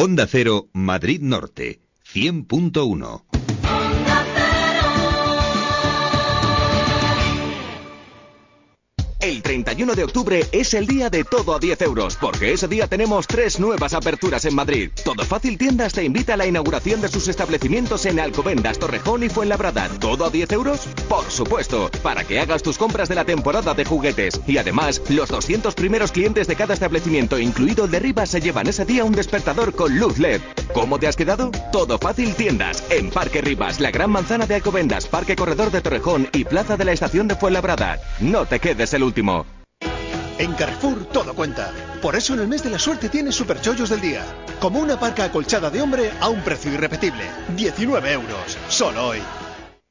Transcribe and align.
Onda 0.00 0.28
Cero, 0.28 0.68
Madrid 0.74 1.22
Norte, 1.22 1.80
100.1. 2.14 3.22
El 9.68 9.74
31 9.76 9.96
de 9.96 10.04
octubre 10.04 10.46
es 10.50 10.72
el 10.72 10.86
día 10.86 11.10
de 11.10 11.24
todo 11.24 11.54
a 11.54 11.58
10 11.58 11.82
euros, 11.82 12.16
porque 12.18 12.54
ese 12.54 12.66
día 12.68 12.86
tenemos 12.86 13.26
tres 13.26 13.60
nuevas 13.60 13.92
aperturas 13.92 14.46
en 14.46 14.54
Madrid. 14.54 14.90
Todo 15.04 15.22
Fácil 15.24 15.58
Tiendas 15.58 15.92
te 15.92 16.04
invita 16.04 16.32
a 16.32 16.36
la 16.38 16.46
inauguración 16.46 17.02
de 17.02 17.08
sus 17.08 17.28
establecimientos 17.28 18.06
en 18.06 18.18
Alcobendas, 18.18 18.78
Torrejón 18.78 19.24
y 19.24 19.28
Fuenlabrada. 19.28 19.90
¿Todo 20.00 20.24
a 20.24 20.30
10 20.30 20.52
euros? 20.52 20.88
Por 21.06 21.30
supuesto, 21.30 21.90
para 22.02 22.24
que 22.24 22.40
hagas 22.40 22.62
tus 22.62 22.78
compras 22.78 23.10
de 23.10 23.14
la 23.14 23.26
temporada 23.26 23.74
de 23.74 23.84
juguetes. 23.84 24.40
Y 24.46 24.56
además, 24.56 25.02
los 25.10 25.28
200 25.28 25.74
primeros 25.74 26.12
clientes 26.12 26.46
de 26.46 26.56
cada 26.56 26.72
establecimiento, 26.72 27.38
incluido 27.38 27.86
de 27.86 27.98
Rivas, 27.98 28.30
se 28.30 28.40
llevan 28.40 28.68
ese 28.68 28.86
día 28.86 29.04
un 29.04 29.12
despertador 29.12 29.74
con 29.74 29.98
luz 29.98 30.18
LED. 30.18 30.40
¿Cómo 30.72 30.98
te 30.98 31.08
has 31.08 31.16
quedado? 31.16 31.50
Todo 31.72 31.98
Fácil 31.98 32.34
Tiendas, 32.34 32.84
en 32.88 33.10
Parque 33.10 33.42
Rivas, 33.42 33.80
la 33.80 33.90
Gran 33.90 34.12
Manzana 34.12 34.46
de 34.46 34.54
Alcobendas, 34.54 35.06
Parque 35.08 35.36
Corredor 35.36 35.70
de 35.70 35.82
Torrejón 35.82 36.26
y 36.32 36.46
Plaza 36.46 36.78
de 36.78 36.86
la 36.86 36.92
Estación 36.92 37.28
de 37.28 37.36
Fuenlabrada. 37.36 38.00
No 38.18 38.46
te 38.46 38.60
quedes 38.60 38.94
el 38.94 39.02
último. 39.02 39.57
En 40.38 40.52
Carrefour 40.54 41.04
todo 41.06 41.34
cuenta. 41.34 41.72
Por 42.00 42.14
eso 42.14 42.34
en 42.34 42.40
el 42.40 42.48
mes 42.48 42.62
de 42.62 42.70
la 42.70 42.78
suerte 42.78 43.08
tienes 43.08 43.34
superchollos 43.34 43.90
del 43.90 44.00
día. 44.00 44.24
Como 44.60 44.78
una 44.78 44.98
parca 44.98 45.24
acolchada 45.24 45.68
de 45.68 45.82
hombre 45.82 46.12
a 46.20 46.28
un 46.28 46.40
precio 46.42 46.72
irrepetible. 46.72 47.24
19 47.56 48.12
euros. 48.12 48.56
Solo 48.68 49.08
hoy. 49.08 49.18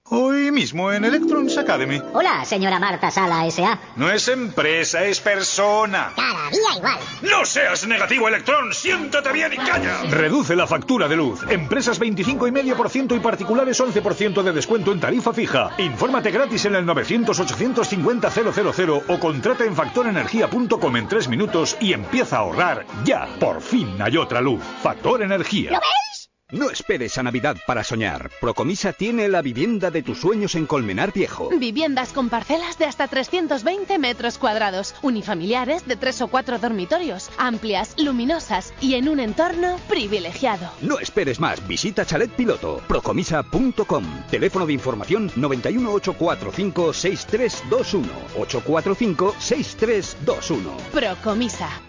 Hoy 0.10 0.52
mismo 0.52 0.94
en 0.94 1.04
Electrons 1.04 1.58
Academy. 1.58 2.02
Hola, 2.14 2.46
señora 2.46 2.80
Marta 2.80 3.12
Sala 3.12 3.46
S.A. 3.46 3.78
No 3.98 4.10
es 4.10 4.30
empresa, 4.30 5.04
es 5.04 5.20
persona. 5.20 6.14
Cada 6.16 6.50
día 6.50 6.78
igual. 6.78 6.98
¡No 7.24 7.44
seas 7.46 7.86
negativo, 7.86 8.30
Electron! 8.30 8.74
¡Siéntate 8.74 9.34
bien 9.34 9.52
y 9.52 9.58
calla! 9.58 10.04
Reduce 10.10 10.56
la 10.56 10.66
factura 10.66 11.10
de 11.10 11.18
luz. 11.18 11.42
Empresas 11.50 12.00
25,5% 12.00 13.18
y 13.18 13.20
particulares 13.20 13.82
11% 13.82 14.44
de 14.44 14.54
descuento 14.54 14.94
en 14.94 15.02
tarifa 15.02 15.34
fija. 15.34 15.72
Infórmate 15.78 16.32
gratis 16.32 16.64
en 16.66 16.76
el 16.76 16.86
900-850-000 16.86 19.04
o 19.10 19.20
contrata 19.20 19.66
en 19.66 19.76
factorenergía.com 19.76 20.96
en 20.96 21.08
tres 21.10 21.28
minutos 21.28 21.76
y 21.82 21.92
empieza 21.92 22.38
a 22.38 22.40
ahorrar 22.40 22.86
ya. 23.04 23.28
Por 23.42 23.60
fin 23.62 24.02
hay 24.02 24.16
otra 24.16 24.40
luz. 24.40 24.64
Factor 24.82 25.22
Energía. 25.22 25.72
¿Lo 25.72 25.80
ves? 25.80 26.17
No 26.54 26.70
esperes 26.70 27.18
a 27.18 27.24
Navidad 27.24 27.58
para 27.68 27.84
soñar. 27.84 28.32
Procomisa 28.40 28.94
tiene 28.94 29.28
la 29.28 29.42
vivienda 29.42 29.92
de 29.92 30.02
tus 30.02 30.22
sueños 30.22 30.56
en 30.56 30.66
Colmenar 30.66 31.12
Viejo. 31.12 31.50
Viviendas 31.50 32.14
con 32.14 32.30
parcelas 32.30 32.80
de 32.80 32.86
hasta 32.86 33.10
320 33.10 33.98
metros 34.00 34.38
cuadrados, 34.38 34.96
unifamiliares 35.02 35.86
de 35.86 35.98
tres 35.98 36.22
o 36.22 36.30
cuatro 36.30 36.58
dormitorios, 36.58 37.30
amplias, 37.38 37.96
luminosas 37.98 38.74
y 38.80 38.94
en 38.94 39.10
un 39.10 39.20
entorno 39.20 39.78
privilegiado. 39.90 40.72
No 40.80 41.00
esperes 41.00 41.42
más. 41.42 41.68
Visita 41.68 42.06
Chalet 42.06 42.32
Piloto. 42.32 42.82
Procomisa.com. 42.88 44.06
Teléfono 44.32 44.66
de 44.66 44.72
información 44.72 45.30
91 45.36 45.92
845 45.92 46.94
6321. 46.94 48.08
845 48.38 49.36
6321. 49.38 50.78
Procomisa. 50.94 51.87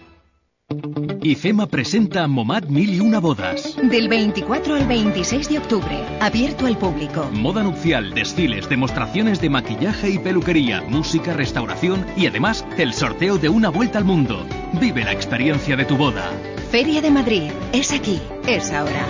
IFEMA 1.23 1.67
presenta 1.67 2.27
Momad 2.27 2.65
Mil 2.65 2.91
y 2.91 3.01
Una 3.01 3.21
Bodas. 3.21 3.75
Del 3.83 4.07
24 4.07 4.75
al 4.75 4.87
26 4.87 5.49
de 5.49 5.59
octubre, 5.59 6.05
abierto 6.21 6.67
al 6.67 6.77
público. 6.77 7.27
Moda 7.33 7.63
nupcial, 7.63 8.13
desfiles, 8.13 8.69
demostraciones 8.69 9.41
de 9.41 9.49
maquillaje 9.49 10.11
y 10.11 10.19
peluquería, 10.19 10.83
música, 10.83 11.33
restauración 11.33 12.05
y 12.19 12.27
además 12.27 12.67
el 12.77 12.93
sorteo 12.93 13.39
de 13.39 13.49
una 13.49 13.71
vuelta 13.71 13.97
al 13.97 14.05
mundo. 14.05 14.47
Vive 14.79 15.05
la 15.05 15.13
experiencia 15.13 15.75
de 15.75 15.87
tu 15.87 15.97
boda. 15.97 16.31
Feria 16.71 17.01
de 17.01 17.13
Madrid. 17.13 17.51
Es 17.73 17.91
aquí. 17.91 18.21
Es 18.47 18.71
ahora. 18.71 19.07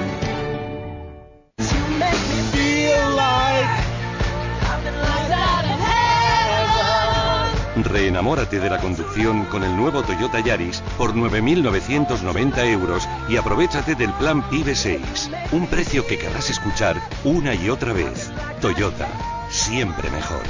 Reenamórate 7.84 8.58
de 8.60 8.70
la 8.70 8.78
conducción 8.78 9.44
con 9.46 9.62
el 9.62 9.76
nuevo 9.76 10.02
Toyota 10.02 10.40
Yaris 10.40 10.80
por 10.96 11.14
9.990 11.14 12.64
euros 12.66 13.08
y 13.28 13.36
aprovechate 13.36 13.94
del 13.94 14.12
plan 14.14 14.42
PIBE 14.48 14.74
6. 14.74 15.30
Un 15.52 15.66
precio 15.66 16.06
que 16.06 16.18
querrás 16.18 16.50
escuchar 16.50 16.96
una 17.24 17.54
y 17.54 17.70
otra 17.70 17.92
vez. 17.92 18.30
Toyota, 18.60 19.08
siempre 19.50 20.10
mejor. 20.10 20.42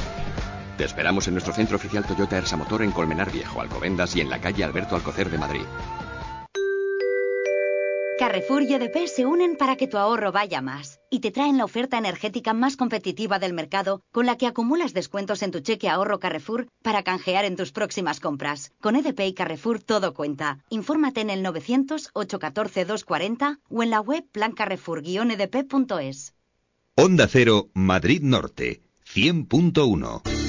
Te 0.77 0.85
esperamos 0.85 1.27
en 1.27 1.33
nuestro 1.33 1.53
centro 1.53 1.75
oficial 1.75 2.05
Toyota 2.05 2.37
Ersa 2.37 2.57
Motor 2.57 2.83
en 2.83 2.91
Colmenar 2.91 3.31
Viejo, 3.31 3.61
Alcobendas 3.61 4.15
y 4.15 4.21
en 4.21 4.29
la 4.29 4.39
calle 4.39 4.63
Alberto 4.63 4.95
Alcocer 4.95 5.29
de 5.29 5.37
Madrid. 5.37 5.65
Carrefour 8.19 8.61
y 8.63 8.73
EDP 8.73 9.07
se 9.07 9.25
unen 9.25 9.55
para 9.55 9.77
que 9.77 9.87
tu 9.87 9.97
ahorro 9.97 10.33
vaya 10.33 10.61
más 10.61 10.99
y 11.09 11.21
te 11.21 11.31
traen 11.31 11.57
la 11.57 11.63
oferta 11.63 11.97
energética 11.97 12.53
más 12.53 12.75
competitiva 12.75 13.39
del 13.39 13.53
mercado 13.53 14.01
con 14.11 14.25
la 14.25 14.37
que 14.37 14.45
acumulas 14.45 14.93
descuentos 14.93 15.41
en 15.41 15.51
tu 15.51 15.61
cheque 15.61 15.87
ahorro 15.87 16.19
Carrefour 16.19 16.67
para 16.83 17.03
canjear 17.03 17.45
en 17.45 17.55
tus 17.55 17.71
próximas 17.71 18.19
compras. 18.19 18.73
Con 18.81 18.97
EDP 18.97 19.21
y 19.21 19.33
Carrefour 19.33 19.81
todo 19.81 20.13
cuenta. 20.13 20.59
Infórmate 20.69 21.21
en 21.21 21.29
el 21.29 21.45
900-814-240 21.45 23.59
o 23.69 23.83
en 23.83 23.89
la 23.89 24.01
web 24.01 24.25
plancarrefour-edp.es. 24.33 26.33
Onda 26.95 27.25
Cero, 27.29 27.69
Madrid 27.73 28.21
Norte, 28.21 28.81
100.1. 29.05 30.48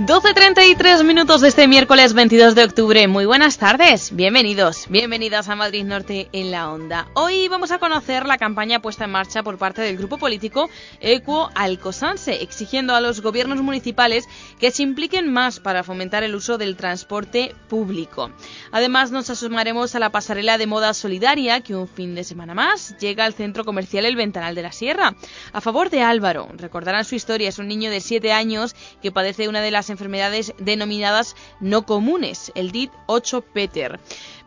...12.33 0.00 1.04
minutos 1.04 1.42
de 1.42 1.48
este 1.48 1.68
miércoles 1.68 2.14
22 2.14 2.54
de 2.54 2.64
octubre. 2.64 3.06
Muy 3.06 3.26
buenas 3.26 3.58
tardes, 3.58 4.16
bienvenidos, 4.16 4.86
bienvenidas 4.88 5.50
a 5.50 5.56
Madrid 5.56 5.84
Norte 5.84 6.30
en 6.32 6.50
la 6.50 6.72
Onda. 6.72 7.08
Hoy 7.12 7.48
vamos 7.48 7.70
a 7.70 7.78
conocer 7.78 8.24
la 8.24 8.38
campaña 8.38 8.80
puesta 8.80 9.04
en 9.04 9.10
marcha 9.10 9.42
por 9.42 9.58
parte 9.58 9.82
del 9.82 9.98
grupo 9.98 10.16
político 10.16 10.70
Equo 11.00 11.50
Alcosanse, 11.54 12.42
exigiendo 12.42 12.94
a 12.94 13.02
los 13.02 13.20
gobiernos 13.20 13.60
municipales 13.60 14.26
que 14.58 14.70
se 14.70 14.82
impliquen 14.82 15.30
más 15.30 15.60
para 15.60 15.84
fomentar 15.84 16.22
el 16.22 16.34
uso 16.34 16.56
del 16.56 16.76
transporte 16.76 17.54
público. 17.68 18.30
Además 18.72 19.10
nos 19.10 19.28
asomaremos 19.28 19.94
a 19.94 19.98
la 19.98 20.08
pasarela 20.08 20.56
de 20.56 20.66
moda 20.66 20.94
solidaria 20.94 21.60
que 21.60 21.76
un 21.76 21.86
fin 21.86 22.14
de 22.14 22.24
semana 22.24 22.54
más 22.54 22.96
llega 23.00 23.26
al 23.26 23.34
centro 23.34 23.66
comercial 23.66 24.06
El 24.06 24.16
Ventanal 24.16 24.54
de 24.54 24.62
la 24.62 24.72
Sierra, 24.72 25.14
a 25.52 25.60
favor 25.60 25.90
de 25.90 26.00
Álvaro. 26.00 26.48
Recordarán 26.56 27.04
su 27.04 27.16
historia, 27.16 27.50
es 27.50 27.58
un 27.58 27.68
niño 27.68 27.90
de 27.90 28.00
7 28.00 28.32
años 28.32 28.74
que 29.02 29.12
padece 29.12 29.46
una 29.46 29.60
de 29.60 29.70
las 29.70 29.89
enfermedades 29.90 30.54
denominadas 30.58 31.36
no 31.60 31.84
comunes, 31.84 32.52
el 32.54 32.70
DIT 32.70 32.92
8 33.06 33.42
Peter. 33.42 34.00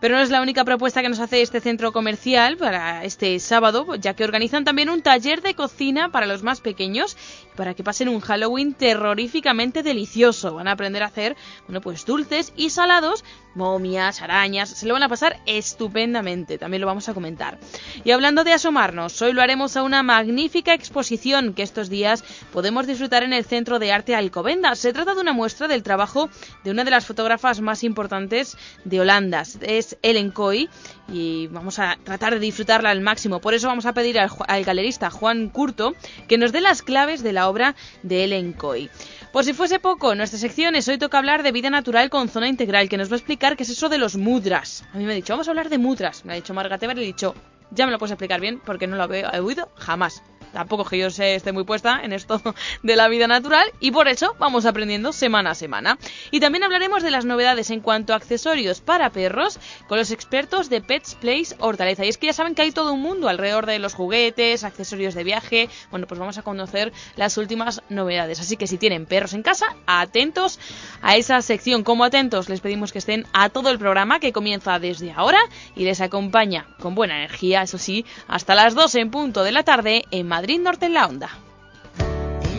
Pero 0.04 0.18
no 0.18 0.22
es 0.22 0.32
la 0.32 0.42
única 0.42 0.66
propuesta 0.66 1.02
que 1.02 1.08
nos 1.08 1.22
hace 1.22 1.42
este 1.42 1.62
centro 1.62 1.94
comercial 1.94 2.58
para 2.58 3.06
este 3.06 3.40
sábado, 3.40 3.96
ya 3.96 4.14
que 4.14 4.26
organizan 4.26 4.66
también 4.66 4.90
un 4.90 5.02
taller 5.02 5.42
de 5.42 5.54
cocina 5.54 6.12
para 6.12 6.26
los 6.26 6.44
más 6.44 6.60
pequeños 6.60 7.16
para 7.56 7.74
que 7.74 7.86
pasen 7.86 8.10
un 8.10 8.20
Halloween 8.20 8.74
terroríficamente 8.74 9.82
delicioso. 9.82 10.56
Van 10.56 10.68
a 10.68 10.74
aprender 10.74 11.04
a 11.04 11.06
hacer, 11.06 11.38
bueno, 11.68 11.80
pues 11.80 12.06
dulces 12.06 12.52
y 12.58 12.72
salados, 12.72 13.24
momias, 13.56 14.22
arañas, 14.22 14.70
se 14.70 14.88
lo 14.88 14.94
van 14.94 15.04
a 15.04 15.10
pasar 15.10 15.40
estupendamente, 15.46 16.58
también 16.58 16.82
lo 16.82 16.88
vamos 16.88 17.08
a 17.08 17.14
comentar. 17.14 17.60
Y 18.04 18.12
hablando 18.12 18.44
de 18.44 18.52
asomarnos, 18.52 19.22
hoy 19.22 19.32
lo 19.32 19.42
haremos 19.42 19.78
a 19.78 19.84
una 19.84 20.04
magnífica 20.04 20.74
exposición 20.74 21.54
que 21.54 21.64
estos 21.64 21.90
días 21.90 22.26
podemos 22.52 22.88
disfrutar 22.88 23.24
en 23.24 23.32
el 23.32 23.46
Centro 23.46 23.80
de 23.80 23.94
Arte 23.94 24.16
Alcobendas. 24.16 24.80
Se 24.80 24.92
trata 24.92 25.16
de 25.16 25.22
una 25.22 25.34
muestra 25.34 25.70
del 25.70 25.84
trabajo 25.84 26.30
de 26.66 26.72
una 26.72 26.84
de 26.84 26.92
las 26.92 27.06
fotógrafas 27.06 27.62
más 27.62 27.84
importantes 27.84 28.58
de 28.84 29.00
Holanda. 29.00 29.44
Es 29.62 29.93
es 29.94 29.98
Ellen 30.02 30.32
Coy 30.32 30.70
y 31.08 31.48
vamos 31.48 31.80
a 31.80 31.98
tratar 32.04 32.34
de 32.34 32.40
disfrutarla 32.40 32.90
al 32.90 33.02
máximo. 33.02 33.40
Por 33.40 33.54
eso 33.54 33.68
vamos 33.68 33.86
a 33.86 33.94
pedir 33.94 34.20
al, 34.20 34.64
galerista 34.64 35.10
Juan 35.10 35.50
Curto 35.50 35.94
que 36.28 36.38
nos 36.38 36.52
dé 36.52 36.62
las 36.62 36.82
claves 36.82 37.24
de 37.24 37.34
la 37.34 37.50
obra 37.50 37.76
de 38.02 38.24
Ellen 38.24 38.54
Coy. 38.54 38.90
Por 39.32 39.44
si 39.44 39.54
fuese 39.54 39.80
poco, 39.80 40.12
en 40.12 40.20
nuestras 40.20 40.42
secciones 40.42 40.88
hoy 40.88 40.98
toca 40.98 41.18
hablar 41.18 41.44
de 41.44 41.52
vida 41.52 41.70
natural 41.70 42.10
con 42.10 42.30
zona 42.30 42.48
integral, 42.48 42.90
que 42.90 42.98
nos 42.98 43.10
va 43.10 43.16
a 43.16 43.18
explicar 43.18 43.58
qué 43.58 43.64
es 43.64 43.70
eso 43.70 43.90
de 43.90 43.98
los 43.98 44.16
mudras. 44.16 44.86
A 44.94 44.98
mí 44.98 45.06
me 45.06 45.14
ha 45.14 45.16
dicho, 45.16 45.34
vamos 45.34 45.48
a 45.48 45.52
hablar 45.52 45.70
de 45.70 45.78
mudras. 45.78 46.24
Me 46.26 46.34
ha 46.34 46.36
dicho 46.36 46.54
Marga 46.54 46.78
Teber 46.78 46.98
y 47.00 47.02
he 47.02 47.06
dicho, 47.06 47.34
ya 47.72 47.86
me 47.86 47.92
lo 47.92 47.98
puedes 47.98 48.12
explicar 48.12 48.40
bien 48.40 48.62
porque 48.64 48.88
no 48.88 48.96
lo 48.96 49.12
he 49.14 49.40
oído 49.40 49.70
jamás. 49.76 50.22
Tampoco 50.54 50.86
que 50.86 51.00
yo 51.00 51.10
sé, 51.10 51.34
esté 51.34 51.52
muy 51.52 51.64
puesta 51.64 52.00
en 52.04 52.14
esto 52.14 52.40
de 52.84 52.96
la 52.96 53.08
vida 53.08 53.28
natural 53.28 53.66
y 53.80 53.90
por 53.92 54.08
eso 54.08 54.36
vamos 54.38 54.68
aprendiendo 54.68 55.12
semana 55.12 55.52
a 55.52 55.56
semana. 55.56 55.98
Y 56.30 56.40
también 56.40 56.64
hablaremos 56.64 57.02
de 57.02 57.10
las 57.10 57.26
novedades 57.26 57.72
en 57.72 57.80
cuanto 57.80 58.14
a 58.14 58.18
accesorios 58.18 58.80
para 58.80 59.10
perros 59.10 59.60
con 59.88 59.98
los 59.98 60.12
expertos 60.12 60.70
de 60.70 60.82
Pets 60.82 61.16
Place 61.16 61.56
Hortaleza. 61.58 62.06
Y 62.06 62.10
es 62.10 62.20
que 62.20 62.28
ya 62.28 62.34
saben 62.34 62.54
que 62.54 62.62
hay 62.62 62.72
todo 62.72 62.94
un 62.94 63.02
mundo 63.02 63.30
alrededor 63.30 63.66
de 63.66 63.80
los 63.80 63.96
juguetes, 63.96 64.64
accesorios 64.64 65.16
de 65.16 65.24
viaje. 65.24 65.70
Bueno, 65.90 66.06
pues 66.06 66.20
vamos 66.20 66.38
a 66.38 66.44
conocer 66.44 66.94
las 67.16 67.38
últimas 67.38 67.82
novedades. 67.90 68.40
Así 68.40 68.56
que 68.56 68.68
si 68.68 68.78
tienen 68.78 69.08
perros 69.08 69.34
en 69.34 69.42
casa, 69.42 69.66
atentos 69.88 70.60
a 71.02 71.16
esa 71.18 71.42
sección. 71.42 71.84
Como 71.84 72.04
atentos, 72.04 72.48
les 72.48 72.62
pedimos 72.62 72.92
que 72.92 73.00
estén 73.00 73.26
a 73.34 73.50
todo 73.50 73.72
el 73.72 73.80
programa 73.80 74.20
que 74.20 74.32
comienza 74.32 74.78
desde 74.78 75.12
ahora 75.14 75.40
y 75.76 75.84
les 75.84 76.00
acompaña 76.00 76.68
con 76.80 76.94
buena 76.94 77.18
energía, 77.18 77.64
eso 77.64 77.80
sí, 77.80 78.06
hasta 78.28 78.54
las 78.54 78.76
2 78.76 78.96
en 78.96 79.10
punto 79.10 79.44
de 79.44 79.52
la 79.52 79.64
tarde 79.64 80.04
en 80.12 80.28
Madrid 80.28 80.43
Madrid 80.44 80.60
Norte 80.60 80.88
en 80.88 80.94
la 80.94 81.08
Onda. 81.08 81.30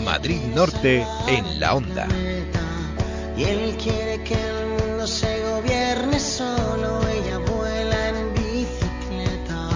Madrid 0.06 0.40
Norte 0.54 1.06
en 1.28 1.60
la 1.60 1.74
Onda. 1.74 2.08
Y 3.36 3.44
él 3.44 3.76
quiere 3.76 4.24
que 4.24 4.32
el 4.32 4.68
mundo 4.68 5.06
se 5.06 5.42
gobierne 5.42 6.18
solo. 6.18 7.06
Ella 7.06 7.36
vuela 7.40 8.08
en 8.08 8.32
bicicleta 8.32 9.68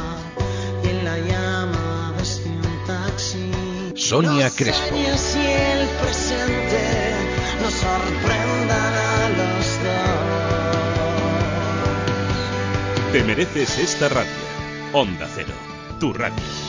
y 0.82 0.88
él 0.88 1.04
la 1.04 1.18
llama 1.18 2.14
desde 2.16 2.48
un 2.48 2.86
taxi. 2.86 3.52
Sonia 3.94 4.48
Crespo. 4.56 4.96
Y 4.96 5.04
el 5.04 5.86
presente 6.00 7.12
nos 7.60 7.74
sorprendan 7.74 8.94
a 8.94 9.28
los 9.36 9.66
dos. 9.84 9.92
Te 13.12 13.22
mereces 13.22 13.78
esta 13.78 14.08
radio. 14.08 14.32
Onda 14.94 15.28
Cero, 15.34 15.52
tu 16.00 16.14
radio 16.14 16.67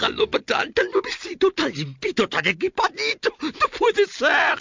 tan, 0.00 0.72
tan 0.72 0.90
nuevecito, 0.92 1.52
tan 1.52 1.72
limpito, 1.72 2.28
tan 2.28 2.46
equipadito. 2.46 3.30
No 3.40 3.68
puede 3.78 4.06
ser. 4.06 4.58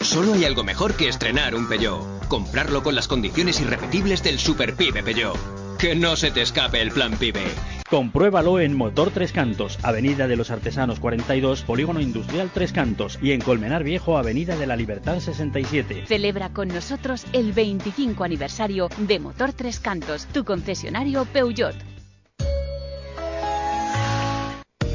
Solo 0.00 0.34
hay 0.34 0.44
algo 0.44 0.64
mejor 0.64 0.94
que 0.94 1.08
estrenar 1.08 1.54
un 1.54 1.68
Peugeot. 1.68 2.28
Comprarlo 2.28 2.82
con 2.82 2.94
las 2.94 3.08
condiciones 3.08 3.60
irrepetibles 3.60 4.22
del 4.22 4.38
Super 4.38 4.74
Pibe 4.74 5.02
Peugeot. 5.02 5.36
Que 5.78 5.94
no 5.94 6.16
se 6.16 6.30
te 6.30 6.42
escape 6.42 6.80
el 6.80 6.90
plan 6.90 7.16
Pibe. 7.16 7.44
Compruébalo 7.88 8.60
en 8.60 8.76
Motor 8.76 9.10
Tres 9.10 9.32
Cantos, 9.32 9.78
Avenida 9.82 10.26
de 10.26 10.36
los 10.36 10.50
Artesanos 10.50 10.98
42, 11.00 11.62
Polígono 11.62 12.00
Industrial 12.00 12.50
Tres 12.52 12.72
Cantos 12.72 13.18
y 13.22 13.32
en 13.32 13.40
Colmenar 13.40 13.84
Viejo, 13.84 14.16
Avenida 14.16 14.56
de 14.56 14.66
la 14.66 14.76
Libertad 14.76 15.20
67. 15.20 16.04
Celebra 16.06 16.48
con 16.48 16.68
nosotros 16.68 17.24
el 17.32 17.52
25 17.52 18.24
aniversario 18.24 18.88
de 18.98 19.20
Motor 19.20 19.52
Tres 19.52 19.80
Cantos, 19.80 20.26
tu 20.26 20.44
concesionario 20.44 21.24
Peugeot. 21.26 21.93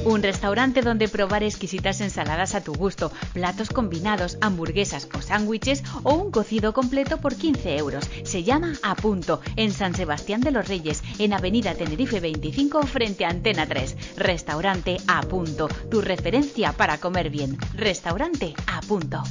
Un 0.09 0.23
restaurante 0.23 0.81
donde 0.81 1.07
probar 1.07 1.43
exquisitas 1.43 2.01
ensaladas 2.01 2.55
a 2.55 2.61
tu 2.61 2.73
gusto, 2.73 3.11
platos 3.31 3.69
combinados, 3.69 4.39
hamburguesas 4.41 5.07
o 5.13 5.21
sándwiches 5.21 5.83
o 6.01 6.15
un 6.15 6.31
cocido 6.31 6.73
completo 6.73 7.21
por 7.21 7.35
15 7.35 7.77
euros. 7.77 8.09
Se 8.23 8.41
llama 8.41 8.73
A 8.81 8.95
Punto, 8.95 9.39
en 9.55 9.71
San 9.71 9.93
Sebastián 9.93 10.41
de 10.41 10.49
los 10.49 10.67
Reyes, 10.67 11.03
en 11.19 11.33
Avenida 11.33 11.75
Tenerife 11.75 12.19
25 12.19 12.87
frente 12.87 13.23
a 13.23 13.29
Antena 13.29 13.67
3. 13.67 14.17
Restaurante 14.17 14.97
A 15.05 15.21
Punto, 15.21 15.69
tu 15.91 16.01
referencia 16.01 16.73
para 16.73 16.97
comer 16.97 17.29
bien. 17.29 17.59
Restaurante 17.75 18.55
A 18.65 18.81
Punto 18.81 19.21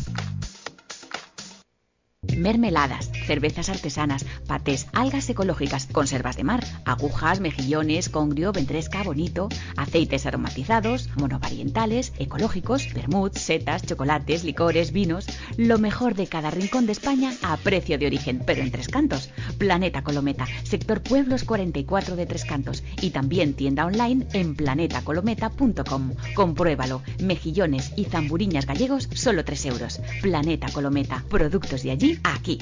mermeladas, 2.37 3.11
cervezas 3.27 3.69
artesanas, 3.69 4.25
patés, 4.47 4.87
algas 4.93 5.29
ecológicas, 5.29 5.87
conservas 5.87 6.37
de 6.37 6.45
mar, 6.45 6.65
agujas, 6.85 7.41
mejillones, 7.41 8.09
congrio, 8.09 8.53
ventresca, 8.53 9.03
bonito, 9.03 9.49
aceites 9.77 10.27
aromatizados, 10.27 11.09
monovarientales, 11.17 12.13
ecológicos, 12.19 12.93
vermut, 12.95 13.37
setas, 13.37 13.83
chocolates, 13.85 14.45
licores, 14.45 14.93
vinos, 14.93 15.27
lo 15.57 15.79
mejor 15.79 16.15
de 16.15 16.27
cada 16.27 16.51
rincón 16.51 16.87
de 16.87 16.93
España 16.93 17.33
a 17.43 17.57
precio 17.57 17.99
de 17.99 18.07
origen, 18.07 18.43
pero 18.45 18.63
en 18.63 18.71
Tres 18.71 18.89
Cantos. 18.89 19.31
Planeta 19.59 20.03
Colometa, 20.03 20.47
sector 20.65 21.03
Pueblos 21.03 21.45
44 21.45 22.17
de 22.17 22.27
Tres 22.27 22.45
Cantos 22.45 22.83
y 23.01 23.11
también 23.11 23.55
tienda 23.55 23.87
online 23.87 24.27
en 24.33 24.55
planetacolometa.com. 24.55 26.13
Compruébalo, 26.35 27.03
mejillones 27.23 27.93
y 27.97 28.05
zamburiñas 28.05 28.67
gallegos 28.67 29.09
solo 29.15 29.45
3 29.45 29.67
euros. 29.67 30.01
Planeta 30.23 30.69
Colometa, 30.73 31.25
productos 31.29 31.83
de 31.83 31.91
allí 31.91 32.18
aquí. 32.25 32.59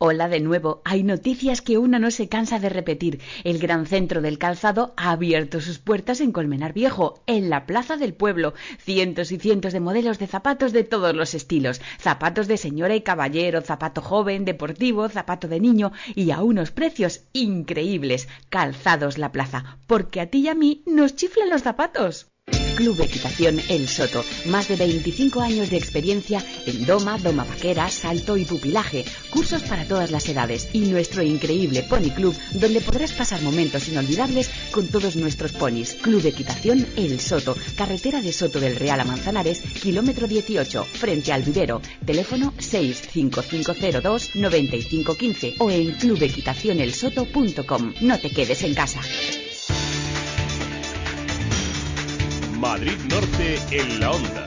Hola 0.00 0.28
de 0.28 0.38
nuevo. 0.38 0.80
Hay 0.84 1.02
noticias 1.02 1.60
que 1.60 1.76
una 1.76 1.98
no 1.98 2.12
se 2.12 2.28
cansa 2.28 2.60
de 2.60 2.68
repetir. 2.68 3.20
El 3.42 3.58
gran 3.58 3.84
centro 3.84 4.22
del 4.22 4.38
calzado 4.38 4.94
ha 4.96 5.10
abierto 5.10 5.60
sus 5.60 5.80
puertas 5.80 6.20
en 6.20 6.30
Colmenar 6.30 6.72
Viejo, 6.72 7.20
en 7.26 7.50
la 7.50 7.66
plaza 7.66 7.96
del 7.96 8.14
pueblo. 8.14 8.54
Cientos 8.78 9.32
y 9.32 9.38
cientos 9.38 9.72
de 9.72 9.80
modelos 9.80 10.20
de 10.20 10.28
zapatos 10.28 10.72
de 10.72 10.84
todos 10.84 11.16
los 11.16 11.34
estilos. 11.34 11.80
Zapatos 11.98 12.46
de 12.46 12.58
señora 12.58 12.94
y 12.94 13.00
caballero, 13.00 13.60
zapato 13.60 14.00
joven, 14.00 14.44
deportivo, 14.44 15.08
zapato 15.08 15.48
de 15.48 15.58
niño 15.58 15.90
y 16.14 16.30
a 16.30 16.42
unos 16.42 16.70
precios 16.70 17.22
increíbles. 17.32 18.28
Calzados 18.50 19.18
la 19.18 19.32
plaza, 19.32 19.78
porque 19.88 20.20
a 20.20 20.30
ti 20.30 20.42
y 20.42 20.48
a 20.48 20.54
mí 20.54 20.84
nos 20.86 21.16
chiflan 21.16 21.50
los 21.50 21.62
zapatos. 21.62 22.28
Club 22.78 23.00
Equitación 23.00 23.60
El 23.68 23.88
Soto. 23.88 24.24
Más 24.44 24.68
de 24.68 24.76
25 24.76 25.40
años 25.40 25.68
de 25.68 25.76
experiencia 25.76 26.44
en 26.64 26.86
doma, 26.86 27.18
doma 27.18 27.42
vaquera, 27.42 27.90
salto 27.90 28.36
y 28.36 28.44
pupilaje. 28.44 29.04
Cursos 29.30 29.64
para 29.64 29.84
todas 29.84 30.12
las 30.12 30.28
edades. 30.28 30.68
Y 30.72 30.82
nuestro 30.82 31.24
increíble 31.24 31.82
Pony 31.82 32.14
Club, 32.14 32.36
donde 32.52 32.80
podrás 32.80 33.10
pasar 33.10 33.42
momentos 33.42 33.88
inolvidables 33.88 34.48
con 34.70 34.86
todos 34.86 35.16
nuestros 35.16 35.50
ponis. 35.50 35.94
Club 35.94 36.24
Equitación 36.24 36.86
El 36.94 37.18
Soto. 37.18 37.56
Carretera 37.76 38.22
de 38.22 38.32
Soto 38.32 38.60
del 38.60 38.76
Real 38.76 39.00
a 39.00 39.04
Manzanares, 39.04 39.60
kilómetro 39.82 40.28
18, 40.28 40.84
frente 40.84 41.32
al 41.32 41.42
vivero. 41.42 41.82
Teléfono 42.06 42.54
65502 42.58 44.36
9515 44.36 45.56
o 45.58 45.68
en 45.68 45.94
clubequitacionelsoto.com. 45.94 47.94
No 48.02 48.20
te 48.20 48.30
quedes 48.30 48.62
en 48.62 48.74
casa. 48.74 49.00
Madrid 52.58 52.98
Norte 53.08 53.56
en 53.70 54.00
la 54.00 54.10
onda. 54.10 54.44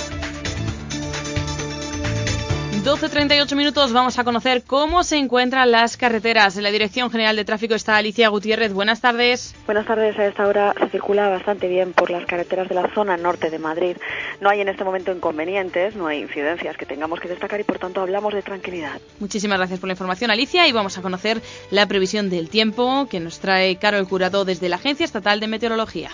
12.38 2.84 3.56
minutos 3.56 3.94
vamos 3.94 4.18
a 4.18 4.24
conocer 4.24 4.63
cómo 4.63 5.03
se 5.03 5.18
encuentran 5.18 5.72
las 5.72 5.96
carreteras. 5.98 6.58
En 6.58 6.63
la 6.63 6.72
Dirección 6.72 7.10
General 7.10 7.36
de 7.36 7.46
Tráfico 7.46 7.75
está 7.75 7.96
Alicia 7.96 8.27
Gutiérrez. 8.27 8.74
Buenas 8.74 9.00
tardes. 9.00 9.56
Buenas 9.65 9.86
tardes. 9.86 10.18
A 10.18 10.25
esta 10.25 10.46
hora 10.46 10.74
se 10.77 10.89
circula 10.89 11.30
bastante 11.30 11.68
bien 11.68 11.94
por 11.94 12.10
las 12.10 12.25
carreteras 12.25 12.68
de 12.68 12.75
la 12.75 12.94
zona 12.94 13.15
norte 13.18 13.50
de 13.50 13.60
Madrid. 13.60 13.96
No 14.41 14.50
hay 14.50 14.62
en 14.62 14.68
este 14.68 14.84
momento 14.84 15.12
inconvenientes, 15.12 15.96
no 15.96 16.08
hay 16.08 16.22
incidencias 16.22 16.75
que 16.75 16.86
tengamos 16.86 17.20
que 17.20 17.30
destacar 17.30 17.62
y 17.62 17.63
por 17.63 17.80
tanto 17.80 18.01
hablamos 18.01 18.34
de 18.34 18.41
tranquilidad. 18.41 19.00
Muchísimas 19.20 19.60
gracias 19.60 19.80
por 19.80 19.88
la 19.88 19.94
información, 19.94 20.32
Alicia. 20.32 20.68
Y 20.68 20.72
vamos 20.74 20.98
a 20.98 21.01
conocer 21.01 21.41
la 21.70 21.86
previsión 21.86 22.30
del 22.30 22.50
tiempo 22.50 23.08
que 23.10 23.20
nos 23.20 23.39
trae 23.39 23.77
Carol 23.77 24.08
Curado 24.08 24.44
desde 24.44 24.68
la 24.68 24.77
Agencia 24.77 25.06
Estatal 25.06 25.39
de 25.39 25.48
Meteorología. 25.48 26.10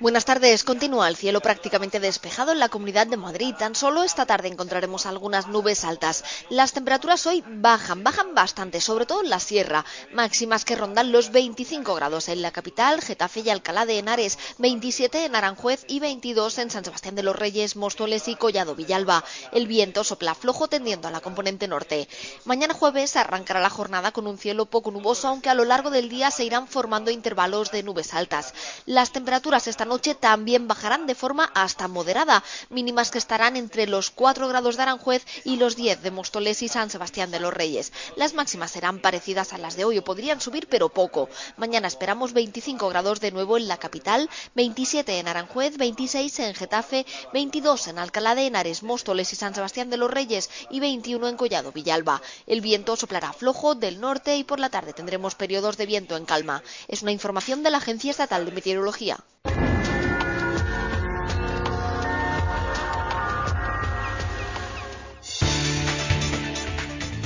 Buenas 0.00 0.24
tardes. 0.24 0.62
Continúa 0.62 1.08
el 1.08 1.16
cielo 1.16 1.40
prácticamente 1.40 1.98
despejado 1.98 2.52
en 2.52 2.60
la 2.60 2.68
Comunidad 2.68 3.08
de 3.08 3.16
Madrid. 3.16 3.52
Tan 3.58 3.74
solo 3.74 4.04
esta 4.04 4.26
tarde 4.26 4.46
encontraremos 4.46 5.06
algunas 5.06 5.48
nubes 5.48 5.82
altas. 5.82 6.22
Las 6.50 6.72
temperaturas 6.72 7.26
hoy 7.26 7.42
bajan, 7.44 8.04
bajan 8.04 8.32
bastante, 8.32 8.80
sobre 8.80 9.06
todo 9.06 9.22
en 9.22 9.28
la 9.28 9.40
sierra. 9.40 9.84
Máximas 10.14 10.64
que 10.64 10.76
rondan 10.76 11.10
los 11.10 11.32
25 11.32 11.96
grados 11.96 12.28
en 12.28 12.42
la 12.42 12.52
capital, 12.52 13.00
Getafe 13.00 13.40
y 13.40 13.50
Alcalá 13.50 13.86
de 13.86 13.98
Henares, 13.98 14.38
27 14.58 15.24
en 15.24 15.34
Aranjuez 15.34 15.84
y 15.88 15.98
22 15.98 16.58
en 16.58 16.70
San 16.70 16.84
Sebastián 16.84 17.16
de 17.16 17.24
los 17.24 17.34
Reyes, 17.34 17.74
Móstoles 17.74 18.28
y 18.28 18.36
Collado 18.36 18.76
Villalba. 18.76 19.24
El 19.50 19.66
viento 19.66 20.04
sopla 20.04 20.36
flojo 20.36 20.68
tendiendo 20.68 21.08
a 21.08 21.10
la 21.10 21.20
componente 21.20 21.66
norte. 21.66 22.08
Mañana 22.44 22.72
jueves 22.72 23.16
arrancará 23.16 23.58
la 23.58 23.68
jornada 23.68 24.12
con 24.12 24.28
un 24.28 24.38
cielo 24.38 24.66
poco 24.66 24.92
nuboso, 24.92 25.26
aunque 25.26 25.50
a 25.50 25.54
lo 25.54 25.64
largo 25.64 25.90
del 25.90 26.08
día 26.08 26.30
se 26.30 26.44
irán 26.44 26.68
formando 26.68 27.10
intervalos 27.10 27.72
de 27.72 27.82
nubes 27.82 28.14
altas. 28.14 28.54
Las 28.86 29.10
temperaturas 29.10 29.66
están 29.66 29.87
noche 29.88 30.14
también 30.14 30.68
bajarán 30.68 31.06
de 31.06 31.16
forma 31.16 31.50
hasta 31.54 31.88
moderada, 31.88 32.44
mínimas 32.70 33.10
que 33.10 33.18
estarán 33.18 33.56
entre 33.56 33.86
los 33.86 34.10
4 34.10 34.46
grados 34.46 34.76
de 34.76 34.82
Aranjuez 34.82 35.24
y 35.44 35.56
los 35.56 35.74
10 35.74 36.02
de 36.02 36.10
Móstoles 36.10 36.62
y 36.62 36.68
San 36.68 36.90
Sebastián 36.90 37.30
de 37.30 37.40
los 37.40 37.52
Reyes. 37.52 37.92
Las 38.16 38.34
máximas 38.34 38.70
serán 38.70 39.00
parecidas 39.00 39.52
a 39.52 39.58
las 39.58 39.76
de 39.76 39.84
hoy 39.84 39.98
o 39.98 40.04
podrían 40.04 40.40
subir 40.40 40.68
pero 40.68 40.88
poco. 40.88 41.28
Mañana 41.56 41.88
esperamos 41.88 42.32
25 42.32 42.88
grados 42.88 43.20
de 43.20 43.32
nuevo 43.32 43.56
en 43.56 43.66
la 43.66 43.78
capital, 43.78 44.30
27 44.54 45.18
en 45.18 45.28
Aranjuez, 45.28 45.76
26 45.76 46.38
en 46.40 46.54
Getafe, 46.54 47.06
22 47.32 47.88
en 47.88 47.98
Alcalá 47.98 48.34
de 48.34 48.46
Henares, 48.46 48.82
Móstoles 48.82 49.32
y 49.32 49.36
San 49.36 49.54
Sebastián 49.54 49.90
de 49.90 49.96
los 49.96 50.10
Reyes 50.10 50.50
y 50.70 50.80
21 50.80 51.28
en 51.28 51.36
Collado 51.36 51.72
Villalba. 51.72 52.22
El 52.46 52.60
viento 52.60 52.96
soplará 52.96 53.32
flojo 53.32 53.74
del 53.74 54.00
norte 54.00 54.36
y 54.36 54.44
por 54.44 54.60
la 54.60 54.70
tarde 54.70 54.92
tendremos 54.92 55.34
periodos 55.34 55.76
de 55.76 55.86
viento 55.86 56.16
en 56.16 56.26
calma. 56.26 56.62
Es 56.88 57.02
una 57.02 57.12
información 57.12 57.62
de 57.62 57.70
la 57.70 57.78
Agencia 57.78 58.10
Estatal 58.10 58.44
de 58.44 58.52
Meteorología. 58.52 59.18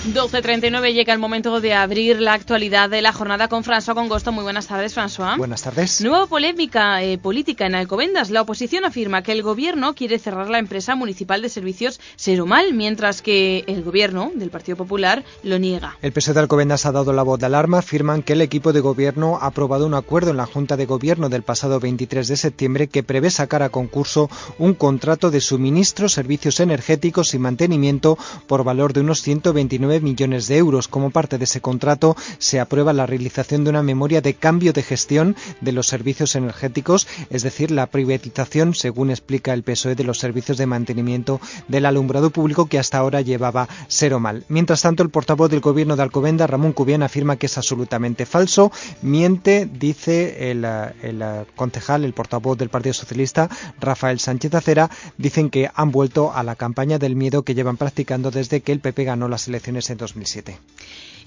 12.39 0.04 0.94
llega 0.94 1.12
el 1.12 1.21
momento 1.21 1.61
de 1.61 1.75
abrir 1.75 2.21
la 2.21 2.32
actualidad 2.32 2.90
de 2.90 3.02
la 3.02 3.12
jornada 3.12 3.47
con 3.47 3.62
François 3.62 3.94
Congosto. 3.94 4.32
Muy 4.32 4.42
buenas 4.42 4.66
tardes, 4.66 4.97
François. 4.97 5.38
Buenas 5.38 5.62
tardes. 5.62 6.00
Nueva 6.00 6.26
polémica 6.26 7.00
eh, 7.04 7.18
política 7.18 7.66
en 7.66 7.76
Alcobendas. 7.76 8.30
La 8.30 8.42
oposición 8.42 8.85
afirma 8.85 9.23
que 9.23 9.30
el 9.30 9.44
gobierno 9.44 9.94
quiere 9.94 10.18
cerrar 10.18 10.50
la 10.50 10.59
empresa 10.59 10.97
municipal 10.97 11.40
de 11.40 11.49
servicios 11.49 12.00
Seromal, 12.16 12.75
mientras 12.75 13.23
que 13.23 13.62
el 13.68 13.85
gobierno 13.85 14.32
del 14.35 14.50
Partido 14.50 14.76
Popular 14.76 15.23
lo 15.44 15.61
niega. 15.61 15.97
El 16.02 16.11
PSOE 16.11 16.35
de 16.35 16.40
Alcobendas 16.40 16.85
ha 16.85 16.90
dado 16.90 17.12
la 17.12 17.23
voz 17.23 17.38
de 17.38 17.47
alarma. 17.47 17.78
Afirman 17.78 18.25
que 18.25 18.32
el 18.32 18.40
equipo 18.40 18.73
de 18.73 18.80
gobierno 18.80 19.38
ha 19.40 19.47
aprobado 19.47 19.87
un 19.87 19.94
acuerdo 19.94 20.32
en 20.32 20.37
la 20.37 20.47
Junta 20.47 20.76
de 20.76 20.85
Gobierno 20.85 21.28
del 21.28 21.44
pasado 21.44 21.78
23 21.78 22.26
de 22.26 22.37
septiembre 22.37 22.88
que 22.88 23.04
prevé 23.04 23.30
sacar 23.30 23.62
a 23.62 23.68
concurso 23.68 24.28
un 24.59 24.75
contrato 24.75 25.30
de 25.30 25.40
suministro, 25.40 26.09
servicios 26.09 26.59
energéticos 26.59 27.35
y 27.35 27.38
mantenimiento 27.38 28.18
por 28.49 28.64
valor 28.64 28.94
de 28.94 29.02
unos 29.02 29.23
129 29.23 29.92
millones 30.01 30.49
de 30.49 30.57
euros. 30.57 30.89
Como 30.89 31.11
parte 31.11 31.39
de 31.39 31.45
ese 31.45 31.61
contrato 31.61 32.17
se 32.39 32.61
aprueba 32.61 32.93
la 32.93 33.07
realización 33.07 33.65
de 33.65 33.71
una 33.71 33.83
memoria 33.83 34.21
de 34.21 34.35
cambio 34.35 34.73
de 34.73 34.83
gestión 34.83 35.37
de 35.61 35.73
los 35.73 35.89
servicios 35.89 36.35
energéticos, 36.37 37.07
es 37.31 37.43
decir, 37.43 37.71
la 37.71 37.87
privatización, 37.87 38.75
según 38.75 39.11
explica 39.11 39.53
el 39.53 39.63
PSOE, 39.63 39.95
de 39.95 40.05
los 40.05 40.19
servicios 40.19 40.59
de 40.59 40.67
mantenimiento 40.67 41.41
del 41.69 41.87
alumbrado 41.87 42.31
público 42.31 42.67
que 42.67 42.79
hasta 42.79 42.99
ahora 42.99 43.21
llevaba 43.21 43.69
Seromal. 43.89 44.45
Mientras 44.49 44.83
tanto, 44.83 45.03
el 45.03 45.11
portavoz 45.11 45.51
del 45.51 45.61
gobierno 45.61 45.97
de 45.97 46.03
Alcobenda, 46.03 46.47
Ramón 46.47 46.73
Cubián, 46.73 47.03
afirma 47.03 47.37
que 47.37 47.47
es 47.47 47.59
absolutamente 47.59 48.27
falso. 48.27 48.73
Miente, 49.03 49.67
dice 49.67 50.51
el, 50.51 50.65
el 50.65 51.23
concejal, 51.57 52.05
el 52.05 52.13
portavoz 52.13 52.59
del 52.59 52.71
Partido 52.71 52.95
Socialista, 52.95 53.49
Rafael 53.81 54.19
Sánchez 54.19 54.55
Acera, 54.55 54.91
dicen 55.19 55.51
que 55.51 55.71
han 55.75 55.91
vuelto 55.91 56.33
a 56.33 56.43
la 56.43 56.57
campaña 56.57 56.99
del 56.99 57.17
miedo 57.17 57.43
que 57.43 57.55
llevan 57.55 57.77
practicando 57.77 58.31
desde 58.31 58.61
que 58.61 58.73
el 58.73 58.81
PP 58.81 59.05
ganó 59.05 59.29
las 59.29 59.49
elecciones 59.49 59.82
en 59.91 59.97
2007. 59.99 60.57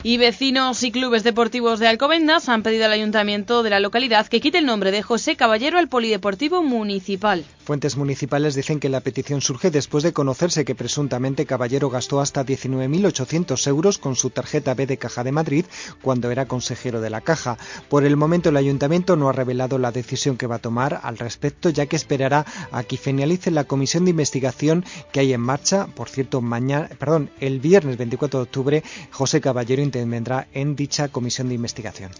Y 0.08 0.18
vecinos 0.18 0.84
y 0.84 0.92
clubes 0.92 1.24
deportivos 1.24 1.80
de 1.80 1.88
Alcobendas 1.88 2.48
han 2.48 2.62
pedido 2.62 2.86
al 2.86 2.92
ayuntamiento 2.92 3.64
de 3.64 3.72
la 3.72 3.80
localidad 3.80 4.28
que 4.28 4.40
quite 4.40 4.60
el 4.60 4.68
nombre 4.68 4.92
de 4.92 5.02
José 5.02 5.36
Caballero 5.36 5.80
al 5.80 5.90
Polideportivo 5.90 6.62
Municipal. 6.62 7.44
Fuentes 7.66 7.98
municipales 7.98 8.54
dicen 8.54 8.80
que 8.80 8.90
la 8.90 9.00
petición 9.00 9.42
surge 9.42 9.72
después 9.72 10.04
de 10.04 10.14
conocerse 10.14 10.64
que 10.64 10.76
presuntamente 10.76 11.48
Caballero 11.48 11.90
gastó 11.90 12.22
hasta 12.22 12.46
19.800 12.46 13.68
euros 13.68 13.98
con 13.98 14.16
su 14.16 14.30
tarjeta 14.30 14.76
B 14.76 14.86
de 14.86 15.00
Caja 15.00 15.24
de 15.24 15.32
Madrid 15.32 15.66
cuando 16.04 16.30
era 16.30 16.48
consejero 16.48 17.02
de 17.02 17.10
la 17.10 17.22
Caja. 17.22 17.58
Por 17.90 18.06
el 18.06 18.18
momento 18.18 18.50
el 18.50 18.58
ayuntamiento 18.58 19.16
no 19.16 19.30
ha 19.30 19.34
revelado 19.34 19.80
la 19.80 19.92
decisión 19.92 20.38
que 20.38 20.46
va 20.46 20.58
a 20.58 20.60
tomar 20.60 21.00
al 21.02 21.18
respecto, 21.18 21.72
ya 21.72 21.88
que 21.88 21.96
esperará 21.96 22.46
a 22.72 22.84
que 22.84 22.98
finalice 22.98 23.50
la 23.50 23.64
comisión 23.64 24.06
de 24.06 24.12
investigación 24.12 24.86
que 25.12 25.22
hay 25.22 25.34
en 25.34 25.42
marcha. 25.42 25.88
Por 25.88 26.10
cierto, 26.10 26.42
mañana, 26.42 26.90
perdón, 27.00 27.32
el 27.40 27.60
viernes 27.60 27.98
24 27.98 28.42
de 28.42 28.44
octubre, 28.44 28.84
José 29.10 29.42
Caballero 29.42 29.82
intervendrá 29.96 30.48
en 30.54 30.75
dicha 30.75 31.08
comisión 31.08 31.48
de 31.48 31.56
investigación. 31.56 32.12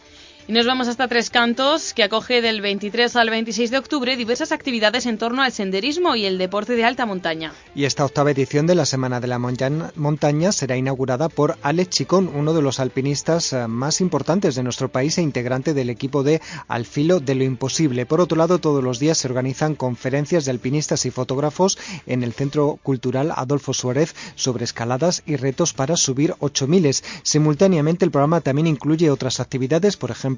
Y 0.48 0.52
nos 0.52 0.68
vamos 0.68 0.88
hasta 0.88 1.08
Tres 1.08 1.32
Cantos, 1.32 1.96
que 1.96 2.04
acoge 2.04 2.40
del 2.40 2.62
23 2.62 3.16
al 3.16 3.32
26 3.32 3.72
de 3.72 3.80
octubre 3.80 4.16
diversas 4.16 4.52
actividades 4.52 5.08
en 5.08 5.18
torno 5.18 5.42
al 5.42 5.52
senderismo 5.52 6.16
y 6.16 6.26
el 6.26 6.38
deporte 6.38 6.76
de 6.76 6.86
alta 6.86 7.08
montaña. 7.08 7.52
Y 7.74 7.86
esta 7.86 8.06
octava 8.06 8.30
edición 8.30 8.68
de 8.68 8.76
la 8.76 8.86
Semana 8.86 9.20
de 9.20 9.26
la 9.26 9.40
Montaña 9.40 10.52
será 10.52 10.78
inaugurada 10.78 11.30
por 11.30 11.58
Alex 11.64 11.90
Chicón, 11.90 12.30
uno 12.32 12.54
de 12.54 12.62
los 12.62 12.80
alpinistas 12.80 13.54
eh, 13.54 13.68
más 13.68 14.02
importantes 14.02 14.54
de 14.54 14.62
nuestro 14.62 14.90
país 14.90 15.18
e 15.18 15.24
integrante 15.24 15.74
del 15.74 15.90
equipo 15.90 16.22
de 16.22 16.40
Al 16.68 16.86
Filo 16.86 17.20
de 17.20 17.34
lo 17.34 17.44
Imposible. 17.44 18.06
Por 18.06 18.22
otro 18.22 18.38
lado, 18.38 18.60
todos 18.60 18.84
los 18.84 19.00
días 19.00 19.18
se 19.18 19.28
organizan 19.28 19.74
conferencias 19.74 20.46
de 20.46 20.52
alpinistas 20.52 21.08
y 21.08 21.12
fotógrafos 21.12 21.80
en 22.06 22.22
el 22.22 22.34
Centro 22.34 22.78
Cultural 22.84 23.32
Adolfo 23.36 23.74
Suárez 23.74 24.14
sobre 24.36 24.66
escaladas 24.66 25.24
y 25.26 25.38
retos 25.38 25.74
para 25.74 25.98
subir 25.98 26.36
8000. 26.38 26.98
Simultáneamente, 27.24 28.06
el 28.06 28.12
programa 28.12 28.42
también 28.42 28.68
incluye 28.68 29.10
otras 29.10 29.40
actividades, 29.40 29.98
por 29.98 30.12
ejemplo, 30.12 30.35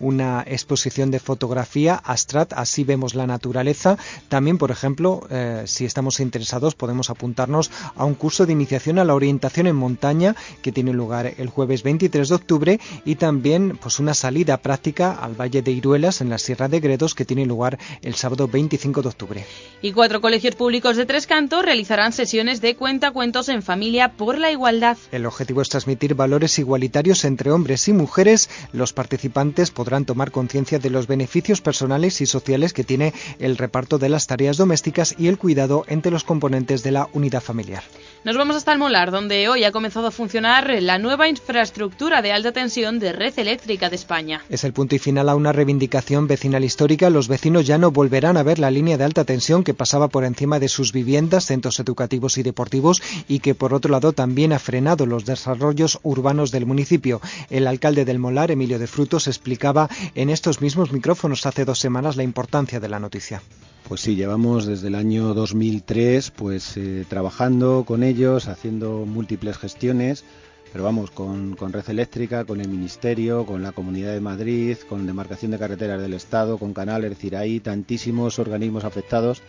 una 0.00 0.44
exposición 0.46 1.10
de 1.10 1.18
fotografía 1.18 1.94
Astrat, 1.94 2.52
así 2.52 2.84
vemos 2.84 3.14
la 3.14 3.26
naturaleza. 3.26 3.96
También, 4.28 4.58
por 4.58 4.70
ejemplo, 4.70 5.26
eh, 5.30 5.62
si 5.66 5.84
estamos 5.84 6.20
interesados, 6.20 6.74
podemos 6.74 7.10
apuntarnos 7.10 7.70
a 7.96 8.04
un 8.04 8.14
curso 8.14 8.46
de 8.46 8.52
iniciación 8.52 8.98
a 8.98 9.04
la 9.04 9.14
orientación 9.14 9.66
en 9.66 9.76
montaña 9.76 10.36
que 10.62 10.72
tiene 10.72 10.92
lugar 10.92 11.34
el 11.38 11.48
jueves 11.48 11.82
23 11.82 12.28
de 12.28 12.34
octubre 12.34 12.80
y 13.04 13.14
también 13.16 13.78
pues 13.80 13.98
una 13.98 14.14
salida 14.14 14.58
práctica 14.58 15.12
al 15.12 15.34
Valle 15.34 15.62
de 15.62 15.72
Iruelas 15.72 16.20
en 16.20 16.30
la 16.30 16.38
Sierra 16.38 16.68
de 16.68 16.80
Gredos 16.80 17.14
que 17.14 17.24
tiene 17.24 17.46
lugar 17.46 17.78
el 18.02 18.14
sábado 18.14 18.48
25 18.48 19.02
de 19.02 19.08
octubre. 19.08 19.46
Y 19.82 19.92
cuatro 19.92 20.20
colegios 20.20 20.54
públicos 20.54 20.96
de 20.96 21.06
Tres 21.06 21.26
Cantos 21.26 21.64
realizarán 21.64 22.12
sesiones 22.12 22.60
de 22.60 22.76
cuentacuentos 22.76 23.48
en 23.48 23.62
familia 23.62 24.12
por 24.12 24.38
la 24.38 24.50
igualdad. 24.50 24.96
El 25.12 25.26
objetivo 25.26 25.62
es 25.62 25.68
transmitir 25.68 26.14
valores 26.14 26.58
igualitarios 26.58 27.24
entre 27.24 27.50
hombres 27.50 27.88
y 27.88 27.92
mujeres. 27.92 28.50
Los 28.72 28.92
participantes 28.92 29.37
podrán 29.74 30.04
tomar 30.04 30.32
conciencia 30.32 30.80
de 30.80 30.90
los 30.90 31.06
beneficios 31.06 31.60
personales 31.60 32.20
y 32.20 32.26
sociales 32.26 32.72
que 32.72 32.82
tiene 32.82 33.14
el 33.38 33.56
reparto 33.56 33.98
de 33.98 34.08
las 34.08 34.26
tareas 34.26 34.56
domésticas 34.56 35.14
y 35.16 35.28
el 35.28 35.38
cuidado 35.38 35.84
entre 35.86 36.10
los 36.10 36.24
componentes 36.24 36.82
de 36.82 36.90
la 36.90 37.08
unidad 37.12 37.40
familiar. 37.40 37.84
Nos 38.24 38.36
vamos 38.36 38.56
hasta 38.56 38.72
el 38.72 38.80
Molar, 38.80 39.12
donde 39.12 39.48
hoy 39.48 39.62
ha 39.62 39.70
comenzado 39.70 40.08
a 40.08 40.10
funcionar 40.10 40.82
la 40.82 40.98
nueva 40.98 41.28
infraestructura 41.28 42.20
de 42.20 42.32
alta 42.32 42.50
tensión 42.50 42.98
de 42.98 43.12
red 43.12 43.32
eléctrica 43.38 43.88
de 43.88 43.94
España. 43.94 44.42
Es 44.50 44.64
el 44.64 44.72
punto 44.72 44.96
y 44.96 44.98
final 44.98 45.28
a 45.28 45.36
una 45.36 45.52
reivindicación 45.52 46.26
vecinal 46.26 46.64
histórica. 46.64 47.10
Los 47.10 47.28
vecinos 47.28 47.64
ya 47.64 47.78
no 47.78 47.92
volverán 47.92 48.36
a 48.36 48.42
ver 48.42 48.58
la 48.58 48.72
línea 48.72 48.98
de 48.98 49.04
alta 49.04 49.24
tensión 49.24 49.62
que 49.62 49.72
pasaba 49.72 50.08
por 50.08 50.24
encima 50.24 50.58
de 50.58 50.68
sus 50.68 50.92
viviendas, 50.92 51.46
centros 51.46 51.78
educativos 51.78 52.38
y 52.38 52.42
deportivos 52.42 53.02
y 53.28 53.38
que 53.38 53.54
por 53.54 53.72
otro 53.72 53.92
lado 53.92 54.12
también 54.12 54.52
ha 54.52 54.58
frenado 54.58 55.06
los 55.06 55.24
desarrollos 55.24 56.00
urbanos 56.02 56.50
del 56.50 56.66
municipio. 56.66 57.20
El 57.50 57.68
alcalde 57.68 58.04
del 58.04 58.18
Molar, 58.18 58.50
Emilio 58.50 58.80
de 58.80 58.88
Frutos, 58.88 59.28
explicaba 59.28 59.88
en 60.16 60.28
estos 60.28 60.60
mismos 60.60 60.92
micrófonos 60.92 61.46
hace 61.46 61.64
dos 61.64 61.78
semanas 61.78 62.16
la 62.16 62.24
importancia 62.24 62.80
de 62.80 62.88
la 62.88 62.98
noticia. 62.98 63.42
Pues 63.88 64.02
sí, 64.02 64.16
llevamos 64.16 64.66
desde 64.66 64.88
el 64.88 64.94
año 64.94 65.32
2003 65.32 66.30
pues 66.32 66.76
eh, 66.76 67.06
trabajando 67.08 67.84
con 67.86 68.02
ellos, 68.02 68.46
haciendo 68.46 69.06
múltiples 69.06 69.56
gestiones, 69.56 70.24
pero 70.70 70.84
vamos, 70.84 71.10
con, 71.10 71.56
con, 71.56 71.72
Red 71.72 71.88
Eléctrica, 71.88 72.44
con 72.44 72.60
el 72.60 72.68
Ministerio, 72.68 73.46
con 73.46 73.62
la 73.62 73.72
Comunidad 73.72 74.12
de 74.12 74.20
Madrid, 74.20 74.76
con 74.90 75.06
Demarcación 75.06 75.52
de 75.52 75.58
Carreteras 75.58 76.02
del 76.02 76.12
Estado, 76.12 76.58
con 76.58 76.74
Canal, 76.74 77.02
es 77.04 77.10
decir, 77.10 77.34
hay 77.34 77.60
tantísimos 77.60 78.38
organismos 78.38 78.84
afectados 78.84 79.40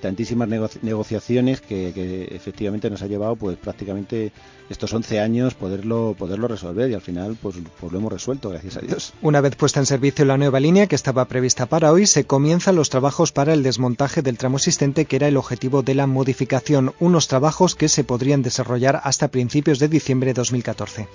tantísimas 0.00 0.48
negociaciones 0.82 1.60
que, 1.60 2.28
efectivamente 2.30 2.90
nos 2.90 3.02
ha 3.02 3.06
llevado 3.06 3.36
pues 3.36 3.56
prácticamente 3.56 4.32
estos 4.68 4.92
11 4.92 5.20
años 5.20 5.54
poderlo 5.54 6.14
poderlo 6.18 6.48
resolver 6.48 6.90
y 6.90 6.94
al 6.94 7.00
final 7.00 7.36
pues, 7.40 7.56
pues, 7.80 7.92
lo 7.92 7.98
hemos 7.98 8.12
resuelto 8.12 8.50
gracias 8.50 8.76
a 8.76 8.80
Dios. 8.80 9.12
Una 9.22 9.40
vez 9.40 9.56
puesta 9.56 9.80
en 9.80 9.86
servicio 9.86 10.24
la 10.24 10.36
nueva 10.36 10.60
línea 10.60 10.86
que 10.86 10.94
estaba 10.94 11.26
prevista 11.26 11.66
para 11.66 11.92
hoy 11.92 12.06
se 12.06 12.24
comienzan 12.24 12.76
los 12.76 12.90
trabajos 12.90 13.32
para 13.32 13.52
el 13.52 13.62
desmontaje 13.62 14.22
del 14.22 14.38
tramo 14.38 14.56
existente 14.56 15.04
que 15.04 15.16
era 15.16 15.28
el 15.28 15.36
objetivo 15.36 15.82
de 15.82 15.94
la 15.94 16.06
modificación, 16.06 16.94
unos 17.00 17.28
trabajos 17.28 17.74
que 17.74 17.88
se 17.88 18.04
podrían 18.04 18.42
desarrollar 18.42 19.00
hasta 19.04 19.28
principios 19.28 19.78
de 19.78 19.88
diciembre 19.88 20.28
de 20.28 20.34
2014. 20.34 21.08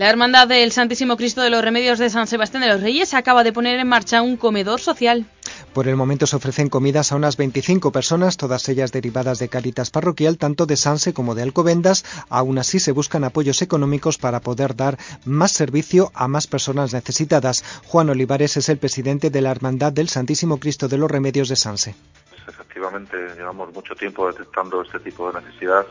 La 0.00 0.08
Hermandad 0.08 0.48
del 0.48 0.72
Santísimo 0.72 1.18
Cristo 1.18 1.42
de 1.42 1.50
los 1.50 1.62
Remedios 1.62 1.98
de 1.98 2.08
San 2.08 2.26
Sebastián 2.26 2.62
de 2.62 2.70
los 2.70 2.80
Reyes 2.80 3.12
acaba 3.12 3.44
de 3.44 3.52
poner 3.52 3.78
en 3.78 3.86
marcha 3.86 4.22
un 4.22 4.38
comedor 4.38 4.80
social. 4.80 5.26
Por 5.74 5.88
el 5.88 5.96
momento 5.96 6.26
se 6.26 6.36
ofrecen 6.36 6.70
comidas 6.70 7.12
a 7.12 7.16
unas 7.16 7.36
25 7.36 7.92
personas, 7.92 8.38
todas 8.38 8.66
ellas 8.70 8.92
derivadas 8.92 9.38
de 9.38 9.50
Caritas 9.50 9.90
Parroquial, 9.90 10.38
tanto 10.38 10.64
de 10.64 10.78
Sanse 10.78 11.12
como 11.12 11.34
de 11.34 11.42
Alcobendas. 11.42 12.06
Aún 12.30 12.56
así 12.56 12.80
se 12.80 12.92
buscan 12.92 13.24
apoyos 13.24 13.60
económicos 13.60 14.16
para 14.16 14.40
poder 14.40 14.74
dar 14.74 14.96
más 15.26 15.52
servicio 15.52 16.10
a 16.14 16.28
más 16.28 16.46
personas 16.46 16.94
necesitadas. 16.94 17.62
Juan 17.84 18.08
Olivares 18.08 18.56
es 18.56 18.70
el 18.70 18.78
presidente 18.78 19.28
de 19.28 19.42
la 19.42 19.50
Hermandad 19.50 19.92
del 19.92 20.08
Santísimo 20.08 20.58
Cristo 20.58 20.88
de 20.88 20.96
los 20.96 21.10
Remedios 21.10 21.50
de 21.50 21.56
Sanse. 21.56 21.94
efectivamente, 22.48 23.18
llevamos 23.36 23.70
mucho 23.74 23.94
tiempo 23.94 24.28
detectando 24.28 24.80
este 24.80 24.98
tipo 25.00 25.30
de 25.30 25.42
necesidad 25.42 25.84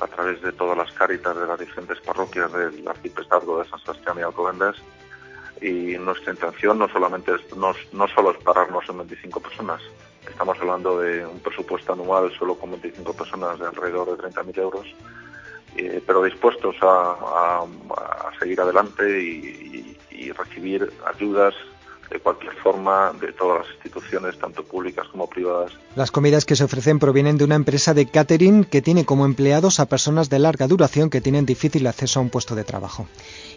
a 0.00 0.06
través 0.06 0.40
de 0.42 0.52
todas 0.52 0.76
las 0.76 0.92
cáritas 0.92 1.36
de 1.36 1.46
las 1.46 1.58
diferentes 1.58 2.00
parroquias 2.00 2.52
del 2.52 2.86
arciprestazgo 2.86 3.62
de 3.62 3.68
San 3.68 3.78
Sebastián 3.80 4.16
y 4.18 4.22
Alcobendas. 4.22 4.76
Y 5.60 5.98
nuestra 5.98 6.32
intención 6.32 6.78
no 6.78 6.88
solamente 6.88 7.32
es, 7.34 7.56
no, 7.56 7.74
no 7.92 8.08
solo 8.08 8.30
es 8.30 8.38
pararnos 8.38 8.88
en 8.88 8.98
25 8.98 9.40
personas, 9.40 9.82
estamos 10.26 10.58
hablando 10.58 11.00
de 11.00 11.26
un 11.26 11.38
presupuesto 11.40 11.92
anual 11.92 12.32
solo 12.38 12.54
con 12.54 12.70
25 12.70 13.12
personas 13.12 13.58
de 13.58 13.66
alrededor 13.66 14.16
de 14.16 14.28
30.000 14.30 14.58
euros, 14.58 14.86
eh, 15.76 16.02
pero 16.06 16.22
dispuestos 16.22 16.76
a, 16.80 17.16
a, 17.62 18.38
seguir 18.38 18.60
adelante 18.60 19.22
y, 19.22 19.96
y 20.10 20.32
recibir 20.32 20.90
ayudas 21.06 21.54
de 22.10 22.18
cualquier 22.18 22.54
forma 22.56 23.12
de 23.20 23.32
todas 23.32 23.60
las 23.60 23.74
instituciones, 23.76 24.38
tanto 24.38 24.64
públicas 24.64 25.06
como 25.08 25.28
privadas. 25.28 25.72
Las 25.94 26.10
comidas 26.10 26.44
que 26.44 26.56
se 26.56 26.64
ofrecen 26.64 26.98
provienen 26.98 27.38
de 27.38 27.44
una 27.44 27.54
empresa 27.54 27.94
de 27.94 28.06
catering 28.06 28.64
que 28.64 28.82
tiene 28.82 29.04
como 29.04 29.24
empleados 29.24 29.80
a 29.80 29.86
personas 29.86 30.28
de 30.28 30.40
larga 30.40 30.66
duración 30.66 31.10
que 31.10 31.20
tienen 31.20 31.46
difícil 31.46 31.86
acceso 31.86 32.18
a 32.18 32.22
un 32.22 32.30
puesto 32.30 32.54
de 32.54 32.64
trabajo. 32.64 33.06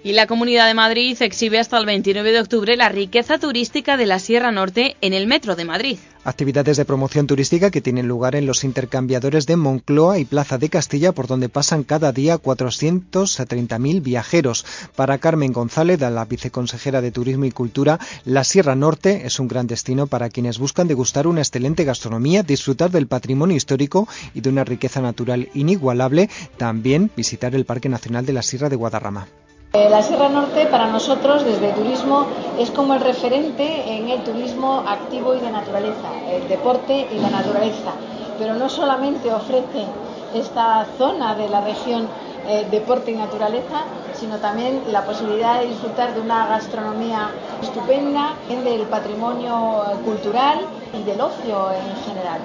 Y 0.05 0.11
la 0.11 0.27
Comunidad 0.27 0.67
de 0.67 0.73
Madrid 0.73 1.15
exhibe 1.21 1.59
hasta 1.59 1.77
el 1.77 1.85
29 1.85 2.33
de 2.33 2.41
octubre 2.41 2.75
la 2.75 2.89
riqueza 2.89 3.37
turística 3.37 3.95
de 3.95 4.05
la 4.05 4.19
Sierra 4.19 4.51
Norte 4.51 4.97
en 4.99 5.13
el 5.13 5.27
Metro 5.27 5.55
de 5.55 5.63
Madrid. 5.63 5.97
Actividades 6.25 6.75
de 6.75 6.83
promoción 6.83 7.25
turística 7.25 7.71
que 7.71 7.79
tienen 7.79 8.09
lugar 8.09 8.35
en 8.35 8.45
los 8.45 8.65
intercambiadores 8.65 9.45
de 9.45 9.55
Moncloa 9.55 10.19
y 10.19 10.25
Plaza 10.25 10.57
de 10.57 10.67
Castilla, 10.67 11.13
por 11.13 11.27
donde 11.27 11.47
pasan 11.47 11.83
cada 11.83 12.11
día 12.11 12.35
430.000 12.35 14.01
viajeros. 14.01 14.65
Para 14.97 15.19
Carmen 15.19 15.53
González, 15.53 16.01
la 16.01 16.25
viceconsejera 16.25 16.99
de 16.99 17.11
Turismo 17.11 17.45
y 17.45 17.51
Cultura, 17.51 17.97
la 18.25 18.43
Sierra 18.43 18.75
Norte 18.75 19.25
es 19.25 19.39
un 19.39 19.47
gran 19.47 19.67
destino 19.67 20.07
para 20.07 20.29
quienes 20.29 20.59
buscan 20.59 20.89
degustar 20.89 21.27
una 21.27 21.39
excelente 21.39 21.85
gastronomía, 21.85 22.43
disfrutar 22.43 22.91
del 22.91 23.07
patrimonio 23.07 23.55
histórico 23.55 24.09
y 24.33 24.41
de 24.41 24.49
una 24.49 24.65
riqueza 24.65 24.99
natural 24.99 25.47
inigualable. 25.53 26.29
También 26.57 27.09
visitar 27.15 27.55
el 27.55 27.63
Parque 27.63 27.87
Nacional 27.87 28.25
de 28.25 28.33
la 28.33 28.41
Sierra 28.41 28.67
de 28.67 28.75
Guadarrama. 28.75 29.27
Eh, 29.75 29.89
la 29.89 30.03
Sierra 30.03 30.29
Norte 30.29 30.67
para 30.67 30.85
nosotros 30.85 31.43
desde 31.43 31.71
turismo 31.73 32.27
es 32.59 32.69
como 32.69 32.93
el 32.93 33.01
referente 33.01 33.91
en 33.91 34.07
el 34.07 34.23
turismo 34.23 34.83
activo 34.87 35.33
y 35.33 35.39
de 35.39 35.49
naturaleza, 35.49 36.09
el 36.29 36.47
deporte 36.47 37.07
y 37.11 37.17
la 37.17 37.31
naturaleza. 37.31 37.89
Pero 38.37 38.53
no 38.53 38.69
solamente 38.69 39.33
ofrece 39.33 39.87
esta 40.35 40.85
zona 40.99 41.33
de 41.33 41.49
la 41.49 41.61
región 41.61 42.07
eh, 42.47 42.67
deporte 42.69 43.13
y 43.13 43.15
naturaleza, 43.15 43.81
sino 44.13 44.37
también 44.37 44.83
la 44.91 45.05
posibilidad 45.05 45.59
de 45.61 45.69
disfrutar 45.69 46.13
de 46.13 46.21
una 46.21 46.45
gastronomía 46.45 47.31
estupenda, 47.59 48.35
del 48.47 48.83
patrimonio 48.83 49.81
cultural 50.05 50.59
y 50.93 51.01
del 51.01 51.19
ocio 51.19 51.71
en 51.71 51.95
general. 52.05 52.39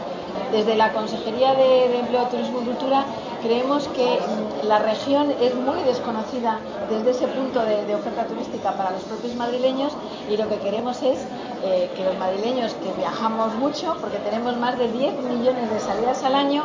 Desde 0.52 0.76
la 0.76 0.92
Consejería 0.92 1.54
de, 1.54 1.98
Empleo, 1.98 2.24
Turismo 2.28 2.60
y 2.62 2.64
Cultura 2.64 3.04
creemos 3.42 3.86
que 3.88 4.18
mm, 4.18 4.66
la 4.66 4.78
región 4.78 5.32
es 5.40 5.54
muy 5.54 5.80
desconocida 5.82 6.58
desde 6.88 7.10
ese 7.10 7.26
punto 7.28 7.60
de, 7.64 7.94
oferta 7.94 8.26
turística 8.26 8.72
para 8.72 8.90
los 8.90 9.02
propios 9.02 9.34
madrileños 9.34 9.92
y 10.30 10.36
lo 10.36 10.48
que 10.48 10.56
queremos 10.56 11.02
es 11.02 11.18
eh, 11.64 11.90
que 11.94 12.04
los 12.04 12.16
madrileños 12.18 12.74
que 12.74 12.92
viajamos 12.96 13.54
mucho, 13.56 13.96
porque 14.00 14.18
tenemos 14.18 14.56
más 14.56 14.78
de 14.78 14.90
10 14.90 15.22
millones 15.24 15.70
de 15.70 15.80
salidas 15.80 16.22
al 16.24 16.34
año, 16.34 16.62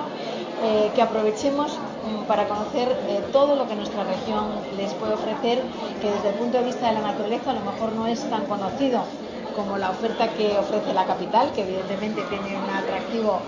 eh, 0.63 0.91
que 0.95 1.01
aprovechemos 1.01 1.73
mm, 1.73 2.23
para 2.23 2.47
conocer 2.47 2.87
eh, 3.09 3.21
todo 3.33 3.55
lo 3.55 3.67
que 3.67 3.75
nuestra 3.75 4.03
región 4.03 4.45
les 4.77 4.93
puede 4.93 5.15
ofrecer, 5.15 5.61
que 6.01 6.09
desde 6.09 6.29
el 6.29 6.35
punto 6.35 6.57
de 6.57 6.63
vista 6.63 6.87
de 6.87 6.93
la 6.93 7.01
naturaleza 7.01 7.51
a 7.51 7.53
lo 7.53 7.61
mejor 7.61 7.91
no 7.93 8.07
es 8.07 8.23
tan 8.29 8.45
conocido 8.45 9.01
como 9.55 9.77
la 9.77 9.89
oferta 9.89 10.27
que 10.29 10.57
ofrece 10.57 10.93
la 10.93 11.05
capital, 11.05 11.51
que 11.53 11.61
evidentemente 11.61 12.21
tiene 12.29 12.57
un 12.57 12.69
atractivo 12.69 13.39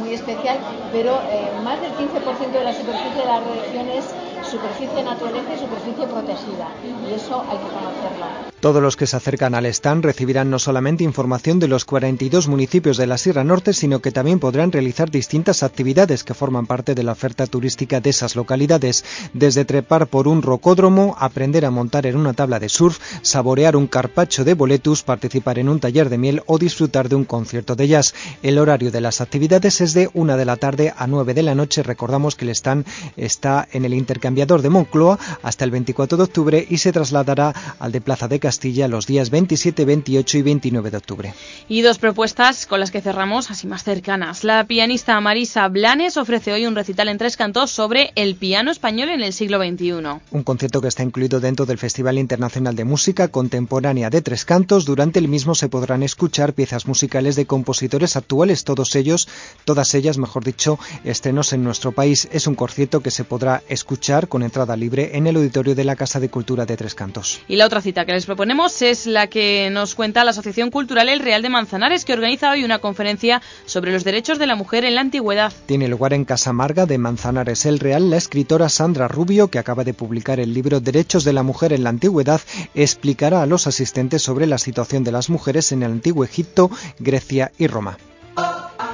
muy 0.00 0.12
especial, 0.12 0.58
pero 0.92 1.12
eh, 1.30 1.50
más 1.64 1.80
del 1.80 1.92
15% 1.92 2.50
de 2.50 2.64
la 2.64 2.72
superficie 2.72 3.20
de 3.20 3.26
la 3.26 3.40
región 3.40 3.88
es 3.90 4.04
superficie 4.50 5.02
naturaleza 5.02 5.54
y 5.54 5.58
superficie 5.58 6.06
protegida, 6.06 6.68
y 6.82 7.12
eso 7.14 7.44
hay 7.48 7.58
que 7.58 7.70
conocerlo. 7.72 8.55
Todos 8.66 8.82
los 8.82 8.96
que 8.96 9.06
se 9.06 9.14
acercan 9.14 9.54
al 9.54 9.66
stand 9.66 10.04
recibirán 10.04 10.50
no 10.50 10.58
solamente 10.58 11.04
información 11.04 11.60
de 11.60 11.68
los 11.68 11.84
42 11.84 12.48
municipios 12.48 12.96
de 12.96 13.06
la 13.06 13.16
Sierra 13.16 13.44
Norte, 13.44 13.72
sino 13.72 14.00
que 14.00 14.10
también 14.10 14.40
podrán 14.40 14.72
realizar 14.72 15.08
distintas 15.08 15.62
actividades 15.62 16.24
que 16.24 16.34
forman 16.34 16.66
parte 16.66 16.96
de 16.96 17.04
la 17.04 17.12
oferta 17.12 17.46
turística 17.46 18.00
de 18.00 18.10
esas 18.10 18.34
localidades, 18.34 19.04
desde 19.32 19.64
trepar 19.64 20.08
por 20.08 20.26
un 20.26 20.42
rocódromo, 20.42 21.14
aprender 21.20 21.64
a 21.64 21.70
montar 21.70 22.06
en 22.06 22.16
una 22.16 22.32
tabla 22.32 22.58
de 22.58 22.68
surf, 22.68 22.98
saborear 23.22 23.76
un 23.76 23.86
carpacho 23.86 24.44
de 24.44 24.54
boletus, 24.54 25.04
participar 25.04 25.60
en 25.60 25.68
un 25.68 25.78
taller 25.78 26.10
de 26.10 26.18
miel 26.18 26.42
o 26.46 26.58
disfrutar 26.58 27.08
de 27.08 27.14
un 27.14 27.24
concierto 27.24 27.76
de 27.76 27.86
jazz. 27.86 28.14
El 28.42 28.58
horario 28.58 28.90
de 28.90 29.00
las 29.00 29.20
actividades 29.20 29.80
es 29.80 29.94
de 29.94 30.10
1 30.12 30.36
de 30.36 30.44
la 30.44 30.56
tarde 30.56 30.92
a 30.96 31.06
9 31.06 31.34
de 31.34 31.44
la 31.44 31.54
noche. 31.54 31.84
Recordamos 31.84 32.34
que 32.34 32.44
el 32.44 32.50
stand 32.50 32.84
está 33.16 33.68
en 33.70 33.84
el 33.84 33.94
intercambiador 33.94 34.60
de 34.60 34.70
Moncloa 34.70 35.20
hasta 35.44 35.64
el 35.64 35.70
24 35.70 36.18
de 36.18 36.24
octubre 36.24 36.66
y 36.68 36.78
se 36.78 36.90
trasladará 36.90 37.54
al 37.78 37.92
de 37.92 38.00
Plaza 38.00 38.26
de 38.26 38.40
Castilla 38.40 38.55
los 38.64 39.06
días 39.06 39.30
27, 39.30 39.84
28 39.84 40.38
y 40.38 40.42
29 40.42 40.90
de 40.90 40.96
octubre. 40.96 41.34
Y 41.68 41.82
dos 41.82 41.98
propuestas 41.98 42.66
con 42.66 42.80
las 42.80 42.90
que 42.90 43.00
cerramos 43.00 43.50
así 43.50 43.66
más 43.66 43.84
cercanas. 43.84 44.44
La 44.44 44.64
pianista 44.64 45.20
Marisa 45.20 45.68
Blanes 45.68 46.16
ofrece 46.16 46.52
hoy 46.52 46.66
un 46.66 46.74
recital 46.74 47.08
en 47.08 47.18
tres 47.18 47.36
cantos 47.36 47.70
sobre 47.70 48.12
el 48.14 48.34
piano 48.34 48.70
español 48.70 49.10
en 49.10 49.22
el 49.22 49.32
siglo 49.32 49.58
XXI. 49.58 49.92
Un 50.30 50.42
concierto 50.42 50.80
que 50.80 50.88
está 50.88 51.02
incluido 51.02 51.40
dentro 51.40 51.66
del 51.66 51.78
Festival 51.78 52.18
Internacional 52.18 52.74
de 52.74 52.84
Música 52.84 53.28
Contemporánea 53.28 54.10
de 54.10 54.22
Tres 54.22 54.44
Cantos. 54.44 54.84
Durante 54.84 55.18
el 55.18 55.28
mismo 55.28 55.54
se 55.54 55.68
podrán 55.68 56.02
escuchar 56.02 56.52
piezas 56.52 56.86
musicales 56.86 57.36
de 57.36 57.46
compositores 57.46 58.16
actuales, 58.16 58.64
todos 58.64 58.94
ellos, 58.96 59.28
todas 59.64 59.94
ellas, 59.94 60.18
mejor 60.18 60.44
dicho, 60.44 60.78
estrenos 61.04 61.52
en 61.52 61.62
nuestro 61.62 61.92
país. 61.92 62.28
Es 62.32 62.46
un 62.46 62.54
concierto 62.54 63.00
que 63.00 63.10
se 63.10 63.24
podrá 63.24 63.62
escuchar 63.68 64.28
con 64.28 64.42
entrada 64.42 64.76
libre 64.76 65.16
en 65.16 65.26
el 65.26 65.36
auditorio 65.36 65.74
de 65.74 65.84
la 65.84 65.96
Casa 65.96 66.20
de 66.20 66.30
Cultura 66.30 66.66
de 66.66 66.76
Tres 66.76 66.94
Cantos. 66.94 67.40
Y 67.48 67.56
la 67.56 67.66
otra 67.66 67.80
cita 67.80 68.04
que 68.04 68.12
les 68.12 68.26
proponemos 68.26 68.45
es 68.80 69.06
la 69.06 69.26
que 69.26 69.70
nos 69.70 69.94
cuenta 69.94 70.24
la 70.24 70.30
Asociación 70.30 70.70
Cultural 70.70 71.08
El 71.08 71.20
Real 71.20 71.42
de 71.42 71.48
Manzanares, 71.48 72.04
que 72.04 72.12
organiza 72.12 72.50
hoy 72.50 72.64
una 72.64 72.78
conferencia 72.78 73.42
sobre 73.64 73.92
los 73.92 74.04
derechos 74.04 74.38
de 74.38 74.46
la 74.46 74.54
mujer 74.54 74.84
en 74.84 74.94
la 74.94 75.00
antigüedad. 75.00 75.52
Tiene 75.66 75.88
lugar 75.88 76.12
en 76.12 76.24
Casa 76.24 76.52
Marga 76.52 76.86
de 76.86 76.98
Manzanares 76.98 77.66
El 77.66 77.78
Real. 77.78 78.10
La 78.10 78.16
escritora 78.16 78.68
Sandra 78.68 79.08
Rubio, 79.08 79.48
que 79.48 79.58
acaba 79.58 79.84
de 79.84 79.94
publicar 79.94 80.40
el 80.40 80.54
libro 80.54 80.80
Derechos 80.80 81.24
de 81.24 81.32
la 81.32 81.42
Mujer 81.42 81.72
en 81.72 81.84
la 81.84 81.90
Antigüedad, 81.90 82.40
explicará 82.74 83.42
a 83.42 83.46
los 83.46 83.66
asistentes 83.66 84.22
sobre 84.22 84.46
la 84.46 84.58
situación 84.58 85.04
de 85.04 85.12
las 85.12 85.28
mujeres 85.28 85.72
en 85.72 85.82
el 85.82 85.92
antiguo 85.92 86.24
Egipto, 86.24 86.70
Grecia 86.98 87.52
y 87.58 87.66
Roma. 87.66 87.98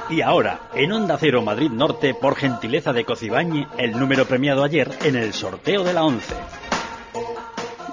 Y 0.09 0.21
ahora, 0.21 0.69
en 0.73 0.91
Onda 0.91 1.17
Cero 1.19 1.41
Madrid 1.41 1.69
Norte, 1.69 2.13
por 2.13 2.35
gentileza 2.35 2.91
de 2.93 3.05
Cocibañi, 3.05 3.65
el 3.77 3.91
número 3.91 4.25
premiado 4.25 4.63
ayer 4.63 4.89
en 5.03 5.15
el 5.15 5.33
sorteo 5.33 5.83
de 5.83 5.93
la 5.93 6.03
11. 6.03 6.62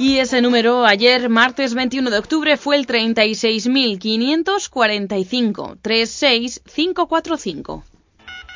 Y 0.01 0.17
ese 0.17 0.41
número 0.41 0.87
ayer, 0.87 1.29
martes 1.29 1.75
21 1.75 2.09
de 2.09 2.17
octubre, 2.17 2.57
fue 2.57 2.77
el 2.77 2.87
36.545 2.87 5.77
36545. 5.83 7.85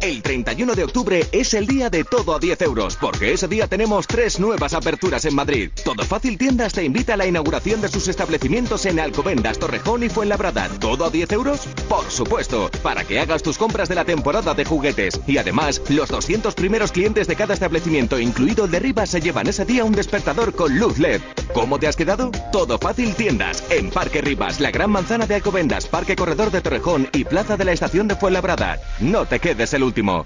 El 0.00 0.22
31 0.22 0.74
de 0.74 0.84
octubre 0.84 1.26
es 1.30 1.52
el 1.52 1.66
día 1.66 1.90
de 1.90 2.04
todo 2.04 2.34
a 2.34 2.38
10 2.38 2.62
euros, 2.62 2.96
porque 2.96 3.34
ese 3.34 3.48
día 3.48 3.66
tenemos 3.66 4.06
tres 4.06 4.40
nuevas 4.40 4.72
aperturas 4.72 5.26
en 5.26 5.34
Madrid. 5.34 5.70
Todo 5.84 6.02
Fácil 6.04 6.38
Tiendas 6.38 6.72
te 6.72 6.84
invita 6.84 7.14
a 7.14 7.16
la 7.18 7.26
inauguración 7.26 7.82
de 7.82 7.88
sus 7.88 8.08
establecimientos 8.08 8.86
en 8.86 8.98
Alcobendas, 8.98 9.58
Torrejón 9.58 10.02
y 10.02 10.08
Fuenlabrada. 10.08 10.70
¿Todo 10.80 11.04
a 11.04 11.10
10 11.10 11.32
euros? 11.32 11.68
Por 11.86 12.10
supuesto, 12.10 12.70
para 12.82 13.04
que 13.04 13.20
hagas 13.20 13.42
tus 13.42 13.58
compras 13.58 13.90
de 13.90 13.94
la 13.94 14.06
temporada 14.06 14.54
de 14.54 14.64
juguetes. 14.64 15.20
Y 15.26 15.36
además, 15.36 15.82
los 15.90 16.08
200 16.08 16.54
primeros 16.54 16.92
clientes 16.92 17.26
de 17.26 17.36
cada 17.36 17.52
establecimiento, 17.52 18.18
incluido 18.18 18.64
el 18.64 18.70
de 18.70 18.80
Rivas, 18.80 19.10
se 19.10 19.20
llevan 19.20 19.48
ese 19.48 19.66
día 19.66 19.84
un 19.84 19.92
despertador 19.92 20.54
con 20.54 20.78
luz 20.78 20.98
LED. 20.98 21.20
¿Cómo 21.52 21.78
te 21.78 21.88
has 21.88 21.96
quedado? 21.96 22.30
Todo 22.52 22.78
Fácil 22.78 23.14
Tiendas, 23.14 23.64
en 23.68 23.90
Parque 23.90 24.22
Rivas, 24.22 24.60
la 24.60 24.70
Gran 24.70 24.90
Manzana 24.90 25.26
de 25.26 25.34
Alcobendas, 25.34 25.86
Parque 25.86 26.16
Corredor 26.16 26.50
de 26.50 26.62
Torrejón 26.62 27.06
y 27.12 27.24
Plaza 27.24 27.58
de 27.58 27.66
la 27.66 27.72
Estación 27.72 28.08
de 28.08 28.16
Fuenlabrada. 28.16 28.80
No 29.00 29.26
te 29.26 29.40
quedes 29.40 29.74
el 29.74 29.89
último. 29.90 30.24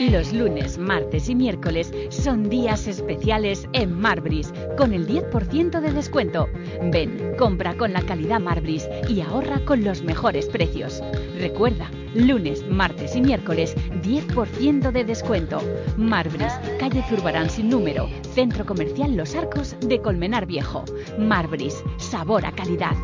Los 0.00 0.32
lunes, 0.32 0.78
martes 0.78 1.28
y 1.28 1.34
miércoles 1.34 1.92
son 2.10 2.48
días 2.48 2.88
especiales 2.88 3.68
en 3.72 3.92
Marbris, 3.92 4.52
con 4.76 4.92
el 4.92 5.06
10% 5.06 5.80
de 5.80 5.92
descuento. 5.92 6.48
Ven, 6.90 7.36
compra 7.38 7.76
con 7.76 7.92
la 7.92 8.02
calidad 8.02 8.40
Marbris 8.40 8.88
y 9.08 9.20
ahorra 9.20 9.64
con 9.64 9.84
los 9.84 10.02
mejores 10.02 10.46
precios. 10.46 11.02
Recuerda, 11.38 11.88
lunes, 12.14 12.66
martes 12.68 13.14
y 13.14 13.20
miércoles, 13.20 13.76
10% 14.02 14.90
de 14.90 15.04
descuento. 15.04 15.60
Marbris, 15.96 16.52
calle 16.80 17.04
Zurbarán 17.08 17.50
sin 17.50 17.68
número, 17.68 18.08
Centro 18.34 18.66
Comercial 18.66 19.16
Los 19.16 19.36
Arcos 19.36 19.76
de 19.80 20.00
Colmenar 20.00 20.46
Viejo. 20.46 20.84
Marbris, 21.18 21.84
sabor 21.98 22.44
a 22.44 22.52
calidad. 22.52 22.96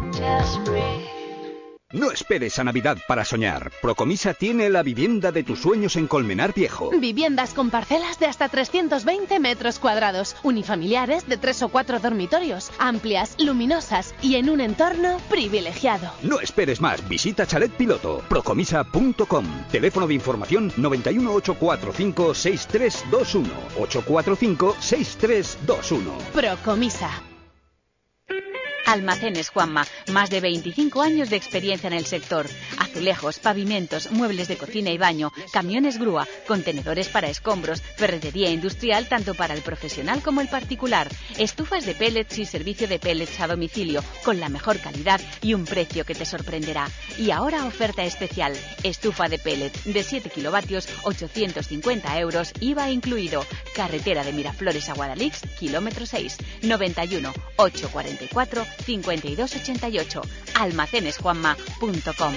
No 1.95 2.11
esperes 2.11 2.59
a 2.59 2.65
Navidad 2.65 2.99
para 3.07 3.25
soñar. 3.25 3.71
Procomisa 3.81 4.35
tiene 4.35 4.69
la 4.69 4.83
vivienda 4.83 5.31
de 5.31 5.45
tus 5.45 5.61
sueños 5.61 5.95
en 5.95 6.09
Colmenar 6.09 6.53
Viejo. 6.53 6.91
Viviendas 6.91 7.55
con 7.55 7.71
parcelas 7.71 8.19
de 8.19 8.27
hasta 8.27 8.49
320 8.49 9.39
metros 9.39 9.79
cuadrados, 9.79 10.35
unifamiliares 10.43 11.29
de 11.29 11.37
tres 11.37 11.63
o 11.63 11.69
cuatro 11.69 12.01
dormitorios, 12.01 12.73
amplias, 12.81 13.37
luminosas 13.39 14.13
y 14.23 14.35
en 14.35 14.51
un 14.51 14.61
entorno 14.61 15.19
privilegiado. 15.31 16.11
No 16.25 16.41
esperes 16.41 16.81
más. 16.81 17.09
Visita 17.09 17.47
Chalet 17.47 17.71
Piloto. 17.71 18.25
Procomisa.com. 18.29 19.47
Teléfono 19.71 20.09
de 20.09 20.15
información 20.15 20.73
91 20.77 21.33
845 21.33 22.35
6321. 22.35 23.49
845 23.79 24.77
6321. 24.81 26.13
Procomisa. 26.33 27.23
Almacenes 28.87 29.51
Juanma, 29.51 29.87
más 30.13 30.31
de 30.31 30.41
25 30.41 31.03
años 31.03 31.31
de 31.31 31.37
experiencia 31.37 31.87
en 31.87 31.95
el 31.95 32.07
sector. 32.07 32.49
Azulejos, 32.79 33.39
pavimentos, 33.39 34.11
muebles 34.11 34.49
de 34.49 34.57
cocina 34.57 34.91
y 34.91 34.99
baño, 34.99 35.33
camiones 35.53 35.99
grúa, 35.99 36.29
contenedores 36.47 37.09
para 37.09 37.29
escombros, 37.29 37.83
ferretería 37.83 38.51
industrial 38.51 39.09
tanto 39.09 39.35
para 39.35 39.55
el 39.55 39.63
profesional 39.63 40.23
como 40.23 40.41
el 40.41 40.49
particular, 40.49 41.09
estufas 41.39 41.87
de 41.87 41.95
pellets 41.95 42.39
y 42.39 42.47
servicio 42.47 42.89
de 42.89 42.99
pellets 42.99 43.41
a 43.41 43.47
domicilio 43.47 44.05
con 44.25 44.41
la 44.41 44.49
mejor 44.49 44.79
calidad 44.81 45.21
y 45.41 45.55
un 45.55 45.65
precio 45.65 46.05
que 46.05 46.15
te 46.15 46.25
sorprenderá. 46.25 46.89
Y 47.19 47.31
ahora 47.31 47.65
oferta 47.65 48.05
especial, 48.05 48.55
estufa 48.83 49.29
de 49.29 49.39
pellets 49.39 49.85
de 49.85 50.03
7 50.03 50.31
kilovatios, 50.31 50.89
850 51.03 52.19
euros, 52.19 52.53
IVA 52.61 52.91
incluido. 52.91 53.45
Carretera 53.75 54.25
de 54.25 54.33
Miraflores 54.33 54.89
a 54.89 54.95
Guadalix, 54.95 55.43
kilómetro 55.59 56.07
6, 56.07 56.37
91 56.63 57.33
844 57.57 58.67
5288 58.87 60.23
almacenesjuanma.com 60.55 62.35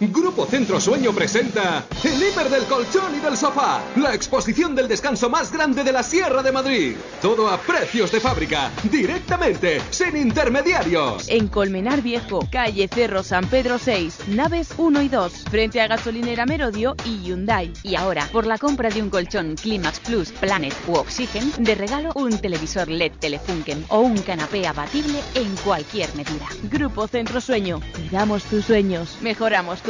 Grupo 0.00 0.46
Centro 0.46 0.80
Sueño 0.80 1.12
presenta 1.12 1.84
El 2.04 2.22
Hiper 2.22 2.48
del 2.48 2.62
Colchón 2.66 3.16
y 3.16 3.18
del 3.18 3.36
Sofá, 3.36 3.82
la 3.96 4.14
exposición 4.14 4.76
del 4.76 4.86
descanso 4.86 5.28
más 5.28 5.50
grande 5.50 5.82
de 5.82 5.90
la 5.90 6.04
Sierra 6.04 6.40
de 6.40 6.52
Madrid. 6.52 6.96
Todo 7.20 7.48
a 7.48 7.58
precios 7.58 8.12
de 8.12 8.20
fábrica, 8.20 8.70
directamente, 8.84 9.82
sin 9.90 10.16
intermediarios. 10.16 11.28
En 11.28 11.48
Colmenar 11.48 12.00
Viejo, 12.00 12.46
calle 12.48 12.86
Cerro 12.86 13.24
San 13.24 13.48
Pedro 13.48 13.80
6, 13.80 14.28
naves 14.28 14.68
1 14.76 15.02
y 15.02 15.08
2, 15.08 15.32
frente 15.50 15.80
a 15.80 15.88
gasolinera 15.88 16.46
Merodio 16.46 16.94
y 17.04 17.24
Hyundai. 17.24 17.72
Y 17.82 17.96
ahora, 17.96 18.28
por 18.30 18.46
la 18.46 18.56
compra 18.56 18.90
de 18.90 19.02
un 19.02 19.10
colchón 19.10 19.56
Climax 19.60 19.98
Plus, 19.98 20.30
Planet 20.30 20.74
u 20.86 20.92
Oxygen, 20.92 21.52
de 21.58 21.74
regalo 21.74 22.12
un 22.14 22.38
televisor 22.38 22.86
LED 22.86 23.14
Telefunken 23.18 23.84
o 23.88 23.98
un 23.98 24.18
canapé 24.18 24.64
abatible 24.68 25.18
en 25.34 25.56
cualquier 25.56 26.14
medida. 26.14 26.46
Grupo 26.70 27.08
Centro 27.08 27.40
Sueño, 27.40 27.80
cuidamos 27.96 28.44
tus 28.44 28.64
sueños, 28.64 29.18
mejoramos 29.22 29.82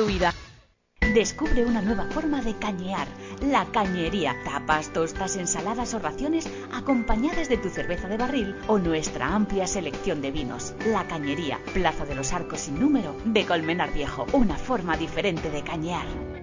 Descubre 1.12 1.64
una 1.64 1.82
nueva 1.82 2.04
forma 2.04 2.40
de 2.40 2.54
cañear, 2.54 3.08
la 3.40 3.64
cañería. 3.72 4.36
Tapas, 4.44 4.92
tostas, 4.92 5.36
ensaladas 5.36 5.92
o 5.94 5.98
raciones 5.98 6.48
acompañadas 6.72 7.48
de 7.48 7.56
tu 7.56 7.68
cerveza 7.68 8.06
de 8.06 8.16
barril 8.16 8.54
o 8.68 8.78
nuestra 8.78 9.34
amplia 9.34 9.66
selección 9.66 10.20
de 10.22 10.30
vinos. 10.30 10.74
La 10.86 11.08
cañería, 11.08 11.58
Plaza 11.74 12.04
de 12.04 12.14
los 12.14 12.32
Arcos 12.32 12.60
sin 12.60 12.78
número 12.78 13.16
de 13.24 13.44
Colmenar 13.44 13.92
Viejo. 13.92 14.26
Una 14.32 14.56
forma 14.56 14.96
diferente 14.96 15.50
de 15.50 15.62
cañear. 15.62 16.37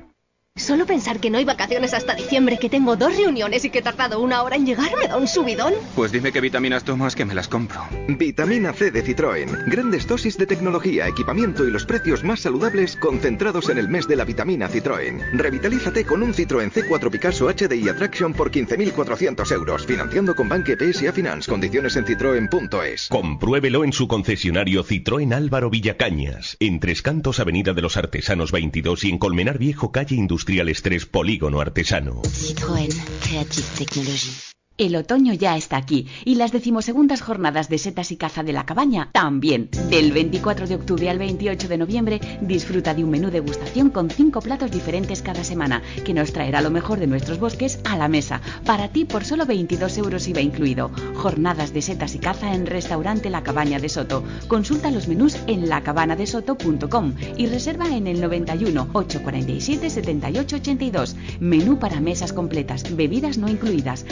Solo 0.58 0.86
pensar 0.86 1.20
que 1.20 1.30
no 1.30 1.38
hay 1.38 1.44
vacaciones 1.44 1.94
hasta 1.94 2.16
diciembre, 2.16 2.58
que 2.58 2.70
tengo 2.70 2.96
dos 2.96 3.18
reuniones 3.18 3.66
y 3.66 3.70
que 3.70 3.80
he 3.80 3.82
tardado 3.82 4.22
una 4.22 4.42
hora 4.42 4.56
en 4.56 4.66
llegar 4.66 4.90
me 4.98 5.06
da 5.06 5.18
un 5.18 5.28
subidón. 5.28 5.74
Pues 5.98 6.14
dime 6.14 6.32
qué 6.32 6.40
vitaminas 6.40 6.86
tomas 6.86 7.14
que 7.14 7.26
me 7.26 7.36
las 7.36 7.50
compro. 7.50 7.86
Vitamina 8.08 8.72
C 8.72 8.90
de 8.90 9.04
Citroën. 9.04 9.66
Grandes 9.70 10.08
dosis 10.08 10.38
de 10.38 10.46
tecnología, 10.46 11.10
equipamiento 11.10 11.68
y 11.68 11.72
los 11.72 11.86
precios 11.86 12.24
más 12.24 12.40
saludables 12.40 12.96
concentrados 12.96 13.68
en 13.68 13.80
el 13.80 13.90
mes 13.90 14.08
de 14.08 14.16
la 14.16 14.24
vitamina 14.24 14.70
Citroën. 14.70 15.34
Revitalízate 15.34 16.06
con 16.06 16.24
un 16.24 16.34
Citroën 16.34 16.72
C4 16.72 17.12
Picasso 17.12 17.50
HDI 17.50 17.90
Attraction 17.90 18.34
por 18.34 18.50
15.400 18.50 19.52
euros. 19.52 19.86
Financiando 19.86 20.36
con 20.36 20.48
Banque 20.48 20.78
PSA 20.78 21.12
Finance. 21.12 21.52
Condiciones 21.52 21.98
en 21.98 22.06
citroen.es. 22.06 23.10
Compruébelo 23.10 23.84
en 23.84 23.92
su 23.92 24.08
concesionario 24.08 24.86
Citroën 24.86 25.34
Álvaro 25.34 25.70
Villacañas. 25.70 26.56
En 26.62 26.80
Tres 26.80 27.02
Cantos, 27.02 27.42
Avenida 27.42 27.74
de 27.74 27.82
los 27.82 27.98
Artesanos 27.98 28.54
22 28.54 29.04
y 29.04 29.10
en 29.10 29.18
Colmenar 29.18 29.58
Viejo, 29.58 29.92
calle 29.92 30.16
Industrial 30.16 30.45
Estrés 30.70 31.06
Polígono 31.06 31.60
Artesano. 31.60 32.22
Citroën 32.22 32.90
Creative 33.22 33.68
Technology. 33.78 34.32
El 34.78 34.98
otoño 34.98 35.34
ya 35.34 35.56
está 35.56 35.78
aquí 35.78 36.06
y 36.26 36.36
las 36.36 36.52
decimosegundas 36.52 37.22
jornadas 37.22 37.70
de 37.70 37.78
setas 37.78 38.12
y 38.12 38.18
caza 38.18 38.44
de 38.44 38.52
la 38.52 38.66
cabaña 38.66 39.10
también. 39.14 39.70
Del 39.90 40.12
24 40.12 40.68
de 40.68 40.76
octubre 40.76 41.10
al 41.10 41.18
28 41.18 41.70
de 41.70 41.78
noviembre 41.78 42.20
disfruta 42.42 42.94
de 42.94 43.06
un 43.06 43.10
menú 43.10 43.32
degustación 43.32 43.90
con 43.90 44.10
cinco 44.10 44.42
platos 44.42 44.72
diferentes 44.72 45.22
cada 45.22 45.46
semana 45.46 45.82
que 46.04 46.14
nos 46.14 46.34
traerá 46.34 46.60
lo 46.60 46.72
mejor 46.72 47.00
de 47.00 47.08
nuestros 47.08 47.40
bosques 47.40 47.80
a 47.86 47.96
la 47.96 48.10
mesa. 48.10 48.42
Para 48.66 48.90
ti 48.90 49.06
por 49.06 49.24
solo 49.24 49.46
22 49.46 49.98
euros 49.98 50.28
IVA 50.28 50.42
incluido. 50.42 50.92
Jornadas 51.14 51.72
de 51.72 51.82
setas 51.82 52.14
y 52.16 52.20
caza 52.20 52.54
en 52.54 52.66
restaurante 52.66 53.30
La 53.30 53.44
Cabaña 53.44 53.80
de 53.80 53.88
Soto. 53.88 54.26
Consulta 54.50 54.92
los 54.92 55.08
menús 55.08 55.38
en 55.48 55.70
lacabanadesoto.com 55.70 57.14
y 57.38 57.46
reserva 57.48 57.96
en 57.96 58.08
el 58.08 58.20
91 58.20 58.90
847 58.92 59.90
78 59.90 60.56
82. 60.58 61.16
Menú 61.40 61.80
para 61.80 62.02
mesas 62.02 62.34
completas, 62.34 62.94
bebidas 62.94 63.38
no 63.38 63.48
incluidas. 63.48 64.06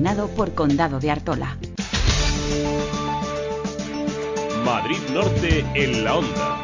Patrocinado 0.00 0.28
por 0.28 0.54
Condado 0.54 0.98
de 0.98 1.10
Artola. 1.10 1.58
Madrid 4.64 4.96
Norte 5.12 5.62
en 5.74 6.04
la 6.04 6.16
onda. 6.16 6.62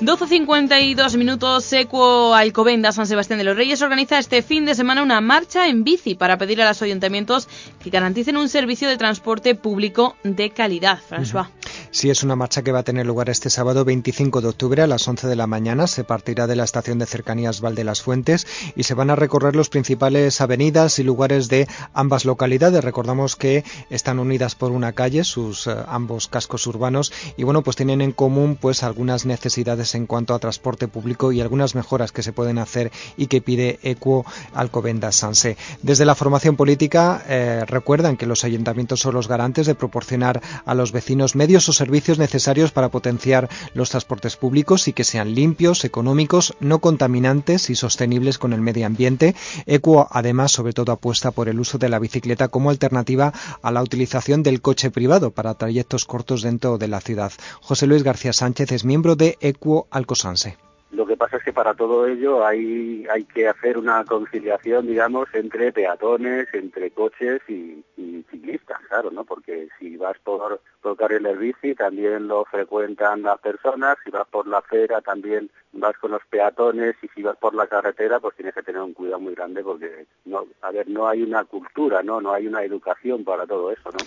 12.52 0.00 1.16
minutos, 1.18 1.70
Ecuo 1.74 2.32
Alcobenda 2.32 2.92
San 2.92 3.06
Sebastián 3.06 3.38
de 3.38 3.44
los 3.44 3.56
Reyes 3.56 3.82
organiza 3.82 4.18
este 4.18 4.40
fin 4.40 4.64
de 4.64 4.74
semana 4.74 5.02
una 5.02 5.20
marcha 5.20 5.68
en 5.68 5.84
bici 5.84 6.14
para 6.14 6.38
pedir 6.38 6.62
a 6.62 6.68
los 6.68 6.80
ayuntamientos 6.80 7.48
que 7.82 7.90
garanticen 7.90 8.38
un 8.38 8.48
servicio 8.48 8.88
de 8.88 8.96
transporte 8.96 9.54
público 9.54 10.16
de 10.22 10.48
calidad. 10.50 10.98
François. 11.06 11.48
Sí, 11.90 12.10
es 12.10 12.22
una 12.22 12.36
marcha 12.36 12.62
que 12.62 12.72
va 12.72 12.80
a 12.80 12.84
tener 12.84 13.06
lugar 13.06 13.30
este 13.30 13.50
sábado 13.50 13.84
25 13.84 14.40
de 14.40 14.48
octubre 14.48 14.82
a 14.82 14.86
las 14.86 15.06
11 15.06 15.28
de 15.28 15.36
la 15.36 15.46
mañana. 15.46 15.86
Se 15.86 16.04
partirá 16.04 16.46
de 16.46 16.56
la 16.56 16.64
estación 16.64 16.98
de 16.98 17.06
cercanías 17.06 17.60
Val 17.60 17.74
de 17.74 17.84
las 17.84 18.02
Fuentes 18.02 18.46
y 18.74 18.82
se 18.82 18.94
van 18.94 19.10
a 19.10 19.16
recorrer 19.16 19.56
los 19.56 19.68
principales 19.68 20.40
avenidas 20.40 20.98
y 20.98 21.02
lugares 21.02 21.48
de 21.48 21.68
ambas 21.92 22.24
localidades. 22.24 22.84
Recordamos 22.84 23.36
que 23.36 23.64
están 23.90 24.18
unidas 24.18 24.54
por 24.54 24.72
una 24.72 24.92
calle, 24.92 25.24
sus 25.24 25.66
eh, 25.66 25.74
ambos 25.88 26.28
cascos 26.28 26.66
urbanos, 26.66 27.12
y 27.36 27.44
bueno, 27.44 27.62
pues 27.62 27.76
tienen 27.76 28.00
en 28.00 28.12
común 28.12 28.56
pues 28.60 28.82
algunas 28.82 29.26
necesidades 29.26 29.94
en 29.94 30.06
cuanto 30.06 30.34
a 30.34 30.38
transporte 30.38 30.88
público 30.88 31.32
y 31.32 31.40
algunas 31.40 31.74
mejoras 31.74 32.12
que 32.12 32.22
se 32.22 32.32
pueden 32.32 32.58
hacer 32.58 32.92
y 33.16 33.26
que 33.26 33.40
pide 33.40 33.78
Equo 33.82 34.24
Alcobendas 34.54 35.16
Sanse. 35.16 35.56
Desde 35.82 36.04
la 36.04 36.14
formación 36.14 36.56
política 36.56 37.24
eh, 37.28 37.64
recuerdan 37.66 38.16
que 38.16 38.26
los 38.26 38.44
ayuntamientos 38.44 39.00
son 39.00 39.14
los 39.14 39.28
garantes 39.28 39.66
de 39.66 39.74
proporcionar 39.74 40.40
a 40.64 40.74
los 40.74 40.92
vecinos 40.92 41.34
medios 41.34 41.65
o 41.68 41.72
servicios 41.72 42.18
necesarios 42.18 42.72
para 42.72 42.88
potenciar 42.88 43.48
los 43.74 43.90
transportes 43.90 44.36
públicos 44.36 44.88
y 44.88 44.92
que 44.92 45.04
sean 45.04 45.34
limpios, 45.34 45.84
económicos, 45.84 46.54
no 46.60 46.80
contaminantes 46.80 47.70
y 47.70 47.74
sostenibles 47.74 48.38
con 48.38 48.52
el 48.52 48.60
medio 48.60 48.86
ambiente. 48.86 49.34
Equo 49.66 50.08
además 50.10 50.52
sobre 50.52 50.72
todo 50.72 50.92
apuesta 50.92 51.30
por 51.30 51.48
el 51.48 51.60
uso 51.60 51.78
de 51.78 51.88
la 51.88 51.98
bicicleta 51.98 52.48
como 52.48 52.70
alternativa 52.70 53.32
a 53.62 53.70
la 53.70 53.82
utilización 53.82 54.42
del 54.42 54.60
coche 54.60 54.90
privado 54.90 55.30
para 55.30 55.54
trayectos 55.54 56.04
cortos 56.04 56.42
dentro 56.42 56.78
de 56.78 56.88
la 56.88 57.00
ciudad. 57.00 57.32
José 57.60 57.86
Luis 57.86 58.02
García 58.02 58.32
Sánchez 58.32 58.72
es 58.72 58.84
miembro 58.84 59.16
de 59.16 59.38
Equo 59.40 59.86
Alcosanse. 59.90 60.65
Lo 60.96 61.04
que 61.04 61.18
pasa 61.18 61.36
es 61.36 61.42
que 61.42 61.52
para 61.52 61.74
todo 61.74 62.06
ello 62.06 62.46
hay, 62.46 63.06
hay 63.12 63.24
que 63.24 63.46
hacer 63.46 63.76
una 63.76 64.02
conciliación, 64.06 64.86
digamos, 64.86 65.28
entre 65.34 65.70
peatones, 65.70 66.48
entre 66.54 66.90
coches 66.90 67.42
y, 67.48 67.84
ciclistas, 68.30 68.78
claro, 68.88 69.10
¿no? 69.10 69.24
Porque 69.24 69.68
si 69.78 69.96
vas 69.98 70.16
por, 70.24 70.60
por 70.80 70.96
carriles 70.96 71.38
bici 71.38 71.74
también 71.74 72.26
lo 72.28 72.46
frecuentan 72.46 73.22
las 73.22 73.38
personas, 73.40 73.98
si 74.04 74.10
vas 74.10 74.26
por 74.28 74.48
la 74.48 74.58
acera 74.58 75.02
también 75.02 75.50
vas 75.72 75.96
con 75.98 76.10
los 76.10 76.22
peatones. 76.28 76.96
Y 77.02 77.08
si 77.08 77.22
vas 77.22 77.36
por 77.36 77.54
la 77.54 77.66
carretera 77.66 78.20
pues 78.20 78.34
tienes 78.36 78.54
que 78.54 78.62
tener 78.62 78.80
un 78.80 78.94
cuidado 78.94 79.20
muy 79.20 79.34
grande 79.34 79.62
porque 79.62 80.06
no 80.24 80.46
a 80.62 80.70
ver 80.70 80.88
no 80.88 81.08
hay 81.08 81.22
una 81.22 81.44
cultura 81.44 82.02
no 82.02 82.20
no 82.20 82.32
hay 82.32 82.46
una 82.46 82.62
educación 82.62 83.24
para 83.24 83.46
todo 83.46 83.70
eso 83.70 83.90
no 83.90 83.98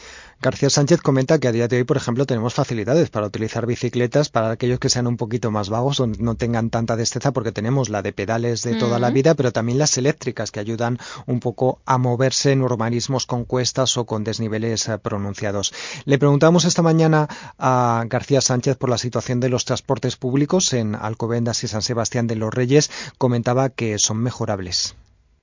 García 0.41 0.69
Sánchez 0.69 1.01
comenta 1.01 1.39
que 1.39 1.47
a 1.47 1.51
día 1.51 1.67
de 1.67 1.77
hoy 1.77 1.83
por 1.83 1.97
ejemplo 1.97 2.25
tenemos 2.25 2.53
facilidades 2.53 3.09
para 3.09 3.27
utilizar 3.27 3.65
bicicletas 3.65 4.29
para 4.29 4.51
aquellos 4.51 4.79
que 4.79 4.89
sean 4.89 5.07
un 5.07 5.17
poquito 5.17 5.51
más 5.51 5.69
vagos 5.69 5.99
o 5.99 6.07
no 6.07 6.35
tengan 6.35 6.69
tanta 6.79 6.95
destreza 6.95 7.33
porque 7.33 7.51
tenemos 7.51 7.89
la 7.89 8.01
de 8.01 8.13
pedales 8.13 8.63
de 8.63 8.75
toda 8.75 8.99
la 8.99 9.09
vida 9.09 9.35
pero 9.35 9.51
también 9.51 9.79
las 9.79 9.97
eléctricas 9.97 10.49
que 10.49 10.61
ayudan 10.61 10.97
un 11.25 11.41
poco 11.41 11.81
a 11.85 11.97
moverse 11.97 12.53
en 12.53 12.61
urbanismos 12.61 13.25
con 13.25 13.43
cuestas 13.43 13.97
o 13.97 14.05
con 14.05 14.23
desniveles 14.23 14.87
eh, 14.87 14.97
pronunciados. 14.97 15.73
Le 16.05 16.17
preguntamos 16.17 16.63
esta 16.63 16.81
mañana 16.81 17.27
a 17.57 18.05
García 18.07 18.39
Sánchez 18.39 18.77
por 18.77 18.89
la 18.89 18.97
situación 18.97 19.41
de 19.41 19.49
los 19.49 19.65
transportes 19.65 20.15
públicos 20.15 20.71
en 20.71 20.95
Alcobendas 20.95 21.65
y 21.65 21.67
San 21.67 21.81
Sebastián 21.81 22.27
de 22.27 22.37
los 22.37 22.53
Reyes, 22.53 22.89
comentaba 23.17 23.67
que 23.67 23.99
son 23.99 24.23
mejorables. 24.23 24.95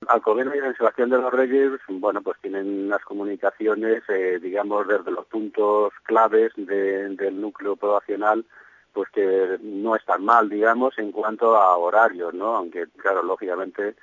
Alcobendas 0.09 0.57
y 0.57 0.61
San 0.61 0.75
Sebastián 0.75 1.11
de 1.11 1.19
los 1.19 1.33
Reyes, 1.33 1.73
bueno, 1.89 2.23
pues 2.23 2.39
tienen 2.41 2.87
unas 2.87 3.05
comunicaciones, 3.05 4.05
eh, 4.09 4.39
digamos, 4.41 4.89
desde 4.89 5.11
los 5.11 5.27
puntos 5.27 5.93
claves 6.05 6.53
del 6.57 7.39
núcleo 7.39 7.77
poblacional, 7.77 8.47
pues 8.97 9.11
que 9.11 9.59
no 9.61 9.95
están 9.95 10.25
mal, 10.25 10.49
digamos, 10.49 10.99
en 10.99 11.13
cuanto 11.13 11.55
a 11.55 11.77
horarios, 11.77 12.33
¿no? 12.33 12.57
Aunque, 12.57 12.87
claro, 12.97 13.23
lógicamente, 13.23 13.95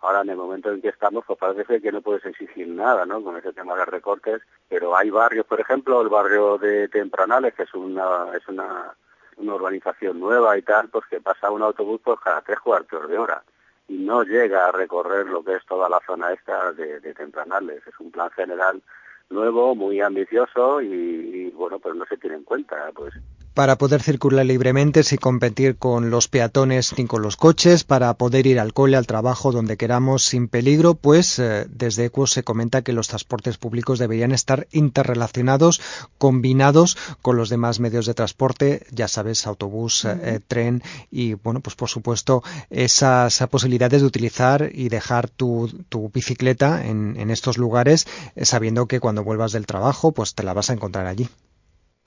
ahora 0.00 0.22
en 0.22 0.30
el 0.30 0.36
momento 0.36 0.72
en 0.72 0.82
que 0.82 0.88
estamos, 0.88 1.24
pues 1.24 1.38
parece 1.38 1.80
que 1.80 1.92
no 1.92 2.00
puedes 2.00 2.24
exigir 2.24 2.66
nada, 2.66 3.06
¿no? 3.06 3.22
Con 3.22 3.36
ese 3.36 3.52
tema 3.52 3.76
de 3.76 3.84
recortes, 3.84 4.42
pero 4.68 4.96
hay 4.96 5.08
barrios, 5.08 5.46
por 5.46 5.60
ejemplo, 5.60 6.02
el 6.02 6.08
barrio 6.08 6.58
de 6.58 6.88
Tempranales, 6.88 7.54
que 7.54 7.62
es 7.62 7.72
una, 7.74 8.36
es 8.36 8.48
una 8.48 8.92
urbanización 9.38 10.18
nueva 10.18 10.58
y 10.58 10.62
tal, 10.62 10.88
pues 10.88 11.06
que 11.08 11.20
pasa 11.20 11.52
un 11.52 11.62
autobús 11.62 12.00
por 12.00 12.20
cada 12.20 12.42
tres 12.42 12.58
cuartos 12.58 13.08
de 13.08 13.18
hora 13.18 13.44
y 13.86 13.98
no 13.98 14.24
llega 14.24 14.66
a 14.66 14.72
recorrer 14.72 15.26
lo 15.26 15.44
que 15.44 15.54
es 15.54 15.64
toda 15.64 15.88
la 15.88 16.00
zona 16.04 16.32
esta 16.32 16.72
de, 16.72 16.98
de 16.98 17.14
Tempranales. 17.14 17.86
Es 17.86 18.00
un 18.00 18.10
plan 18.10 18.30
general 18.32 18.82
nuevo, 19.28 19.76
muy 19.76 20.00
ambicioso 20.00 20.80
y, 20.80 20.88
y, 20.88 21.50
bueno, 21.50 21.78
pues 21.78 21.94
no 21.94 22.04
se 22.06 22.16
tiene 22.16 22.34
en 22.34 22.42
cuenta. 22.42 22.90
Pues 22.92 23.14
para 23.54 23.78
poder 23.78 24.02
circular 24.02 24.46
libremente 24.46 25.02
sin 25.02 25.18
competir 25.18 25.76
con 25.76 26.10
los 26.10 26.28
peatones 26.28 26.94
ni 26.96 27.06
con 27.06 27.22
los 27.22 27.36
coches, 27.36 27.84
para 27.84 28.14
poder 28.14 28.46
ir 28.46 28.60
al 28.60 28.72
cole, 28.72 28.96
al 28.96 29.06
trabajo, 29.06 29.52
donde 29.52 29.76
queramos 29.76 30.24
sin 30.24 30.48
peligro, 30.48 30.94
pues 30.94 31.38
eh, 31.38 31.66
desde 31.70 32.06
ECUO 32.06 32.26
se 32.26 32.44
comenta 32.44 32.82
que 32.82 32.92
los 32.92 33.08
transportes 33.08 33.58
públicos 33.58 33.98
deberían 33.98 34.32
estar 34.32 34.68
interrelacionados, 34.70 35.80
combinados 36.18 36.96
con 37.22 37.36
los 37.36 37.48
demás 37.48 37.80
medios 37.80 38.06
de 38.06 38.14
transporte, 38.14 38.86
ya 38.92 39.08
sabes, 39.08 39.46
autobús, 39.46 40.04
eh, 40.04 40.40
tren 40.46 40.82
y, 41.10 41.34
bueno, 41.34 41.60
pues 41.60 41.76
por 41.76 41.88
supuesto, 41.88 42.42
esas 42.70 43.38
posibilidades 43.50 44.00
de 44.00 44.06
utilizar 44.06 44.70
y 44.72 44.88
dejar 44.88 45.28
tu, 45.28 45.70
bicicleta 46.12 46.86
en, 46.86 47.16
en 47.18 47.30
estos 47.30 47.58
lugares, 47.58 48.06
eh, 48.36 48.44
sabiendo 48.44 48.86
que 48.86 49.00
cuando 49.00 49.24
vuelvas 49.24 49.52
del 49.52 49.66
trabajo, 49.66 50.12
pues 50.12 50.34
te 50.34 50.42
la 50.42 50.54
vas 50.54 50.70
a 50.70 50.74
encontrar 50.74 51.06
allí 51.06 51.28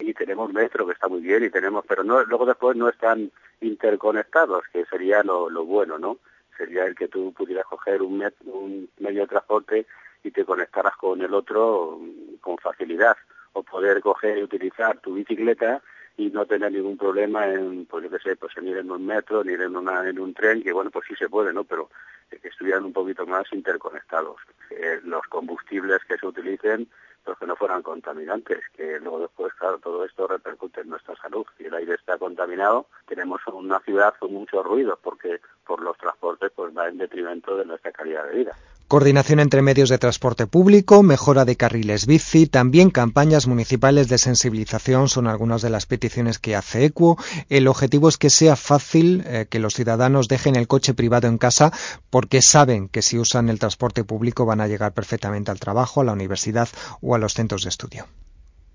y 0.10 0.14
tenemos 0.14 0.52
metro 0.54 0.86
que 0.86 0.94
está 0.94 1.08
muy 1.08 1.22
bien 1.22 1.44
y 1.44 1.50
tenemos 1.50 1.86
pero 1.88 2.04
no 2.04 2.24
luego 2.24 2.46
después 2.46 2.76
no 2.76 2.90
están 2.90 3.32
interconectados 3.62 4.64
que 4.72 4.86
sería 4.86 5.24
lo, 5.24 5.50
lo 5.50 5.66
bueno 5.66 5.98
no 5.98 6.18
sería 6.58 6.86
el 6.86 6.96
que 6.96 7.08
tú 7.08 7.34
pudieras 7.34 7.66
coger 7.66 8.02
un, 8.02 8.24
un 8.46 8.90
medio 9.00 9.22
de 9.22 9.28
transporte 9.28 9.86
y 10.24 10.32
te 10.32 10.46
conectaras 10.46 10.96
con 10.98 11.22
el 11.22 11.34
otro 11.34 12.00
con 12.42 12.58
facilidad. 12.58 13.18
O 13.56 13.62
poder 13.62 14.02
coger 14.02 14.40
y 14.40 14.44
utilizar 14.44 14.98
tu 15.00 15.14
bicicleta 15.14 15.82
y 16.18 16.30
no 16.32 16.46
tener 16.46 16.72
ningún 16.72 16.98
problema 16.98 17.46
en 17.48 17.86
pues 17.86 18.04
yo 18.04 18.10
qué 18.10 18.20
sé 18.20 18.36
pues 18.36 18.56
en 18.58 18.68
ir 18.68 18.78
en 18.78 18.90
un 18.90 19.06
metro 19.06 19.44
ni 19.44 19.54
en 19.54 19.76
una 19.76 20.08
en 20.08 20.20
un 20.20 20.34
tren 20.34 20.64
que 20.64 20.74
bueno 20.74 20.90
pues 20.90 21.06
sí 21.08 21.16
se 21.16 21.30
puede 21.30 21.54
no 21.54 21.64
pero 21.64 21.90
que 22.30 22.48
estuvieran 22.48 22.84
un 22.84 22.94
poquito 22.94 23.28
más 23.28 23.46
interconectados 23.52 24.38
eh, 24.72 25.00
los 25.04 25.24
combustibles 25.28 26.00
que 26.08 26.18
se 26.18 26.26
utilicen 26.26 26.88
pero 27.24 27.38
que 27.38 27.46
no 27.46 27.56
fueran 27.56 27.82
contaminantes, 27.82 28.60
que 28.76 29.00
luego 29.00 29.20
después, 29.20 29.54
claro, 29.54 29.80
todo 29.80 30.04
esto 30.06 30.28
repercute 30.28 30.82
en 30.82 30.90
nuestra 30.90 31.16
salud. 31.16 31.46
Si 31.58 31.66
el 31.66 31.74
aire 31.74 31.96
está 31.96 32.18
contaminado, 32.18 32.88
tenemos 33.06 33.42
una 33.48 33.80
ciudad 33.80 34.14
con 34.20 34.34
mucho 34.34 34.64
ruido, 34.64 35.00
porque 35.02 35.40
por 35.66 35.82
los 35.82 35.98
transportes 35.98 36.52
pues 36.56 36.76
va 36.76 36.88
en 36.88 36.98
detrimento 36.98 37.56
de 37.58 37.66
nuestra 37.66 37.92
calidad 37.92 38.26
de 38.26 38.36
vida. 38.36 38.58
Coordinación 38.94 39.40
entre 39.40 39.64
medios 39.64 39.90
de 39.90 39.98
transporte 39.98 40.46
público, 40.46 41.02
mejora 41.02 41.46
de 41.46 41.56
carriles 41.56 42.06
bici, 42.06 42.46
también 42.46 42.92
campañas 42.92 43.48
municipales 43.48 44.08
de 44.08 44.20
sensibilización 44.20 45.08
son 45.08 45.26
algunas 45.26 45.64
de 45.64 45.72
las 45.72 45.88
peticiones 45.88 46.38
que 46.38 46.56
hace 46.56 46.86
ECUO. 46.86 47.18
El 47.50 47.68
objetivo 47.68 48.08
es 48.08 48.20
que 48.20 48.30
sea 48.30 48.56
fácil 48.56 49.24
eh, 49.26 49.48
que 49.50 49.58
los 49.58 49.74
ciudadanos 49.74 50.28
dejen 50.28 50.56
el 50.56 50.68
coche 50.68 50.94
privado 50.94 51.28
en 51.28 51.40
casa 51.40 51.72
porque 52.12 52.44
saben 52.44 52.88
que 52.88 53.02
si 53.02 53.18
usan 53.18 53.50
el 53.50 53.58
transporte 53.58 54.04
público 54.04 54.46
van 54.46 54.62
a 54.62 54.68
llegar 54.68 54.94
perfectamente 54.94 55.50
al 55.50 55.60
trabajo, 55.60 56.02
a 56.02 56.04
la 56.04 56.14
universidad 56.14 56.68
o 57.02 57.16
a 57.16 57.18
los 57.18 57.34
centros 57.34 57.64
de 57.64 57.70
estudio. 57.70 58.06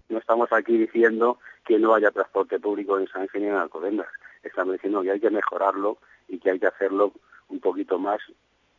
No 0.09 0.19
estamos 0.19 0.53
aquí 0.53 0.77
diciendo 0.77 1.39
que 1.65 1.79
no 1.79 1.95
haya 1.95 2.11
transporte 2.11 2.59
público 2.59 2.99
en 2.99 3.07
San 3.07 3.23
Ingenio 3.23 3.51
y 3.51 3.53
en 3.53 3.59
Alcobendas. 3.59 4.09
Estamos 4.43 4.73
diciendo 4.73 5.01
que 5.03 5.13
hay 5.13 5.21
que 5.21 5.31
mejorarlo 5.31 5.99
y 6.27 6.41
que 6.41 6.51
hay 6.51 6.59
que 6.59 6.67
hacerlo 6.67 7.13
un 7.51 7.61
poquito 7.61 8.01
más 8.01 8.19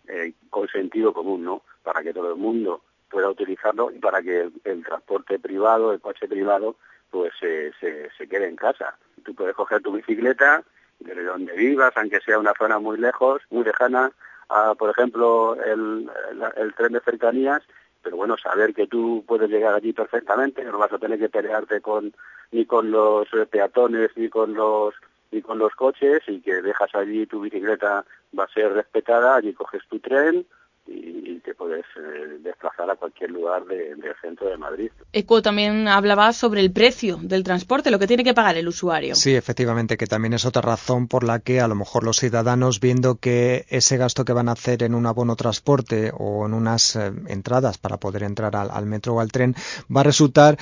eh, 0.10 0.34
con 0.50 0.68
sentido 0.68 1.14
común, 1.14 1.44
¿no? 1.44 1.62
Para 1.84 2.04
que 2.04 2.14
todo 2.14 2.30
el 2.30 2.38
mundo 2.38 2.82
pueda 3.10 3.30
utilizarlo 3.30 3.92
y 3.92 4.00
para 4.00 4.22
que 4.22 4.50
el, 4.64 4.84
transporte 4.84 5.40
privado, 5.40 5.94
el 5.94 6.02
coche 6.02 6.28
privado, 6.28 6.76
pues 7.10 7.34
se, 7.40 7.72
se 7.80 8.28
quede 8.28 8.48
en 8.48 8.56
casa. 8.56 8.98
Tú 9.24 9.34
puedes 9.34 9.56
coger 9.56 9.82
tu 9.82 9.92
bicicleta 9.92 10.64
desde 11.00 11.24
donde 11.24 11.54
vivas, 11.54 11.94
aunque 11.96 12.20
sea 12.20 12.40
una 12.40 12.54
zona 12.58 12.80
muy 12.80 12.98
lejos, 12.98 13.42
muy 13.50 13.64
lejana, 13.64 14.12
a, 14.50 14.76
por 14.76 14.90
ejemplo, 14.90 15.56
el, 15.64 16.10
el, 16.58 16.74
tren 16.74 16.94
de 16.94 17.00
cercanías, 17.02 17.62
pero 18.02 18.18
bueno, 18.18 18.38
saber 18.38 18.74
que 18.74 18.88
tú 18.88 19.24
puedes 19.28 19.50
llegar 19.50 19.74
allí 19.74 19.94
perfectamente, 19.94 20.64
no 20.64 20.78
vas 20.78 20.92
a 20.92 21.00
tener 21.00 21.20
que 21.20 21.30
pelearte 21.30 21.82
con 21.82 22.14
ni 22.52 22.66
con 22.66 22.92
los 22.92 23.28
peatones 23.50 24.10
ni 24.16 24.30
con 24.30 24.54
los 24.54 24.96
y 25.32 25.42
con 25.42 25.60
los 25.60 25.74
coches 25.76 26.22
y 26.28 26.42
que 26.42 26.62
dejas 26.62 26.94
allí 26.96 27.26
tu 27.26 27.42
bicicleta 27.42 28.06
va 28.38 28.44
a 28.44 28.54
ser 28.54 28.74
respetada, 28.74 29.36
allí 29.36 29.54
coges 29.54 29.88
tu 29.88 30.00
tren 30.00 30.46
y, 30.90 31.40
te 31.40 31.56
puedes 31.56 31.86
eh, 31.96 32.38
desplazar 32.42 32.92
a 32.92 32.96
cualquier 32.96 33.32
lugar 33.32 33.66
del 33.66 34.02
centro 34.22 34.50
de 34.50 34.58
Madrid. 34.58 34.92
Eco 35.14 35.42
también 35.42 35.88
hablaba 35.88 36.34
sobre 36.34 36.62
el 36.62 36.72
precio 36.72 37.18
del 37.22 37.44
transporte, 37.44 37.92
lo 37.92 37.98
que 37.98 38.08
tiene 38.08 38.24
que 38.24 38.34
pagar 38.34 38.58
el 38.58 38.68
usuario. 38.68 39.16
Sí, 39.16 39.36
efectivamente, 39.36 39.98
que 39.98 40.06
también 40.06 40.34
es 40.34 40.46
otra 40.46 40.62
razón 40.62 41.08
por 41.08 41.24
la 41.24 41.40
que 41.40 41.62
a 41.62 41.68
lo 41.68 41.76
mejor 41.76 42.04
los 42.04 42.18
ciudadanos, 42.18 42.80
viendo 42.80 43.16
que 43.16 43.66
ese 43.70 43.98
gasto 43.98 44.26
que 44.26 44.34
van 44.34 44.50
a 44.50 44.54
hacer 44.54 44.84
en 44.84 44.94
un 44.94 45.06
abono 45.06 45.36
transporte 45.36 46.12
o 46.16 46.46
en 46.46 46.54
unas 46.54 46.96
eh, 46.96 47.12
entradas 47.28 47.78
para 47.78 47.98
poder 47.98 48.24
entrar 48.24 48.56
al, 48.56 48.86
metro 48.86 49.16
o 49.16 49.20
al 49.20 49.32
tren, 49.32 49.56
va 49.96 50.02
a 50.02 50.04
resultar 50.04 50.58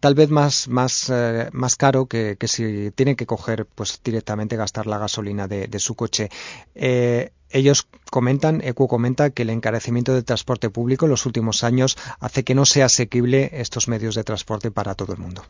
tal 0.00 0.14
vez 0.14 0.30
más, 0.30 0.68
más, 0.68 1.10
eh, 1.10 1.50
más 1.52 1.76
caro 1.76 2.06
que, 2.06 2.36
si 2.46 2.90
tienen 2.92 3.16
que 3.16 3.26
coger 3.26 3.66
pues 3.66 4.00
directamente 4.02 4.56
gastar 4.56 4.86
la 4.86 4.98
gasolina 4.98 5.46
de, 5.46 5.78
su 5.78 5.94
coche. 5.94 6.28
Ellos 7.52 7.86
comentan, 8.10 8.60
ECU 8.62 8.88
comenta 8.88 9.30
que 9.30 9.42
el 9.42 9.50
encarecimiento 9.50 10.14
del 10.14 10.24
transporte 10.24 10.70
público 10.70 11.04
en 11.04 11.10
los 11.10 11.26
últimos 11.26 11.64
años 11.64 11.96
hace 12.20 12.44
que 12.44 12.54
no 12.54 12.64
sea 12.64 12.86
asequible 12.86 13.50
estos 13.52 13.88
medios 13.88 14.14
de 14.14 14.24
transporte 14.24 14.70
para 14.70 14.94
todo 14.94 15.12
el 15.12 15.18
mundo. 15.18 15.42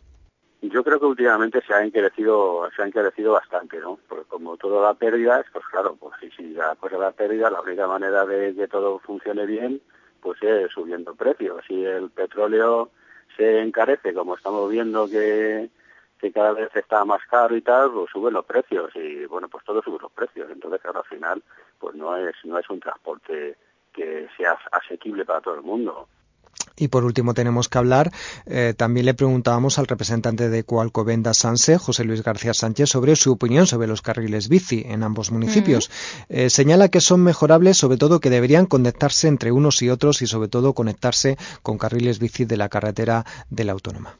Yo 0.63 0.83
creo 0.83 0.99
que 0.99 1.07
últimamente 1.07 1.61
se 1.67 1.75
ha 1.75 1.85
encarecido, 1.85 2.69
se 2.75 2.83
ha 2.83 2.87
encarecido 2.87 3.33
bastante, 3.33 3.79
¿no? 3.79 3.99
Porque 4.09 4.25
como 4.29 4.57
todo 4.57 4.81
da 4.81 4.95
pérdidas, 4.95 5.45
pues 5.53 5.65
claro, 5.71 5.97
pues 5.99 6.15
si, 6.21 6.31
si 6.31 6.55
la 6.55 6.75
cosa 6.77 6.97
da 6.99 7.13
pérdida, 7.13 7.51
la 7.51 7.61
única 7.61 7.87
manera 7.87 8.25
de 8.27 8.55
que 8.55 8.69
todo 8.69 8.99
funcione 8.99 9.47
bien, 9.47 9.81
pues 10.21 10.43
es 10.43 10.73
subiendo 10.73 11.15
precios. 11.15 11.65
Si 11.69 11.85
el 11.85 12.11
petróleo 12.11 12.91
se 13.37 13.61
encarece, 13.61 14.15
como 14.15 14.37
estamos 14.37 14.71
viendo 14.71 15.09
que, 15.09 15.69
que 16.23 16.31
cada 16.31 16.53
vez 16.53 16.71
está 16.77 17.05
más 17.05 17.21
caro 17.29 17.57
y 17.57 17.63
tal, 17.63 17.91
pues 17.91 18.11
suben 18.13 18.35
los 18.35 18.45
precios 18.45 18.93
y 18.95 19.27
bueno, 19.27 19.49
pues 19.49 19.65
todo 19.65 19.83
sube 19.83 19.99
los 20.01 20.13
precios. 20.13 20.49
Entonces, 20.53 20.81
claro, 20.81 21.01
al 21.01 21.05
final, 21.05 21.43
pues 21.81 21.97
no 21.97 22.17
es, 22.17 22.37
no 22.45 22.59
es 22.61 22.71
un 22.71 22.79
transporte 22.79 23.57
que 23.93 24.29
sea 24.37 24.57
asequible 24.71 25.25
para 25.25 25.41
todo 25.41 25.57
el 25.57 25.63
mundo. 25.63 26.07
Y 26.77 26.89
por 26.89 27.05
último 27.05 27.35
tenemos 27.35 27.69
que 27.69 27.79
hablar, 27.79 28.13
eh, 28.47 28.73
también 28.77 29.07
le 29.07 29.15
preguntábamos 29.15 29.81
al 29.81 29.89
representante 29.89 30.49
de 30.49 30.63
Coalcovenda 30.63 31.35
Sanse, 31.35 31.77
José 31.77 32.05
Luis 32.05 32.23
García 32.23 32.55
Sánchez, 32.55 32.91
sobre 32.91 33.17
su 33.17 33.33
opinión 33.33 33.67
sobre 33.67 33.89
los 33.89 34.01
carriles 34.01 34.49
bici 34.49 34.85
en 34.87 35.03
ambos 35.03 35.33
municipios. 35.33 35.91
Eh, 36.29 36.51
señala 36.51 36.89
que 36.89 37.01
son 37.01 37.25
mejorables, 37.25 37.79
sobre 37.79 37.99
todo 37.99 38.21
que 38.21 38.31
deberían 38.31 38.67
conectarse 38.67 39.27
entre 39.27 39.51
unos 39.51 39.83
y 39.83 39.91
otros 39.91 40.23
y 40.23 40.29
sobre 40.29 40.47
todo 40.47 40.73
conectarse 40.73 41.37
con 41.65 41.79
carriles 41.79 42.21
bici 42.21 42.45
de 42.45 42.57
la 42.57 42.69
carretera 42.69 43.27
de 43.51 43.65
la 43.65 43.73
Autónoma 43.73 44.17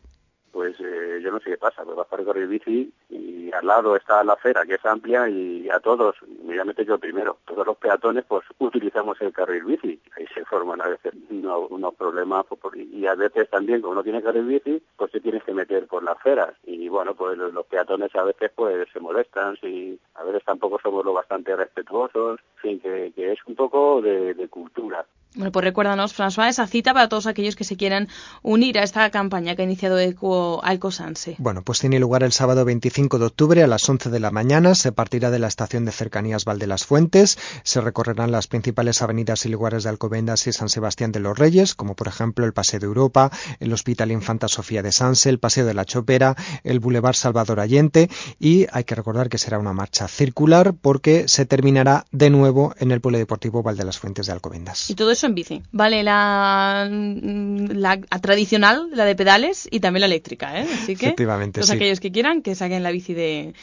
no 1.33 1.41
sé 1.41 1.51
qué 1.51 1.59
pasa, 1.59 1.85
pues 1.85 1.97
vas 1.97 2.07
por 2.07 2.21
el 2.21 2.27
carril 2.27 2.47
bici 2.47 2.93
y 3.11 3.51
al 3.53 3.67
lado 3.67 3.97
está 3.97 4.23
la 4.25 4.35
acera 4.35 4.65
que 4.65 4.75
es 4.75 4.87
amplia 4.87 5.29
y 5.29 5.69
a 5.71 5.81
todos, 5.81 6.17
inmediatamente 6.27 6.85
yo 6.85 6.99
primero, 6.99 7.39
todos 7.45 7.67
los 7.67 7.77
peatones 7.77 8.25
pues 8.27 8.45
utilizamos 8.59 9.21
el 9.21 9.33
carril 9.33 9.65
bici, 9.65 10.01
ahí 10.17 10.27
se 10.35 10.45
forman 10.45 10.81
a 10.81 10.89
veces 10.89 11.15
unos, 11.31 11.95
problemas 11.95 12.45
pues, 12.49 12.77
y 12.77 13.07
a 13.07 13.15
veces 13.15 13.49
también 13.51 13.81
como 13.81 13.95
no 13.95 14.03
tiene 14.03 14.23
carril 14.23 14.45
bici 14.45 14.83
pues 14.97 15.11
te 15.11 15.21
tienes 15.21 15.43
que 15.45 15.53
meter 15.53 15.87
por 15.87 16.03
las 16.03 16.17
aceras 16.19 16.55
y 16.65 16.89
bueno 16.89 17.15
pues 17.15 17.37
los 17.37 17.67
peatones 17.67 18.15
a 18.15 18.25
veces 18.25 18.51
pues 18.55 18.89
se 18.93 19.01
molestan, 19.01 19.57
si 19.57 19.99
a 20.15 20.25
veces 20.25 20.45
tampoco 20.45 20.79
somos 20.83 21.05
lo 21.05 21.13
bastante 21.13 21.57
respetuosos, 21.57 22.41
fin, 22.63 22.81
que, 22.81 23.13
es 23.17 23.39
un 23.47 23.55
poco 23.55 24.01
de 24.01 24.49
cultura. 24.49 25.05
Bueno, 25.35 25.51
pues 25.51 25.65
recuérdanos, 25.65 26.13
François, 26.15 26.51
esa 26.51 26.67
cita 26.67 26.93
para 26.93 27.09
todos 27.09 27.27
aquellos 27.27 27.57
que 27.57 27.65
se 27.65 27.79
quieran 27.79 28.07
unir 28.43 28.79
a 28.79 28.83
esta 28.83 29.11
campaña 29.11 29.57
que 29.57 29.63
ha 29.63 29.65
iniciado 29.65 29.99
Eco 29.99 30.63
Alcosanse. 30.63 31.37
Bueno, 31.39 31.63
pues 31.63 31.81
tiene 31.81 31.99
lugar 31.99 32.23
el 32.23 32.33
sábado 32.33 32.67
25 32.67 33.19
de 33.19 33.25
octubre 33.25 33.63
a 33.63 33.67
las 33.67 33.89
11 33.89 34.11
de 34.11 34.21
la 34.21 34.31
mañana. 34.31 34.75
Se 34.75 34.93
partirá 34.93 35.31
de 35.31 35.39
la 35.39 35.47
estación 35.47 35.87
de 35.87 35.93
cercanías 35.93 36.45
Val 36.45 36.59
de 36.59 36.67
las 36.67 36.85
Fuentes. 36.85 37.39
Se 37.65 37.81
recorrerán 37.81 38.31
las 38.31 38.47
principales 38.47 39.01
avenidas 39.01 39.47
y 39.47 39.49
lugares 39.49 39.85
de 39.85 39.89
Alcobendas 39.89 40.47
y 40.47 40.53
San 40.53 40.69
Sebastián 40.69 41.13
de 41.13 41.21
los 41.21 41.39
Reyes, 41.39 41.75
como 41.75 41.97
por 41.97 42.09
ejemplo 42.09 42.45
el 42.45 42.53
Paseo 42.53 42.81
de 42.81 42.87
Europa, 42.87 43.31
el 43.59 43.73
Hospital 43.73 44.13
Infanta 44.13 44.49
Sofía 44.49 44.83
de 44.83 44.93
Sanse, 44.93 45.31
el 45.31 45.39
Paseo 45.39 45.65
de 45.65 45.73
la 45.73 45.87
Chopera, 45.87 46.37
el 46.63 46.79
Boulevard 46.79 47.17
Salvador 47.17 47.59
Allende. 47.59 48.11
Y 48.39 48.67
hay 48.71 48.85
que 48.85 48.97
recordar 48.97 49.31
que 49.31 49.39
será 49.39 49.59
una 49.59 49.73
marcha 49.73 50.09
circular 50.09 50.75
porque 50.79 51.27
se 51.27 51.47
terminará 51.47 52.05
de 52.13 52.29
nuevo 52.29 52.52
en 52.79 52.93
el 52.93 53.01
Polideportivo 53.01 53.63
Val 53.63 53.77
de 53.77 53.85
las 53.85 53.99
Fuentes 53.99 54.27
de 54.27 54.33
Alcobendas. 54.33 54.91
Y 54.91 54.95
todo 54.95 55.13
en 55.23 55.35
bici. 55.35 55.63
Vale, 55.73 56.03
la, 56.03 56.89
la, 56.91 58.01
tradicional, 58.21 58.89
la 58.93 59.05
de 59.05 59.15
pedales 59.15 59.69
y 59.71 59.81
también 59.81 60.01
la 60.01 60.07
eléctrica, 60.07 60.61
¿eh? 60.61 60.67
Así 60.73 60.97
que 60.97 61.13
todos 61.13 61.71
aquellos 61.71 62.01
que 62.01 62.13
quieran 62.13 62.43
que 62.43 62.55
saquen 62.55 62.83
la 62.83 62.91
bici 62.91 63.15
de, 63.15 63.55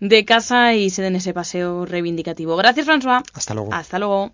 de 0.00 0.24
casa 0.24 0.74
y 0.74 0.90
se 0.90 1.02
den 1.02 1.16
ese 1.16 1.32
paseo 1.32 1.86
reivindicativo. 1.86 2.56
Gracias, 2.56 2.86
François. 2.86 3.22
Hasta 3.32 3.54
luego. 3.54 3.72
Hasta 3.72 3.98
luego. 3.98 4.32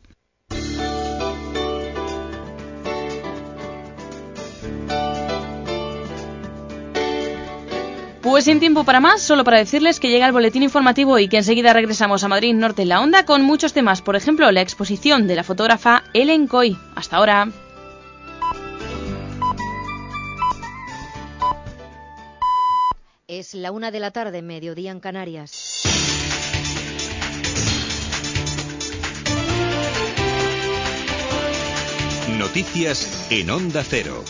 Pues 8.22 8.44
sin 8.44 8.61
tiempo 8.61 8.85
para 8.85 9.00
más, 9.00 9.22
solo 9.22 9.44
para 9.44 9.56
decirles 9.56 9.98
que 9.98 10.11
llega 10.11 10.26
el 10.26 10.33
boletín 10.33 10.62
informativo 10.62 11.18
y 11.18 11.28
que 11.28 11.38
enseguida 11.38 11.72
regresamos 11.72 12.22
a 12.22 12.28
Madrid 12.28 12.54
Norte 12.54 12.83
en 12.83 12.90
la 12.90 13.00
Onda 13.00 13.24
con 13.24 13.42
muchos 13.42 13.72
temas, 13.72 14.02
por 14.02 14.14
ejemplo, 14.14 14.52
la 14.52 14.61
exposición 14.61 15.26
de 15.26 15.37
la 15.37 15.44
fotógrafa 15.44 16.04
Ellen 16.12 16.46
Coy. 16.46 16.76
Hasta 16.94 17.16
ahora. 17.16 17.48
Es 23.26 23.54
la 23.54 23.72
una 23.72 23.90
de 23.90 24.00
la 24.00 24.11
tarde, 24.11 24.42
mediodía 24.42 24.90
en 24.90 25.00
Canarias. 25.00 25.83
Noticias 32.37 33.28
en 33.30 33.48
Onda 33.50 33.83
Cero. 33.83 34.24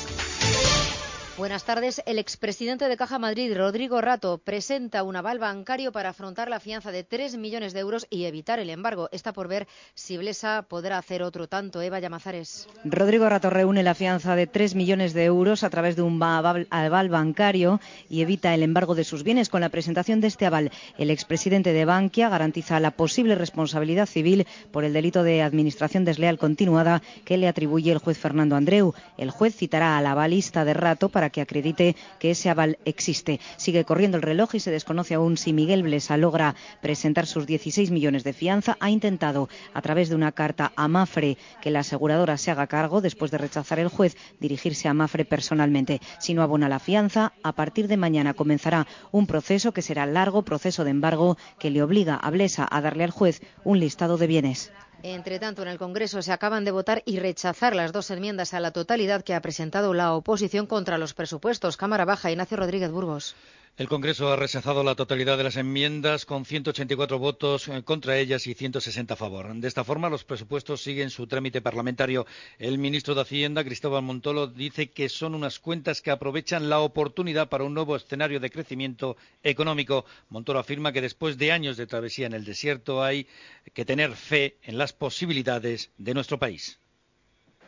Buenas 1.41 1.65
tardes. 1.65 2.03
El 2.05 2.19
expresidente 2.19 2.87
de 2.87 2.99
Caja 2.99 3.19
Madrid, 3.19 3.57
Rodrigo 3.57 4.03
Rato, 4.03 4.37
presenta 4.37 5.03
un 5.03 5.17
aval 5.17 5.39
bancario 5.39 5.91
para 5.91 6.11
afrontar 6.11 6.51
la 6.51 6.61
fianza 6.61 6.93
de 6.93 7.03
3 7.03 7.39
millones 7.39 7.73
de 7.73 7.81
euros 7.81 8.07
y 8.11 8.27
evitar 8.27 8.59
el 8.59 8.69
embargo. 8.69 9.09
Está 9.11 9.33
por 9.33 9.49
ver 9.49 9.67
si 9.95 10.19
Blesa 10.19 10.67
podrá 10.69 10.99
hacer 10.99 11.23
otro 11.23 11.49
tanto. 11.49 11.81
Eva 11.81 11.99
Llamazares. 11.99 12.69
Rodrigo 12.85 13.27
Rato 13.27 13.49
reúne 13.49 13.83
la 13.83 13.95
fianza 13.95 14.37
de 14.37 14.47
3 14.47 14.75
millones 14.75 15.15
de 15.15 15.25
euros 15.25 15.65
a 15.65 15.71
través 15.71 15.97
de 15.97 16.03
un 16.03 16.23
aval 16.23 17.09
bancario 17.09 17.81
y 18.11 18.21
evita 18.21 18.53
el 18.53 18.63
embargo 18.63 18.95
de 18.95 19.05
sus 19.05 19.23
bienes. 19.23 19.49
Con 19.49 19.63
la 19.63 19.71
presentación 19.71 20.21
de 20.21 20.27
este 20.27 20.45
aval, 20.45 20.71
el 20.99 21.11
expresidente 21.11 21.73
de 21.73 21.87
Bankia 21.87 22.29
garantiza 22.29 22.81
la 22.81 22.91
posible 22.91 23.35
responsabilidad 23.35 24.05
civil 24.05 24.47
por 24.71 24.85
el 24.85 24.93
delito 24.93 25.23
de 25.23 25.41
administración 25.41 26.05
desleal 26.05 26.37
continuada 26.37 27.01
que 27.25 27.39
le 27.39 27.49
atribuye 27.49 27.93
el 27.93 27.99
juez 27.99 28.19
Fernando 28.19 28.57
Andreu. 28.57 28.93
El 29.17 29.31
juez 29.31 29.57
citará 29.57 29.97
a 29.97 30.03
la 30.03 30.29
de 30.29 30.75
Rato 30.75 31.09
para 31.09 31.30
que 31.31 31.41
acredite 31.41 31.97
que 32.19 32.33
ese 32.33 32.51
aval 32.51 32.79
existe. 32.85 33.41
Sigue 33.57 33.85
corriendo 33.85 34.17
el 34.17 34.23
reloj 34.23 34.55
y 34.55 34.61
se 34.61 34.71
desconoce 34.71 35.15
aún 35.15 35.37
si 35.37 35.53
Miguel 35.53 35.83
Blesa 35.83 36.17
logra 36.17 36.55
presentar 36.81 37.27
sus 37.27 37.47
16 37.47 37.91
millones 37.91 38.25
de 38.25 38.33
fianza. 38.33 38.77
Ha 38.81 38.91
intentado, 38.91 39.49
a 39.75 39.83
través 39.83 40.09
de 40.09 40.15
una 40.15 40.33
carta 40.33 40.73
a 40.77 40.89
Mafre, 40.89 41.39
que 41.61 41.71
la 41.71 41.81
aseguradora 41.81 42.37
se 42.37 42.51
haga 42.51 42.67
cargo, 42.67 43.01
después 43.01 43.31
de 43.31 43.39
rechazar 43.39 43.79
el 43.79 43.89
juez, 43.89 44.17
dirigirse 44.41 44.89
a 44.89 44.95
Mafre 44.95 45.25
personalmente. 45.25 46.01
Si 46.19 46.35
no 46.35 46.43
abona 46.43 46.69
la 46.69 46.79
fianza, 46.79 47.33
a 47.43 47.53
partir 47.53 47.89
de 47.89 47.97
mañana 47.97 48.35
comenzará 48.35 48.87
un 49.13 49.27
proceso 49.27 49.73
que 49.73 49.83
será 49.83 50.07
largo, 50.07 50.43
proceso 50.43 50.85
de 50.85 50.91
embargo, 50.91 51.37
que 51.59 51.71
le 51.71 51.83
obliga 51.83 52.17
a 52.17 52.31
Blesa 52.31 52.67
a 52.71 52.81
darle 52.81 53.05
al 53.05 53.11
juez 53.11 53.41
un 53.65 53.81
listado 53.81 54.17
de 54.17 54.27
bienes. 54.27 54.73
Entre 55.03 55.39
tanto, 55.39 55.63
en 55.63 55.69
el 55.69 55.79
Congreso 55.79 56.21
se 56.21 56.33
acaban 56.33 56.65
de 56.65 56.73
votar 56.73 57.03
y 57.07 57.19
rechazar 57.19 57.75
las 57.75 57.93
dos 57.93 58.11
enmiendas 58.11 58.53
a 58.53 58.61
la 58.61 58.71
totalidad 58.71 59.23
que 59.23 59.35
ha 59.35 59.41
presentado 59.41 59.95
la 59.95 60.13
oposición 60.13 60.67
contra 60.67 60.99
los 60.99 61.15
presupuestos. 61.15 61.79
Cámara 61.79 62.05
Baja, 62.05 62.31
Ignacio 62.31 62.59
Rodríguez 62.59 62.91
Burgos. 62.91 63.35
El 63.81 63.89
Congreso 63.89 64.31
ha 64.31 64.37
rechazado 64.37 64.85
la 64.85 64.95
totalidad 64.95 65.39
de 65.39 65.45
las 65.45 65.57
enmiendas 65.57 66.27
con 66.27 66.45
184 66.45 67.19
votos 67.19 67.67
eh, 67.69 67.83
contra 67.83 68.19
ellas 68.19 68.47
y 68.47 68.53
160 68.53 69.15
a 69.15 69.17
favor. 69.17 69.55
De 69.55 69.67
esta 69.67 69.85
forma, 69.85 70.11
los 70.11 70.23
presupuestos 70.23 70.83
siguen 70.83 71.09
su 71.09 71.27
trámite 71.27 71.63
parlamentario. 71.63 72.27
El 72.59 72.77
ministro 72.77 73.15
de 73.15 73.23
Hacienda, 73.23 73.65
Cristóbal 73.65 74.03
Montolo, 74.03 74.49
dice 74.49 74.91
que 74.91 75.09
son 75.09 75.35
unas 75.35 75.59
cuentas 75.61 76.03
que 76.03 76.11
aprovechan 76.11 76.69
la 76.69 76.81
oportunidad 76.81 77.49
para 77.49 77.65
un 77.65 77.73
nuevo 77.73 77.97
escenario 77.97 78.39
de 78.39 78.51
crecimiento 78.51 79.17
económico. 79.43 80.05
Montolo 80.29 80.59
afirma 80.59 80.93
que 80.93 81.01
después 81.01 81.39
de 81.39 81.51
años 81.51 81.79
de 81.79 81.87
travesía 81.87 82.27
en 82.27 82.35
el 82.35 82.45
desierto 82.45 83.03
hay 83.03 83.27
que 83.73 83.87
tener 83.87 84.13
fe 84.15 84.59
en 84.63 84.77
las 84.77 84.93
posibilidades 84.93 85.91
de 85.97 86.13
nuestro 86.13 86.39
país. 86.39 86.79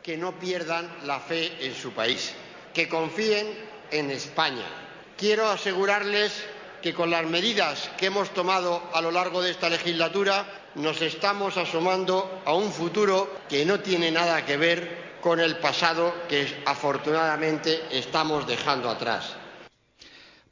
Que 0.03 0.15
no 0.15 0.37
pierdan 0.37 0.87
la 1.07 1.19
fe 1.19 1.49
en 1.65 1.73
su 1.73 1.91
país, 1.91 2.35
que 2.71 2.87
confíen 2.87 3.47
en 3.89 4.11
España 4.11 4.82
Quiero 5.17 5.47
asegurarles 5.49 6.43
que 6.81 6.93
con 6.93 7.09
las 7.09 7.25
medidas 7.25 7.89
que 7.97 8.07
hemos 8.07 8.33
tomado 8.33 8.83
a 8.93 9.01
lo 9.01 9.11
largo 9.11 9.41
de 9.41 9.51
esta 9.51 9.69
legislatura 9.69 10.45
nos 10.75 11.01
estamos 11.01 11.55
asomando 11.57 12.41
a 12.45 12.53
un 12.53 12.71
futuro 12.71 13.29
que 13.47 13.65
no 13.65 13.79
tiene 13.79 14.11
nada 14.11 14.43
que 14.45 14.57
ver 14.57 15.13
con 15.21 15.39
el 15.39 15.57
pasado 15.57 16.13
que 16.27 16.63
afortunadamente 16.65 17.83
estamos 17.91 18.45
dejando 18.47 18.89
atrás. 18.89 19.35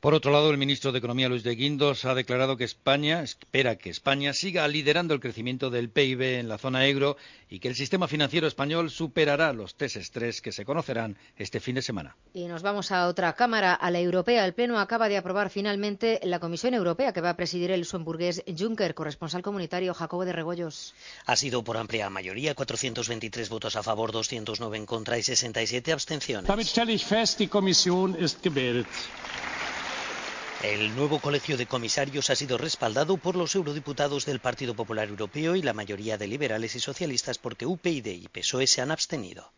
Por 0.01 0.15
otro 0.15 0.31
lado, 0.31 0.49
el 0.49 0.57
ministro 0.57 0.91
de 0.91 0.97
Economía, 0.97 1.29
Luis 1.29 1.43
de 1.43 1.53
Guindos, 1.53 2.05
ha 2.05 2.15
declarado 2.15 2.57
que 2.57 2.63
España 2.63 3.21
espera 3.21 3.75
que 3.75 3.91
España 3.91 4.33
siga 4.33 4.67
liderando 4.67 5.13
el 5.13 5.19
crecimiento 5.19 5.69
del 5.69 5.91
PIB 5.91 6.39
en 6.39 6.49
la 6.49 6.57
zona 6.57 6.87
euro 6.87 7.17
y 7.51 7.59
que 7.59 7.67
el 7.67 7.75
sistema 7.75 8.07
financiero 8.07 8.47
español 8.47 8.89
superará 8.89 9.53
los 9.53 9.75
test 9.75 9.97
estrés 9.97 10.41
que 10.41 10.51
se 10.51 10.65
conocerán 10.65 11.17
este 11.37 11.59
fin 11.59 11.75
de 11.75 11.83
semana. 11.83 12.15
Y 12.33 12.45
nos 12.45 12.63
vamos 12.63 12.91
a 12.91 13.05
otra 13.05 13.33
cámara, 13.33 13.75
a 13.75 13.91
la 13.91 13.99
europea. 13.99 14.43
El 14.43 14.55
Pleno 14.55 14.79
acaba 14.79 15.07
de 15.07 15.17
aprobar 15.17 15.51
finalmente 15.51 16.19
la 16.23 16.39
Comisión 16.39 16.73
Europea 16.73 17.13
que 17.13 17.21
va 17.21 17.29
a 17.29 17.37
presidir 17.37 17.69
el 17.69 17.81
luxemburgués 17.81 18.43
Juncker, 18.57 18.95
corresponsal 18.95 19.43
comunitario 19.43 19.93
Jacobo 19.93 20.25
de 20.25 20.33
Regoyos. 20.33 20.95
Ha 21.27 21.35
sido 21.35 21.63
por 21.63 21.77
amplia 21.77 22.09
mayoría, 22.09 22.55
423 22.55 23.49
votos 23.49 23.75
a 23.75 23.83
favor, 23.83 24.11
209 24.11 24.77
en 24.77 24.87
contra 24.87 25.19
y 25.19 25.21
67 25.21 25.91
abstenciones. 25.91 26.47
El 30.63 30.95
nuevo 30.95 31.19
colegio 31.19 31.57
de 31.57 31.65
comisarios 31.65 32.29
ha 32.29 32.35
sido 32.35 32.55
respaldado 32.55 33.17
por 33.17 33.35
los 33.35 33.55
eurodiputados 33.55 34.27
del 34.27 34.39
Partido 34.39 34.75
Popular 34.75 35.07
Europeo 35.07 35.55
y 35.55 35.63
la 35.63 35.73
mayoría 35.73 36.19
de 36.19 36.27
liberales 36.27 36.75
y 36.75 36.79
socialistas 36.79 37.39
porque 37.39 37.65
UPyD 37.65 38.05
y 38.05 38.27
PSOE 38.27 38.67
se 38.67 38.79
han 38.79 38.91
abstenido. 38.91 39.51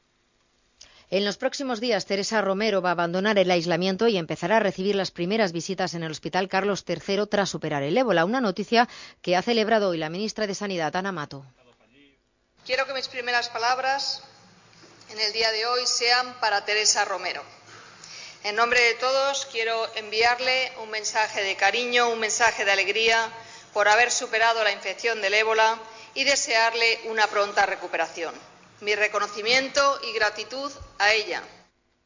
En 1.09 1.25
los 1.25 1.35
próximos 1.35 1.81
días, 1.81 2.05
Teresa 2.05 2.41
Romero 2.41 2.81
va 2.81 2.89
a 2.89 2.91
abandonar 2.93 3.37
el 3.37 3.51
aislamiento 3.51 4.07
y 4.07 4.17
empezará 4.17 4.57
a 4.57 4.59
recibir 4.61 4.95
las 4.95 5.11
primeras 5.11 5.51
visitas 5.51 5.93
en 5.93 6.03
el 6.03 6.11
Hospital 6.11 6.47
Carlos 6.47 6.85
III 6.87 7.27
tras 7.29 7.49
superar 7.49 7.83
el 7.83 7.97
ébola, 7.97 8.23
una 8.23 8.39
noticia 8.39 8.87
que 9.21 9.35
ha 9.35 9.41
celebrado 9.41 9.89
hoy 9.89 9.97
la 9.97 10.09
ministra 10.09 10.47
de 10.47 10.55
Sanidad, 10.55 10.95
Ana 10.95 11.11
Mato. 11.11 11.45
Quiero 12.65 12.87
que 12.87 12.93
mis 12.93 13.09
primeras 13.09 13.49
palabras 13.49 14.23
en 15.11 15.19
el 15.19 15.33
día 15.33 15.51
de 15.51 15.65
hoy 15.65 15.81
sean 15.85 16.39
para 16.39 16.63
Teresa 16.63 17.03
Romero 17.03 17.43
en 18.43 18.55
nombre 18.55 18.81
de 18.81 18.93
todos 18.95 19.47
quiero 19.51 19.87
enviarle 19.95 20.71
un 20.81 20.89
mensaje 20.89 21.41
de 21.43 21.55
cariño, 21.55 22.09
un 22.09 22.19
mensaje 22.19 22.65
de 22.65 22.71
alegría 22.71 23.31
por 23.73 23.87
haber 23.87 24.11
superado 24.11 24.63
la 24.63 24.71
infección 24.71 25.21
del 25.21 25.33
ébola 25.33 25.79
y 26.13 26.25
desearle 26.25 26.99
una 27.05 27.27
pronta 27.27 27.65
recuperación. 27.65 28.35
Mi 28.81 28.95
reconocimiento 28.95 29.99
y 30.03 30.13
gratitud 30.13 30.71
a 30.99 31.13
ella, 31.13 31.41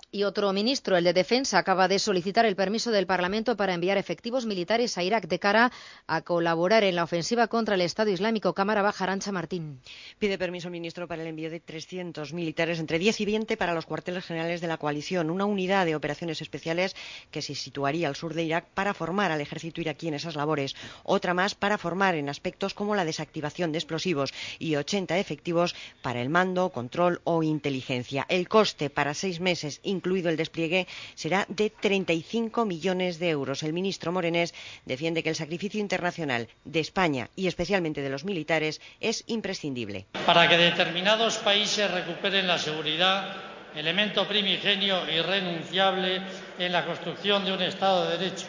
Y 0.09 0.23
otro 0.23 0.53
ministro, 0.53 0.95
el 0.95 1.03
de 1.03 1.11
Defensa, 1.11 1.57
acaba 1.57 1.89
de 1.89 1.99
solicitar 1.99 2.45
el 2.45 2.55
permiso 2.55 2.91
del 2.91 3.05
Parlamento 3.05 3.57
para 3.57 3.73
enviar 3.73 3.97
efectivos 3.97 4.45
militares 4.45 4.97
a 4.97 5.03
Irak 5.03 5.27
de 5.27 5.37
cara 5.37 5.69
a 6.07 6.21
colaborar 6.21 6.85
en 6.85 6.95
la 6.95 7.03
ofensiva 7.03 7.47
contra 7.47 7.75
el 7.75 7.81
Estado 7.81 8.09
Islámico. 8.09 8.53
Cámara 8.53 8.81
Baja, 8.81 9.03
Arancha 9.03 9.33
Martín. 9.33 9.81
Pide 10.17 10.37
permiso 10.37 10.69
el 10.69 10.71
ministro 10.71 11.09
para 11.09 11.23
el 11.23 11.27
envío 11.27 11.49
de 11.49 11.59
300 11.59 12.31
militares, 12.31 12.79
entre 12.79 12.99
10 12.99 13.19
y 13.19 13.25
20 13.25 13.57
para 13.57 13.73
los 13.73 13.85
cuarteles 13.85 14.23
generales 14.23 14.61
de 14.61 14.67
la 14.67 14.77
coalición, 14.77 15.29
una 15.29 15.43
unidad 15.43 15.85
de 15.85 15.97
operaciones 15.97 16.41
especiales 16.41 16.95
que 17.29 17.41
se 17.41 17.53
situaría 17.53 18.07
al 18.07 18.15
sur 18.15 18.33
de 18.33 18.43
Irak 18.43 18.69
para 18.73 18.93
formar 18.93 19.33
al 19.33 19.41
ejército 19.41 19.81
iraquí 19.81 20.07
en 20.07 20.13
esas 20.13 20.37
labores, 20.37 20.77
otra 21.03 21.33
más 21.33 21.53
para 21.53 21.77
formar 21.77 22.15
en 22.15 22.29
aspectos 22.29 22.73
como 22.73 22.95
la 22.95 23.03
desactivación 23.03 23.73
de 23.73 23.79
explosivos 23.79 24.33
y 24.57 24.77
80 24.77 25.17
efectivos 25.17 25.75
para 26.01 26.21
el 26.21 26.29
mando, 26.29 26.69
control 26.69 27.19
o 27.25 27.43
inteligencia. 27.43 28.25
El 28.29 28.47
coste 28.47 28.89
para 28.89 29.13
seis 29.13 29.41
meses, 29.41 29.81
incluido 29.97 30.29
el 30.29 30.37
despliegue, 30.37 30.87
será 31.15 31.45
de 31.49 31.69
35 31.69 32.65
millones 32.65 33.19
de 33.19 33.29
euros. 33.29 33.63
El 33.63 33.73
ministro 33.73 34.11
Morenés 34.11 34.53
defiende 34.85 35.23
que 35.23 35.29
el 35.29 35.35
sacrificio 35.35 35.81
internacional 35.81 36.47
de 36.63 36.79
España 36.79 37.29
y 37.35 37.47
especialmente 37.47 38.01
de 38.01 38.09
los 38.09 38.23
militares 38.23 38.79
es 38.99 39.23
imprescindible. 39.27 40.05
Para 40.25 40.47
que 40.47 40.57
determinados 40.57 41.37
países 41.37 41.89
recuperen 41.91 42.47
la 42.47 42.57
seguridad, 42.57 43.35
elemento 43.75 44.27
primigenio 44.27 45.09
y 45.09 45.21
renunciable 45.21 46.21
en 46.57 46.71
la 46.71 46.85
construcción 46.85 47.43
de 47.45 47.53
un 47.53 47.61
Estado 47.61 48.09
de 48.09 48.17
Derecho, 48.17 48.47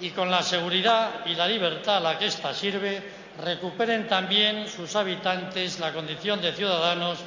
y 0.00 0.10
con 0.10 0.30
la 0.30 0.42
seguridad 0.42 1.26
y 1.26 1.34
la 1.34 1.48
libertad 1.48 1.96
a 1.96 2.00
la 2.00 2.18
que 2.18 2.26
ésta 2.26 2.54
sirve, 2.54 3.02
recuperen 3.42 4.06
también 4.06 4.68
sus 4.68 4.94
habitantes 4.96 5.78
la 5.78 5.92
condición 5.92 6.40
de 6.40 6.52
ciudadanos 6.52 7.18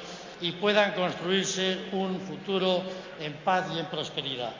y 0.42 0.54
puedan 0.54 0.94
construirse 0.94 1.78
un 1.92 2.20
futuro 2.20 2.82
en 3.20 3.34
paz 3.44 3.68
y 3.74 3.80
en 3.80 3.86
prosperidad. 3.86 4.54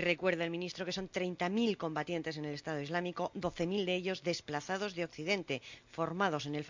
Recuerda 0.00 0.44
el 0.44 0.50
ministro 0.50 0.86
que 0.86 0.92
son 0.92 1.10
30.000 1.10 1.76
combatientes 1.76 2.38
en 2.38 2.46
el 2.46 2.54
Estado 2.54 2.80
Islámico, 2.80 3.30
12.000 3.34 3.84
de 3.84 3.94
ellos 3.94 4.22
desplazados 4.22 4.94
de 4.94 5.04
Occidente, 5.04 5.60
formados 5.90 6.46
en 6.46 6.54
el, 6.54 6.64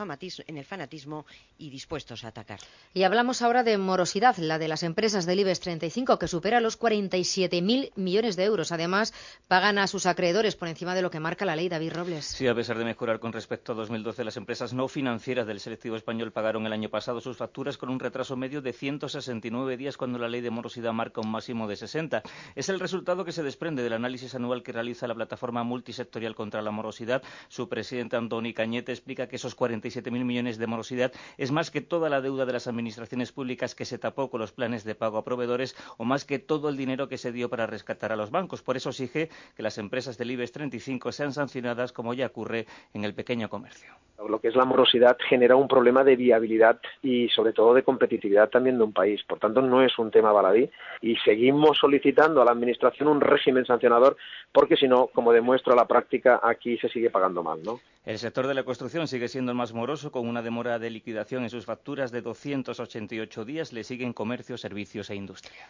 en 0.48 0.56
el, 0.56 0.64
fanatismo 0.64 1.26
y 1.56 1.70
dispuestos 1.70 2.24
a 2.24 2.28
atacar. 2.28 2.58
Y 2.92 3.04
hablamos 3.04 3.40
ahora 3.40 3.62
de 3.62 3.78
morosidad, 3.78 4.36
la 4.38 4.58
de 4.58 4.66
las 4.66 4.82
empresas 4.82 5.26
del 5.26 5.38
IBEX 5.38 5.60
35, 5.60 6.18
que 6.18 6.26
supera 6.26 6.58
los 6.58 6.76
47.000 6.76 7.92
millones 7.94 8.34
de 8.34 8.44
euros. 8.44 8.72
Además, 8.72 9.14
pagan 9.46 9.78
a 9.78 9.86
sus 9.86 10.06
acreedores 10.06 10.56
por 10.56 10.66
encima 10.66 10.96
de 10.96 11.02
lo 11.02 11.12
que 11.12 11.20
marca 11.20 11.44
la 11.44 11.54
ley 11.54 11.68
David 11.68 11.92
Robles. 11.92 12.24
Sí, 12.24 12.48
a 12.48 12.54
pesar 12.54 12.78
de 12.78 12.84
mejorar 12.84 13.20
con 13.20 13.32
respecto 13.32 13.72
a 13.72 13.74
2012, 13.76 14.24
las 14.24 14.38
empresas 14.38 14.74
no 14.74 14.88
financieras 14.88 15.46
del 15.46 15.60
selectivo 15.60 15.94
español 15.94 16.32
pagaron 16.32 16.66
el 16.66 16.72
año 16.72 16.88
pasado 16.88 17.20
sus 17.20 17.36
facturas 17.36 17.78
con 17.78 17.90
un 17.90 18.00
retraso 18.00 18.36
medio 18.36 18.60
de 18.60 18.72
169 18.72 19.76
días 19.76 19.96
cuando 19.96 20.18
la 20.18 20.28
ley 20.28 20.40
de 20.40 20.50
morosidad 20.50 20.92
marca 20.92 21.20
un 21.20 21.30
máximo 21.30 21.68
de 21.68 21.76
60. 21.76 22.24
Es 22.56 22.68
el 22.68 22.80
resultado 22.80 23.19
que 23.24 23.32
se 23.32 23.42
desprende 23.42 23.82
del 23.82 23.92
análisis 23.92 24.34
anual 24.34 24.62
que 24.62 24.72
realiza 24.72 25.06
la 25.06 25.14
plataforma 25.14 25.62
multisectorial 25.64 26.34
contra 26.34 26.62
la 26.62 26.70
morosidad. 26.70 27.22
Su 27.48 27.68
presidente 27.68 28.16
Antoni 28.16 28.54
Cañete 28.54 28.92
explica 28.92 29.28
que 29.28 29.36
esos 29.36 29.56
47.000 29.56 30.10
millones 30.24 30.58
de 30.58 30.66
morosidad 30.66 31.12
es 31.38 31.50
más 31.50 31.70
que 31.70 31.80
toda 31.80 32.08
la 32.08 32.20
deuda 32.20 32.46
de 32.46 32.52
las 32.52 32.66
administraciones 32.66 33.32
públicas 33.32 33.74
que 33.74 33.84
se 33.84 33.98
tapó 33.98 34.30
con 34.30 34.40
los 34.40 34.52
planes 34.52 34.84
de 34.84 34.94
pago 34.94 35.18
a 35.18 35.24
proveedores 35.24 35.76
o 35.98 36.04
más 36.04 36.24
que 36.24 36.38
todo 36.38 36.68
el 36.68 36.76
dinero 36.76 37.08
que 37.08 37.18
se 37.18 37.32
dio 37.32 37.48
para 37.48 37.66
rescatar 37.66 38.12
a 38.12 38.16
los 38.16 38.30
bancos. 38.30 38.62
Por 38.62 38.76
eso 38.76 38.90
exige 38.90 39.30
que 39.56 39.62
las 39.62 39.78
empresas 39.78 40.18
del 40.18 40.30
IBEX 40.30 40.52
35 40.52 41.12
sean 41.12 41.32
sancionadas 41.32 41.92
como 41.92 42.14
ya 42.14 42.26
ocurre 42.26 42.66
en 42.94 43.04
el 43.04 43.14
pequeño 43.14 43.48
comercio. 43.48 43.90
Lo 44.28 44.38
que 44.38 44.48
es 44.48 44.56
la 44.56 44.66
morosidad 44.66 45.16
genera 45.28 45.56
un 45.56 45.66
problema 45.66 46.04
de 46.04 46.14
viabilidad 46.14 46.78
y 47.02 47.28
sobre 47.30 47.52
todo 47.52 47.72
de 47.72 47.82
competitividad 47.82 48.50
también 48.50 48.76
de 48.76 48.84
un 48.84 48.92
país. 48.92 49.22
Por 49.24 49.38
tanto, 49.38 49.62
no 49.62 49.82
es 49.82 49.98
un 49.98 50.10
tema 50.10 50.30
baladí 50.30 50.68
y 51.00 51.16
seguimos 51.16 51.78
solicitando 51.78 52.42
a 52.42 52.44
la 52.44 52.52
Administración 52.52 53.08
un 53.10 53.20
régimen 53.20 53.66
sancionador, 53.66 54.16
porque 54.52 54.76
si 54.76 54.88
no, 54.88 55.08
como 55.08 55.32
demuestra 55.32 55.74
la 55.74 55.86
práctica, 55.86 56.40
aquí 56.42 56.78
se 56.78 56.88
sigue 56.88 57.10
pagando 57.10 57.42
mal, 57.42 57.62
¿no? 57.62 57.80
El 58.04 58.18
sector 58.18 58.46
de 58.46 58.54
la 58.54 58.62
construcción 58.62 59.06
sigue 59.08 59.28
siendo 59.28 59.52
el 59.52 59.58
más 59.58 59.72
moroso, 59.72 60.10
con 60.10 60.26
una 60.26 60.42
demora 60.42 60.78
de 60.78 60.90
liquidación 60.90 61.42
en 61.42 61.50
sus 61.50 61.66
facturas 61.66 62.10
de 62.10 62.22
288 62.22 63.44
días. 63.44 63.72
Le 63.72 63.84
siguen 63.84 64.12
comercio, 64.12 64.56
servicios 64.56 65.10
e 65.10 65.16
industria. 65.16 65.68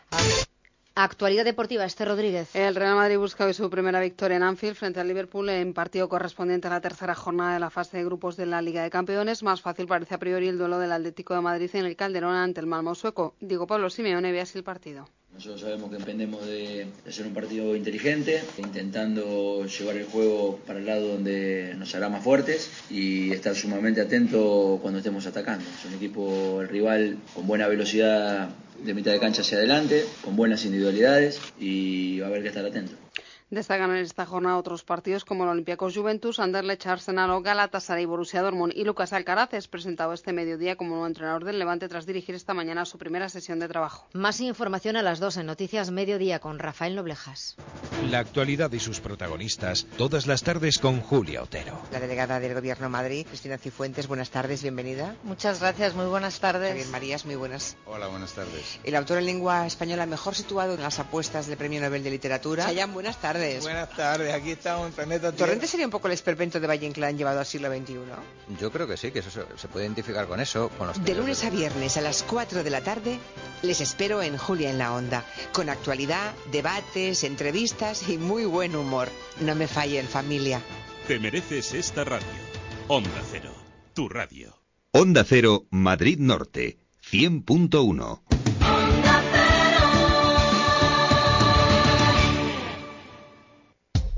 Actualidad 1.03 1.46
deportiva, 1.46 1.86
Este 1.86 2.05
Rodríguez. 2.05 2.55
El 2.55 2.74
Real 2.74 2.94
Madrid 2.94 3.16
busca 3.16 3.46
hoy 3.46 3.55
su 3.55 3.70
primera 3.70 4.01
victoria 4.01 4.36
en 4.36 4.42
Anfield 4.42 4.76
frente 4.76 5.01
al 5.01 5.09
Liverpool 5.09 5.48
en 5.48 5.72
partido 5.72 6.11
correspondiente 6.11 6.68
a 6.68 6.70
la 6.70 6.82
tercera 6.82 7.14
jornada 7.14 7.55
de 7.55 7.61
la 7.61 7.70
fase 7.70 7.96
de 7.96 8.05
grupos 8.05 8.36
de 8.36 8.44
la 8.44 8.61
Liga 8.61 8.82
de 8.82 8.90
Campeones. 8.90 9.42
Más 9.42 9.62
fácil 9.62 9.86
parece 9.86 10.14
a 10.14 10.18
priori 10.18 10.48
el 10.48 10.59
duelo 10.59 10.78
del 10.78 10.92
Atlético 10.92 11.34
de 11.34 11.40
Madrid 11.40 11.70
en 11.72 11.86
el 11.86 11.96
Calderón 11.96 12.34
ante 12.34 12.61
el 12.61 12.66
Malmo 12.66 12.94
sueco. 12.94 13.34
Digo 13.40 13.66
Pablo 13.66 13.88
Simeone 13.88 14.30
ve 14.30 14.42
así 14.42 14.59
el 14.59 14.64
partido. 14.64 15.09
Nosotros 15.32 15.62
sabemos 15.62 15.90
que 15.90 15.96
dependemos 15.96 16.44
de, 16.44 16.88
hacer 17.09 17.26
un 17.26 17.32
partido 17.32 17.74
inteligente, 17.74 18.42
intentando 18.59 19.64
llevar 19.64 19.96
el 19.96 20.05
juego 20.05 20.59
para 20.66 20.80
el 20.80 20.86
lado 20.86 21.09
donde 21.09 21.72
nos 21.78 21.94
hará 21.94 22.11
más 22.11 22.22
fuertes 22.22 22.70
y 22.90 23.32
estar 23.32 23.55
sumamente 23.55 24.03
atento 24.03 24.78
cuando 24.82 24.98
estemos 24.98 25.24
atacando. 25.26 25.64
Es 25.64 25.86
un 25.86 25.94
equipo, 25.94 26.61
el 26.61 26.68
rival, 26.68 27.16
con 27.34 27.46
buena 27.46 27.68
velocidad 27.68 28.51
de 28.85 28.95
mitad 28.95 29.12
de 29.12 29.20
cancha 29.20 29.43
hacia 29.43 29.59
adelante, 29.59 30.05
con 30.22 30.37
buenas 30.37 30.64
individualidades 30.64 31.41
y 31.59 32.20
va 32.20 32.26
a 32.26 32.31
haber 32.31 32.43
que 32.43 32.49
estar 32.49 32.64
atento. 32.64 32.99
Destacan 33.51 33.90
en 33.90 33.96
esta 33.96 34.26
jornada 34.26 34.59
otros 34.59 34.84
partidos 34.84 35.24
como 35.24 35.42
el 35.42 35.51
Olympiacos 35.51 35.96
Juventus, 35.96 36.38
Anderlecht, 36.38 36.86
Arsenal 36.86 37.30
o 37.30 37.42
Galatasaray, 37.42 38.05
Borussia 38.05 38.42
Dortmund 38.42 38.72
y 38.76 38.84
Lucas 38.84 39.12
Alcaraz 39.12 39.53
es 39.55 39.66
presentado 39.66 40.12
este 40.12 40.32
mediodía 40.32 40.76
como 40.76 40.90
nuevo 40.90 41.09
entrenador 41.09 41.42
del 41.42 41.59
Levante 41.59 41.88
tras 41.88 42.07
dirigir 42.07 42.36
esta 42.36 42.55
mañana 42.55 42.84
su 42.84 42.96
primera 42.96 43.28
sesión 43.28 43.59
de 43.59 43.66
trabajo. 43.66 44.07
Más 44.12 44.40
información 44.40 44.96
a 44.96 45.03
las 45.03 45.18
dos 45.18 45.36
en 45.36 45.46
Noticias 45.46 45.90
Mediodía 45.90 46.38
con 46.38 46.61
Rafael 46.61 46.94
Noblejas. 46.94 47.57
La 48.09 48.20
actualidad 48.20 48.70
y 48.70 48.78
sus 48.78 49.01
protagonistas 49.01 49.84
todas 49.98 50.28
las 50.28 50.44
tardes 50.44 50.78
con 50.78 51.01
Julia 51.01 51.42
Otero. 51.42 51.76
La 51.90 51.98
delegada 51.98 52.38
del 52.38 52.55
Gobierno 52.55 52.84
de 52.84 52.90
Madrid, 52.90 53.26
Cristina 53.26 53.59
Cifuentes, 53.59 54.07
buenas 54.07 54.30
tardes, 54.30 54.62
bienvenida. 54.62 55.16
Muchas 55.24 55.59
gracias, 55.59 55.96
muy 55.96 56.07
buenas 56.07 56.38
tardes. 56.38 56.68
Javier 56.68 56.86
Marías, 56.86 57.26
muy 57.26 57.34
buenas. 57.34 57.76
Hola, 57.86 58.07
buenas 58.07 58.32
tardes. 58.32 58.78
El 58.84 58.94
autor 58.94 59.18
en 59.18 59.26
lengua 59.26 59.66
española 59.66 60.07
mejor 60.07 60.36
situado 60.36 60.74
en 60.74 60.82
las 60.82 61.01
apuestas 61.01 61.48
del 61.48 61.59
Premio 61.59 61.80
Nobel 61.80 62.05
de 62.05 62.11
Literatura. 62.11 62.66
Chayanne, 62.66 62.92
buenas 62.92 63.20
tardes. 63.20 63.39
Buenas 63.62 63.91
tardes 63.91 64.34
aquí 64.34 64.51
estamos 64.51 64.88
en 64.88 64.93
Planeta 64.93 65.32
¿Torrente 65.32 65.66
sería 65.66 65.86
un 65.86 65.91
poco 65.91 66.09
el 66.09 66.12
esperpento 66.12 66.61
de 66.61 66.66
Valle 66.66 66.86
Inclán 66.86 67.16
llevado 67.16 67.41
al 67.41 67.47
siglo 67.47 67.74
XXI? 67.74 67.97
Yo 68.61 68.70
creo 68.70 68.86
que 68.86 68.97
sí, 68.97 69.11
que 69.11 69.20
eso 69.20 69.30
se, 69.30 69.68
puede 69.68 69.86
identificar 69.86 70.26
con 70.26 70.41
eso. 70.41 70.68
Con 70.76 70.88
los 70.88 71.03
de 71.03 71.14
lunes 71.14 71.45
a 71.45 71.51
viernes 71.51 71.97
a 71.97 72.01
las 72.03 72.22
4 72.22 72.62
de 72.62 72.70
la 72.70 72.82
tarde 72.82 73.18
les 73.62 73.80
espero 73.80 74.22
en 74.22 74.36
Julia 74.36 74.70
en 74.70 74.78
la 74.78 74.93
Onda, 74.93 75.24
con 75.53 75.68
actualidad, 75.68 76.34
debates, 76.51 77.24
entrevistas 77.24 78.09
y 78.09 78.18
muy 78.18 78.45
buen 78.45 78.76
humor. 78.76 79.09
No 79.41 79.55
me 79.55 79.66
fallen, 79.66 80.07
familia. 80.07 80.61
Te 81.07 81.18
mereces 81.18 81.72
esta 81.74 82.05
radio. 82.05 82.26
Onda 82.88 83.22
Cero, 83.30 83.55
tu 83.95 84.09
radio. 84.09 84.57
Onda 84.93 85.24
Cero, 85.24 85.66
Madrid 85.70 86.18
Norte, 86.18 86.78
100.1. 87.11 88.30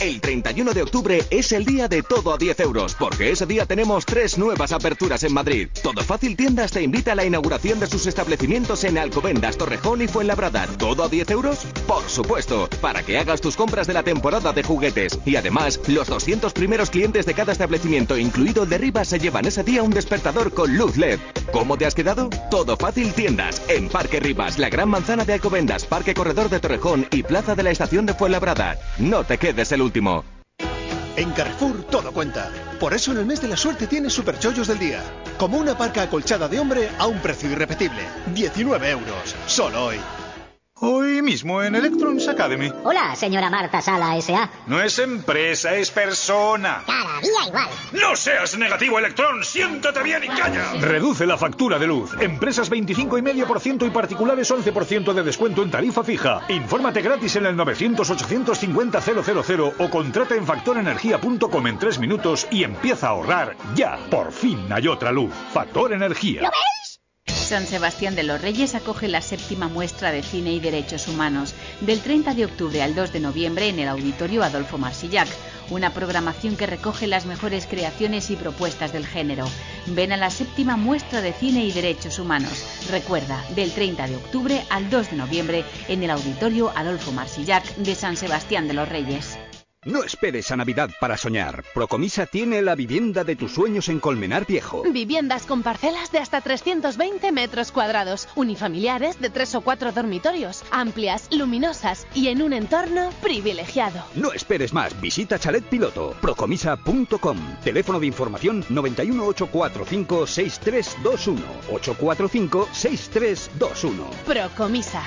El 0.02 0.20
31 0.20 0.72
de 0.72 0.82
octubre 0.82 1.22
es 1.30 1.52
el 1.52 1.64
día 1.64 1.86
de 1.86 2.02
todo 2.02 2.34
a 2.34 2.36
10 2.36 2.58
euros, 2.58 2.96
porque 2.98 3.30
ese 3.30 3.46
día 3.46 3.66
tenemos 3.66 4.04
tres 4.04 4.36
nuevas 4.36 4.72
aperturas 4.72 5.22
en 5.22 5.32
Madrid. 5.32 5.68
Todo 5.80 6.02
Fácil 6.02 6.34
Tiendas 6.34 6.72
te 6.72 6.82
invita 6.82 7.12
a 7.12 7.14
la 7.14 7.24
inauguración 7.24 7.78
de 7.78 7.86
sus 7.86 8.08
establecimientos 8.08 8.82
en 8.82 8.98
Alcobendas, 8.98 9.56
Torrejón 9.56 10.02
y 10.02 10.08
Fuenlabrada. 10.08 10.66
¿Todo 10.76 11.04
a 11.04 11.08
10 11.08 11.30
euros? 11.30 11.60
Por 11.86 12.02
supuesto, 12.08 12.68
para 12.80 13.04
que 13.04 13.16
hagas 13.16 13.40
tus 13.40 13.54
compras 13.54 13.86
de 13.86 13.92
la 13.92 14.02
temporada 14.02 14.52
de 14.52 14.64
juguetes. 14.64 15.20
Y 15.24 15.36
además, 15.36 15.78
los 15.86 16.08
200 16.08 16.52
primeros 16.52 16.90
clientes 16.90 17.24
de 17.24 17.34
cada 17.34 17.52
establecimiento, 17.52 18.18
incluido 18.18 18.64
el 18.64 18.70
de 18.70 18.78
Rivas, 18.78 19.06
se 19.06 19.20
llevan 19.20 19.46
ese 19.46 19.62
día 19.62 19.84
un 19.84 19.92
despertador 19.92 20.52
con 20.52 20.76
luz 20.76 20.96
LED. 20.96 21.20
¿Cómo 21.52 21.78
te 21.78 21.86
has 21.86 21.94
quedado? 21.94 22.28
Todo 22.50 22.76
Fácil 22.76 23.12
Tiendas, 23.12 23.62
en 23.68 23.88
Parque 23.88 24.18
Rivas, 24.18 24.58
la 24.58 24.68
Gran 24.68 24.88
Manzana 24.88 25.24
de 25.24 25.34
Alcobendas, 25.34 25.84
Parque 25.84 26.12
Corredor 26.12 26.48
de 26.48 26.58
Torrejón 26.58 27.06
y 27.12 27.22
Plaza 27.22 27.54
de 27.54 27.62
la 27.62 27.70
Estación 27.70 28.04
de 28.04 28.14
Fuenlabrada. 28.14 28.80
No 28.98 29.22
te 29.22 29.38
quedes 29.38 29.70
el 29.70 29.80
último. 29.80 29.91
En 31.16 31.30
Carrefour 31.32 31.84
todo 31.84 32.12
cuenta. 32.12 32.50
Por 32.80 32.94
eso 32.94 33.12
en 33.12 33.18
el 33.18 33.26
mes 33.26 33.42
de 33.42 33.48
la 33.48 33.56
suerte 33.56 33.86
tienes 33.86 34.12
superchollos 34.12 34.68
del 34.68 34.78
día. 34.78 35.02
Como 35.38 35.58
una 35.58 35.76
parca 35.76 36.02
acolchada 36.02 36.48
de 36.48 36.58
hombre 36.58 36.88
a 36.98 37.06
un 37.06 37.18
precio 37.18 37.50
irrepetible. 37.50 38.02
19 38.34 38.90
euros. 38.90 39.36
Solo 39.46 39.86
hoy. 39.86 39.98
Hoy 40.84 41.22
mismo 41.22 41.62
en 41.62 41.76
Electrons 41.76 42.26
Academy. 42.26 42.68
Hola, 42.82 43.14
señora 43.14 43.48
Marta 43.48 43.80
Sala 43.80 44.16
S.A. 44.16 44.50
No 44.66 44.82
es 44.82 44.98
empresa, 44.98 45.76
es 45.76 45.92
persona. 45.92 46.82
Cada 46.84 47.20
día 47.20 47.46
igual. 47.46 47.68
No 47.92 48.16
seas 48.16 48.58
negativo, 48.58 48.98
Electron. 48.98 49.44
Siéntate 49.44 50.02
bien 50.02 50.24
y 50.24 50.26
calla. 50.26 50.72
Reduce 50.80 51.24
la 51.24 51.38
factura 51.38 51.78
de 51.78 51.86
luz. 51.86 52.10
Empresas 52.20 52.68
25,5% 52.68 53.86
y 53.86 53.90
particulares 53.90 54.50
11% 54.50 55.12
de 55.12 55.22
descuento 55.22 55.62
en 55.62 55.70
tarifa 55.70 56.02
fija. 56.02 56.40
Infórmate 56.48 57.00
gratis 57.00 57.36
en 57.36 57.46
el 57.46 57.56
900-850-000 57.56 59.74
o 59.78 59.88
contrata 59.88 60.34
en 60.34 60.44
factorenergía.com 60.44 61.66
en 61.68 61.78
tres 61.78 62.00
minutos 62.00 62.48
y 62.50 62.64
empieza 62.64 63.06
a 63.06 63.10
ahorrar 63.10 63.56
ya. 63.76 63.98
Por 64.10 64.32
fin 64.32 64.66
hay 64.72 64.88
otra 64.88 65.12
luz. 65.12 65.32
Factor 65.52 65.92
Energía. 65.92 66.42
¿Lo 66.42 66.48
ves? 66.48 66.81
San 67.52 67.66
Sebastián 67.66 68.14
de 68.14 68.22
los 68.22 68.40
Reyes 68.40 68.74
acoge 68.74 69.08
la 69.08 69.20
séptima 69.20 69.68
muestra 69.68 70.10
de 70.10 70.22
cine 70.22 70.54
y 70.54 70.58
derechos 70.58 71.06
humanos, 71.06 71.52
del 71.82 72.00
30 72.00 72.32
de 72.32 72.46
octubre 72.46 72.80
al 72.80 72.94
2 72.94 73.12
de 73.12 73.20
noviembre 73.20 73.68
en 73.68 73.78
el 73.78 73.88
Auditorio 73.88 74.42
Adolfo 74.42 74.78
Marsillac, 74.78 75.28
una 75.68 75.92
programación 75.92 76.56
que 76.56 76.66
recoge 76.66 77.06
las 77.06 77.26
mejores 77.26 77.66
creaciones 77.66 78.30
y 78.30 78.36
propuestas 78.36 78.94
del 78.94 79.06
género. 79.06 79.44
Ven 79.88 80.12
a 80.12 80.16
la 80.16 80.30
séptima 80.30 80.78
muestra 80.78 81.20
de 81.20 81.34
cine 81.34 81.62
y 81.66 81.72
derechos 81.72 82.18
humanos. 82.18 82.64
Recuerda, 82.90 83.44
del 83.54 83.70
30 83.70 84.06
de 84.06 84.16
octubre 84.16 84.64
al 84.70 84.88
2 84.88 85.10
de 85.10 85.16
noviembre 85.18 85.64
en 85.88 86.02
el 86.02 86.10
Auditorio 86.10 86.72
Adolfo 86.74 87.12
Marsillac 87.12 87.76
de 87.76 87.94
San 87.94 88.16
Sebastián 88.16 88.66
de 88.66 88.72
los 88.72 88.88
Reyes. 88.88 89.36
No 89.84 90.04
esperes 90.04 90.52
a 90.52 90.56
Navidad 90.56 90.90
para 91.00 91.16
soñar. 91.16 91.64
Procomisa 91.74 92.26
tiene 92.26 92.62
la 92.62 92.76
vivienda 92.76 93.24
de 93.24 93.34
tus 93.34 93.52
sueños 93.52 93.88
en 93.88 93.98
Colmenar 93.98 94.46
Viejo. 94.46 94.84
Viviendas 94.84 95.44
con 95.44 95.64
parcelas 95.64 96.12
de 96.12 96.18
hasta 96.18 96.40
320 96.40 97.32
metros 97.32 97.72
cuadrados, 97.72 98.28
unifamiliares 98.36 99.20
de 99.20 99.28
tres 99.28 99.56
o 99.56 99.60
cuatro 99.60 99.90
dormitorios, 99.90 100.62
amplias, 100.70 101.26
luminosas 101.32 102.06
y 102.14 102.28
en 102.28 102.42
un 102.42 102.52
entorno 102.52 103.10
privilegiado. 103.22 104.04
No 104.14 104.32
esperes 104.32 104.72
más. 104.72 105.00
Visita 105.00 105.36
Chalet 105.36 105.64
Piloto. 105.64 106.14
Procomisa.com. 106.20 107.38
Teléfono 107.64 107.98
de 107.98 108.06
información 108.06 108.64
91 108.68 109.26
845 109.26 110.26
6321. 110.28 111.42
845 111.72 112.68
6321. 112.72 114.10
Procomisa. 114.26 115.02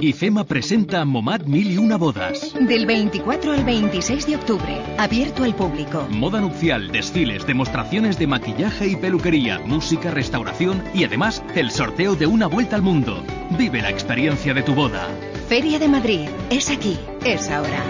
IFEMA 0.00 0.42
presenta 0.42 1.04
Momad 1.04 1.42
Mil 1.42 1.70
y 1.70 1.78
Una 1.78 1.96
Bodas. 1.96 2.52
Del 2.58 2.84
24 2.84 3.52
al 3.52 3.64
26 3.64 4.26
de 4.26 4.34
octubre, 4.34 4.82
abierto 4.98 5.44
al 5.44 5.54
público. 5.54 6.04
Moda 6.10 6.40
nupcial, 6.40 6.88
desfiles, 6.88 7.46
demostraciones 7.46 8.18
de 8.18 8.26
maquillaje 8.26 8.88
y 8.88 8.96
peluquería, 8.96 9.60
música, 9.60 10.10
restauración 10.10 10.82
y 10.94 11.04
además 11.04 11.44
el 11.54 11.70
sorteo 11.70 12.16
de 12.16 12.26
una 12.26 12.48
vuelta 12.48 12.74
al 12.74 12.82
mundo. 12.82 13.22
Vive 13.56 13.82
la 13.82 13.90
experiencia 13.90 14.52
de 14.52 14.64
tu 14.64 14.74
boda. 14.74 15.06
Feria 15.48 15.78
de 15.78 15.88
Madrid. 15.88 16.28
Es 16.50 16.68
aquí. 16.68 16.98
Es 17.24 17.48
ahora. 17.48 17.84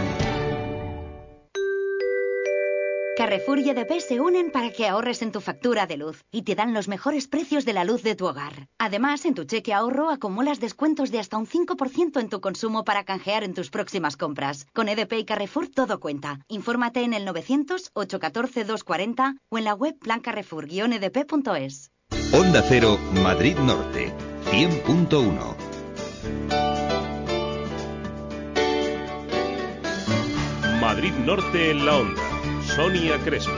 Carrefour 3.17 3.59
y 3.61 3.71
EDP 3.71 4.01
se 4.01 4.21
unen 4.21 4.51
para 4.51 4.71
que 4.71 4.87
ahorres 4.87 5.23
en 5.23 5.33
tu 5.33 5.41
factura 5.41 5.87
de 5.87 5.97
luz 5.97 6.23
y 6.31 6.43
te 6.43 6.55
dan 6.55 6.75
los 6.75 6.87
mejores 6.87 7.29
precios 7.29 7.65
de 7.65 7.73
la 7.73 7.83
luz 7.83 8.03
de 8.03 8.15
tu 8.15 8.27
hogar. 8.27 8.69
Además, 8.79 9.25
en 9.25 9.33
tu 9.33 9.45
cheque 9.45 9.73
ahorro 9.73 10.11
acumulas 10.11 10.61
descuentos 10.61 11.11
de 11.11 11.19
hasta 11.19 11.39
un 11.39 11.47
5% 11.47 12.21
en 12.21 12.29
tu 12.29 12.43
consumo 12.43 12.85
para 12.85 13.05
canjear 13.05 13.43
en 13.43 13.55
tus 13.55 13.71
próximas 13.71 14.19
compras. 14.19 14.67
Con 14.75 14.91
EDP 14.91 15.15
y 15.15 15.25
Carrefour 15.25 15.69
todo 15.69 15.99
cuenta. 15.99 16.41
Infórmate 16.49 17.05
en 17.05 17.15
el 17.15 17.27
900-814-240 17.27 19.39
o 19.49 19.57
en 19.57 19.65
la 19.65 19.73
web 19.73 19.97
plancarrefour-edp.es. 19.99 21.91
Onda 22.35 22.63
Cero, 22.69 22.99
Madrid 23.23 23.57
Norte, 23.57 24.13
100.1. 24.51 25.57
Madrid 30.83 31.13
Norte 31.25 31.71
en 31.71 31.87
la 31.87 31.97
onda. 31.97 32.26
Sonia 32.77 33.19
Crespo. 33.25 33.53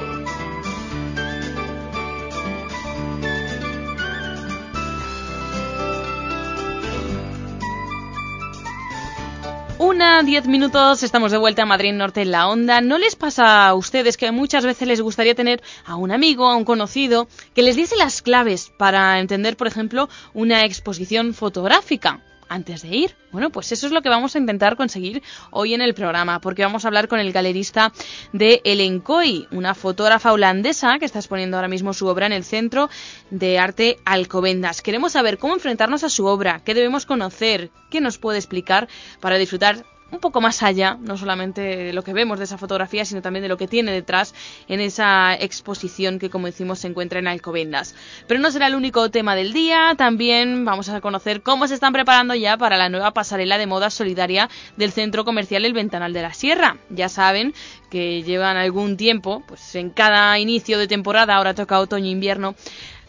Una, 9.80 10.22
diez 10.22 10.46
minutos, 10.46 11.02
estamos 11.02 11.32
de 11.32 11.38
vuelta 11.38 11.62
a 11.62 11.66
Madrid 11.66 11.92
Norte 11.94 12.22
en 12.22 12.30
la 12.30 12.46
onda. 12.46 12.80
¿No 12.80 12.96
les 12.96 13.16
pasa 13.16 13.66
a 13.66 13.74
ustedes 13.74 14.16
que 14.16 14.30
muchas 14.30 14.64
veces 14.64 14.86
les 14.86 15.00
gustaría 15.00 15.34
tener 15.34 15.62
a 15.84 15.96
un 15.96 16.12
amigo, 16.12 16.46
a 16.46 16.54
un 16.54 16.64
conocido, 16.64 17.26
que 17.56 17.62
les 17.62 17.74
diese 17.74 17.96
las 17.96 18.22
claves 18.22 18.70
para 18.78 19.18
entender, 19.18 19.56
por 19.56 19.66
ejemplo, 19.66 20.08
una 20.32 20.64
exposición 20.64 21.34
fotográfica? 21.34 22.22
Antes 22.48 22.82
de 22.82 22.88
ir. 22.88 23.16
Bueno, 23.32 23.50
pues 23.50 23.72
eso 23.72 23.86
es 23.86 23.92
lo 23.92 24.02
que 24.02 24.08
vamos 24.08 24.34
a 24.34 24.38
intentar 24.38 24.76
conseguir 24.76 25.22
hoy 25.50 25.74
en 25.74 25.82
el 25.82 25.94
programa, 25.94 26.40
porque 26.40 26.62
vamos 26.62 26.84
a 26.84 26.88
hablar 26.88 27.08
con 27.08 27.20
el 27.20 27.32
galerista 27.32 27.92
de 28.32 28.60
Elencoy, 28.64 29.46
una 29.50 29.74
fotógrafa 29.74 30.32
holandesa 30.32 30.98
que 30.98 31.04
está 31.04 31.18
exponiendo 31.18 31.56
ahora 31.56 31.68
mismo 31.68 31.92
su 31.92 32.06
obra 32.06 32.26
en 32.26 32.32
el 32.32 32.44
Centro 32.44 32.88
de 33.30 33.58
Arte 33.58 33.98
Alcobendas. 34.04 34.82
Queremos 34.82 35.12
saber 35.12 35.38
cómo 35.38 35.54
enfrentarnos 35.54 36.04
a 36.04 36.08
su 36.08 36.26
obra, 36.26 36.62
qué 36.64 36.74
debemos 36.74 37.06
conocer, 37.06 37.70
qué 37.90 38.00
nos 38.00 38.18
puede 38.18 38.38
explicar 38.38 38.88
para 39.20 39.36
disfrutar 39.36 39.84
un 40.10 40.20
poco 40.20 40.40
más 40.40 40.62
allá, 40.62 40.96
no 41.00 41.16
solamente 41.16 41.60
de 41.60 41.92
lo 41.92 42.02
que 42.02 42.12
vemos 42.12 42.38
de 42.38 42.44
esa 42.44 42.58
fotografía, 42.58 43.04
sino 43.04 43.22
también 43.22 43.42
de 43.42 43.48
lo 43.48 43.56
que 43.56 43.68
tiene 43.68 43.92
detrás 43.92 44.34
en 44.68 44.80
esa 44.80 45.34
exposición 45.34 46.18
que, 46.18 46.30
como 46.30 46.46
decimos, 46.46 46.78
se 46.78 46.88
encuentra 46.88 47.18
en 47.18 47.28
Alcobendas. 47.28 47.94
Pero 48.26 48.40
no 48.40 48.50
será 48.50 48.68
el 48.68 48.74
único 48.74 49.10
tema 49.10 49.34
del 49.34 49.52
día, 49.52 49.94
también 49.96 50.64
vamos 50.64 50.88
a 50.88 51.00
conocer 51.00 51.42
cómo 51.42 51.68
se 51.68 51.74
están 51.74 51.92
preparando 51.92 52.34
ya 52.34 52.56
para 52.56 52.76
la 52.76 52.88
nueva 52.88 53.12
pasarela 53.12 53.58
de 53.58 53.66
moda 53.66 53.90
solidaria 53.90 54.48
del 54.76 54.92
centro 54.92 55.24
comercial 55.24 55.64
El 55.64 55.74
Ventanal 55.74 56.12
de 56.12 56.22
la 56.22 56.32
Sierra. 56.32 56.78
Ya 56.90 57.08
saben 57.08 57.54
que 57.90 58.22
llevan 58.22 58.56
algún 58.56 58.96
tiempo, 58.96 59.42
pues 59.46 59.74
en 59.74 59.90
cada 59.90 60.38
inicio 60.38 60.78
de 60.78 60.88
temporada, 60.88 61.36
ahora 61.36 61.54
toca 61.54 61.80
otoño-invierno, 61.80 62.54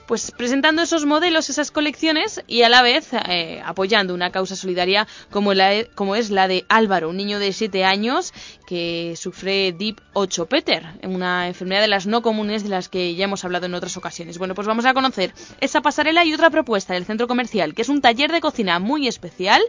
pues 0.10 0.32
presentando 0.32 0.82
esos 0.82 1.06
modelos, 1.06 1.52
esas 1.52 1.70
colecciones 1.70 2.42
y 2.48 2.64
a 2.64 2.70
la 2.70 2.82
vez 2.82 3.10
eh, 3.14 3.62
apoyando 3.64 4.16
una 4.16 4.32
causa 4.32 4.56
solidaria 4.56 5.08
como, 5.30 5.54
la, 5.54 5.86
como 5.94 6.16
es 6.16 6.32
la 6.32 6.48
de 6.48 6.66
Álvaro, 6.68 7.10
un 7.10 7.18
niño 7.18 7.38
de 7.38 7.54
7 7.54 7.86
años 7.86 8.34
que 8.70 9.16
sufre 9.16 9.72
Deep 9.72 10.00
8 10.14 10.46
Peter, 10.46 10.86
una 11.02 11.48
enfermedad 11.48 11.82
de 11.82 11.88
las 11.88 12.06
no 12.06 12.22
comunes 12.22 12.62
de 12.62 12.70
las 12.70 12.88
que 12.88 13.16
ya 13.16 13.24
hemos 13.24 13.44
hablado 13.44 13.66
en 13.66 13.74
otras 13.74 13.98
ocasiones. 13.98 14.38
Bueno, 14.38 14.54
pues 14.54 14.68
vamos 14.68 14.86
a 14.86 14.94
conocer 14.94 15.34
esa 15.60 15.82
pasarela 15.82 16.24
y 16.24 16.36
otra 16.36 16.52
propuesta 16.52 16.94
del 16.94 17.04
centro 17.04 17.28
comercial, 17.28 17.74
que 17.74 17.82
es 17.82 17.90
un 17.90 18.00
taller 18.00 18.32
de 18.32 18.42
cocina 18.42 18.78
muy 18.78 19.08
especial 19.08 19.64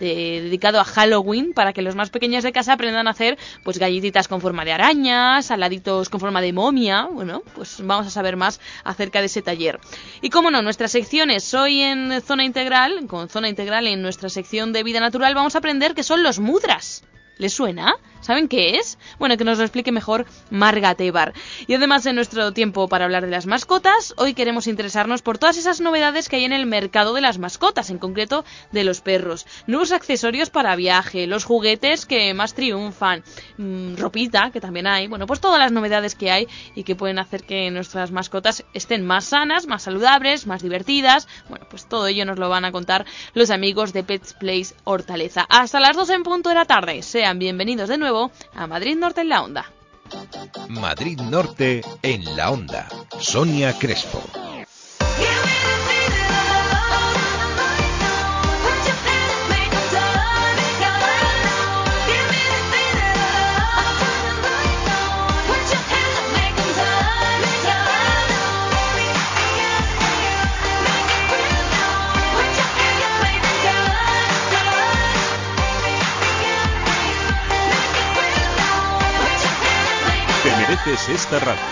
dedicado 0.00 0.80
a 0.80 0.84
Halloween 0.84 1.52
para 1.52 1.74
que 1.74 1.82
los 1.82 1.94
más 1.94 2.08
pequeños 2.08 2.42
de 2.42 2.52
casa 2.52 2.72
aprendan 2.72 3.06
a 3.06 3.10
hacer 3.10 3.36
pues 3.64 3.76
galletitas 3.76 4.28
con 4.28 4.40
forma 4.40 4.64
de 4.64 4.72
arañas, 4.72 5.44
saladitos 5.44 6.08
con 6.08 6.18
forma 6.18 6.40
de 6.40 6.54
momia. 6.54 7.04
Bueno, 7.04 7.42
pues 7.54 7.82
vamos 7.82 8.06
a 8.06 8.10
saber 8.10 8.38
más 8.38 8.60
acerca 8.82 9.20
de 9.20 9.26
ese 9.26 9.42
taller. 9.42 9.78
Y 10.22 10.30
como 10.30 10.50
no, 10.50 10.62
nuestras 10.62 10.92
secciones 10.92 11.52
hoy 11.52 11.82
en 11.82 12.22
Zona 12.22 12.44
Integral, 12.46 13.06
con 13.08 13.28
Zona 13.28 13.50
Integral 13.50 13.86
en 13.88 14.00
nuestra 14.00 14.30
sección 14.30 14.72
de 14.72 14.84
vida 14.84 15.00
natural, 15.00 15.34
vamos 15.34 15.54
a 15.54 15.58
aprender 15.58 15.94
qué 15.94 16.02
son 16.02 16.22
los 16.22 16.38
mudras. 16.38 17.04
¿Les 17.38 17.52
suena? 17.52 17.94
¿Saben 18.20 18.48
qué 18.48 18.76
es? 18.76 18.98
Bueno, 19.18 19.36
que 19.36 19.44
nos 19.44 19.58
lo 19.58 19.64
explique 19.64 19.92
mejor 19.92 20.26
Marga 20.50 20.94
Tebar. 20.94 21.32
Y 21.66 21.74
además 21.74 22.04
en 22.06 22.16
nuestro 22.16 22.52
tiempo 22.52 22.88
para 22.88 23.04
hablar 23.04 23.24
de 23.24 23.30
las 23.30 23.46
mascotas, 23.46 24.14
hoy 24.16 24.34
queremos 24.34 24.66
interesarnos 24.66 25.22
por 25.22 25.38
todas 25.38 25.56
esas 25.56 25.80
novedades 25.80 26.28
que 26.28 26.36
hay 26.36 26.44
en 26.44 26.52
el 26.52 26.66
mercado 26.66 27.14
de 27.14 27.20
las 27.20 27.38
mascotas, 27.38 27.90
en 27.90 27.98
concreto 27.98 28.44
de 28.72 28.84
los 28.84 29.00
perros. 29.00 29.46
Nuevos 29.66 29.92
accesorios 29.92 30.50
para 30.50 30.76
viaje, 30.76 31.26
los 31.26 31.44
juguetes 31.44 32.06
que 32.06 32.34
más 32.34 32.54
triunfan, 32.54 33.22
mmm, 33.56 33.96
ropita 33.96 34.50
que 34.52 34.60
también 34.60 34.86
hay, 34.86 35.06
bueno, 35.06 35.26
pues 35.26 35.40
todas 35.40 35.58
las 35.58 35.72
novedades 35.72 36.14
que 36.14 36.30
hay 36.30 36.48
y 36.74 36.84
que 36.84 36.96
pueden 36.96 37.18
hacer 37.18 37.44
que 37.44 37.70
nuestras 37.70 38.10
mascotas 38.10 38.64
estén 38.74 39.06
más 39.06 39.26
sanas, 39.26 39.66
más 39.66 39.82
saludables, 39.82 40.46
más 40.46 40.62
divertidas. 40.62 41.28
Bueno, 41.48 41.66
pues 41.70 41.88
todo 41.88 42.06
ello 42.06 42.24
nos 42.24 42.38
lo 42.38 42.48
van 42.48 42.64
a 42.64 42.72
contar 42.72 43.06
los 43.34 43.50
amigos 43.50 43.92
de 43.92 44.02
Pets 44.02 44.34
Place 44.34 44.74
Hortaleza. 44.84 45.46
Hasta 45.48 45.80
las 45.80 45.96
2 45.96 46.10
en 46.10 46.22
punto 46.22 46.48
de 46.48 46.56
la 46.56 46.64
tarde. 46.64 47.02
Sean 47.02 47.38
bienvenidos 47.38 47.88
de 47.88 47.98
nuevo 47.98 48.07
a 48.54 48.66
Madrid 48.66 48.96
Norte 48.96 49.20
en 49.20 49.28
la 49.28 49.42
Onda. 49.42 49.70
Madrid 50.68 51.20
Norte 51.20 51.82
en 52.02 52.24
la 52.36 52.50
Onda. 52.50 52.88
Sonia 53.18 53.78
Crespo. 53.78 54.47
Esta 81.08 81.38
radio. 81.38 81.62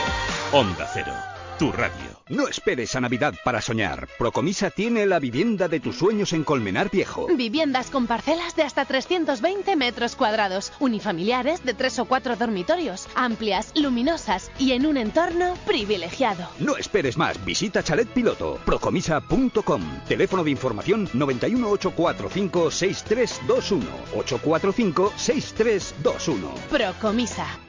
Onda 0.52 0.88
Cero, 0.94 1.12
tu 1.58 1.70
radio. 1.70 2.22
No 2.30 2.48
esperes 2.48 2.96
a 2.96 3.02
Navidad 3.02 3.34
para 3.44 3.60
soñar. 3.60 4.08
Procomisa 4.18 4.70
tiene 4.70 5.04
la 5.04 5.18
vivienda 5.18 5.68
de 5.68 5.78
tus 5.78 5.96
sueños 5.96 6.32
en 6.32 6.42
Colmenar 6.42 6.90
Viejo. 6.90 7.26
Viviendas 7.36 7.90
con 7.90 8.06
parcelas 8.06 8.56
de 8.56 8.62
hasta 8.62 8.86
320 8.86 9.76
metros 9.76 10.16
cuadrados, 10.16 10.72
unifamiliares 10.80 11.62
de 11.64 11.74
tres 11.74 11.98
o 11.98 12.06
cuatro 12.06 12.34
dormitorios, 12.36 13.08
amplias, 13.14 13.72
luminosas 13.76 14.50
y 14.58 14.72
en 14.72 14.86
un 14.86 14.96
entorno 14.96 15.54
privilegiado. 15.66 16.48
No 16.58 16.78
esperes 16.78 17.18
más. 17.18 17.44
Visita 17.44 17.82
Chalet 17.82 18.08
Piloto. 18.08 18.58
Procomisa.com. 18.64 19.82
Teléfono 20.08 20.44
de 20.44 20.50
información 20.50 21.10
91 21.12 21.68
845 21.68 22.70
6321. 22.70 23.86
845 24.14 25.12
6321. 25.14 26.54
Procomisa. 26.70 27.65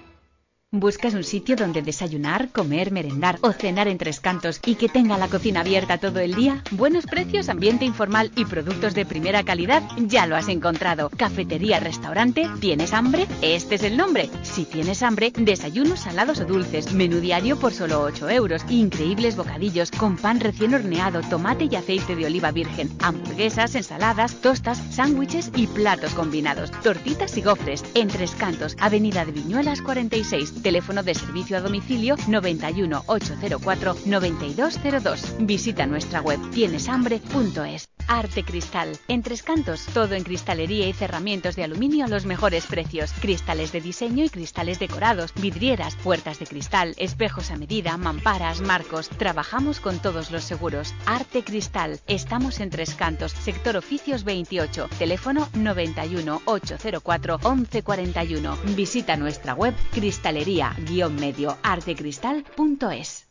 ¿Buscas 0.74 1.14
un 1.14 1.24
sitio 1.24 1.56
donde 1.56 1.82
desayunar, 1.82 2.50
comer, 2.52 2.92
merendar 2.92 3.40
o 3.40 3.54
cenar 3.54 3.88
en 3.88 3.98
tres 3.98 4.20
cantos 4.20 4.60
y 4.66 4.76
que 4.76 4.90
tenga 4.90 5.18
la 5.18 5.30
cocina 5.30 5.62
abierta 5.62 5.98
todo 5.98 6.20
el 6.20 6.36
día? 6.36 6.62
Buenos 6.72 7.06
precios, 7.06 7.48
ambiente 7.48 7.86
informal 7.86 8.34
y 8.36 8.44
productos 8.44 8.94
de 8.94 9.06
primera 9.06 9.44
calidad, 9.44 9.82
ya 9.96 10.28
lo 10.28 10.36
has 10.36 10.50
encontrado. 10.50 11.10
Cafetería, 11.16 11.80
restaurante, 11.80 12.50
¿tienes 12.60 12.92
hambre? 12.92 13.28
Este 13.42 13.76
es 13.76 13.84
el 13.84 13.96
nombre. 13.96 14.30
Si 14.42 14.66
tienes 14.66 15.04
hambre, 15.04 15.32
desayunos 15.38 16.02
salados 16.02 16.42
o 16.42 16.46
dulces, 16.46 16.92
menú 16.92 17.22
diario 17.22 17.58
por 17.58 17.72
solo 17.72 18.02
8 18.02 18.30
euros, 18.30 18.66
increíbles 18.70 19.38
bocadillos 19.38 19.90
con 19.92 20.18
pan 20.18 20.42
recién 20.42 20.74
horneado, 20.74 21.22
tomate 21.22 21.70
y 21.72 21.78
aceite 21.78 22.18
de 22.18 22.26
oliva 22.26 22.52
virgen, 22.52 22.90
hamburguesas, 23.02 23.74
ensaladas, 23.76 24.42
tostas, 24.42 24.84
sándwiches 24.94 25.50
y 25.56 25.68
platos 25.68 26.14
combinados, 26.14 26.72
tortitas 26.84 27.38
y 27.38 27.42
gofres, 27.42 27.86
en 27.96 28.10
tres 28.10 28.32
cantos, 28.32 28.76
Avenida 28.82 29.24
de 29.24 29.32
Viñuelas 29.32 29.82
46 29.82 30.58
Teléfono 30.68 31.02
de 31.02 31.16
servicio 31.16 31.56
a 31.56 31.62
domicilio 31.62 32.18
91 32.28 33.04
804 33.06 33.96
9202. 34.06 35.38
Visita 35.40 35.86
nuestra 35.86 36.20
web 36.20 36.42
tieneshambre.es. 36.52 37.88
Arte 38.10 38.44
Cristal. 38.44 38.98
En 39.10 39.22
Tres 39.22 39.44
Cantos, 39.44 39.86
todo 39.94 40.16
en 40.16 40.24
cristalería 40.24 40.88
y 40.88 40.94
cerramientos 40.94 41.58
de 41.58 41.66
aluminio 41.66 42.06
a 42.06 42.08
los 42.08 42.26
mejores 42.26 42.66
precios. 42.66 43.12
Cristales 43.20 43.74
de 43.74 43.82
diseño 43.82 44.24
y 44.24 44.30
cristales 44.30 44.80
decorados, 44.80 45.34
vidrieras, 45.36 45.98
puertas 45.98 46.40
de 46.40 46.46
cristal, 46.46 46.96
espejos 46.98 47.52
a 47.52 47.58
medida, 47.58 47.98
mamparas, 47.98 48.62
marcos. 48.62 49.10
Trabajamos 49.10 49.82
con 49.82 50.00
todos 50.00 50.32
los 50.32 50.46
seguros. 50.46 50.94
Arte 51.06 51.44
Cristal. 51.44 52.00
Estamos 52.08 52.62
en 52.62 52.70
Tres 52.70 52.94
Cantos, 52.94 53.34
sector 53.34 53.76
oficios 53.76 54.24
28. 54.24 54.88
Teléfono 54.98 55.50
91 55.54 56.42
804 56.46 57.40
1141. 57.40 58.58
Visita 58.76 59.18
nuestra 59.18 59.54
web 59.54 59.74
cristalería-medio 59.92 60.47
artecristal.es. 61.64 63.27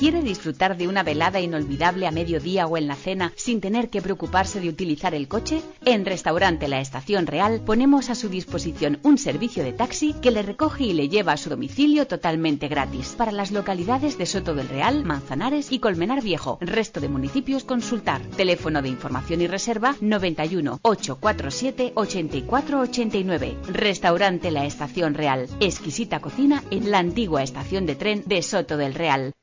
¿Quiere 0.00 0.22
disfrutar 0.22 0.78
de 0.78 0.88
una 0.88 1.02
velada 1.02 1.40
inolvidable 1.40 2.06
a 2.06 2.10
mediodía 2.10 2.66
o 2.66 2.78
en 2.78 2.86
la 2.86 2.94
cena 2.94 3.34
sin 3.36 3.60
tener 3.60 3.90
que 3.90 4.00
preocuparse 4.00 4.58
de 4.58 4.70
utilizar 4.70 5.14
el 5.14 5.28
coche? 5.28 5.60
En 5.84 6.06
Restaurante 6.06 6.68
La 6.68 6.80
Estación 6.80 7.26
Real 7.26 7.60
ponemos 7.66 8.08
a 8.08 8.14
su 8.14 8.30
disposición 8.30 8.98
un 9.02 9.18
servicio 9.18 9.62
de 9.62 9.74
taxi 9.74 10.14
que 10.14 10.30
le 10.30 10.40
recoge 10.40 10.84
y 10.84 10.94
le 10.94 11.10
lleva 11.10 11.32
a 11.32 11.36
su 11.36 11.50
domicilio 11.50 12.06
totalmente 12.06 12.66
gratis. 12.66 13.14
Para 13.18 13.30
las 13.30 13.50
localidades 13.50 14.16
de 14.16 14.24
Soto 14.24 14.54
del 14.54 14.70
Real, 14.70 15.04
Manzanares 15.04 15.70
y 15.70 15.80
Colmenar 15.80 16.22
Viejo. 16.22 16.56
Resto 16.62 17.00
de 17.00 17.10
municipios 17.10 17.64
consultar. 17.64 18.22
Teléfono 18.38 18.80
de 18.80 18.88
información 18.88 19.42
y 19.42 19.48
reserva 19.48 19.96
91 20.00 20.78
847 20.80 21.92
8489. 21.94 23.56
Restaurante 23.68 24.50
La 24.50 24.64
Estación 24.64 25.12
Real. 25.12 25.46
Exquisita 25.60 26.20
cocina 26.20 26.64
en 26.70 26.90
la 26.90 27.00
antigua 27.00 27.42
estación 27.42 27.84
de 27.84 27.96
tren 27.96 28.22
de 28.24 28.40
Soto 28.40 28.78
del 28.78 28.94
Real. 28.94 29.34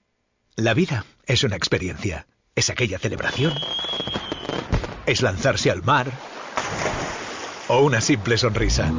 La 0.59 0.73
vida 0.73 1.05
es 1.27 1.43
una 1.43 1.55
experiencia. 1.55 2.25
Es 2.55 2.71
aquella 2.71 2.97
celebración. 2.97 3.53
Es 5.05 5.21
lanzarse 5.21 5.69
al 5.69 5.83
mar. 5.83 6.11
O 7.67 7.81
una 7.81 8.01
simple 8.01 8.39
sonrisa. 8.39 8.91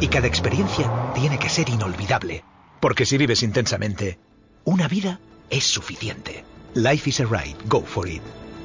Y 0.00 0.08
cada 0.08 0.26
experiencia 0.26 1.12
tiene 1.14 1.38
que 1.38 1.48
ser 1.48 1.68
inolvidable. 1.68 2.42
Porque 2.80 3.06
si 3.06 3.16
vives 3.16 3.44
intensamente, 3.44 4.18
una 4.64 4.88
vida 4.88 5.20
es 5.50 5.62
suficiente. 5.62 6.44
Life 6.74 7.08
is 7.08 7.20
a 7.20 7.24
ride. 7.24 7.56
Go 7.66 7.82
for 7.82 8.08
it. 8.08 8.22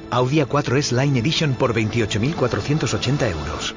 Audi 0.10 0.40
A4 0.40 0.78
S 0.80 0.96
Line 0.96 1.20
Edition 1.20 1.54
por 1.54 1.76
28.480 1.76 3.30
euros. 3.30 3.76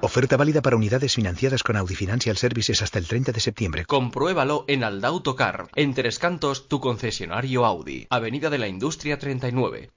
Oferta 0.00 0.36
válida 0.36 0.62
para 0.62 0.76
unidades 0.76 1.14
financiadas 1.14 1.64
con 1.64 1.76
Audi 1.76 1.96
Financial 1.96 2.36
Services 2.36 2.82
hasta 2.82 3.00
el 3.00 3.08
30 3.08 3.32
de 3.32 3.40
septiembre. 3.40 3.84
Compruébalo 3.84 4.64
en 4.68 4.84
Aldautocar, 4.84 5.68
en 5.74 5.92
Tres 5.92 6.20
Cantos, 6.20 6.68
tu 6.68 6.78
concesionario 6.78 7.66
Audi, 7.66 8.06
Avenida 8.08 8.48
de 8.48 8.58
la 8.58 8.68
Industria 8.68 9.18
39. 9.18 9.90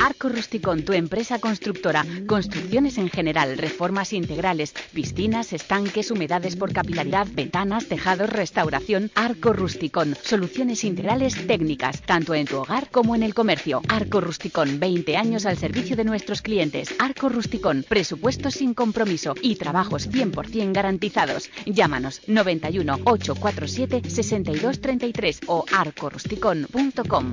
Arco 0.00 0.28
Rusticón, 0.28 0.82
tu 0.82 0.92
empresa 0.92 1.38
constructora. 1.38 2.04
Construcciones 2.26 2.98
en 2.98 3.08
general, 3.08 3.56
reformas 3.58 4.12
integrales, 4.12 4.74
piscinas, 4.92 5.52
estanques, 5.52 6.10
humedades 6.10 6.56
por 6.56 6.72
capilaridad, 6.72 7.26
ventanas, 7.32 7.86
tejados, 7.86 8.30
restauración. 8.30 9.10
Arco 9.14 9.52
Rusticón. 9.52 10.16
Soluciones 10.22 10.84
integrales 10.84 11.46
técnicas, 11.46 12.02
tanto 12.02 12.34
en 12.34 12.46
tu 12.46 12.58
hogar 12.58 12.90
como 12.90 13.14
en 13.14 13.22
el 13.22 13.34
comercio. 13.34 13.82
Arco 13.88 14.20
Rusticón, 14.20 14.78
20 14.78 15.16
años 15.16 15.46
al 15.46 15.58
servicio 15.58 15.96
de 15.96 16.04
nuestros 16.04 16.42
clientes. 16.42 16.94
Arco 16.98 17.28
Rusticón, 17.28 17.84
presupuestos 17.88 18.54
sin 18.54 18.74
compromiso 18.74 19.34
y 19.40 19.56
trabajos 19.56 20.10
100% 20.10 20.72
garantizados. 20.72 21.50
Llámanos 21.66 22.20
91 22.26 23.00
847 23.04 24.08
6233 24.08 25.40
o 25.46 25.64
arcorusticón.com. 25.72 27.32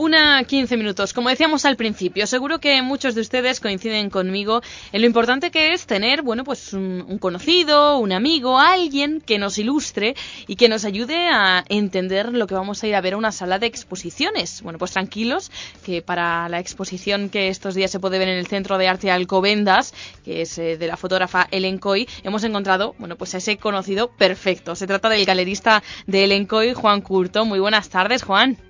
Una 0.00 0.44
15 0.44 0.76
minutos. 0.76 1.12
Como 1.12 1.28
decíamos 1.28 1.64
al 1.64 1.74
principio, 1.74 2.28
seguro 2.28 2.60
que 2.60 2.80
muchos 2.82 3.16
de 3.16 3.20
ustedes 3.20 3.58
coinciden 3.58 4.10
conmigo 4.10 4.62
en 4.92 5.00
lo 5.00 5.08
importante 5.08 5.50
que 5.50 5.72
es 5.72 5.86
tener, 5.86 6.22
bueno, 6.22 6.44
pues 6.44 6.72
un, 6.72 7.18
conocido, 7.18 7.98
un 7.98 8.12
amigo, 8.12 8.60
alguien 8.60 9.20
que 9.20 9.38
nos 9.38 9.58
ilustre 9.58 10.14
y 10.46 10.54
que 10.54 10.68
nos 10.68 10.84
ayude 10.84 11.26
a 11.26 11.64
entender 11.68 12.32
lo 12.32 12.46
que 12.46 12.54
vamos 12.54 12.80
a 12.80 12.86
ir 12.86 12.94
a 12.94 13.00
ver 13.00 13.14
a 13.14 13.16
una 13.16 13.32
sala 13.32 13.58
de 13.58 13.66
exposiciones. 13.66 14.62
Bueno, 14.62 14.78
pues 14.78 14.92
tranquilos, 14.92 15.50
que 15.84 16.00
para 16.00 16.48
la 16.48 16.60
exposición 16.60 17.28
que 17.28 17.48
estos 17.48 17.74
días 17.74 17.90
se 17.90 17.98
puede 17.98 18.20
ver 18.20 18.28
en 18.28 18.38
el 18.38 18.46
Centro 18.46 18.78
de 18.78 18.86
Arte 18.86 19.10
Alcobendas, 19.10 19.94
que 20.24 20.42
es 20.42 20.56
eh, 20.58 20.76
de 20.76 20.86
la 20.86 20.96
fotógrafa 20.96 21.48
Ellen 21.50 21.78
Coy, 21.78 22.08
hemos 22.22 22.44
encontrado, 22.44 22.94
bueno, 23.00 23.16
pues 23.16 23.34
a 23.34 23.38
ese 23.38 23.56
conocido 23.56 24.12
perfecto. 24.12 24.76
Se 24.76 24.86
trata 24.86 25.08
del 25.08 25.26
galerista 25.26 25.82
de 26.06 26.22
Ellen 26.22 26.46
Coy, 26.46 26.72
Juan 26.72 27.00
Curto. 27.00 27.44
Muy 27.44 27.58
buenas 27.58 27.88
tardes, 27.88 28.22
Juan. 28.22 28.67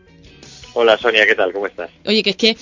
Hola 0.75 0.99
Sonia, 0.99 1.27
¿qué 1.27 1.35
tal? 1.35 1.53
¿Cómo 1.53 1.67
estás? 1.67 1.91
Oye, 2.07 2.23
que 2.23 2.31
es 2.31 2.37
que 2.37 2.57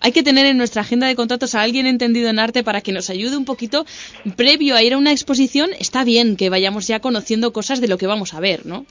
hay 0.00 0.12
que 0.12 0.22
tener 0.22 0.46
en 0.46 0.56
nuestra 0.56 0.82
agenda 0.82 1.06
de 1.06 1.14
contratos 1.14 1.54
a 1.54 1.62
alguien 1.62 1.86
entendido 1.86 2.30
en 2.30 2.38
arte 2.38 2.64
para 2.64 2.80
que 2.80 2.92
nos 2.92 3.10
ayude 3.10 3.36
un 3.36 3.44
poquito 3.44 3.84
previo 4.36 4.74
a 4.74 4.82
ir 4.82 4.94
a 4.94 4.98
una 4.98 5.12
exposición. 5.12 5.70
Está 5.78 6.04
bien 6.04 6.36
que 6.36 6.48
vayamos 6.48 6.86
ya 6.86 7.00
conociendo 7.00 7.52
cosas 7.52 7.80
de 7.80 7.88
lo 7.88 7.98
que 7.98 8.06
vamos 8.06 8.32
a 8.34 8.40
ver, 8.40 8.64
¿no? 8.64 8.86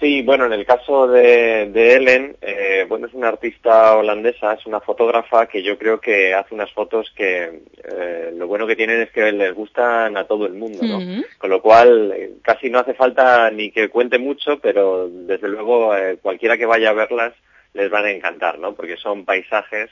Sí, 0.00 0.22
bueno, 0.22 0.46
en 0.46 0.54
el 0.54 0.64
caso 0.64 1.06
de, 1.06 1.68
de 1.70 1.94
Ellen, 1.96 2.34
eh, 2.40 2.86
bueno, 2.88 3.06
es 3.06 3.12
una 3.12 3.28
artista 3.28 3.96
holandesa, 3.96 4.54
es 4.54 4.64
una 4.64 4.80
fotógrafa 4.80 5.46
que 5.46 5.62
yo 5.62 5.76
creo 5.76 6.00
que 6.00 6.32
hace 6.32 6.54
unas 6.54 6.72
fotos 6.72 7.12
que 7.14 7.60
eh, 7.84 8.32
lo 8.34 8.46
bueno 8.46 8.66
que 8.66 8.76
tienen 8.76 9.02
es 9.02 9.10
que 9.10 9.30
les 9.30 9.54
gustan 9.54 10.16
a 10.16 10.24
todo 10.24 10.46
el 10.46 10.54
mundo, 10.54 10.78
¿no? 10.82 10.96
Uh 10.96 11.02
-huh. 11.02 11.26
Con 11.36 11.50
lo 11.50 11.60
cual, 11.60 12.12
eh, 12.16 12.30
casi 12.42 12.70
no 12.70 12.78
hace 12.78 12.94
falta 12.94 13.50
ni 13.50 13.70
que 13.72 13.90
cuente 13.90 14.18
mucho, 14.18 14.58
pero 14.58 15.06
desde 15.10 15.48
luego 15.48 15.94
eh, 15.94 16.16
cualquiera 16.22 16.56
que 16.56 16.64
vaya 16.64 16.90
a 16.90 16.94
verlas 16.94 17.34
les 17.74 17.90
van 17.90 18.06
a 18.06 18.10
encantar, 18.10 18.58
¿no? 18.58 18.74
Porque 18.74 18.96
son 18.96 19.26
paisajes 19.26 19.90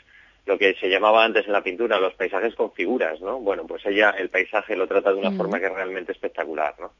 lo 0.48 0.58
que 0.58 0.74
se 0.80 0.88
llamaba 0.88 1.24
antes 1.24 1.44
en 1.44 1.52
la 1.52 1.62
pintura 1.62 2.00
los 2.00 2.14
paisajes 2.14 2.54
con 2.54 2.72
figuras, 2.72 3.20
¿no? 3.20 3.38
Bueno, 3.38 3.66
pues 3.66 3.84
ella 3.84 4.14
el 4.18 4.30
paisaje 4.30 4.76
lo 4.76 4.86
trata 4.86 5.12
de 5.12 5.18
una 5.18 5.30
forma 5.30 5.60
que 5.60 5.66
es 5.66 5.72
realmente 5.72 6.12
espectacular, 6.12 6.74
¿no? 6.80 6.90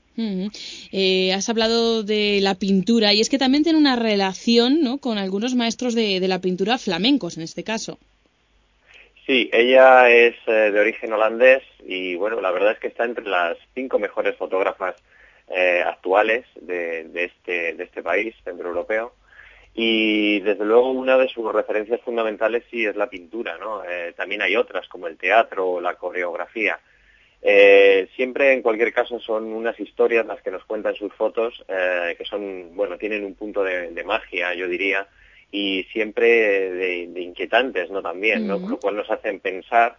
Eh, 0.92 1.32
has 1.32 1.49
hablado 1.49 2.03
de 2.03 2.40
la 2.42 2.57
pintura 2.57 3.14
y 3.14 3.22
es 3.22 3.30
que 3.30 3.38
también 3.38 3.64
tiene 3.64 3.78
una 3.78 3.96
relación, 3.96 4.82
¿no? 4.82 4.99
Con 4.99 5.16
algunos 5.16 5.55
maestros 5.55 5.94
de, 5.94 6.20
de 6.20 6.28
la 6.28 6.40
pintura 6.40 6.76
flamencos, 6.76 7.38
en 7.38 7.42
este 7.44 7.64
caso. 7.64 7.99
Sí, 9.26 9.49
ella 9.51 10.11
es 10.11 10.34
eh, 10.46 10.70
de 10.70 10.80
origen 10.80 11.14
holandés 11.14 11.62
y, 11.86 12.16
bueno, 12.16 12.42
la 12.42 12.51
verdad 12.51 12.72
es 12.72 12.78
que 12.80 12.88
está 12.88 13.05
entre 13.05 13.24
las 13.24 13.57
cinco 13.74 13.99
mejores 13.99 14.36
fotógrafas 14.36 14.94
eh, 15.49 15.82
actuales 15.86 16.44
de, 16.61 17.05
de, 17.05 17.24
este, 17.24 17.72
de 17.72 17.84
este 17.84 18.03
país 18.03 18.34
centroeuropeo. 18.44 19.14
Y 19.80 20.40
desde 20.40 20.64
luego 20.64 20.90
una 20.90 21.16
de 21.16 21.28
sus 21.28 21.52
referencias 21.52 22.00
fundamentales 22.00 22.64
sí 22.68 22.84
es 22.84 22.96
la 22.96 23.08
pintura, 23.08 23.58
¿no? 23.58 23.84
Eh, 23.84 24.12
también 24.16 24.42
hay 24.42 24.56
otras 24.56 24.88
como 24.88 25.06
el 25.06 25.16
teatro 25.16 25.68
o 25.70 25.80
la 25.80 25.94
coreografía. 25.94 26.80
Eh, 27.40 28.08
siempre, 28.16 28.54
en 28.54 28.62
cualquier 28.62 28.92
caso, 28.92 29.20
son 29.20 29.44
unas 29.52 29.78
historias 29.78 30.26
las 30.26 30.42
que 30.42 30.50
nos 30.50 30.64
cuentan 30.64 30.96
sus 30.96 31.14
fotos, 31.14 31.64
eh, 31.68 32.16
que 32.18 32.24
son, 32.24 32.74
bueno, 32.74 32.98
tienen 32.98 33.24
un 33.24 33.36
punto 33.36 33.62
de, 33.62 33.92
de 33.92 34.02
magia, 34.02 34.52
yo 34.52 34.66
diría, 34.66 35.06
y 35.52 35.84
siempre 35.92 36.26
de, 36.72 37.06
de 37.06 37.20
inquietantes, 37.20 37.88
¿no? 37.88 38.02
También, 38.02 38.48
¿no? 38.48 38.56
Uh 38.56 38.62
-huh. 38.62 38.70
Lo 38.70 38.80
cual 38.80 38.96
nos 38.96 39.08
hacen 39.08 39.38
pensar 39.38 39.96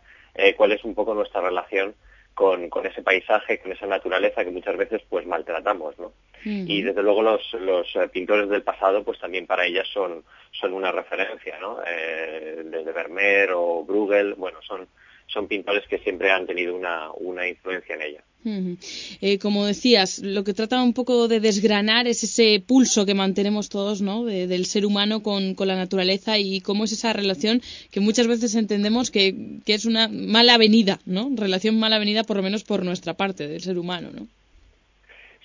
cuál 0.57 0.73
es 0.73 0.83
un 0.83 0.93
poco 0.93 1.13
nuestra 1.13 1.39
relación 1.39 1.95
con, 2.33 2.69
con, 2.69 2.85
ese 2.85 3.01
paisaje, 3.01 3.59
con 3.59 3.71
esa 3.71 3.87
naturaleza 3.87 4.43
que 4.43 4.51
muchas 4.51 4.75
veces 4.75 5.01
pues 5.09 5.25
maltratamos, 5.25 5.97
¿no? 5.99 6.11
Uh 6.45 6.49
-huh. 6.49 6.65
Y 6.67 6.81
desde 6.81 7.03
luego 7.03 7.21
los, 7.21 7.41
los 7.53 7.87
pintores 8.11 8.49
del 8.49 8.63
pasado 8.63 9.03
pues 9.03 9.19
también 9.19 9.45
para 9.45 9.65
ellas 9.65 9.87
son, 9.93 10.23
son 10.51 10.73
una 10.73 10.91
referencia, 10.91 11.59
¿no? 11.59 11.79
Eh, 11.85 12.63
desde 12.65 12.91
Vermeer 12.91 13.51
o 13.53 13.83
Bruegel, 13.83 14.35
bueno, 14.35 14.59
son 14.61 14.87
son 15.31 15.47
pintores 15.47 15.87
que 15.87 15.99
siempre 15.99 16.31
han 16.31 16.47
tenido 16.47 16.75
una, 16.75 17.11
una 17.11 17.47
influencia 17.47 17.95
en 17.95 18.01
ella. 18.01 18.23
Eh, 19.21 19.37
como 19.37 19.65
decías, 19.65 20.19
lo 20.19 20.45
que 20.45 20.53
trata 20.53 20.81
un 20.81 20.93
poco 20.93 21.27
de 21.27 21.41
desgranar 21.41 22.07
es 22.07 22.23
ese 22.23 22.63
pulso 22.65 23.05
que 23.05 23.13
mantenemos 23.13 23.67
todos, 23.67 24.01
¿no? 24.01 24.23
del 24.23 24.65
ser 24.65 24.85
humano 24.85 25.21
con, 25.21 25.55
la 25.59 25.75
naturaleza 25.75 26.39
y 26.39 26.61
cómo 26.61 26.85
es 26.85 26.93
esa 26.93 27.11
relación 27.11 27.61
que 27.91 27.99
muchas 27.99 28.27
veces 28.27 28.55
entendemos 28.55 29.11
que, 29.11 29.59
que 29.65 29.73
es 29.73 29.85
una 29.85 30.07
mala 30.07 30.57
venida, 30.57 30.99
¿no? 31.05 31.29
Relación 31.35 31.77
mala 31.77 31.99
venida, 31.99 32.23
por 32.23 32.37
lo 32.37 32.43
menos 32.43 32.63
por 32.63 32.85
nuestra 32.85 33.13
parte 33.13 33.47
del 33.47 33.61
ser 33.61 33.77
humano, 33.77 34.09
¿no? 34.13 34.27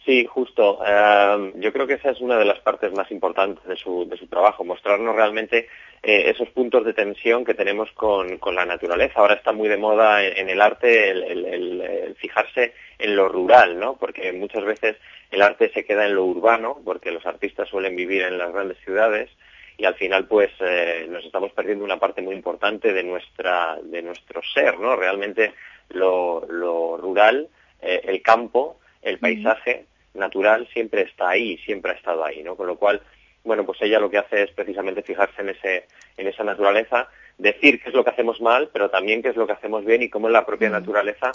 Sí, 0.05 0.27
justo. 0.27 0.81
Eh, 0.87 1.53
yo 1.57 1.73
creo 1.73 1.87
que 1.87 1.95
esa 1.95 2.11
es 2.11 2.21
una 2.21 2.37
de 2.37 2.45
las 2.45 2.61
partes 2.61 2.93
más 2.93 3.11
importantes 3.11 3.65
de 3.65 3.77
su, 3.77 4.07
de 4.07 4.19
su 4.19 4.27
trabajo, 4.27 4.63
mostrarnos 4.63 5.17
realmente 5.17 5.69
eh, 6.03 6.25
esos 6.31 6.51
puntos 6.51 6.85
de 6.85 6.93
tensión 6.93 7.43
que 7.43 7.55
tenemos 7.55 7.91
con, 7.93 8.39
la 8.55 8.67
naturaleza. 8.67 9.21
Ahora 9.21 9.35
está 9.35 9.53
muy 9.53 9.67
de 9.67 9.79
moda 9.79 10.23
en, 10.23 10.51
el 10.51 10.61
arte 10.61 11.11
el, 11.11 12.15
fijarse 12.19 12.75
en 12.99 13.17
lo 13.17 13.31
rural, 13.31 13.79
¿no? 13.81 13.97
Porque 13.97 14.31
muchas 14.35 14.65
veces 14.65 14.97
el 15.31 15.41
arte 15.41 15.71
se 15.73 15.87
queda 15.87 16.05
en 16.05 16.17
lo 16.17 16.27
urbano, 16.27 16.81
porque 16.85 17.11
los 17.11 17.25
artistas 17.25 17.69
suelen 17.71 17.97
vivir 17.97 18.23
en 18.23 18.37
las 18.37 18.53
grandes 18.53 18.77
ciudades 18.85 19.31
y 19.79 19.87
al 19.87 19.95
final 19.95 20.27
pues 20.27 20.51
eh, 20.61 21.07
nos 21.09 21.25
estamos 21.25 21.51
perdiendo 21.53 21.85
una 21.85 21.99
parte 21.99 22.21
muy 22.21 22.35
importante 22.35 22.93
de 22.93 23.03
nuestra 23.03 23.79
de 23.83 24.03
nuestro 24.03 24.43
ser, 24.43 24.79
¿no? 24.79 24.97
Realmente 24.97 25.55
lo, 25.89 26.47
lo 26.47 26.99
rural, 26.99 27.49
el 27.81 28.23
campo, 28.23 28.79
el 29.03 29.19
paisaje 29.19 29.87
natural 30.15 30.69
siempre 30.73 31.03
está 31.03 31.31
ahí, 31.31 31.59
siempre 31.59 31.93
ha 31.93 31.95
estado 31.95 32.25
ahí, 32.25 32.43
¿no? 32.43 32.57
Con 32.57 32.67
lo 32.67 32.77
cual, 32.77 33.01
bueno, 33.43 33.65
pues 33.65 33.81
ella 33.83 33.99
lo 33.99 34.11
que 34.11 34.19
hace 34.19 34.45
es 34.45 34.51
precisamente 34.53 35.03
fijarse 35.03 35.43
en 35.43 35.51
ese, 35.51 35.87
en 36.17 36.27
esa 36.27 36.45
naturaleza, 36.45 37.09
decir 37.39 37.81
qué 37.83 37.89
es 37.89 37.95
lo 37.95 38.05
que 38.05 38.11
hacemos 38.11 38.41
mal, 38.41 38.71
pero 38.73 38.91
también 38.91 39.23
qué 39.23 39.29
es 39.31 39.37
lo 39.37 39.47
que 39.47 39.53
hacemos 39.53 39.85
bien 39.85 40.03
y 40.03 40.09
cómo 40.09 40.29
la 40.29 40.47
propia 40.47 40.71
naturaleza, 40.71 41.33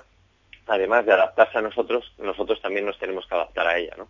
además 0.68 1.06
de 1.06 1.14
adaptarse 1.14 1.58
a 1.58 1.62
nosotros, 1.62 2.12
nosotros 2.18 2.62
también 2.62 2.86
nos 2.86 2.98
tenemos 2.98 3.28
que 3.28 3.36
adaptar 3.36 3.68
a 3.68 3.78
ella, 3.78 3.96
¿no? 3.98 4.08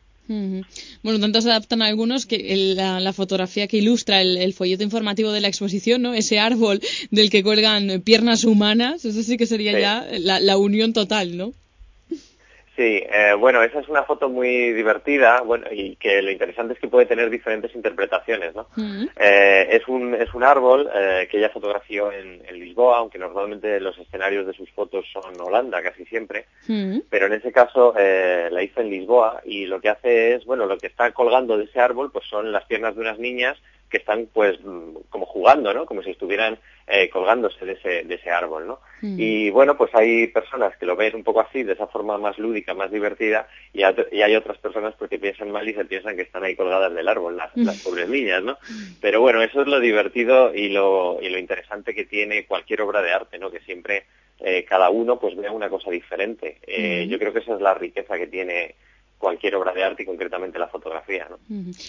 Bueno, 1.01 1.19
tanto 1.19 1.41
se 1.41 1.49
adaptan 1.49 1.81
algunos 1.81 2.27
que 2.27 2.37
la, 2.75 3.13
fotografía 3.13 3.67
que 3.67 3.77
ilustra 3.77 4.21
el, 4.21 4.53
folleto 4.53 4.83
informativo 4.83 5.31
de 5.31 5.41
la 5.41 5.47
exposición, 5.47 6.03
¿no? 6.03 6.13
Ese 6.13 6.37
árbol 6.37 6.81
del 7.09 7.31
que 7.31 7.41
cuelgan 7.41 8.01
piernas 8.01 8.43
humanas, 8.43 9.05
eso 9.05 9.23
sí 9.23 9.37
que 9.37 9.47
sería 9.47 9.79
ya 9.79 10.07
la, 10.19 10.39
la 10.39 10.57
unión 10.57 10.93
total, 10.93 11.35
¿no? 11.35 11.53
Sí, 12.79 13.03
eh, 13.11 13.33
bueno, 13.37 13.61
esa 13.61 13.81
es 13.81 13.89
una 13.89 14.03
foto 14.03 14.29
muy 14.29 14.71
divertida, 14.71 15.41
bueno, 15.41 15.67
y 15.69 15.97
que 15.97 16.21
lo 16.21 16.31
interesante 16.31 16.75
es 16.75 16.79
que 16.79 16.87
puede 16.87 17.07
tener 17.07 17.29
diferentes 17.29 17.75
interpretaciones, 17.75 18.55
¿no? 18.55 18.67
Eh, 19.17 19.67
es 19.69 19.85
un 19.89 20.15
es 20.15 20.33
un 20.33 20.45
árbol 20.45 20.89
eh, 20.95 21.27
que 21.29 21.39
ella 21.39 21.49
fotografió 21.49 22.09
en, 22.09 22.39
Lisboa, 22.57 22.99
aunque 22.99 23.19
normalmente 23.19 23.81
los 23.81 23.97
escenarios 23.97 24.47
de 24.47 24.53
sus 24.53 24.69
fotos 24.71 25.05
son 25.11 25.33
Holanda 25.41 25.81
casi 25.81 26.05
siempre, 26.05 26.45
pero 27.09 27.25
en 27.25 27.33
ese 27.33 27.51
caso 27.51 27.93
la 27.95 28.63
hizo 28.63 28.79
en 28.79 28.89
Lisboa 28.89 29.41
y 29.43 29.65
lo 29.65 29.81
que 29.81 29.89
hace 29.89 30.35
es, 30.35 30.45
bueno, 30.45 30.65
lo 30.65 30.77
que 30.77 30.87
está 30.87 31.11
colgando 31.11 31.57
de 31.57 31.65
ese 31.65 31.81
árbol, 31.81 32.11
pues 32.13 32.25
son 32.29 32.53
las 32.53 32.63
piernas 32.65 32.95
de 32.95 33.01
unas 33.01 33.19
niñas 33.19 33.57
que 33.89 33.97
están 33.97 34.27
pues 34.33 34.59
mm, 34.63 34.95
como 35.09 35.25
jugando, 35.25 35.73
¿no? 35.73 35.85
Como 35.85 36.03
si 36.03 36.11
estuvieran 36.11 36.59
eh, 36.87 37.09
colgándose 37.09 37.65
de 37.65 37.73
ese, 37.73 38.03
de 38.03 38.15
ese 38.15 38.29
árbol, 38.29 38.67
¿no? 38.67 38.79
Mm. 39.01 39.15
Y 39.19 39.49
bueno, 39.49 39.77
pues 39.77 39.93
hay 39.93 40.27
personas 40.27 40.75
que 40.77 40.85
lo 40.85 40.95
ven 40.95 41.15
un 41.15 41.23
poco 41.23 41.41
así, 41.41 41.63
de 41.63 41.73
esa 41.73 41.87
forma 41.87 42.17
más 42.17 42.37
lúdica, 42.37 42.73
más 42.73 42.91
divertida, 42.91 43.47
y, 43.73 43.83
hay 43.83 44.35
otras 44.35 44.57
personas 44.57 44.93
porque 44.97 45.19
piensan 45.19 45.51
mal 45.51 45.67
y 45.67 45.73
se 45.73 45.85
piensan 45.85 46.15
que 46.15 46.23
están 46.23 46.43
ahí 46.43 46.55
colgadas 46.55 46.93
del 46.93 47.07
árbol, 47.07 47.37
las, 47.37 47.55
mm. 47.55 47.65
las 47.65 47.81
pobres 47.81 48.09
niñas, 48.09 48.43
¿no? 48.43 48.57
Pero 49.01 49.21
bueno, 49.21 49.41
eso 49.41 49.61
es 49.61 49.67
lo 49.67 49.79
divertido 49.79 50.53
y 50.53 50.69
lo, 50.69 51.19
y 51.21 51.29
lo 51.29 51.37
interesante 51.37 51.93
que 51.93 52.05
tiene 52.05 52.45
cualquier 52.45 52.81
obra 52.81 53.01
de 53.01 53.13
arte, 53.13 53.39
¿no? 53.39 53.51
Que 53.51 53.59
siempre 53.61 54.05
eh, 54.39 54.63
cada 54.63 54.89
uno 54.89 55.19
pues 55.19 55.35
vea 55.35 55.51
una 55.51 55.69
cosa 55.69 55.91
diferente. 55.91 56.57
Eh, 56.65 57.07
yo 57.09 57.19
creo 57.19 57.33
que 57.33 57.39
esa 57.39 57.55
es 57.55 57.61
la 57.61 57.73
riqueza 57.73 58.17
que 58.17 58.27
tiene 58.27 58.75
cualquier 59.19 59.53
obra 59.55 59.73
de 59.73 59.83
arte 59.83 60.03
y 60.03 60.05
concretamente 60.05 60.57
la 60.57 60.67
fotografía. 60.67 61.27
¿no? 61.29 61.37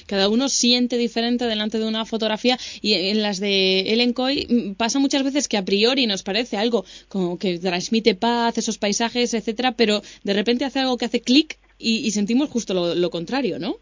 Cada 0.06 0.28
uno 0.28 0.48
siente 0.50 0.98
diferente 0.98 1.46
delante 1.46 1.78
de 1.78 1.86
una 1.86 2.04
fotografía 2.04 2.58
y 2.82 3.08
en 3.10 3.22
las 3.22 3.40
de 3.40 3.80
Ellen 3.92 4.12
Coy 4.12 4.46
mm, 4.50 4.74
pasa 4.74 4.98
muchas 4.98 5.22
veces 5.22 5.48
que 5.48 5.56
a 5.56 5.64
priori 5.64 6.06
nos 6.06 6.22
parece 6.22 6.58
algo 6.58 6.84
como 7.08 7.38
que 7.38 7.58
transmite 7.58 8.14
paz, 8.14 8.58
esos 8.58 8.76
paisajes, 8.76 9.32
etcétera, 9.32 9.72
pero 9.72 10.02
de 10.24 10.34
repente 10.34 10.64
hace 10.64 10.80
algo 10.80 10.98
que 10.98 11.06
hace 11.06 11.22
clic 11.22 11.56
y, 11.78 12.10
sentimos 12.10 12.50
justo 12.50 12.74
lo, 12.74 13.10
contrario, 13.10 13.58
¿no? 13.58 13.76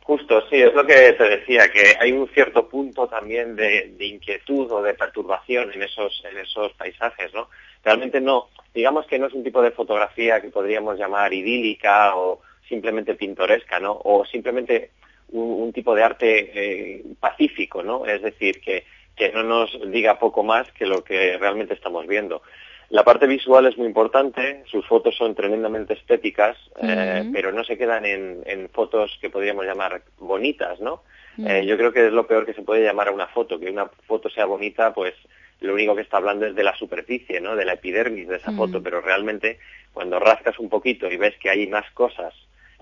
Justo, 0.00 0.42
sí, 0.50 0.56
es 0.56 0.74
lo 0.74 0.86
que 0.86 1.14
te 1.14 1.24
decía, 1.24 1.70
que 1.72 1.94
hay 1.98 2.12
un 2.12 2.28
cierto 2.28 2.68
punto 2.68 3.08
también 3.08 3.56
de, 3.56 3.94
de 3.96 4.06
inquietud 4.06 4.70
o 4.70 4.82
de 4.82 4.92
perturbación 4.92 5.72
en 5.72 5.82
esos, 5.82 6.22
en 6.30 6.36
esos 6.36 6.74
paisajes, 6.74 7.32
¿no? 7.32 7.48
Realmente 7.86 8.20
no, 8.20 8.48
digamos 8.74 9.06
que 9.06 9.16
no 9.16 9.28
es 9.28 9.32
un 9.32 9.44
tipo 9.44 9.62
de 9.62 9.70
fotografía 9.70 10.40
que 10.40 10.48
podríamos 10.48 10.98
llamar 10.98 11.32
idílica 11.32 12.16
o 12.16 12.40
simplemente 12.68 13.14
pintoresca, 13.14 13.78
¿no? 13.78 13.92
O 14.02 14.24
simplemente 14.24 14.90
un, 15.28 15.72
tipo 15.72 15.94
de 15.94 16.02
arte 16.02 16.50
eh, 16.52 17.04
pacífico, 17.20 17.84
¿no? 17.84 18.04
Es 18.04 18.22
decir, 18.22 18.60
que, 18.60 18.84
que 19.14 19.30
no 19.30 19.44
nos 19.44 19.70
diga 19.92 20.18
poco 20.18 20.42
más 20.42 20.68
que 20.72 20.84
lo 20.84 21.04
que 21.04 21.38
realmente 21.38 21.74
estamos 21.74 22.08
viendo. 22.08 22.42
La 22.88 23.04
parte 23.04 23.28
visual 23.28 23.66
es 23.66 23.78
muy 23.78 23.86
importante, 23.86 24.64
sus 24.66 24.84
fotos 24.84 25.14
son 25.16 25.36
tremendamente 25.36 25.94
estéticas, 25.94 26.56
eh, 26.82 27.30
pero 27.32 27.52
no 27.52 27.62
se 27.62 27.78
quedan 27.78 28.04
en, 28.04 28.42
en, 28.46 28.68
fotos 28.70 29.16
que 29.20 29.30
podríamos 29.30 29.64
llamar 29.64 30.02
bonitas, 30.18 30.80
¿no? 30.80 31.04
Eh, 31.38 31.64
yo 31.64 31.76
creo 31.76 31.92
que 31.92 32.06
es 32.06 32.12
lo 32.12 32.26
peor 32.26 32.46
que 32.46 32.54
se 32.54 32.62
puede 32.62 32.84
llamar 32.84 33.08
a 33.08 33.12
una 33.12 33.28
foto, 33.28 33.60
que 33.60 33.70
una 33.70 33.86
foto 34.08 34.28
sea 34.28 34.46
bonita, 34.46 34.92
pues 34.92 35.14
lo 35.60 35.74
único 35.74 35.94
que 35.94 36.02
está 36.02 36.18
hablando 36.18 36.46
es 36.46 36.54
de 36.54 36.62
la 36.62 36.76
superficie, 36.76 37.40
¿no? 37.40 37.56
De 37.56 37.64
la 37.64 37.74
epidermis 37.74 38.28
de 38.28 38.36
esa 38.36 38.50
mm. 38.50 38.56
foto, 38.56 38.82
pero 38.82 39.00
realmente 39.00 39.58
cuando 39.92 40.18
rascas 40.18 40.58
un 40.58 40.68
poquito 40.68 41.10
y 41.10 41.16
ves 41.16 41.36
que 41.38 41.50
hay 41.50 41.66
más 41.66 41.90
cosas 41.92 42.34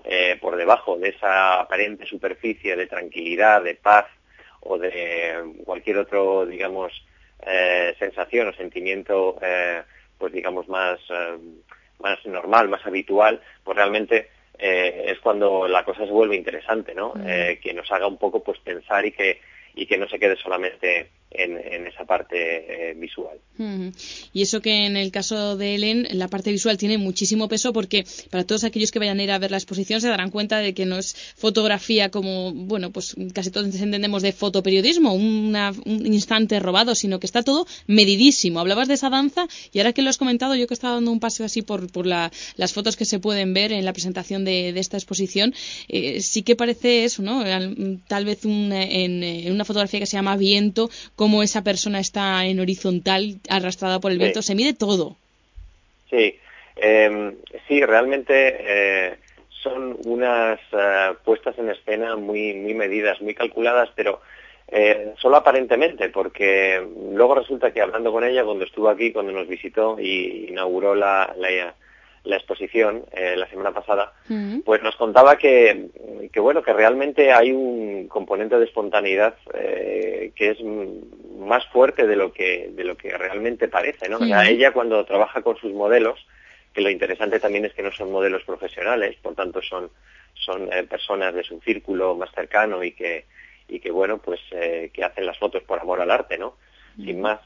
eh, 0.03 0.37
por 0.39 0.55
debajo 0.55 0.97
de 0.97 1.09
esa 1.09 1.61
aparente 1.61 2.05
superficie 2.05 2.75
de 2.75 2.87
tranquilidad, 2.87 3.63
de 3.63 3.75
paz 3.75 4.05
o 4.61 4.77
de 4.77 5.53
cualquier 5.63 5.97
otro, 5.97 6.45
digamos, 6.45 6.91
eh, 7.45 7.95
sensación 7.97 8.49
o 8.49 8.53
sentimiento, 8.53 9.37
eh, 9.41 9.81
pues 10.17 10.33
digamos 10.33 10.67
más 10.67 10.99
más 11.99 12.23
normal, 12.25 12.67
más 12.67 12.85
habitual, 12.85 13.41
pues 13.63 13.77
realmente 13.77 14.29
es 14.57 15.19
cuando 15.19 15.67
la 15.67 15.83
cosa 15.83 16.05
se 16.05 16.11
vuelve 16.11 16.35
interesante, 16.35 16.93
¿no? 16.93 17.13
Mm. 17.15 17.59
que 17.61 17.73
nos 17.73 17.91
haga 17.91 18.07
un 18.07 18.17
poco 18.17 18.43
pues 18.43 18.59
pensar 18.59 19.05
y 19.05 19.11
que 19.11 19.39
y 19.73 19.85
que 19.85 19.97
no 19.97 20.07
se 20.07 20.19
quede 20.19 20.35
solamente 20.37 21.09
en, 21.31 21.87
esa 21.87 22.05
parte 22.05 22.89
eh, 22.89 22.93
visual. 22.95 23.37
Y 24.33 24.41
eso 24.41 24.61
que 24.61 24.85
en 24.85 24.97
el 24.97 25.11
caso 25.11 25.55
de 25.55 25.75
Ellen, 25.75 26.07
la 26.11 26.27
parte 26.27 26.51
visual 26.51 26.77
tiene 26.77 26.97
muchísimo 26.97 27.47
peso 27.47 27.71
porque 27.71 28.05
para 28.29 28.43
todos 28.43 28.63
aquellos 28.63 28.91
que 28.91 28.99
vayan 28.99 29.19
a 29.19 29.23
ir 29.23 29.31
a 29.31 29.39
ver 29.39 29.51
la 29.51 29.57
exposición 29.57 30.01
se 30.01 30.09
darán 30.09 30.29
cuenta 30.29 30.59
de 30.59 30.73
que 30.73 30.85
no 30.85 30.97
es 30.97 31.15
fotografía 31.37 32.09
como, 32.11 32.53
bueno, 32.53 32.91
pues 32.91 33.15
casi 33.33 33.51
todos 33.51 33.73
entendemos 33.75 34.21
de 34.23 34.33
fotoperiodismo, 34.33 35.13
un 35.13 35.55
instante 36.05 36.59
robado, 36.59 36.95
sino 36.95 37.19
que 37.19 37.27
está 37.27 37.43
todo 37.43 37.65
medidísimo. 37.87 38.59
Hablabas 38.59 38.87
de 38.87 38.95
esa 38.95 39.09
danza 39.09 39.47
y 39.71 39.79
ahora 39.79 39.93
que 39.93 40.01
lo 40.01 40.09
has 40.09 40.17
comentado, 40.17 40.55
yo 40.55 40.67
que 40.67 40.73
estaba 40.73 40.95
dando 40.95 41.11
un 41.11 41.19
paseo 41.19 41.45
así 41.45 41.61
por, 41.61 41.91
por 41.91 42.05
las 42.05 42.73
fotos 42.73 42.95
que 42.97 43.05
se 43.05 43.19
pueden 43.19 43.53
ver 43.53 43.71
en 43.71 43.85
la 43.85 43.93
presentación 43.93 44.43
de, 44.43 44.69
esta 44.75 44.97
exposición, 44.97 45.53
eh, 45.87 46.21
sí 46.21 46.43
que 46.43 46.55
parece 46.55 47.05
eso, 47.05 47.21
¿no? 47.21 47.43
Tal 48.07 48.25
vez 48.25 48.43
en, 48.45 48.71
en, 48.73 49.51
una 49.51 49.63
fotografía 49.63 49.99
que 49.99 50.05
se 50.05 50.17
llama 50.17 50.35
Viento, 50.35 50.89
cómo 51.15 51.43
esa 51.43 51.63
persona 51.63 51.99
está 51.99 52.45
en 52.45 52.59
horizontal, 52.59 53.35
arrastrada 53.49 53.99
por 53.99 54.11
el 54.11 54.17
viento, 54.17 54.41
se 54.41 54.55
mide 54.55 54.73
todo. 54.73 55.15
Sí, 56.09 56.37
em, 56.75 57.35
sí, 57.67 57.83
realmente 57.83 58.57
eh, 58.59 59.15
son 59.49 59.97
unas 60.05 60.59
eh, 60.71 61.13
puestas 61.23 61.57
en 61.57 61.69
escena 61.69 62.15
muy, 62.15 62.53
muy 62.53 62.73
medidas, 62.73 63.21
muy 63.21 63.33
calculadas, 63.33 63.89
pero 63.95 64.21
eh, 64.67 65.13
solo 65.17 65.37
aparentemente, 65.37 66.09
porque 66.09 66.85
luego 67.13 67.35
resulta 67.35 67.71
que 67.71 67.81
hablando 67.81 68.11
con 68.11 68.23
ella, 68.23 68.43
cuando 68.43 68.65
estuvo 68.65 68.89
aquí, 68.89 69.11
cuando 69.11 69.31
nos 69.31 69.47
visitó 69.47 69.97
y 69.99 70.47
inauguró 70.49 70.95
la, 70.95 71.33
la 71.37 71.75
la 72.25 72.37
exposición 72.37 73.05
eh, 73.11 73.35
la 73.37 73.47
semana 73.47 73.71
pasada, 73.71 74.13
pues 74.65 74.81
nos 74.81 74.95
contaba 74.95 75.37
que, 75.37 75.87
que, 76.31 76.39
bueno, 76.39 76.61
que 76.63 76.73
realmente 76.73 77.31
hay 77.31 77.51
un 77.51 78.07
componente 78.07 78.57
de 78.57 78.65
espontaneidad 78.65 79.35
eh, 79.53 80.31
que 80.35 80.51
es 80.51 80.57
más 81.39 81.65
fuerte 81.67 82.07
de 82.07 82.15
lo 82.15 82.33
que, 82.33 82.69
de 82.71 82.83
lo 82.83 82.97
que 82.97 83.15
realmente 83.17 83.67
parece, 83.67 84.09
¿no? 84.09 84.17
ella 84.43 84.71
cuando 84.71 85.05
trabaja 85.05 85.41
con 85.41 85.57
sus 85.57 85.71
modelos, 85.73 86.25
que 86.73 86.81
lo 86.81 86.89
interesante 86.89 87.39
también 87.39 87.65
es 87.65 87.73
que 87.73 87.83
no 87.83 87.91
son 87.91 88.11
modelos 88.11 88.43
profesionales, 88.43 89.15
por 89.21 89.35
tanto 89.35 89.61
son, 89.61 89.89
son 90.33 90.71
eh, 90.73 90.83
personas 90.83 91.33
de 91.33 91.43
su 91.43 91.61
círculo 91.61 92.15
más 92.15 92.31
cercano 92.31 92.83
y 92.83 92.91
que, 92.91 93.25
y 93.67 93.79
que 93.79 93.91
bueno, 93.91 94.17
pues 94.17 94.39
que 94.49 95.03
hacen 95.03 95.25
las 95.25 95.37
fotos 95.37 95.63
por 95.63 95.79
amor 95.79 96.01
al 96.01 96.11
arte, 96.11 96.37
¿no? 96.37 96.55
Sin 96.97 97.19
más. 97.19 97.41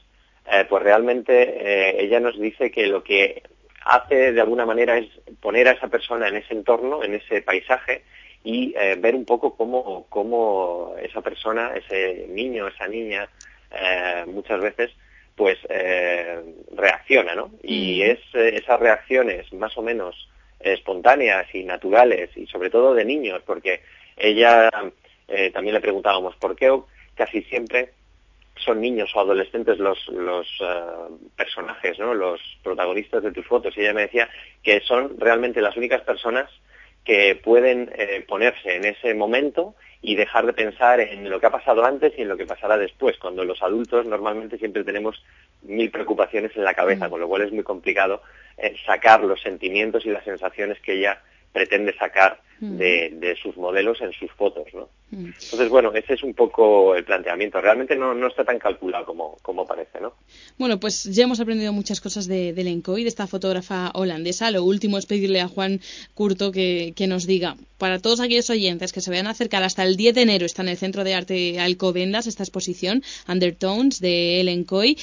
pues 0.70 0.84
realmente 0.84 2.04
ella 2.04 2.20
nos 2.20 2.40
dice 2.40 2.72
que 2.72 2.86
lo 2.88 3.04
que 3.04 3.42
hace 3.86 4.34
de 4.34 4.42
alguna 4.42 4.66
manera 4.66 4.98
es 4.98 5.08
poner 5.40 5.68
a 5.68 5.72
esa 5.72 5.88
persona 5.88 6.28
en 6.28 6.38
ese 6.38 6.54
entorno, 6.54 7.04
en 7.04 7.16
ese 7.16 7.42
paisaje 7.42 8.04
y 8.44 8.74
eh, 8.78 8.96
ver 9.00 9.16
un 9.16 9.26
poco 9.26 9.56
cómo, 9.56 10.06
cómo, 10.10 10.96
esa 11.02 11.22
persona, 11.22 11.74
ese 11.76 12.28
niño, 12.30 12.68
esa 12.68 12.88
niña, 12.88 13.28
eh, 13.72 14.24
muchas 14.28 14.62
veces 14.62 14.92
pues 15.40 15.58
eh, 15.70 16.38
reacciona, 16.76 17.34
¿no? 17.34 17.52
Y 17.64 18.02
es 18.02 18.20
eh, 18.34 18.60
esas 18.62 18.78
reacciones 18.78 19.52
más 19.54 19.78
o 19.78 19.82
menos 19.82 20.30
espontáneas 20.60 21.48
y 21.56 21.64
naturales 21.64 22.30
y 22.36 22.46
sobre 22.48 22.70
todo 22.70 22.94
de 22.94 23.06
niños, 23.06 23.42
porque 23.46 23.82
ella 24.18 24.70
eh, 25.30 25.50
también 25.52 25.76
le 25.76 25.80
preguntábamos 25.80 26.36
por 26.36 26.58
qué 26.58 26.78
casi 27.16 27.42
siempre 27.44 27.92
son 28.64 28.82
niños 28.82 29.12
o 29.16 29.20
adolescentes 29.20 29.80
los, 29.80 30.08
los 30.10 30.48
eh, 30.62 31.16
personajes, 31.36 31.98
¿no? 32.00 32.14
los 32.14 32.40
protagonistas 32.64 33.24
de 33.24 33.32
tus 33.32 33.46
fotos. 33.46 33.76
Y 33.78 33.82
ella 33.82 33.94
me 33.94 34.04
decía 34.04 34.30
que 34.64 34.82
son 34.82 35.20
realmente 35.20 35.62
las 35.62 35.76
únicas 35.78 36.02
personas 36.02 36.50
que 37.04 37.40
pueden 37.44 37.92
eh, 37.96 38.24
ponerse 38.28 38.76
en 38.76 38.86
ese 38.86 39.14
momento 39.14 39.76
y 40.02 40.16
dejar 40.16 40.46
de 40.46 40.54
pensar 40.54 41.00
en 41.00 41.30
lo 41.30 41.40
que 41.40 41.48
ha 41.48 41.52
pasado 41.52 41.84
antes 41.84 42.14
y 42.18 42.22
en 42.22 42.30
lo 42.30 42.38
que 42.38 42.46
pasará 42.46 42.78
después, 42.78 43.18
cuando 43.18 43.44
los 43.44 43.62
adultos 43.62 44.06
normalmente 44.06 44.58
siempre 44.58 44.84
tenemos 44.84 45.22
mil 45.64 45.92
preocupaciones 45.92 46.56
en 46.56 46.64
la 46.64 46.74
cabeza, 46.74 47.08
mm. 47.08 47.10
con 47.12 47.20
lo 47.20 47.28
cual 47.28 47.42
es 47.42 47.52
muy 47.52 47.64
complicado 47.64 48.22
eh, 48.58 48.76
sacar 48.86 49.24
los 49.24 49.42
sentimientos 49.42 50.06
y 50.06 50.10
las 50.10 50.24
sensaciones 50.24 50.80
que 50.80 50.94
ella 50.94 51.22
pretende 51.52 51.96
sacar 51.98 52.42
mm. 52.60 52.78
de, 52.78 53.38
sus 53.42 53.58
modelos 53.58 54.00
en 54.02 54.12
sus 54.14 54.32
fotos, 54.32 54.68
¿no? 54.74 54.90
Entonces, 55.12 55.70
bueno, 55.70 55.92
ese 55.94 56.14
es 56.14 56.22
un 56.22 56.36
poco 56.36 56.96
el 56.96 57.04
planteamiento. 57.04 57.60
Realmente 57.60 57.96
no, 57.96 58.14
no 58.14 58.28
está 58.28 58.44
tan 58.44 58.60
calculado 58.60 59.06
como, 59.06 59.38
como, 59.42 59.66
parece, 59.66 60.00
¿no? 60.00 60.14
Bueno, 60.60 60.80
pues 60.80 61.04
ya 61.06 61.24
hemos 61.24 61.40
aprendido 61.40 61.74
muchas 61.74 62.00
cosas 62.00 62.28
de, 62.28 62.54
de 62.54 62.64
Lencoy, 62.64 63.02
de 63.02 63.10
esta 63.10 63.26
fotógrafa 63.26 63.90
holandesa. 63.96 64.52
Lo 64.52 64.64
último 64.64 65.00
es 65.00 65.08
pedirle 65.08 65.42
a 65.42 65.48
Juan 65.48 65.82
Curto 66.14 66.52
que, 66.52 66.94
que, 66.96 67.08
nos 67.08 67.26
diga, 67.26 67.56
para 67.80 67.98
todos 67.98 68.20
aquellos 68.20 68.52
oyentes 68.52 68.94
que 68.94 69.02
se 69.02 69.10
vayan 69.10 69.26
a 69.26 69.32
acercar 69.32 69.64
hasta 69.64 69.84
el 69.84 69.98
10 69.98 70.14
de 70.14 70.22
enero, 70.22 70.46
está 70.46 70.62
en 70.62 70.70
el 70.70 70.78
Centro 70.78 71.04
de 71.04 71.16
Arte 71.16 71.60
Alcobendas 71.60 72.28
esta 72.28 72.44
exposición, 72.44 73.02
Undertones, 73.28 74.00
de 74.00 74.42
Ellen 74.42 74.64
Coy, 74.64 74.96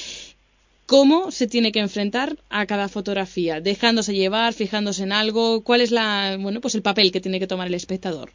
cómo 0.86 1.30
se 1.30 1.46
tiene 1.46 1.72
que 1.72 1.80
enfrentar 1.80 2.36
a 2.48 2.66
cada 2.66 2.88
fotografía, 2.88 3.60
dejándose 3.60 4.14
llevar, 4.14 4.52
fijándose 4.52 5.02
en 5.02 5.12
algo, 5.12 5.62
cuál 5.62 5.80
es 5.80 5.90
la, 5.90 6.36
bueno, 6.40 6.60
pues 6.60 6.74
el 6.74 6.82
papel 6.82 7.12
que 7.12 7.20
tiene 7.20 7.40
que 7.40 7.46
tomar 7.46 7.66
el 7.66 7.74
espectador. 7.74 8.30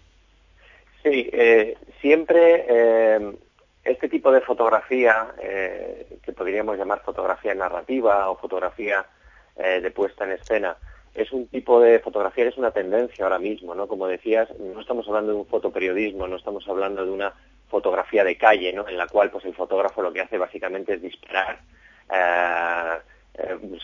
Sí, 1.04 1.30
eh, 1.32 1.78
siempre 2.02 2.66
eh, 2.70 3.36
este 3.84 4.10
tipo 4.10 4.32
de 4.32 4.42
fotografía, 4.42 5.34
eh, 5.42 6.18
que 6.24 6.34
podríamos 6.34 6.78
llamar 6.78 7.02
fotografía 7.02 7.56
narrativa 7.56 8.30
o 8.30 8.38
fotografía 8.38 9.06
de 9.54 9.92
puesta 9.92 10.24
en 10.24 10.32
escena, 10.32 10.76
es 11.14 11.32
un 11.32 11.46
tipo 11.48 11.80
de 11.82 12.00
fotografía, 12.00 12.48
es 12.48 12.58
una 12.58 12.72
tendencia 12.72 13.26
ahora 13.26 13.38
mismo, 13.38 13.76
¿no? 13.76 13.88
Como 13.88 14.08
decías, 14.08 14.50
no 14.58 14.80
estamos 14.80 15.08
hablando 15.08 15.34
de 15.34 15.38
un 15.40 15.46
fotoperiodismo, 15.46 16.28
no 16.28 16.38
estamos 16.38 16.68
hablando 16.68 17.06
de 17.06 17.12
una 17.12 17.34
fotografía 17.70 18.24
de 18.24 18.38
calle, 18.38 18.74
¿no? 18.74 18.88
En 18.88 18.98
la 18.98 19.08
cual, 19.08 19.30
pues, 19.30 19.46
el 19.46 19.54
fotógrafo 19.54 20.02
lo 20.02 20.14
que 20.14 20.22
hace 20.22 20.38
básicamente 20.38 20.94
es 20.94 21.02
disparar 21.02 21.60
eh, 21.60 21.60
eh, 21.60 21.81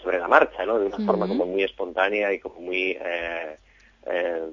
sobre 0.01 0.19
la 0.19 0.27
marcha, 0.27 0.65
¿no? 0.65 0.79
De 0.79 0.87
una 0.87 0.97
forma 1.05 1.27
como 1.27 1.45
muy 1.45 1.63
espontánea 1.63 2.33
y 2.33 2.39
como 2.39 2.59
muy, 2.61 2.97
eh, 2.99 3.55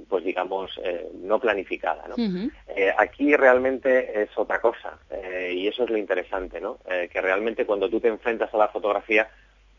pues 0.08 0.24
digamos, 0.24 0.80
no 1.22 1.38
planificada, 1.38 2.06
¿no? 2.08 2.14
aquí 2.98 3.36
realmente 3.36 4.22
es 4.22 4.30
otra 4.36 4.60
cosa 4.60 4.98
y 5.52 5.68
eso 5.68 5.84
es 5.84 5.90
lo 5.90 5.96
interesante, 5.96 6.60
¿no? 6.60 6.78
que 6.88 7.20
realmente 7.20 7.66
cuando 7.66 7.88
tú 7.88 8.00
te 8.00 8.08
enfrentas 8.08 8.52
a 8.52 8.58
la 8.58 8.68
fotografía, 8.68 9.28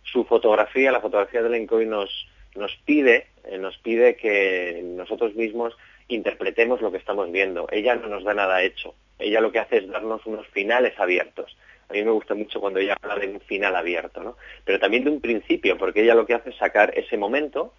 su 0.04 0.24
fotografía, 0.24 0.92
la 0.92 1.02
fotografía 1.02 1.42
de 1.42 1.50
Lencoy 1.50 1.86
nos, 1.86 2.28
nos 2.56 2.76
pide, 2.86 3.28
nos 3.60 3.78
pide 3.80 4.16
que 4.16 4.82
nosotros 4.84 5.36
mismos 5.36 5.76
interpretemos 6.08 6.82
lo 6.82 6.92
que 6.92 6.98
estamos 6.98 7.32
viendo. 7.32 7.68
Ella 7.72 7.96
no 7.96 8.08
nos 8.08 8.24
da 8.24 8.34
nada 8.34 8.62
hecho. 8.64 8.94
Ella 9.20 9.42
lo 9.42 9.52
que 9.52 9.60
hace 9.60 9.78
es 9.78 9.88
darnos 9.88 10.26
unos 10.26 10.48
finales 10.48 11.00
abiertos. 11.00 11.58
A 11.90 11.94
mí 11.94 12.04
me 12.04 12.12
gusta 12.12 12.34
mucho 12.34 12.60
cuando 12.60 12.80
ella 12.80 12.98
habla 13.02 13.16
de 13.16 13.28
un 13.28 13.40
final 13.42 13.76
abierto, 13.76 14.24
¿no? 14.24 14.38
Pero 14.64 14.80
también 14.80 15.04
de 15.04 15.12
un 15.12 15.22
principio, 15.22 15.78
porque 15.78 16.04
ella 16.04 16.16
lo 16.16 16.26
que 16.26 16.34
hace 16.34 16.50
es 16.50 16.58
sacar 16.58 16.98
ese 16.98 17.18
momento, 17.18 17.74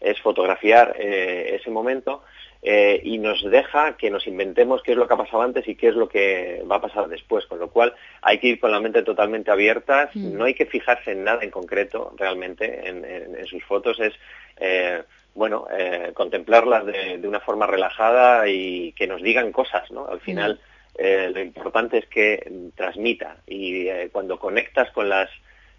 es 0.00 0.20
fotografiar 0.20 0.96
eh, 0.98 1.56
ese 1.60 1.70
momento 1.70 2.22
eh, 2.62 3.00
y 3.04 3.18
nos 3.18 3.42
deja 3.50 3.96
que 3.96 4.10
nos 4.10 4.26
inventemos 4.26 4.82
qué 4.82 4.92
es 4.92 4.98
lo 4.98 5.06
que 5.06 5.14
ha 5.14 5.18
pasado 5.18 5.42
antes 5.42 5.66
y 5.68 5.74
qué 5.74 5.88
es 5.88 5.94
lo 5.94 6.08
que 6.08 6.62
va 6.70 6.76
a 6.76 6.80
pasar 6.80 7.08
después, 7.08 7.46
con 7.46 7.58
lo 7.58 7.68
cual 7.68 7.94
hay 8.22 8.38
que 8.38 8.48
ir 8.48 8.60
con 8.60 8.70
la 8.70 8.80
mente 8.80 9.02
totalmente 9.02 9.50
abierta, 9.50 10.10
mm. 10.12 10.36
no 10.36 10.44
hay 10.44 10.54
que 10.54 10.66
fijarse 10.66 11.12
en 11.12 11.24
nada 11.24 11.42
en 11.42 11.50
concreto 11.50 12.14
realmente 12.16 12.88
en, 12.88 13.46
sus 13.46 13.64
fotos, 13.64 13.98
es 14.00 14.14
eh, 14.58 15.02
bueno 15.34 15.66
contemplarlas 16.14 16.86
de, 16.86 17.20
una 17.24 17.40
forma 17.40 17.66
relajada 17.66 18.48
y 18.48 18.92
que 18.92 19.06
nos 19.06 19.22
digan 19.22 19.52
cosas, 19.52 19.90
¿no? 19.90 20.06
Al 20.06 20.18
mm. 20.18 20.20
final 20.20 20.60
eh, 20.96 21.30
lo 21.32 21.40
importante 21.40 21.98
es 21.98 22.06
que 22.06 22.70
transmita 22.76 23.36
y 23.46 23.88
eh, 23.88 24.08
cuando 24.12 24.38
conectas 24.38 24.90
con 24.92 25.08
las 25.08 25.30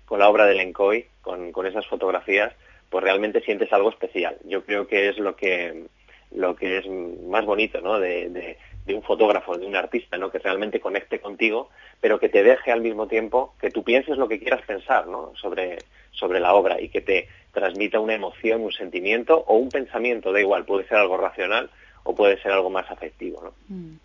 con 0.06 0.20
la 0.20 0.28
obra 0.28 0.46
de 0.46 0.56
Lencoy, 0.56 1.06
con, 1.22 1.54
con 1.54 1.66
esas 1.66 1.88
fotografías, 1.88 2.54
pues 2.90 3.02
realmente 3.02 3.40
sientes 3.42 3.72
algo 3.72 3.90
especial. 3.90 4.36
Yo 4.44 4.66
creo 4.66 4.86
que 4.86 5.08
es 5.08 5.18
lo 5.18 5.38
que 5.38 5.86
lo 6.32 6.56
que 6.56 6.80
es 6.80 6.88
más 6.88 7.46
bonito, 7.46 7.80
¿no? 7.82 8.00
De, 8.00 8.30
de, 8.30 8.58
un 8.94 9.04
fotógrafo, 9.04 9.58
de 9.58 9.66
un 9.66 9.76
artista, 9.78 10.18
¿no? 10.18 10.30
Que 10.30 10.40
realmente 10.40 10.82
conecte 10.82 11.22
contigo, 11.22 11.70
pero 12.02 12.20
que 12.20 12.28
te 12.28 12.44
deje 12.44 12.74
al 12.74 12.82
mismo 12.82 13.08
tiempo 13.08 13.56
que 13.62 13.70
tú 13.70 13.86
pienses 13.86 14.18
lo 14.18 14.28
que 14.28 14.40
quieras 14.40 14.62
pensar, 14.64 15.08
¿no? 15.08 15.32
Sobre 15.36 15.78
sobre 16.12 16.42
la 16.42 16.54
obra 16.54 16.82
y 16.82 16.90
que 16.90 17.00
te 17.00 17.30
transmita 17.54 18.00
una 18.00 18.16
emoción, 18.16 18.62
un 18.62 18.72
sentimiento 18.74 19.46
o 19.48 19.56
un 19.56 19.70
pensamiento, 19.70 20.34
da 20.34 20.42
igual, 20.42 20.66
puede 20.66 20.88
ser 20.88 20.98
algo 20.98 21.16
racional 21.16 21.70
o 22.04 22.16
puede 22.16 22.42
ser 22.42 22.52
algo 22.52 22.70
más 22.70 22.90
afectivo, 22.92 23.42
¿no? 23.42 23.54
Mm. 23.70 23.96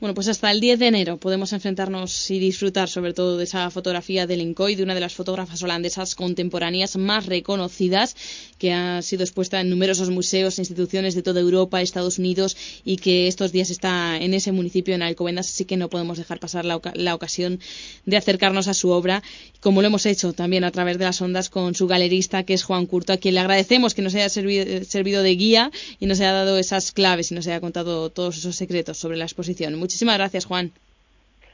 Bueno, 0.00 0.14
pues 0.14 0.28
hasta 0.28 0.48
el 0.52 0.60
10 0.60 0.78
de 0.78 0.86
enero 0.86 1.16
podemos 1.16 1.52
enfrentarnos 1.52 2.30
y 2.30 2.38
disfrutar 2.38 2.88
sobre 2.88 3.14
todo 3.14 3.36
de 3.36 3.42
esa 3.42 3.68
fotografía 3.68 4.28
de 4.28 4.36
Lincoy, 4.36 4.76
de 4.76 4.84
una 4.84 4.94
de 4.94 5.00
las 5.00 5.14
fotógrafas 5.14 5.60
holandesas 5.64 6.14
contemporáneas 6.14 6.96
más 6.96 7.26
reconocidas, 7.26 8.14
que 8.58 8.72
ha 8.72 9.02
sido 9.02 9.24
expuesta 9.24 9.60
en 9.60 9.70
numerosos 9.70 10.10
museos 10.10 10.56
e 10.56 10.62
instituciones 10.62 11.16
de 11.16 11.22
toda 11.22 11.40
Europa, 11.40 11.82
Estados 11.82 12.20
Unidos 12.20 12.56
y 12.84 12.98
que 12.98 13.26
estos 13.26 13.50
días 13.50 13.70
está 13.70 14.18
en 14.18 14.34
ese 14.34 14.52
municipio, 14.52 14.94
en 14.94 15.02
Alcobendas, 15.02 15.48
así 15.48 15.64
que 15.64 15.76
no 15.76 15.90
podemos 15.90 16.16
dejar 16.16 16.38
pasar 16.38 16.64
la, 16.64 16.76
ocasión 17.14 17.58
de 18.06 18.16
acercarnos 18.16 18.68
a 18.68 18.74
su 18.74 18.90
obra, 18.90 19.24
como 19.58 19.82
lo 19.82 19.88
hemos 19.88 20.06
hecho 20.06 20.32
también 20.32 20.62
a 20.62 20.70
través 20.70 20.98
de 20.98 21.06
las 21.06 21.20
ondas 21.20 21.50
con 21.50 21.74
su 21.74 21.88
galerista, 21.88 22.44
que 22.44 22.54
es 22.54 22.62
Juan 22.62 22.86
Curto, 22.86 23.14
a 23.14 23.16
quien 23.16 23.34
le 23.34 23.40
agradecemos 23.40 23.94
que 23.94 24.02
nos 24.02 24.14
haya 24.14 24.28
servido, 24.28 24.84
servido 24.84 25.24
de 25.24 25.34
guía 25.34 25.72
y 25.98 26.06
nos 26.06 26.20
haya 26.20 26.34
dado 26.34 26.56
esas 26.56 26.92
claves 26.92 27.32
y 27.32 27.34
nos 27.34 27.48
haya 27.48 27.60
contado 27.60 28.10
todos 28.10 28.38
esos 28.38 28.54
secretos 28.54 28.96
sobre 28.96 29.16
la 29.16 29.24
exposición. 29.24 29.87
Muchísimas 29.88 30.18
gracias, 30.18 30.44
Juan. 30.44 30.70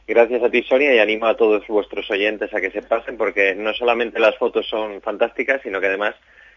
Gracias 0.09 0.43
a 0.43 0.51
ti, 0.51 0.65
Sonia, 0.65 0.93
y 0.93 0.99
animo 0.99 1.27
a 1.27 1.37
todos 1.37 1.65
vuestros 1.69 2.11
oyentes 2.11 2.53
a 2.53 2.61
que 2.61 2.73
se 2.73 2.83
pasen, 2.83 3.17
porque 3.17 3.55
no 3.55 3.73
solamente 3.75 4.19
las 4.19 4.37
fotos 4.37 4.67
son 4.69 5.01
fantásticas, 5.01 5.63
sino 5.63 5.81
que 5.81 5.87
además 5.87 6.17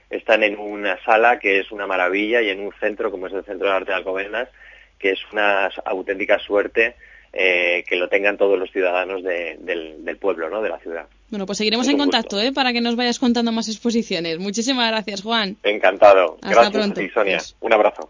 están 0.09 0.41
en 0.41 0.57
una 0.57 0.97
sala 1.03 1.37
que 1.37 1.59
es 1.59 1.71
una 1.71 1.85
maravilla 1.85 2.41
y 2.41 2.49
en 2.49 2.61
un 2.61 2.73
centro 2.79 3.11
como 3.11 3.27
es 3.27 3.33
el 3.33 3.45
Centro 3.45 3.67
de 3.67 3.75
Arte 3.75 3.91
de 3.91 3.97
Alcobendas, 3.97 4.49
que 4.97 5.11
es 5.11 5.19
una 5.31 5.69
auténtica 5.85 6.39
suerte 6.39 6.95
eh, 7.31 7.83
que 7.87 7.95
lo 7.95 8.09
tengan 8.09 8.37
todos 8.37 8.57
los 8.57 8.71
ciudadanos 8.71 9.21
del, 9.21 10.17
pueblo, 10.19 10.49
¿no? 10.49 10.63
de 10.63 10.69
la 10.69 10.79
ciudad. 10.79 11.05
Bueno, 11.29 11.45
pues 11.45 11.59
seguiremos 11.59 11.87
en 11.89 11.99
contacto 11.99 12.41
¿eh? 12.41 12.51
para 12.53 12.73
que 12.73 12.81
nos 12.81 12.95
vayas 12.95 13.19
contando 13.19 13.51
más 13.51 13.69
exposiciones. 13.69 14.39
Muchísimas 14.39 14.89
gracias, 14.89 15.21
Juan. 15.21 15.57
Encantado. 15.61 16.39
Hasta 16.41 16.49
gracias 16.49 16.73
pronto. 16.73 17.13
Sonia. 17.13 17.37
Un 17.59 17.73
abrazo. 17.73 18.09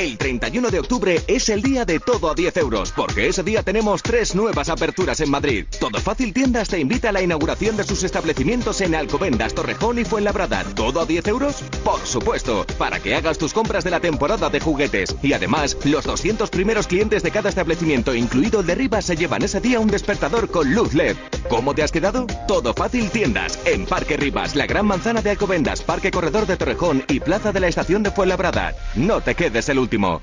El 0.00 0.16
31 0.16 0.70
de 0.70 0.78
octubre 0.78 1.20
es 1.26 1.50
el 1.50 1.60
día 1.60 1.84
de 1.84 2.00
todo 2.00 2.30
a 2.30 2.34
10 2.34 2.56
euros, 2.56 2.90
porque 2.90 3.28
ese 3.28 3.42
día 3.42 3.62
tenemos 3.62 4.02
tres 4.02 4.34
nuevas 4.34 4.70
aperturas 4.70 5.20
en 5.20 5.30
Madrid. 5.30 5.66
Todo 5.78 6.00
Fácil 6.00 6.32
Tiendas 6.32 6.68
te 6.70 6.80
invita 6.80 7.10
a 7.10 7.12
la 7.12 7.20
inauguración 7.20 7.76
de 7.76 7.84
sus 7.84 8.02
establecimientos 8.02 8.80
en 8.80 8.94
Alcobendas, 8.94 9.52
Torrejón 9.52 9.98
y 9.98 10.06
Fuenlabrada. 10.06 10.64
¿Todo 10.74 11.02
a 11.02 11.04
10 11.04 11.28
euros? 11.28 11.56
Por 11.84 12.00
supuesto, 12.06 12.64
para 12.78 12.98
que 12.98 13.14
hagas 13.14 13.36
tus 13.36 13.52
compras 13.52 13.84
de 13.84 13.90
la 13.90 14.00
temporada 14.00 14.48
de 14.48 14.58
juguetes. 14.58 15.14
Y 15.22 15.34
además, 15.34 15.76
los 15.84 16.06
200 16.06 16.48
primeros 16.48 16.86
clientes 16.86 17.22
de 17.22 17.30
cada 17.30 17.50
establecimiento, 17.50 18.14
incluido 18.14 18.60
el 18.60 18.66
de 18.66 18.76
Rivas, 18.76 19.04
se 19.04 19.16
llevan 19.16 19.42
ese 19.42 19.60
día 19.60 19.80
un 19.80 19.88
despertador 19.88 20.50
con 20.50 20.74
luz 20.74 20.94
LED. 20.94 21.16
¿Cómo 21.50 21.74
te 21.74 21.82
has 21.82 21.92
quedado? 21.92 22.26
Todo 22.48 22.72
Fácil 22.72 23.10
Tiendas, 23.10 23.58
en 23.66 23.84
Parque 23.84 24.16
Rivas, 24.16 24.56
la 24.56 24.66
Gran 24.66 24.86
Manzana 24.86 25.20
de 25.20 25.28
Alcobendas, 25.28 25.82
Parque 25.82 26.10
Corredor 26.10 26.46
de 26.46 26.56
Torrejón 26.56 27.04
y 27.06 27.20
Plaza 27.20 27.52
de 27.52 27.60
la 27.60 27.68
Estación 27.68 28.02
de 28.02 28.10
Fuenlabrada. 28.10 28.74
No 28.94 29.20
te 29.20 29.34
quedes 29.34 29.68
el 29.68 29.78
último 29.78 29.89
último. 29.90 30.20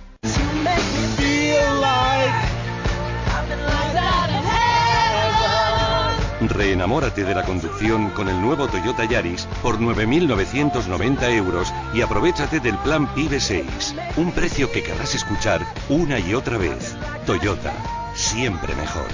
Reenamórate 6.39 7.25
de 7.25 7.35
la 7.35 7.43
conducción 7.43 8.11
con 8.11 8.29
el 8.29 8.39
nuevo 8.39 8.67
Toyota 8.67 9.03
Yaris 9.03 9.45
por 9.61 9.79
9.990 9.79 11.31
euros 11.33 11.73
y 11.93 12.01
aprovechate 12.01 12.61
del 12.61 12.77
plan 12.77 13.13
PIBE 13.13 13.39
6. 13.41 13.95
Un 14.15 14.31
precio 14.31 14.71
que 14.71 14.83
querrás 14.83 15.15
escuchar 15.15 15.61
una 15.89 16.19
y 16.19 16.33
otra 16.33 16.57
vez. 16.57 16.95
Toyota, 17.25 17.73
siempre 18.15 18.73
mejor. 18.75 19.07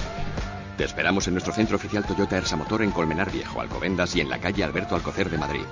Te 0.78 0.84
esperamos 0.84 1.28
en 1.28 1.34
nuestro 1.34 1.54
centro 1.54 1.78
oficial 1.78 2.06
Toyota 2.06 2.38
Ersa 2.38 2.58
Motor 2.58 2.84
en 2.84 2.92
Colmenar 2.92 3.32
Viejo, 3.32 3.62
Alcobendas 3.62 4.16
y 4.16 4.22
en 4.22 4.30
la 4.30 4.40
calle 4.40 4.64
Alberto 4.64 4.96
Alcocer 4.96 5.30
de 5.30 5.38
Madrid. 5.38 5.66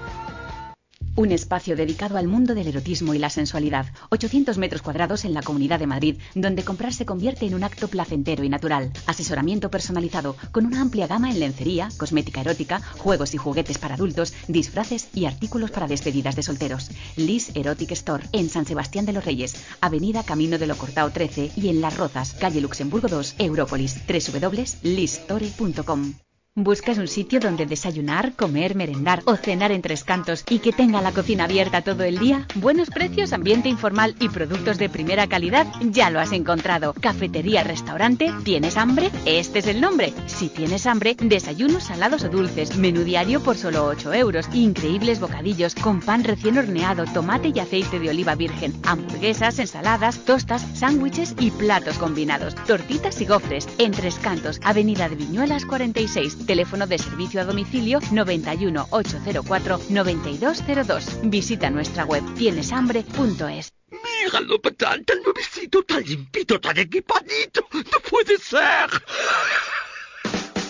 Un 1.16 1.32
espacio 1.34 1.76
dedicado 1.76 2.18
al 2.18 2.28
mundo 2.28 2.55
del 2.55 2.68
erotismo 2.68 3.14
y 3.14 3.20
la 3.20 3.30
sensualidad. 3.30 3.88
800 4.09 4.57
metros 4.57 4.82
cuadrados 4.82 5.26
en 5.26 5.34
la 5.34 5.41
Comunidad 5.41 5.80
de 5.80 5.88
Madrid, 5.88 6.20
donde 6.36 6.64
comprar 6.64 6.93
se 6.93 7.05
convierte 7.05 7.45
en 7.45 7.53
un 7.53 7.66
acto 7.66 7.89
placentero 7.89 8.45
y 8.45 8.49
natural. 8.49 8.93
Asesoramiento 9.07 9.70
personalizado, 9.70 10.38
con 10.53 10.66
una 10.66 10.80
amplia 10.82 11.07
gama 11.07 11.30
en 11.30 11.41
lencería, 11.41 11.89
cosmética 11.97 12.39
erótica, 12.39 12.82
juegos 12.97 13.34
y 13.34 13.38
juguetes 13.38 13.78
para 13.78 13.95
adultos, 13.95 14.34
disfraces 14.47 15.09
y 15.14 15.26
artículos 15.26 15.72
para 15.72 15.88
despedidas 15.88 16.38
de 16.38 16.43
solteros. 16.43 16.89
Liz 17.18 17.51
Erotic 17.55 17.91
Store, 17.91 18.24
en 18.32 18.47
San 18.49 18.66
Sebastián 18.66 19.05
de 19.05 19.12
los 19.14 19.26
Reyes, 19.26 19.55
Avenida 19.82 20.24
Camino 20.24 20.57
de 20.57 20.68
Locortao 20.68 21.12
13 21.12 21.51
y 21.57 21.68
en 21.68 21.82
Las 21.82 21.97
Rozas, 21.97 22.36
calle 22.36 22.62
Luxemburgo 22.62 23.09
2, 23.09 23.36
Európolis. 23.38 23.97
www.listore.com 24.07 26.14
¿Buscas 26.57 26.97
un 26.97 27.07
sitio 27.07 27.39
donde 27.39 27.65
desayunar, 27.65 28.33
comer, 28.35 28.75
merendar 28.75 29.21
o 29.23 29.37
cenar 29.37 29.71
en 29.71 29.81
tres 29.81 30.03
cantos 30.03 30.43
y 30.49 30.59
que 30.59 30.73
tenga 30.73 31.01
la 31.01 31.13
cocina 31.13 31.45
abierta 31.45 31.81
todo 31.81 32.03
el 32.03 32.19
día? 32.19 32.45
Buenos 32.55 32.89
precios, 32.89 33.31
ambiente 33.31 33.69
informal 33.69 34.17
y 34.19 34.27
productos 34.27 34.77
de 34.77 34.89
primera 34.89 35.27
calidad, 35.27 35.65
ya 35.79 36.09
lo 36.09 36.19
has 36.19 36.33
encontrado. 36.33 36.93
Cafetería, 36.99 37.63
restaurante, 37.63 38.33
¿tienes 38.43 38.75
hambre? 38.75 39.11
Este 39.25 39.59
es 39.59 39.67
el 39.67 39.79
nombre. 39.79 40.13
Si 40.25 40.49
tienes 40.49 40.87
hambre, 40.87 41.15
desayunos 41.17 41.85
salados 41.85 42.25
o 42.25 42.27
dulces, 42.27 42.75
menú 42.75 43.05
diario 43.05 43.41
por 43.41 43.55
solo 43.55 43.85
8 43.85 44.13
euros, 44.13 44.49
increíbles 44.53 45.21
bocadillos 45.21 45.73
con 45.75 46.01
pan 46.01 46.25
recién 46.25 46.57
horneado, 46.57 47.05
tomate 47.05 47.53
y 47.55 47.59
aceite 47.61 47.97
de 47.97 48.09
oliva 48.09 48.35
virgen, 48.35 48.73
hamburguesas, 48.83 49.57
ensaladas, 49.57 50.25
tostas, 50.25 50.67
sándwiches 50.73 51.33
y 51.39 51.51
platos 51.51 51.97
combinados, 51.97 52.55
tortitas 52.67 53.21
y 53.21 53.25
gofres, 53.25 53.69
en 53.77 53.93
tres 53.93 54.15
cantos, 54.15 54.59
Avenida 54.65 55.07
de 55.07 55.15
Viñuelas 55.15 55.65
46 55.65 56.40
Teléfono 56.45 56.87
de 56.87 56.97
servicio 56.97 57.41
a 57.41 57.45
domicilio 57.45 57.99
91 58.11 58.87
804 58.89 59.79
9202. 59.89 61.19
Visita 61.23 61.69
nuestra 61.69 62.05
web 62.05 62.23
tieneshambre.es. 62.35 63.73
Míralo, 63.91 64.61
patán, 64.61 65.03
tan 65.03 65.21
nuevecito, 65.23 65.83
tan 65.83 66.03
limpito, 66.03 66.59
tan 66.59 66.77
equipadito. 66.77 67.67
No 67.73 67.99
puede 68.09 68.37
ser. 68.37 68.89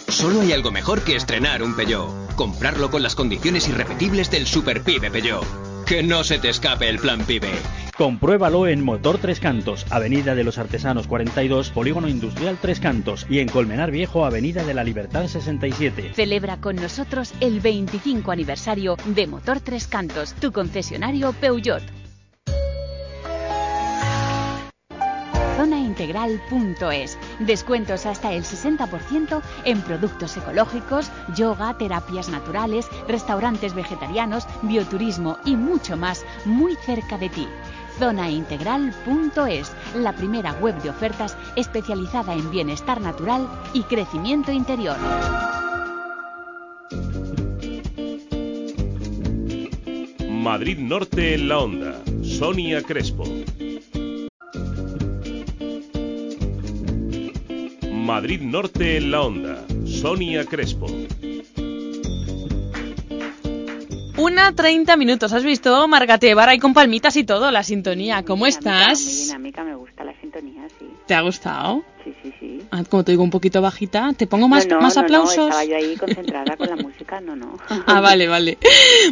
Solo 0.07 0.41
hay 0.41 0.51
algo 0.53 0.71
mejor 0.71 1.01
que 1.03 1.15
estrenar 1.15 1.63
un 1.63 1.75
Peugeot. 1.75 2.35
Comprarlo 2.35 2.91
con 2.91 3.03
las 3.03 3.15
condiciones 3.15 3.67
irrepetibles 3.67 4.29
del 4.29 4.45
Super 4.47 4.83
Pibe 4.83 5.09
Peugeot. 5.09 5.70
Que 5.85 6.03
no 6.03 6.23
se 6.23 6.39
te 6.39 6.49
escape 6.49 6.89
el 6.89 6.99
plan 6.99 7.23
Pibe. 7.25 7.51
Compruébalo 7.97 8.67
en 8.67 8.83
Motor 8.83 9.17
Tres 9.19 9.39
Cantos, 9.39 9.85
Avenida 9.89 10.33
de 10.33 10.43
los 10.43 10.57
Artesanos 10.57 11.07
42, 11.07 11.69
Polígono 11.69 12.07
Industrial 12.07 12.57
Tres 12.59 12.79
Cantos 12.79 13.27
y 13.29 13.39
en 13.39 13.47
Colmenar 13.47 13.91
Viejo, 13.91 14.25
Avenida 14.25 14.63
de 14.63 14.73
la 14.73 14.83
Libertad 14.83 15.27
67. 15.27 16.13
Celebra 16.15 16.57
con 16.57 16.77
nosotros 16.77 17.33
el 17.41 17.59
25 17.59 18.31
aniversario 18.31 18.97
de 19.05 19.27
Motor 19.27 19.59
Tres 19.59 19.87
Cantos, 19.87 20.33
tu 20.33 20.51
concesionario 20.51 21.33
Peugeot. 21.33 22.00
zonaintegral.es. 25.61 27.19
Descuentos 27.39 28.05
hasta 28.07 28.33
el 28.33 28.43
60% 28.43 29.41
en 29.65 29.81
productos 29.81 30.35
ecológicos, 30.37 31.11
yoga, 31.35 31.77
terapias 31.77 32.29
naturales, 32.29 32.87
restaurantes 33.07 33.75
vegetarianos, 33.75 34.47
bioturismo 34.63 35.37
y 35.45 35.55
mucho 35.55 35.97
más 35.97 36.25
muy 36.45 36.75
cerca 36.75 37.17
de 37.19 37.29
ti. 37.29 37.47
Zonaintegral.es, 37.99 39.71
la 39.95 40.13
primera 40.13 40.53
web 40.53 40.81
de 40.81 40.89
ofertas 40.89 41.37
especializada 41.55 42.33
en 42.33 42.49
bienestar 42.49 42.99
natural 42.99 43.47
y 43.73 43.83
crecimiento 43.83 44.51
interior. 44.51 44.97
Madrid 50.27 50.79
Norte 50.79 51.35
en 51.35 51.49
la 51.49 51.59
onda. 51.59 52.01
Sonia 52.23 52.81
Crespo. 52.81 53.25
Madrid 58.01 58.41
Norte 58.41 58.97
en 58.97 59.11
la 59.11 59.21
onda. 59.21 59.63
Sonia 59.85 60.43
Crespo. 60.45 60.87
Una 64.17 64.53
30 64.53 64.97
minutos, 64.97 65.33
¿has 65.33 65.43
visto? 65.43 65.87
Margate 65.87 66.33
Barra 66.33 66.55
y 66.55 66.59
con 66.59 66.73
palmitas 66.73 67.15
y 67.15 67.23
todo, 67.23 67.51
la 67.51 67.63
sintonía. 67.63 68.23
¿Cómo 68.23 68.47
estás? 68.47 69.01
Muy 69.03 69.25
dinámica, 69.25 69.63
me 69.63 69.75
gusta 69.75 70.03
la 70.03 70.19
sintonía, 70.19 70.67
sí. 70.79 70.87
¿Te 71.05 71.13
ha 71.13 71.21
gustado? 71.21 71.83
Sí, 72.03 72.13
sí, 72.23 72.33
sí. 72.39 72.61
Ah, 72.71 72.83
como 72.89 73.03
te 73.03 73.11
digo, 73.11 73.23
un 73.23 73.29
poquito 73.29 73.61
bajita. 73.61 74.13
¿Te 74.17 74.25
pongo 74.25 74.47
más, 74.47 74.67
no, 74.67 74.75
no, 74.75 74.81
más 74.81 74.95
no, 74.95 75.03
aplausos? 75.03 75.37
No, 75.37 75.43
estaba 75.45 75.65
yo 75.65 75.75
ahí 75.75 75.95
concentrada 75.95 76.57
con 76.57 76.69
la 76.69 76.75
música, 76.75 77.21
no, 77.21 77.35
no. 77.35 77.57
Ah, 77.85 78.01
vale, 78.01 78.27
vale. 78.27 78.57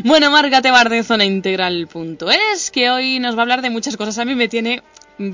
Bueno, 0.04 0.32
Margate 0.32 0.72
Bar 0.72 0.90
de 0.90 1.04
zonaintegral.es, 1.04 2.72
que 2.72 2.90
hoy 2.90 3.20
nos 3.20 3.36
va 3.36 3.40
a 3.40 3.42
hablar 3.44 3.62
de 3.62 3.70
muchas 3.70 3.98
cosas. 3.98 4.18
A 4.18 4.26
mí 4.26 4.34
me 4.34 4.48
tiene 4.48 4.82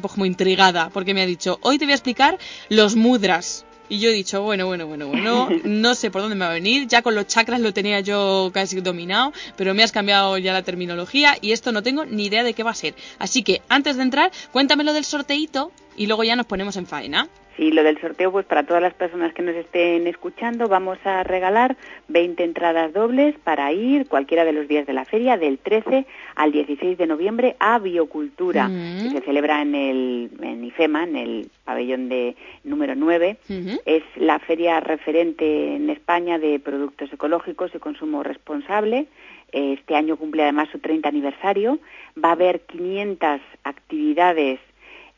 como 0.01 0.25
intrigada, 0.25 0.89
porque 0.89 1.13
me 1.13 1.21
ha 1.21 1.25
dicho, 1.25 1.59
hoy 1.61 1.77
te 1.77 1.86
voy 1.86 1.93
a 1.93 1.95
explicar 1.95 2.38
los 2.69 2.95
mudras. 2.95 3.65
Y 3.88 3.99
yo 3.99 4.09
he 4.09 4.13
dicho, 4.13 4.41
bueno, 4.41 4.65
bueno, 4.65 4.88
bueno, 4.88 5.07
bueno, 5.07 5.49
no 5.63 5.93
sé 5.93 6.09
por 6.09 6.21
dónde 6.21 6.36
me 6.36 6.45
va 6.45 6.51
a 6.51 6.55
venir, 6.55 6.88
ya 6.88 7.03
con 7.03 7.13
los 7.13 7.27
chakras 7.27 7.61
lo 7.61 7.71
tenía 7.71 7.99
yo 7.99 8.49
casi 8.53 8.81
dominado, 8.81 9.31
pero 9.55 9.75
me 9.75 9.83
has 9.83 9.91
cambiado 9.91 10.38
ya 10.39 10.53
la 10.53 10.63
terminología 10.63 11.38
y 11.39 11.51
esto 11.51 11.71
no 11.71 11.83
tengo 11.83 12.03
ni 12.05 12.25
idea 12.25 12.43
de 12.43 12.53
qué 12.53 12.63
va 12.63 12.71
a 12.71 12.75
ser. 12.75 12.95
Así 13.19 13.43
que 13.43 13.61
antes 13.69 13.97
de 13.97 14.03
entrar, 14.03 14.31
cuéntamelo 14.51 14.91
del 14.93 15.05
sorteíto 15.05 15.71
y 15.95 16.07
luego 16.07 16.23
ya 16.23 16.36
nos 16.36 16.47
ponemos 16.47 16.77
en 16.77 16.88
faena. 16.88 17.29
Sí, 17.58 17.72
lo 17.72 17.84
del 17.84 17.99
sorteo, 18.01 18.34
pues 18.34 18.45
para 18.45 18.64
todas 18.66 18.82
las 18.84 18.93
personas 18.93 19.34
que 19.34 19.41
nos 19.41 19.56
estén 19.56 20.08
escuchando, 20.08 20.68
vamos 20.68 20.97
a 21.06 21.24
regalar 21.24 21.78
20 22.10 22.43
entradas 22.43 22.91
dobles 22.91 23.34
para 23.45 23.72
ir 23.72 24.08
cualquiera 24.10 24.43
de 24.43 24.51
los 24.51 24.68
días 24.68 24.86
de 24.86 24.91
la 24.91 25.06
feria, 25.06 25.38
del 25.38 25.58
13 25.60 26.06
al 26.36 26.51
16 26.51 26.97
de 26.97 27.08
noviembre, 27.08 27.56
a 27.60 27.80
Biocultura, 27.80 28.68
Mm. 28.68 29.03
que 29.03 29.10
se 29.12 29.22
celebra 29.22 29.62
en 29.62 29.74
el 29.74 30.30
en 30.41 30.66
IFEMA, 30.66 31.03
en 31.06 31.16
el 31.16 31.49
pabellón 31.64 32.10
de 32.10 32.36
número 32.66 32.93
9. 32.95 33.38
Es 33.86 34.03
la 34.18 34.39
feria 34.39 34.82
referente 34.82 35.76
en 35.76 35.89
España 35.89 36.38
de 36.38 36.60
productos 36.60 37.12
ecológicos 37.14 37.72
y 37.74 37.80
consumo 37.80 38.22
responsable. 38.22 39.06
Este 39.53 39.95
año 39.95 40.18
cumple 40.18 40.43
además 40.43 40.68
su 40.72 40.80
30 40.80 41.08
aniversario. 41.08 41.80
Va 42.22 42.30
a 42.30 42.34
haber 42.34 42.62
500 42.62 43.39
actividades 43.64 44.60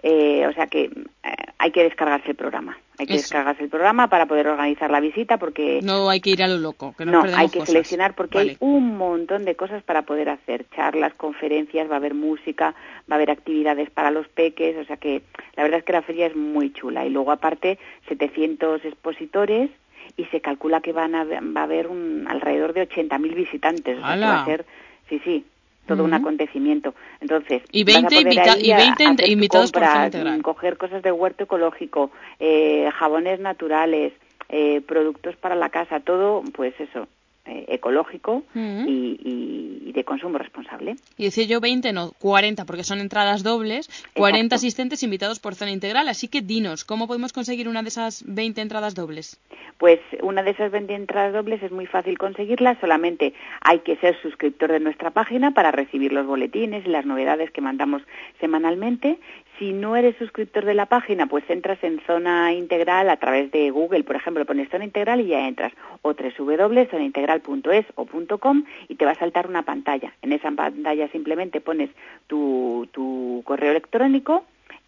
eh, 0.04 0.46
o 0.48 0.54
sea 0.54 0.68
que 0.68 0.84
eh, 0.84 1.36
hay 1.58 1.72
que 1.72 1.84
descargarse 1.84 2.32
el 2.32 2.36
programa. 2.36 2.78
Hay 3.00 3.06
que 3.06 3.14
Eso. 3.14 3.24
descargarse 3.24 3.64
el 3.64 3.70
programa 3.70 4.10
para 4.10 4.26
poder 4.26 4.48
organizar 4.48 4.90
la 4.90 5.00
visita 5.00 5.38
porque 5.38 5.82
No 5.84 6.10
hay 6.10 6.20
que 6.20 6.32
ir 6.32 6.42
a 6.42 6.48
lo 6.48 6.58
loco, 6.58 6.96
que 6.98 7.06
no, 7.06 7.12
no, 7.12 7.22
perdemos 7.22 7.40
hay 7.42 7.50
que 7.50 7.60
cosas. 7.60 7.72
seleccionar 7.74 8.16
porque 8.16 8.38
Vale. 8.40 8.50
hay 8.52 8.58
un 8.60 8.98
montón 8.98 9.46
de 9.46 9.56
cosas 9.56 9.84
para 9.84 10.04
poder 10.04 10.30
hacer. 10.30 10.66
Charlas, 10.76 11.14
conferencias, 11.14 11.90
va 11.90 11.96
a 11.96 11.98
haber 11.98 12.14
música, 12.14 12.74
va 13.10 13.14
a 13.14 13.16
haber 13.16 13.32
actividades 13.32 13.90
para 13.92 14.10
los 14.12 14.28
peques, 14.28 14.78
o 14.78 14.86
sea 14.86 14.98
que 14.98 15.22
la 15.56 15.64
verdad 15.64 15.80
es 15.80 15.86
que 15.86 15.94
la 15.94 16.02
feria 16.02 16.28
es 16.28 16.36
muy 16.36 16.74
chula. 16.74 17.06
Y 17.06 17.10
luego 17.10 17.32
aparte 17.32 17.78
700 18.08 18.84
expositores 18.86 19.70
y 20.16 20.26
se 20.26 20.42
calcula 20.42 20.82
que 20.82 20.94
van 20.94 21.16
a, 21.16 21.24
va 21.24 21.62
a 21.62 21.64
haber 21.64 21.88
un, 21.88 22.26
alrededor 22.28 22.74
de 22.74 22.88
80.000 22.90 23.36
visitantes. 23.36 23.98
O 23.98 24.02
sea 24.02 24.16
va 24.16 24.42
a 24.42 24.46
ser, 24.46 24.66
sí, 25.10 25.20
sí, 25.24 25.46
todo 25.88 26.04
un 26.04 26.14
acontecimiento. 26.14 26.94
Entonces, 27.22 27.64
Y 27.72 27.84
vas 27.84 27.96
a 27.96 28.02
20 28.10 28.16
poder 28.16 28.66
y 28.66 28.72
a- 28.72 28.78
20 28.78 29.04
a 29.06 29.10
hacer 29.12 29.26
tu 29.26 29.32
invitados 29.32 29.72
por 29.72 29.82
compras, 29.82 30.38
mm, 30.38 30.42
coger 30.42 30.78
cosas 30.78 31.02
de 31.02 31.12
huerto 31.12 31.46
ecológico, 31.46 32.12
eh, 32.40 32.90
jabones 32.94 33.40
naturales, 33.40 34.14
eh, 34.50 34.82
productos 34.82 35.36
para 35.36 35.56
la 35.56 35.70
casa, 35.70 36.00
todo, 36.00 36.44
pues 36.54 36.74
eso, 36.80 37.08
eh, 37.48 37.66
ecológico 37.70 38.44
y, 38.54 39.20
y- 39.24 39.84
y 39.90 39.92
de 39.94 40.04
consumo 40.04 40.38
responsable. 40.38 40.96
Y 41.18 41.24
decía 41.26 41.46
yo 41.46 41.60
20, 41.60 41.94
no, 41.94 42.12
40, 42.20 42.66
porque 42.66 42.84
son 42.84 43.00
entradas 43.00 43.42
dobles, 43.44 43.90
40 44.16 44.56
asistentes 44.56 45.02
invitados 45.04 45.40
por 45.40 45.56
zona 45.56 45.72
integral. 45.72 46.08
Así 46.10 46.28
que 46.28 46.42
dinos, 46.42 46.84
¿cómo 46.86 47.08
podemos 47.08 47.34
conseguir 47.34 47.68
una 47.70 47.82
de 47.82 47.88
esas 47.90 48.24
20 48.28 48.62
entradas 48.62 48.94
dobles? 48.96 49.40
Pues 49.78 50.00
una 50.24 50.42
de 50.44 50.52
esas 50.52 50.72
20 50.72 50.94
entradas 50.96 51.34
dobles 51.34 51.62
es 51.62 51.72
muy 51.72 51.86
fácil 51.86 52.18
conseguirlas, 52.18 52.80
solamente 52.82 53.34
hay 53.62 53.80
que 53.80 53.96
ser 53.98 54.20
suscriptor 54.22 54.72
de 54.72 54.80
nuestra 54.80 55.12
página 55.12 55.52
para 55.52 55.72
recibir 55.72 56.12
los 56.14 56.26
boletines 56.26 56.86
y 56.86 56.90
las 56.90 57.06
novedades 57.06 57.52
que 57.52 57.62
mandamos 57.62 58.02
semanalmente. 58.40 59.20
Si 59.58 59.74
no 59.74 59.96
eres 59.96 60.16
suscriptor 60.18 60.66
de 60.66 60.76
la 60.76 60.86
página, 60.86 61.26
pues 61.26 61.44
entras 61.50 61.84
en 61.84 62.00
zona 62.06 62.54
integral 62.54 63.10
a 63.10 63.18
través 63.18 63.52
de 63.52 63.72
Google, 63.72 64.04
por 64.04 64.16
ejemplo, 64.16 64.46
pones 64.46 64.70
zona 64.70 64.86
integral 64.86 65.20
y 65.22 65.28
ya 65.28 65.48
entras, 65.48 65.74
o 66.04 66.14
www.zonaintegral.es 66.14 67.86
o 67.96 68.06
.com 68.40 68.64
y 68.88 68.96
te 68.96 69.06
va 69.06 69.12
a 69.12 69.16
saltar 69.16 69.48
una 69.48 69.64
pantalla. 69.64 70.14
En 70.22 70.32
esa 70.32 70.52
pantalla 70.52 71.08
simplemente 71.08 71.60
pones 71.60 71.90
tu, 72.28 72.88
tu 72.92 73.42
correo 73.46 73.72
electrónico 73.72 74.46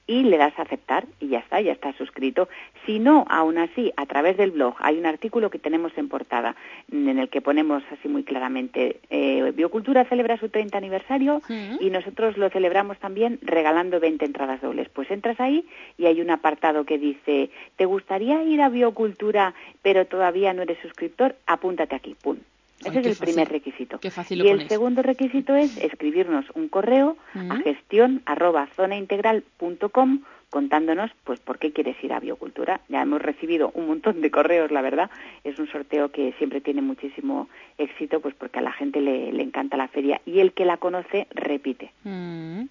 y 0.09 0.23
le 0.23 0.37
das 0.37 0.57
a 0.57 0.63
aceptar 0.63 1.05
y 1.19 1.27
ya 1.27 1.37
está, 1.37 1.61
ya 1.61 1.71
está 1.71 1.93
suscrito. 1.93 2.49
Si 2.87 2.97
no, 2.97 3.25
aún 3.29 3.59
así, 3.59 3.93
a 3.95 4.07
través 4.07 4.37
del 4.37 4.49
blog 4.49 4.73
hay 4.79 4.97
un 4.97 5.05
artículo 5.05 5.51
que 5.51 5.59
tenemos 5.59 5.95
en 5.99 6.09
portada 6.09 6.55
en 6.91 7.19
el 7.19 7.29
que 7.29 7.41
ponemos 7.41 7.83
así 7.91 8.07
muy 8.07 8.23
claramente 8.23 9.01
eh, 9.11 9.53
Biocultura 9.55 10.05
celebra 10.05 10.37
su 10.37 10.49
30 10.49 10.75
aniversario 10.75 11.43
y 11.79 11.91
nosotros 11.91 12.37
lo 12.37 12.49
celebramos 12.49 12.97
también 12.97 13.37
regalando 13.43 13.99
20 13.99 14.25
entradas 14.25 14.61
dobles. 14.61 14.89
Pues 14.89 15.11
entras 15.11 15.39
ahí 15.39 15.67
y 15.95 16.07
hay 16.07 16.21
un 16.21 16.31
apartado 16.31 16.85
que 16.85 16.97
dice 16.97 17.51
¿te 17.75 17.85
gustaría 17.85 18.41
ir 18.43 18.63
a 18.63 18.69
Biocultura 18.69 19.53
pero 19.83 20.07
todavía 20.07 20.53
no 20.53 20.63
eres 20.63 20.79
suscriptor? 20.81 21.35
Apúntate 21.45 21.93
aquí, 21.93 22.15
pum. 22.19 22.37
Ese 22.85 22.99
es 22.99 23.05
el 23.05 23.15
primer 23.17 23.49
requisito. 23.49 23.99
y 24.29 24.47
el 24.47 24.67
segundo 24.67 25.01
requisito 25.01 25.55
es 25.55 25.77
escribirnos 25.77 26.45
un 26.53 26.69
correo 26.69 27.17
a 27.33 27.57
gestión 27.57 28.21
arroba 28.25 28.67
zonaintegral.com 28.75 30.21
contándonos 30.49 31.11
pues 31.23 31.39
por 31.39 31.59
qué 31.59 31.71
quieres 31.71 31.95
ir 32.03 32.13
a 32.13 32.19
biocultura. 32.19 32.81
Ya 32.89 33.01
hemos 33.01 33.21
recibido 33.21 33.71
un 33.73 33.87
montón 33.87 34.21
de 34.21 34.31
correos, 34.31 34.71
la 34.71 34.81
verdad. 34.81 35.09
Es 35.43 35.59
un 35.59 35.67
sorteo 35.67 36.09
que 36.09 36.33
siempre 36.37 36.61
tiene 36.61 36.81
muchísimo 36.81 37.49
éxito 37.77 38.19
pues 38.19 38.33
porque 38.35 38.59
a 38.59 38.63
la 38.63 38.71
gente 38.71 39.01
le, 39.01 39.29
encanta 39.41 39.77
la 39.77 39.87
feria 39.87 40.21
y 40.25 40.39
el 40.39 40.53
que 40.53 40.65
la 40.65 40.77
conoce 40.77 41.27
repite. 41.31 41.91
Mm. 42.03 42.63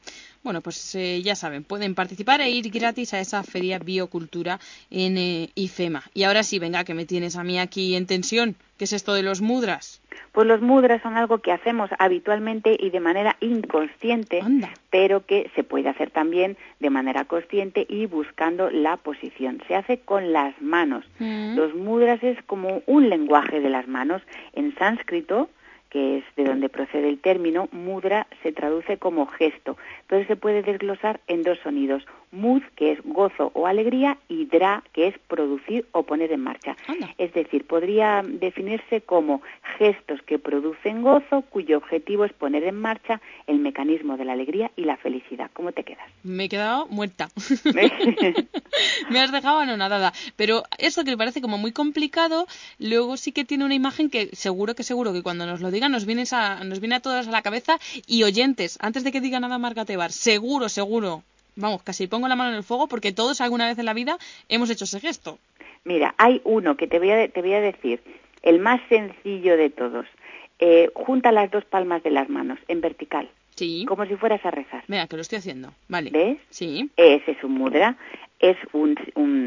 Bueno, 0.42 0.60
pues 0.60 0.94
eh, 0.94 1.20
ya 1.22 1.34
saben, 1.34 1.64
pueden 1.64 1.94
participar 1.94 2.40
e 2.40 2.50
ir 2.50 2.70
gratis 2.70 3.12
a 3.12 3.20
esa 3.20 3.42
feria 3.42 3.78
biocultura 3.78 4.60
en 4.90 5.18
eh, 5.18 5.50
IFEMA. 5.54 6.04
Y 6.14 6.22
ahora 6.22 6.42
sí, 6.42 6.58
venga, 6.58 6.84
que 6.84 6.94
me 6.94 7.06
tienes 7.06 7.36
a 7.36 7.44
mí 7.44 7.58
aquí 7.58 7.96
en 7.96 8.06
tensión. 8.06 8.56
¿Qué 8.78 8.84
es 8.84 8.92
esto 8.92 9.12
de 9.14 9.24
los 9.24 9.40
mudras? 9.40 10.00
Pues 10.32 10.46
los 10.46 10.60
mudras 10.60 11.02
son 11.02 11.16
algo 11.16 11.38
que 11.38 11.50
hacemos 11.50 11.90
habitualmente 11.98 12.76
y 12.78 12.90
de 12.90 13.00
manera 13.00 13.36
inconsciente, 13.40 14.40
pero 14.90 15.26
que 15.26 15.50
se 15.56 15.64
puede 15.64 15.88
hacer 15.88 16.10
también 16.10 16.56
de 16.78 16.90
manera 16.90 17.24
consciente 17.24 17.84
y 17.88 18.06
buscando 18.06 18.70
la 18.70 18.96
posición. 18.96 19.60
Se 19.66 19.74
hace 19.74 19.98
con 19.98 20.32
las 20.32 20.60
manos. 20.62 21.04
Mm. 21.18 21.56
Los 21.56 21.74
mudras 21.74 22.22
es 22.22 22.40
como 22.44 22.82
un 22.86 23.08
lenguaje 23.08 23.58
de 23.58 23.70
las 23.70 23.88
manos. 23.88 24.22
En 24.52 24.74
sánscrito 24.76 25.48
que 25.90 26.18
es 26.18 26.24
de 26.36 26.44
donde 26.44 26.68
procede 26.68 27.08
el 27.08 27.20
término, 27.20 27.68
mudra 27.72 28.26
se 28.42 28.52
traduce 28.52 28.98
como 28.98 29.26
gesto, 29.26 29.76
pero 30.06 30.26
se 30.26 30.36
puede 30.36 30.62
desglosar 30.62 31.20
en 31.26 31.42
dos 31.42 31.58
sonidos, 31.60 32.04
mud, 32.30 32.62
que 32.76 32.92
es 32.92 32.98
gozo 33.04 33.50
o 33.54 33.66
alegría, 33.66 34.18
y 34.28 34.46
dra, 34.46 34.82
que 34.92 35.08
es 35.08 35.18
producir 35.18 35.86
o 35.92 36.02
poner 36.02 36.32
en 36.32 36.40
marcha. 36.40 36.76
Es 37.18 37.32
decir, 37.32 37.66
podría 37.66 38.22
definirse 38.24 39.00
como 39.00 39.42
gestos 39.78 40.20
que 40.22 40.38
producen 40.38 41.02
gozo, 41.02 41.42
cuyo 41.42 41.78
objetivo 41.78 42.24
es 42.24 42.32
poner 42.32 42.64
en 42.64 42.80
marcha 42.80 43.20
el 43.46 43.58
mecanismo 43.58 44.16
de 44.16 44.24
la 44.24 44.32
alegría 44.32 44.70
y 44.76 44.84
la 44.84 44.96
felicidad. 44.96 45.50
¿Cómo 45.52 45.72
te 45.72 45.84
quedas? 45.84 46.06
Me 46.22 46.44
he 46.44 46.48
quedado 46.48 46.86
muerta. 46.88 47.28
me 49.10 49.20
has 49.20 49.32
dejado 49.32 49.58
anonadada. 49.58 50.12
Pero 50.36 50.62
eso 50.78 51.04
que 51.04 51.10
me 51.10 51.18
parece 51.18 51.40
como 51.40 51.58
muy 51.58 51.72
complicado, 51.72 52.46
luego 52.78 53.16
sí 53.16 53.32
que 53.32 53.44
tiene 53.44 53.64
una 53.64 53.74
imagen 53.74 54.10
que 54.10 54.28
seguro 54.34 54.74
que 54.74 54.82
seguro 54.82 55.12
que 55.12 55.22
cuando 55.22 55.46
nos 55.46 55.60
lo 55.60 55.70
digan 55.70 55.92
nos 55.92 56.04
viene 56.04 56.24
a, 56.32 56.64
nos 56.64 56.80
viene 56.80 56.96
a 56.96 57.00
todos 57.00 57.28
a 57.28 57.30
la 57.30 57.42
cabeza 57.42 57.78
y 58.06 58.22
oyentes, 58.22 58.78
antes 58.80 59.04
de 59.04 59.12
que 59.12 59.20
diga 59.20 59.40
nada 59.40 59.58
Marga 59.58 59.84
Tebar, 59.84 60.12
seguro, 60.12 60.68
seguro 60.68 61.22
vamos, 61.58 61.82
casi 61.82 62.06
pongo 62.06 62.28
la 62.28 62.36
mano 62.36 62.50
en 62.50 62.56
el 62.56 62.62
fuego 62.62 62.88
porque 62.88 63.12
todos 63.12 63.40
alguna 63.40 63.66
vez 63.66 63.78
en 63.78 63.84
la 63.84 63.94
vida 63.94 64.16
hemos 64.48 64.70
hecho 64.70 64.84
ese 64.84 65.00
gesto. 65.00 65.38
Mira, 65.84 66.14
hay 66.18 66.40
uno 66.44 66.76
que 66.76 66.86
te 66.86 66.98
voy 66.98 67.10
a, 67.10 67.28
te 67.28 67.40
voy 67.40 67.54
a 67.54 67.60
decir, 67.60 68.00
el 68.42 68.60
más 68.60 68.80
sencillo 68.88 69.56
de 69.56 69.70
todos. 69.70 70.06
Eh, 70.60 70.90
junta 70.94 71.30
las 71.30 71.50
dos 71.50 71.64
palmas 71.64 72.02
de 72.02 72.10
las 72.10 72.28
manos 72.28 72.58
en 72.66 72.80
vertical. 72.80 73.28
Sí. 73.54 73.84
Como 73.86 74.06
si 74.06 74.14
fueras 74.16 74.44
a 74.44 74.50
rezar. 74.50 74.84
Mira, 74.86 75.06
que 75.06 75.16
lo 75.16 75.22
estoy 75.22 75.38
haciendo. 75.38 75.72
Vale. 75.88 76.10
¿Ves? 76.10 76.38
Sí. 76.50 76.90
Ese 76.96 77.32
es 77.32 77.42
un 77.42 77.52
mudra. 77.52 77.96
Es 78.38 78.56
un, 78.72 78.96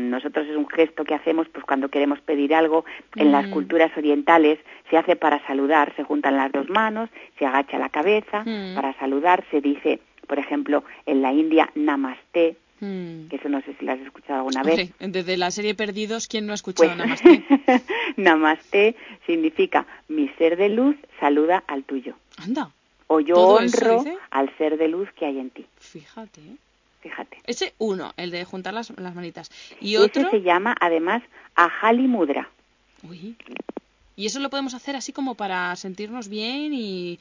nosotros 0.10 0.48
es 0.48 0.56
un 0.58 0.68
gesto 0.68 1.06
que 1.06 1.14
hacemos 1.14 1.48
pues 1.48 1.64
cuando 1.64 1.88
queremos 1.88 2.20
pedir 2.20 2.54
algo. 2.54 2.84
En 3.16 3.32
las 3.32 3.48
mm. 3.48 3.52
culturas 3.52 3.92
orientales 3.96 4.60
se 4.90 4.98
hace 4.98 5.16
para 5.16 5.46
saludar. 5.48 5.94
Se 5.96 6.04
juntan 6.04 6.36
las 6.36 6.52
dos 6.52 6.70
manos, 6.70 7.10
se 7.40 7.46
agacha 7.46 7.78
la 7.78 7.88
cabeza. 7.88 8.44
Mm. 8.46 8.76
Para 8.76 8.94
saludar 9.00 9.46
se 9.50 9.62
dice 9.62 10.02
por 10.32 10.40
ejemplo, 10.40 10.86
en 11.06 11.22
la 11.22 11.34
India, 11.34 11.70
Namaste, 11.76 12.56
hmm. 12.80 13.28
que 13.28 13.36
eso 13.36 13.50
no 13.50 13.62
sé 13.64 13.76
si 13.78 13.84
lo 13.84 13.92
has 13.92 14.00
escuchado 14.00 14.40
alguna 14.40 14.64
vez. 14.64 14.90
desde 14.98 15.36
la 15.36 15.52
serie 15.52 15.76
Perdidos, 15.76 16.30
¿quién 16.30 16.46
no 16.46 16.54
ha 16.54 16.56
escuchado 16.56 16.88
pues, 16.88 16.98
Namaste? 16.98 17.44
namaste 18.16 18.96
significa 19.26 19.86
mi 20.08 20.30
ser 20.38 20.56
de 20.56 20.70
luz 20.70 20.96
saluda 21.20 21.66
al 21.68 21.84
tuyo. 21.84 22.16
Anda. 22.38 22.72
O 23.08 23.20
yo 23.20 23.36
honro 23.36 24.06
al 24.30 24.58
ser 24.58 24.78
de 24.78 24.88
luz 24.88 25.10
que 25.20 25.26
hay 25.26 25.38
en 25.38 25.50
ti. 25.50 25.66
Fíjate. 25.78 26.40
Fíjate. 27.02 27.40
Ese 27.46 27.74
uno, 27.78 28.14
el 28.16 28.32
de 28.32 28.46
juntar 28.46 28.74
las, 28.74 28.98
las 28.98 29.14
manitas. 29.14 29.52
Y 29.82 29.98
otro. 29.98 30.22
Ese 30.22 30.32
se 30.32 30.42
llama 30.44 30.74
además 30.80 31.24
Ahali 31.56 32.08
Mudra. 32.08 32.48
Uy. 33.04 33.36
Y 34.22 34.28
eso 34.28 34.40
lo 34.40 34.52
podemos 34.52 34.76
hacer 34.76 34.96
así 34.96 35.14
como 35.14 35.34
para 35.34 35.76
sentirnos 35.76 36.30
bien 36.30 36.74
y 36.76 37.18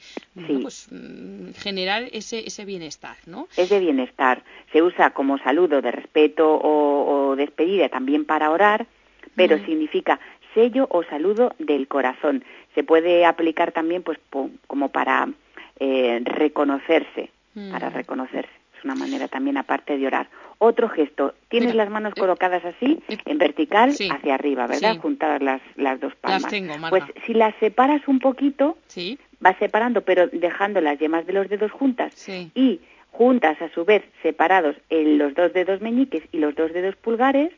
pues, 0.61 0.87
mm, 0.91 1.53
generar 1.57 2.03
ese, 2.11 2.45
ese 2.45 2.63
bienestar, 2.63 3.17
¿no? 3.25 3.47
Ese 3.57 3.79
bienestar. 3.79 4.43
Se 4.71 4.83
usa 4.83 5.09
como 5.09 5.39
saludo 5.39 5.81
de 5.81 5.89
respeto 5.89 6.59
o, 6.61 7.35
despedida 7.35 7.89
también 7.89 8.23
para 8.25 8.51
orar, 8.51 8.85
pero 9.35 9.57
significa 9.65 10.19
sello 10.53 10.85
o 10.91 11.01
saludo 11.01 11.55
del 11.57 11.87
corazón. 11.87 12.43
Se 12.75 12.83
puede 12.83 13.25
aplicar 13.25 13.71
también 13.71 14.03
pues 14.03 14.19
como 14.67 14.89
para 14.89 15.27
eh, 15.79 16.21
reconocerse, 16.23 17.31
para 17.71 17.89
reconocerse. 17.89 18.60
Una 18.83 18.95
manera 18.95 19.27
también 19.27 19.57
aparte 19.57 19.97
de 19.97 20.07
orar. 20.07 20.27
Otro 20.57 20.89
gesto, 20.89 21.33
tienes 21.49 21.73
las 21.75 21.89
manos 21.89 22.13
colocadas 22.13 22.63
así, 22.65 23.01
en 23.25 23.37
vertical, 23.37 23.89
hacia 23.89 24.35
arriba, 24.35 24.67
¿verdad? 24.67 24.97
Juntadas 24.97 25.41
las, 25.41 25.61
las 25.75 25.99
dos 25.99 26.13
palmas. 26.15 26.43
pues 26.89 27.03
si 27.25 27.33
las 27.33 27.55
separas 27.59 28.07
un 28.07 28.19
poquito, 28.19 28.77
vas 29.39 29.57
separando, 29.57 30.01
pero 30.01 30.27
dejando 30.27 30.81
las 30.81 30.99
yemas 30.99 31.25
de 31.25 31.33
los 31.33 31.49
dedos 31.49 31.71
juntas. 31.71 32.13
Y 32.53 32.79
juntas 33.11 33.61
a 33.61 33.69
su 33.73 33.85
vez 33.85 34.03
separados 34.21 34.75
en 34.89 35.17
los 35.17 35.33
dos 35.33 35.51
dedos 35.53 35.81
meñiques 35.81 36.23
y 36.31 36.37
los 36.37 36.55
dos 36.55 36.71
dedos 36.73 36.95
pulgares, 36.95 37.51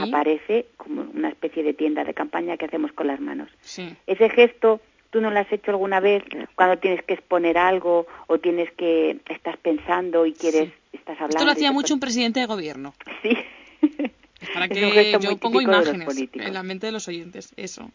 aparece 0.00 0.66
como 0.76 1.02
una 1.14 1.30
especie 1.30 1.62
de 1.62 1.72
tienda 1.72 2.04
de 2.04 2.12
campaña 2.14 2.56
que 2.56 2.66
hacemos 2.66 2.92
con 2.92 3.06
las 3.06 3.20
manos. 3.20 3.48
Ese 4.06 4.28
gesto 4.28 4.80
¿Tú 5.12 5.20
no 5.20 5.30
lo 5.30 5.38
has 5.38 5.52
hecho 5.52 5.72
alguna 5.72 6.00
vez 6.00 6.24
cuando 6.54 6.78
tienes 6.78 7.04
que 7.04 7.12
exponer 7.12 7.58
algo 7.58 8.06
o 8.28 8.38
tienes 8.38 8.72
que 8.72 9.20
estás 9.28 9.58
pensando 9.58 10.24
y 10.24 10.32
quieres 10.32 10.72
estás 10.90 11.16
hablando? 11.16 11.36
Esto 11.36 11.44
lo 11.44 11.52
hacía 11.52 11.70
mucho 11.70 11.92
un 11.92 12.00
presidente 12.00 12.40
de 12.40 12.46
gobierno. 12.46 12.94
Sí. 13.20 13.36
Para 14.54 14.68
que 14.70 15.18
yo 15.20 15.36
pongo 15.36 15.60
imágenes 15.60 16.08
en 16.32 16.54
la 16.54 16.62
mente 16.62 16.86
de 16.86 16.92
los 16.92 17.08
oyentes, 17.08 17.52
eso. 17.58 17.90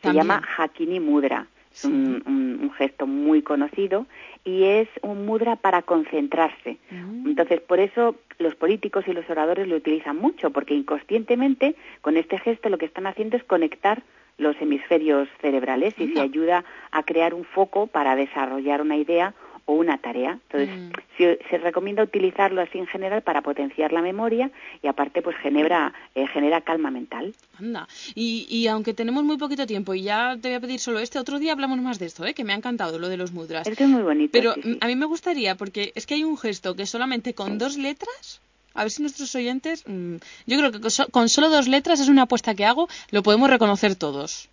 Se 0.00 0.14
llama 0.14 0.42
Hakini 0.56 0.98
Mudra. 0.98 1.46
Es 1.70 1.84
un, 1.84 2.72
gesto 2.78 3.06
muy 3.06 3.42
conocido 3.42 4.06
y 4.42 4.64
es 4.64 4.88
un 5.02 5.26
mudra 5.26 5.56
para 5.56 5.82
concentrarse. 5.82 6.78
Mm. 6.90 7.28
Entonces, 7.28 7.60
por 7.60 7.80
eso 7.80 8.16
los 8.38 8.54
políticos 8.54 9.04
y 9.06 9.12
los 9.12 9.28
oradores 9.28 9.68
lo 9.68 9.76
utilizan 9.76 10.16
mucho, 10.16 10.50
porque 10.50 10.72
inconscientemente 10.72 11.76
con 12.00 12.16
este 12.16 12.38
gesto 12.38 12.70
lo 12.70 12.78
que 12.78 12.86
están 12.86 13.06
haciendo 13.06 13.36
es 13.36 13.44
conectar 13.44 14.02
los 14.38 14.56
hemisferios 14.60 15.28
cerebrales 15.40 15.94
y 15.98 16.12
se 16.12 16.20
ayuda 16.20 16.64
a 16.90 17.02
crear 17.02 17.34
un 17.34 17.44
foco 17.44 17.86
para 17.86 18.16
desarrollar 18.16 18.82
una 18.82 18.96
idea 18.96 19.34
o 19.66 19.74
una 19.74 19.98
tarea. 19.98 20.38
Entonces, 20.50 20.70
mm. 21.18 21.48
se, 21.50 21.58
recomienda 21.58 22.02
utilizarlo 22.02 22.62
así 22.62 22.78
en 22.78 22.86
general 22.86 23.22
para 23.22 23.42
potenciar 23.42 23.92
la 23.92 24.00
memoria 24.00 24.50
y 24.82 24.86
aparte 24.86 25.22
pues 25.22 25.36
genera, 25.38 25.92
eh, 26.14 26.26
genera 26.28 26.60
calma 26.60 26.90
mental. 26.90 27.34
Anda, 27.58 27.88
y, 28.14 28.46
y, 28.48 28.68
aunque 28.68 28.94
tenemos 28.94 29.24
muy 29.24 29.36
poquito 29.36 29.66
tiempo 29.66 29.92
y 29.94 30.02
ya 30.02 30.36
te 30.40 30.48
voy 30.48 30.56
a 30.56 30.60
pedir 30.60 30.78
solo 30.78 31.00
este, 31.00 31.18
otro 31.18 31.38
día 31.38 31.52
hablamos 31.52 31.78
más 31.80 31.98
de 31.98 32.06
esto, 32.06 32.24
¿eh? 32.24 32.32
que 32.32 32.44
me 32.44 32.52
ha 32.52 32.56
encantado 32.56 32.98
lo 32.98 33.08
de 33.08 33.16
los 33.16 33.32
mudras. 33.32 33.66
es 33.66 33.80
muy 33.88 34.02
bonito. 34.02 34.30
Pero 34.32 34.54
a 34.80 34.86
mí 34.86 34.96
me 34.96 35.06
gustaría, 35.06 35.56
porque 35.56 35.92
es 35.94 36.06
que 36.06 36.14
hay 36.14 36.24
un 36.24 36.38
gesto 36.38 36.76
que 36.76 36.86
solamente 36.86 37.34
con 37.34 37.58
dos 37.58 37.76
letras 37.76 38.40
a 38.76 38.82
ver 38.82 38.90
si 38.90 39.02
nuestros 39.02 39.34
oyentes, 39.34 39.84
mm, 39.86 40.16
yo 40.46 40.58
creo 40.58 40.72
que 40.72 40.80
con 41.10 41.28
solo 41.28 41.50
dos 41.50 41.68
letras 41.68 42.00
es 42.00 42.08
una 42.08 42.22
apuesta 42.22 42.54
que 42.54 42.64
hago, 42.64 42.88
lo 43.10 43.22
podemos 43.22 43.50
reconocer 43.50 43.96
todos. 43.96 44.48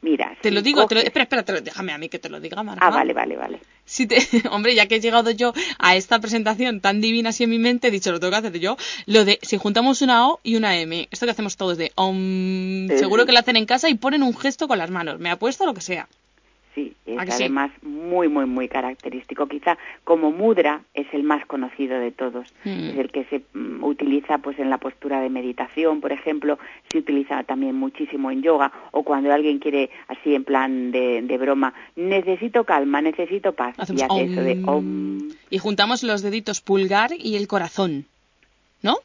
Mira, 0.00 0.36
te 0.40 0.52
lo 0.52 0.62
digo, 0.62 0.82
espera, 0.82 1.24
espera, 1.24 1.60
déjame 1.60 1.92
a 1.92 1.98
mí 1.98 2.08
que 2.08 2.20
te 2.20 2.28
lo 2.28 2.38
diga, 2.38 2.62
Marta. 2.62 2.86
Ah, 2.86 2.90
vale, 2.90 3.12
vale, 3.12 3.36
vale. 3.36 3.60
Si 3.84 4.06
te, 4.06 4.16
hombre, 4.50 4.76
ya 4.76 4.86
que 4.86 4.96
he 4.96 5.00
llegado 5.00 5.32
yo 5.32 5.52
a 5.78 5.96
esta 5.96 6.20
presentación 6.20 6.80
tan 6.80 7.00
divina 7.00 7.30
así 7.30 7.44
en 7.44 7.50
mi 7.50 7.58
mente, 7.58 7.88
he 7.88 7.90
dicho, 7.90 8.12
lo 8.12 8.20
tengo 8.20 8.30
que 8.30 8.36
hacer 8.36 8.60
yo, 8.60 8.76
lo 9.06 9.24
de 9.24 9.40
si 9.42 9.56
juntamos 9.56 10.00
una 10.00 10.28
O 10.28 10.40
y 10.44 10.54
una 10.54 10.78
M, 10.78 11.08
esto 11.10 11.26
que 11.26 11.32
hacemos 11.32 11.56
todos 11.56 11.78
de 11.78 11.90
om, 11.96 12.86
seguro 12.96 13.26
que 13.26 13.32
lo 13.32 13.40
hacen 13.40 13.56
en 13.56 13.66
casa 13.66 13.88
y 13.88 13.94
ponen 13.96 14.22
un 14.22 14.36
gesto 14.36 14.68
con 14.68 14.78
las 14.78 14.90
manos, 14.90 15.18
me 15.18 15.30
apuesto 15.30 15.66
lo 15.66 15.74
que 15.74 15.80
sea 15.80 16.08
sí, 16.78 16.94
es 17.06 17.18
además 17.18 17.70
muy, 17.82 18.28
muy, 18.28 18.46
muy 18.46 18.68
característico. 18.68 19.46
Quizá 19.48 19.78
como 20.04 20.30
mudra 20.30 20.82
es 20.94 21.06
el 21.12 21.22
más 21.22 21.44
conocido 21.46 21.98
de 21.98 22.12
todos. 22.12 22.52
Mm. 22.64 22.90
Es 22.90 22.98
el 22.98 23.10
que 23.10 23.24
se 23.24 23.42
mm, 23.52 23.82
utiliza 23.82 24.38
pues 24.38 24.58
en 24.58 24.70
la 24.70 24.78
postura 24.78 25.20
de 25.20 25.28
meditación, 25.28 26.00
por 26.00 26.12
ejemplo, 26.12 26.58
se 26.90 26.98
utiliza 26.98 27.42
también 27.44 27.74
muchísimo 27.74 28.30
en 28.30 28.42
yoga 28.42 28.72
o 28.92 29.02
cuando 29.02 29.32
alguien 29.32 29.58
quiere 29.58 29.90
así 30.08 30.34
en 30.34 30.44
plan 30.44 30.92
de, 30.92 31.38
broma, 31.38 31.72
necesito 31.96 32.64
calma, 32.64 33.00
necesito 33.00 33.52
paz 33.52 33.76
y 33.78 34.02
hace 34.02 34.24
eso 34.24 34.42
de 34.42 34.62
om. 34.66 35.28
Y 35.50 35.58
juntamos 35.58 36.02
los 36.02 36.22
deditos 36.22 36.60
pulgar 36.60 37.10
y 37.16 37.36
el 37.36 37.46
corazón. 37.46 38.06
¿no? 38.82 38.98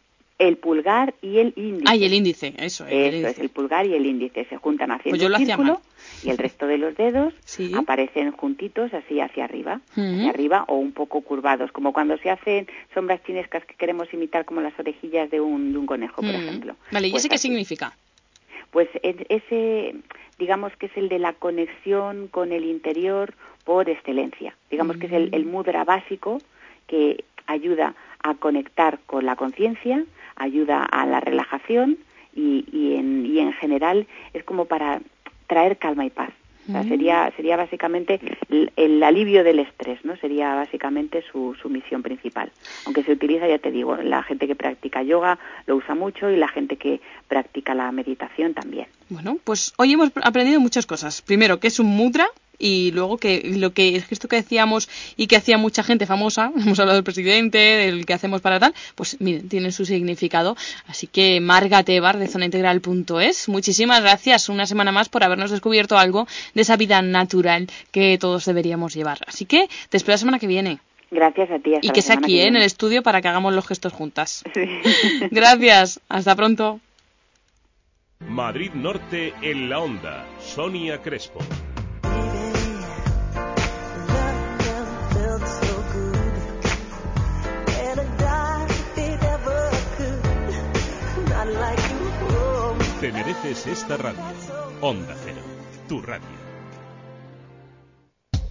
El 0.48 0.58
pulgar 0.58 1.14
y 1.22 1.38
el 1.40 1.54
índice. 1.56 1.86
Ah, 1.88 1.96
y 1.96 2.04
el 2.06 2.14
índice, 2.14 2.54
eso. 2.58 2.86
El 2.86 3.14
Eso 3.16 3.28
es, 3.30 3.40
el 3.40 3.50
pulgar 3.50 3.86
y 3.86 3.94
el 3.94 4.06
índice 4.06 4.44
se 4.46 4.58
juntan 4.58 4.92
haciendo 4.92 5.18
Pues 5.18 5.40
un 5.40 5.46
círculo 5.46 5.82
y 6.24 6.30
el 6.32 6.38
resto 6.38 6.68
de 6.68 6.78
los 6.78 6.96
dedos 6.98 7.34
Sí. 7.46 7.72
aparecen 7.76 8.32
juntitos 8.32 8.94
así 8.94 9.22
hacia 9.22 9.46
arriba, 9.46 9.80
hacia 9.92 10.30
arriba 10.30 10.66
o 10.68 10.76
un 10.76 10.92
poco 10.92 11.22
curvados, 11.22 11.72
como 11.72 11.94
cuando 11.94 12.18
se 12.18 12.30
hacen 12.30 12.68
sombras 12.94 13.24
chinescas 13.24 13.64
que 13.66 13.76
queremos 13.76 14.14
imitar 14.14 14.44
como 14.44 14.60
las 14.62 14.78
orejillas 14.78 15.30
de 15.32 15.40
un, 15.40 15.72
de 15.72 15.78
un 15.80 15.86
conejo, 15.86 16.22
por 16.22 16.32
Mm. 16.34 16.36
ejemplo. 16.44 16.76
Vale, 16.92 17.08
¿y 17.08 17.12
Pues 17.12 17.22
ese 17.22 17.30
qué 17.30 17.36
así. 17.36 17.48
significa? 17.48 17.96
Pues 18.72 18.90
ese, 19.04 19.96
digamos 20.40 20.76
que 20.78 20.88
es 20.88 20.98
el 20.98 21.08
de 21.08 21.20
la 21.20 21.34
conexión 21.34 22.28
con 22.28 22.52
el 22.52 22.66
interior 22.66 23.34
por 23.64 23.90
excelencia. 23.90 24.56
Digamos 24.72 24.98
que 24.98 25.06
es 25.08 25.14
el, 25.14 25.30
el 25.34 25.46
mudra 25.46 25.84
básico 25.86 26.40
que 26.88 27.24
ayuda 27.48 27.94
a 28.24 28.34
conectar 28.36 29.00
con 29.06 29.26
la 29.26 29.36
conciencia, 29.36 30.04
ayuda 30.36 30.84
a 30.84 31.06
la 31.06 31.20
relajación 31.20 31.98
y, 32.36 32.66
y, 32.72 32.96
en, 32.96 33.26
y 33.26 33.40
en 33.40 33.54
general 33.54 34.08
es 34.34 34.44
como 34.44 34.66
para 34.66 35.02
traer 35.48 35.78
calma 35.78 36.06
y 36.06 36.10
paz. 36.10 36.32
O 36.68 36.72
sea, 36.72 36.82
Mm. 36.84 36.88
sería, 36.88 37.34
sería 37.36 37.58
básicamente 37.58 38.22
el, 38.50 38.72
el 38.78 39.04
alivio 39.04 39.44
del 39.44 39.60
estrés, 39.60 40.00
¿no? 40.06 40.16
Sería 40.16 40.56
básicamente 40.56 41.22
su, 41.30 41.54
su 41.62 41.68
misión 41.68 42.02
principal. 42.02 42.54
Aunque 42.86 43.04
se 43.04 43.12
utiliza, 43.12 43.50
ya 43.50 43.60
te 43.60 43.70
digo, 43.70 43.98
la 43.98 44.24
gente 44.24 44.48
que 44.48 44.56
practica 44.56 45.04
yoga 45.04 45.38
lo 45.66 45.76
usa 45.76 45.94
mucho 45.94 46.30
y 46.32 46.38
la 46.38 46.48
gente 46.48 46.78
que 46.78 47.02
practica 47.28 47.76
la 47.76 47.92
meditación 47.92 48.54
también. 48.54 48.88
Bueno, 49.10 49.38
pues 49.44 49.74
hoy 49.78 49.92
hemos 49.92 50.12
aprendido 50.24 50.62
muchas 50.62 50.86
cosas. 50.86 51.22
Primero, 51.22 51.60
que 51.60 51.68
es 51.68 51.82
un 51.82 51.88
mudra 51.88 52.28
y 52.60 52.92
luego 52.92 53.18
que 53.18 53.42
lo 53.58 53.74
que 53.74 53.96
el 53.96 54.04
gesto 54.04 54.28
que 54.28 54.38
decíamos 54.38 54.90
y 55.18 55.28
que 55.28 55.36
hacía 55.36 55.58
mucha 55.58 55.84
gente 55.84 56.06
famosa, 56.06 56.52
hemos 56.58 56.80
hablado 56.80 56.96
del 56.96 57.04
presidente, 57.04 57.58
del 57.58 58.06
que 58.06 58.14
hacemos 58.14 58.42
para 58.42 58.60
tal, 58.60 58.74
pues 58.96 59.20
miren, 59.20 59.50
tiene 59.50 59.72
su 59.72 59.86
significado. 59.86 60.56
Así 60.88 61.08
que 61.08 61.40
Marga 61.42 61.84
Tebar 61.84 62.18
de 62.18 62.28
zonaintegral.es, 62.28 63.50
muchísimas 63.50 64.02
gracias 64.02 64.50
una 64.50 64.66
semana 64.66 64.92
más 64.92 65.10
por 65.10 65.24
habernos 65.24 65.52
descubierto 65.52 65.98
algo 65.98 66.28
de 66.54 66.62
esa 66.62 66.78
vida 66.78 67.02
natural 67.02 67.68
que 67.92 68.18
todos 68.18 68.46
deberíamos 68.46 68.94
llevar. 68.94 69.20
Así 69.28 69.46
que 69.46 69.68
te 69.90 69.98
espero 69.98 70.14
la 70.14 70.18
semana 70.20 70.40
que 70.40 70.48
viene. 70.48 70.80
Gracias 71.12 71.52
a 71.52 71.60
ti. 71.60 71.76
hasta 71.76 71.88
Y 71.88 71.92
que 71.92 72.02
sea 72.02 72.16
semana 72.16 72.26
aquí, 72.26 72.40
¿eh? 72.40 72.48
en 72.48 72.56
el 72.56 72.64
estudio, 72.64 73.04
para 73.04 73.22
que 73.22 73.28
hagamos 73.28 73.54
los 73.54 73.68
gestos 73.68 73.94
juntas. 73.94 74.44
Gracias, 75.32 76.00
hasta 76.10 76.36
pronto. 76.36 76.80
Madrid 78.20 78.72
Norte 78.74 79.34
en 79.42 79.70
la 79.70 79.80
onda. 79.80 80.26
Sonia 80.40 81.02
Crespo. 81.02 81.40
Mereces 93.44 93.68
esta 93.68 93.98
radio. 93.98 94.24
Onda 94.82 95.16
Cero, 95.26 95.42
tu 95.88 96.02
radio. 96.02 96.43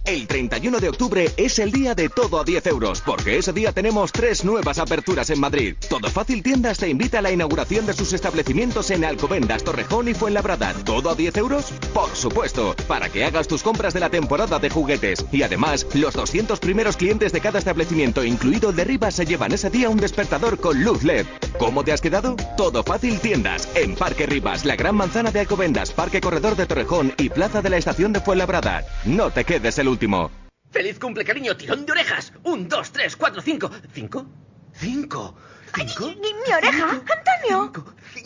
El 0.05 0.27
31 0.27 0.81
de 0.81 0.89
octubre 0.89 1.31
es 1.37 1.59
el 1.59 1.71
día 1.71 1.95
de 1.95 2.09
todo 2.09 2.41
a 2.41 2.43
10 2.43 2.67
euros, 2.67 3.01
porque 3.05 3.37
ese 3.37 3.53
día 3.53 3.71
tenemos 3.71 4.11
tres 4.11 4.43
nuevas 4.43 4.77
aperturas 4.77 5.29
en 5.29 5.39
Madrid. 5.39 5.75
Todo 5.87 6.09
Fácil 6.09 6.43
Tiendas 6.43 6.77
te 6.77 6.89
invita 6.89 7.19
a 7.19 7.21
la 7.21 7.31
inauguración 7.31 7.85
de 7.85 7.93
sus 7.93 8.11
establecimientos 8.11 8.91
en 8.91 9.05
Alcobendas, 9.05 9.63
Torrejón 9.63 10.09
y 10.09 10.13
Fuenlabrada. 10.13 10.73
¿Todo 10.83 11.09
a 11.09 11.15
10 11.15 11.37
euros? 11.37 11.71
Por 11.93 12.13
supuesto, 12.17 12.75
para 12.85 13.07
que 13.07 13.23
hagas 13.23 13.47
tus 13.47 13.63
compras 13.63 13.93
de 13.93 14.01
la 14.01 14.09
temporada 14.09 14.59
de 14.59 14.69
juguetes. 14.69 15.25
Y 15.31 15.43
además, 15.43 15.87
los 15.93 16.13
200 16.15 16.59
primeros 16.59 16.97
clientes 16.97 17.31
de 17.31 17.39
cada 17.39 17.59
establecimiento, 17.59 18.25
incluido 18.25 18.71
el 18.71 18.75
de 18.75 18.83
Rivas, 18.83 19.15
se 19.15 19.25
llevan 19.25 19.53
ese 19.53 19.69
día 19.69 19.87
un 19.87 19.97
despertador 19.97 20.59
con 20.59 20.83
luz 20.83 21.03
LED. 21.03 21.25
¿Cómo 21.57 21.85
te 21.85 21.93
has 21.93 22.01
quedado? 22.01 22.35
Todo 22.57 22.83
Fácil 22.83 23.21
Tiendas, 23.21 23.69
en 23.75 23.95
Parque 23.95 24.25
Rivas, 24.25 24.65
la 24.65 24.75
Gran 24.75 24.97
Manzana 24.97 25.31
de 25.31 25.39
Alcobendas, 25.39 25.91
Parque 25.91 26.19
Corredor 26.19 26.57
de 26.57 26.65
Torrejón 26.65 27.13
y 27.17 27.29
Plaza 27.29 27.61
de 27.61 27.69
la 27.69 27.77
Estación 27.77 28.11
de 28.11 28.19
Fuenlabrada. 28.19 28.83
No 29.05 29.31
te 29.31 29.45
quedes 29.45 29.77
el 29.77 29.92
último. 29.93 30.31
¡Feliz 30.71 30.97
cumple, 30.99 31.23
cariño! 31.23 31.55
¡Tirón 31.55 31.85
de 31.85 31.91
orejas! 31.91 32.33
Un, 32.43 32.67
dos, 32.67 32.91
tres, 32.91 33.15
cuatro, 33.15 33.41
cinco. 33.41 33.69
¿Cinco? 33.93 34.25
¿Cinco? 34.73 35.35
¿Cinco? 35.75 36.07
Mi 36.07 36.53
oreja, 36.53 36.89
Antonio. 36.89 37.71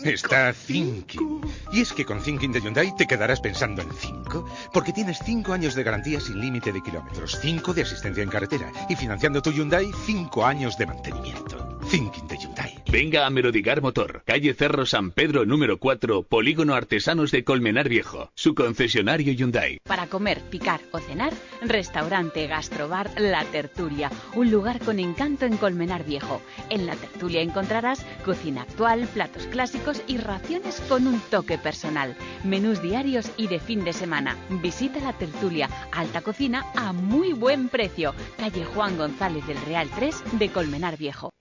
Está 0.04 0.54
Thinking. 0.54 1.42
Y 1.72 1.82
es 1.82 1.94
que 1.94 2.06
con 2.06 2.22
Thinking 2.22 2.52
de 2.52 2.62
Hyundai 2.62 2.96
te 2.96 3.08
quedarás 3.08 3.40
pensando 3.40 3.82
en 3.82 3.92
5, 3.92 4.50
porque 4.74 4.94
tienes 4.94 5.20
5 5.24 5.54
años 5.54 5.76
de 5.76 5.84
garantía 5.84 6.20
sin 6.20 6.40
límite 6.40 6.72
de 6.72 6.82
kilómetros, 6.82 7.38
5 7.42 7.74
de 7.74 7.84
asistencia 7.84 8.24
en 8.24 8.30
carretera 8.30 8.72
y 8.90 8.96
financiando 8.96 9.42
tu 9.42 9.52
Hyundai 9.52 9.90
5 10.06 10.46
años 10.46 10.78
de 10.78 10.86
mantenimiento. 10.86 11.80
Thinking 11.90 12.28
de 12.28 12.38
Hyundai. 12.38 12.84
Venga 12.92 13.26
a 13.26 13.30
Merodigar 13.30 13.82
Motor, 13.82 14.24
calle 14.26 14.54
Cerro 14.54 14.86
San 14.86 15.12
Pedro 15.12 15.46
número 15.46 15.78
4, 15.78 16.24
Polígono 16.24 16.74
Artesanos 16.74 17.32
de 17.32 17.44
Colmenar 17.46 17.88
Viejo, 17.88 18.32
su 18.36 18.56
concesionario 18.56 19.32
Hyundai. 19.34 19.80
Para 19.84 20.08
comer, 20.08 20.42
picar 20.50 20.82
o 20.92 21.00
cenar, 21.00 21.32
restaurante 21.62 22.48
Gastrobar 22.48 23.10
La 23.18 23.46
Tertulia, 23.46 24.12
un 24.36 24.52
lugar 24.52 24.80
con 24.80 25.00
encanto 25.00 25.46
en 25.46 25.56
Colmenar 25.56 26.04
Viejo. 26.04 26.42
En 26.70 26.86
La 26.86 26.96
Tertulia 26.96 27.42
encontrarás 27.42 28.06
cocina 28.26 28.64
actual, 28.64 29.08
platos 29.14 29.46
clásicos 29.48 29.77
y 30.08 30.18
raciones 30.18 30.82
con 30.90 31.08
un 31.08 31.20
toque 31.20 31.58
personal, 31.58 32.16
menús 32.44 32.82
diarios 32.82 33.32
y 33.38 33.48
de 33.48 33.60
fin 33.60 33.84
de 33.84 33.94
semana. 33.94 34.36
Visita 34.50 35.00
La 35.00 35.14
Tertulia, 35.14 35.70
alta 35.92 36.22
cocina 36.22 36.66
a 36.76 36.94
muy 36.94 37.34
buen 37.34 37.70
precio, 37.70 38.14
calle 38.38 38.66
Juan 38.66 38.98
González 38.98 39.46
del 39.46 39.62
Real 39.62 39.90
3 39.96 40.40
de 40.40 40.50
Colmenar 40.50 40.98
Viejo. 40.98 41.37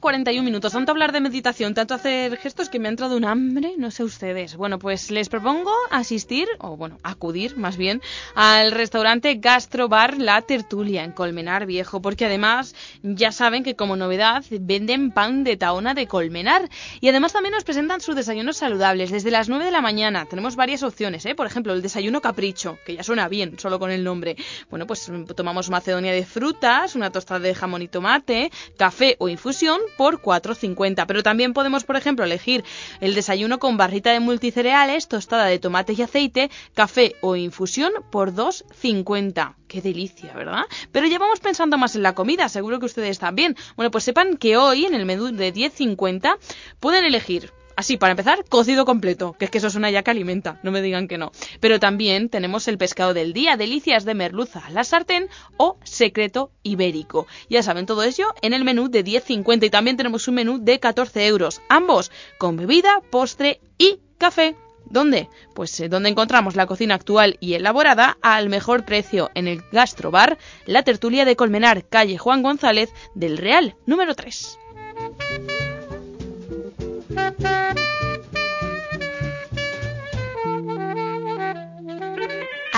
41 0.00 0.42
minutos. 0.42 0.72
Tanto 0.72 0.92
hablar 0.92 1.12
de 1.12 1.20
meditación, 1.20 1.74
tanto 1.74 1.94
hacer 1.94 2.36
gestos 2.38 2.70
que 2.70 2.78
me 2.78 2.88
ha 2.88 2.90
entrado 2.90 3.16
un 3.16 3.24
hambre, 3.24 3.74
no 3.76 3.90
sé 3.90 4.02
ustedes. 4.02 4.56
Bueno, 4.56 4.78
pues 4.78 5.10
les 5.10 5.28
propongo 5.28 5.72
asistir, 5.90 6.48
o 6.58 6.76
bueno, 6.76 6.98
acudir 7.02 7.58
más 7.58 7.76
bien, 7.76 8.00
al 8.34 8.72
restaurante 8.72 9.34
Gastrobar 9.34 10.18
La 10.18 10.40
Tertulia 10.42 11.04
en 11.04 11.12
Colmenar 11.12 11.66
Viejo, 11.66 12.00
porque 12.00 12.24
además 12.24 12.74
ya 13.02 13.30
saben 13.30 13.62
que 13.62 13.76
como 13.76 13.96
novedad 13.96 14.44
venden 14.50 15.10
pan 15.10 15.44
de 15.44 15.58
taona 15.58 15.92
de 15.92 16.06
Colmenar 16.06 16.68
y 17.00 17.08
además 17.08 17.34
también 17.34 17.52
nos 17.52 17.64
presentan 17.64 18.00
sus 18.00 18.16
desayunos 18.16 18.56
saludables 18.56 19.10
desde 19.10 19.30
las 19.30 19.48
9 19.50 19.66
de 19.66 19.70
la 19.70 19.82
mañana. 19.82 20.24
Tenemos 20.24 20.56
varias 20.56 20.82
opciones, 20.82 21.26
¿eh? 21.26 21.34
Por 21.34 21.46
ejemplo, 21.46 21.74
el 21.74 21.82
desayuno 21.82 22.22
capricho, 22.22 22.78
que 22.86 22.96
ya 22.96 23.02
suena 23.02 23.28
bien 23.28 23.58
solo 23.58 23.78
con 23.78 23.90
el 23.90 24.02
nombre. 24.02 24.36
Bueno, 24.70 24.86
pues 24.86 25.10
tomamos 25.36 25.68
macedonia 25.68 26.12
de 26.12 26.24
frutas, 26.24 26.94
una 26.96 27.10
tostada 27.10 27.40
de 27.40 27.54
jamón 27.54 27.82
y 27.82 27.88
tomate, 27.88 28.50
café 28.78 29.16
o 29.18 29.28
infusión 29.28 29.78
por 29.96 30.20
4.50. 30.20 31.04
Pero 31.06 31.22
también 31.22 31.52
podemos, 31.52 31.84
por 31.84 31.96
ejemplo, 31.96 32.24
elegir 32.24 32.64
el 33.00 33.14
desayuno 33.14 33.58
con 33.58 33.76
barrita 33.76 34.12
de 34.12 34.20
multicereales, 34.20 35.08
tostada 35.08 35.46
de 35.46 35.58
tomate 35.58 35.94
y 35.94 36.02
aceite, 36.02 36.50
café 36.74 37.16
o 37.20 37.36
infusión 37.36 37.92
por 38.10 38.32
2.50. 38.32 39.54
Qué 39.68 39.80
delicia, 39.80 40.32
¿verdad? 40.34 40.64
Pero 40.90 41.06
ya 41.06 41.18
vamos 41.18 41.40
pensando 41.40 41.78
más 41.78 41.94
en 41.94 42.02
la 42.02 42.14
comida, 42.14 42.48
seguro 42.48 42.80
que 42.80 42.86
ustedes 42.86 43.18
también. 43.18 43.56
Bueno, 43.76 43.90
pues 43.90 44.04
sepan 44.04 44.36
que 44.36 44.56
hoy 44.56 44.84
en 44.84 44.94
el 44.94 45.06
menú 45.06 45.30
de 45.30 45.54
10.50 45.54 46.36
pueden 46.80 47.04
elegir 47.04 47.52
Así, 47.76 47.96
para 47.96 48.12
empezar, 48.12 48.44
cocido 48.48 48.84
completo, 48.84 49.34
que 49.38 49.46
es 49.46 49.50
que 49.50 49.58
eso 49.58 49.68
es 49.68 49.74
una 49.74 49.90
ya 49.90 50.02
que 50.02 50.10
alimenta, 50.10 50.58
no 50.62 50.70
me 50.70 50.82
digan 50.82 51.08
que 51.08 51.18
no. 51.18 51.32
Pero 51.60 51.80
también 51.80 52.28
tenemos 52.28 52.68
el 52.68 52.78
pescado 52.78 53.14
del 53.14 53.32
día, 53.32 53.56
delicias 53.56 54.04
de 54.04 54.14
merluza 54.14 54.66
a 54.66 54.70
la 54.70 54.84
sartén 54.84 55.28
o 55.56 55.78
secreto 55.84 56.50
ibérico. 56.62 57.26
Ya 57.48 57.62
saben 57.62 57.86
todo 57.86 58.02
ello 58.02 58.28
en 58.42 58.52
el 58.52 58.64
menú 58.64 58.88
de 58.88 59.04
10.50 59.04 59.66
y 59.66 59.70
también 59.70 59.96
tenemos 59.96 60.28
un 60.28 60.34
menú 60.34 60.58
de 60.58 60.78
14 60.78 61.26
euros, 61.26 61.62
ambos 61.68 62.10
con 62.38 62.56
bebida, 62.56 63.00
postre 63.10 63.60
y 63.78 64.00
café. 64.18 64.56
¿Dónde? 64.86 65.28
Pues 65.54 65.78
eh, 65.80 65.88
donde 65.88 66.08
encontramos 66.08 66.56
la 66.56 66.66
cocina 66.66 66.96
actual 66.96 67.36
y 67.40 67.54
elaborada 67.54 68.18
al 68.22 68.48
mejor 68.48 68.84
precio 68.84 69.30
en 69.34 69.46
el 69.46 69.62
Gastrobar, 69.72 70.36
la 70.66 70.82
tertulia 70.82 71.24
de 71.24 71.36
Colmenar, 71.36 71.86
calle 71.88 72.18
Juan 72.18 72.42
González 72.42 72.90
del 73.14 73.38
Real, 73.38 73.76
número 73.86 74.14
3. 74.14 74.58
Thank 77.20 77.40
you. 77.40 77.69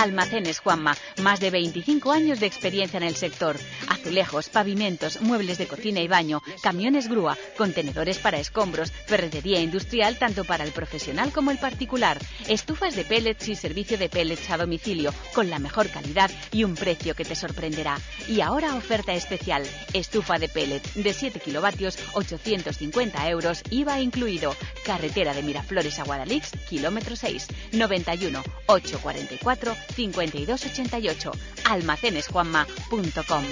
Almacenes 0.03 0.59
Juanma, 0.59 0.97
más 1.21 1.39
de 1.39 1.49
25 1.49 2.11
años 2.11 2.41
de 2.41 2.45
experiencia 2.45 2.97
en 2.97 3.03
el 3.03 3.15
sector. 3.15 3.57
Azulejos, 3.87 4.49
pavimentos, 4.49 5.21
muebles 5.21 5.57
de 5.57 5.65
cocina 5.65 6.01
y 6.01 6.09
baño, 6.09 6.41
camiones 6.61 7.07
grúa, 7.07 7.37
contenedores 7.57 8.19
para 8.19 8.37
escombros, 8.37 8.91
ferretería 8.91 9.61
industrial 9.61 10.17
tanto 10.17 10.43
para 10.43 10.65
el 10.65 10.73
profesional 10.73 11.31
como 11.31 11.51
el 11.51 11.57
particular, 11.57 12.19
estufas 12.49 12.97
de 12.97 13.05
pellets 13.05 13.47
y 13.47 13.55
servicio 13.55 13.97
de 13.97 14.09
pellets 14.09 14.49
a 14.49 14.57
domicilio 14.57 15.13
con 15.33 15.49
la 15.49 15.59
mejor 15.59 15.89
calidad 15.89 16.29
y 16.51 16.65
un 16.65 16.75
precio 16.75 17.15
que 17.15 17.23
te 17.23 17.35
sorprenderá. 17.35 17.97
Y 18.27 18.41
ahora 18.41 18.75
oferta 18.75 19.13
especial, 19.13 19.63
estufa 19.93 20.37
de 20.37 20.49
pellets 20.49 20.95
de 21.01 21.13
7 21.13 21.39
kilovatios, 21.39 21.97
850 22.11 23.29
euros, 23.29 23.63
IVA 23.69 24.01
incluido. 24.01 24.53
Carretera 24.83 25.33
de 25.33 25.43
Miraflores 25.43 25.97
a 25.99 26.03
Guadalix, 26.03 26.51
kilómetro 26.69 27.15
6, 27.15 27.47
91 27.71 28.43
844 28.65 29.75
5288. 29.95 31.31
Almacenesjuanma.com. 31.63 33.43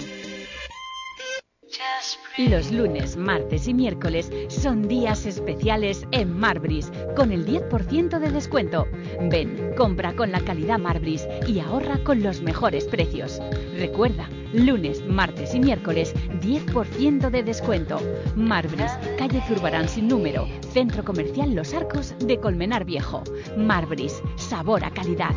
Los 2.38 2.72
lunes, 2.72 3.18
martes 3.18 3.68
y 3.68 3.74
miércoles 3.74 4.32
son 4.50 4.88
días 4.88 5.26
especiales 5.26 6.06
en 6.12 6.38
Marbris 6.38 6.92
con 7.16 7.32
el 7.32 7.46
10% 7.46 8.20
de 8.20 8.32
descuento. 8.32 8.88
Ven, 9.30 9.74
compra 9.78 10.16
con 10.16 10.32
la 10.32 10.40
calidad 10.42 10.80
Marbris 10.80 11.28
y 11.48 11.60
ahorra 11.60 12.04
con 12.04 12.24
los 12.24 12.42
mejores 12.42 12.86
precios. 12.86 13.40
Recuerda, 13.78 14.30
lunes, 14.54 15.06
martes 15.06 15.54
y 15.54 15.60
miércoles 15.60 16.14
10% 16.42 17.30
de 17.30 17.44
descuento. 17.44 18.00
Marbris, 18.36 18.92
calle 19.18 19.42
Zurbarán 19.48 19.88
sin 19.88 20.08
número, 20.08 20.48
Centro 20.72 21.04
Comercial 21.04 21.54
Los 21.54 21.74
Arcos 21.74 22.16
de 22.20 22.40
Colmenar 22.40 22.86
Viejo. 22.86 23.24
Marbris, 23.58 24.22
sabor 24.36 24.84
a 24.84 24.92
calidad. 24.92 25.32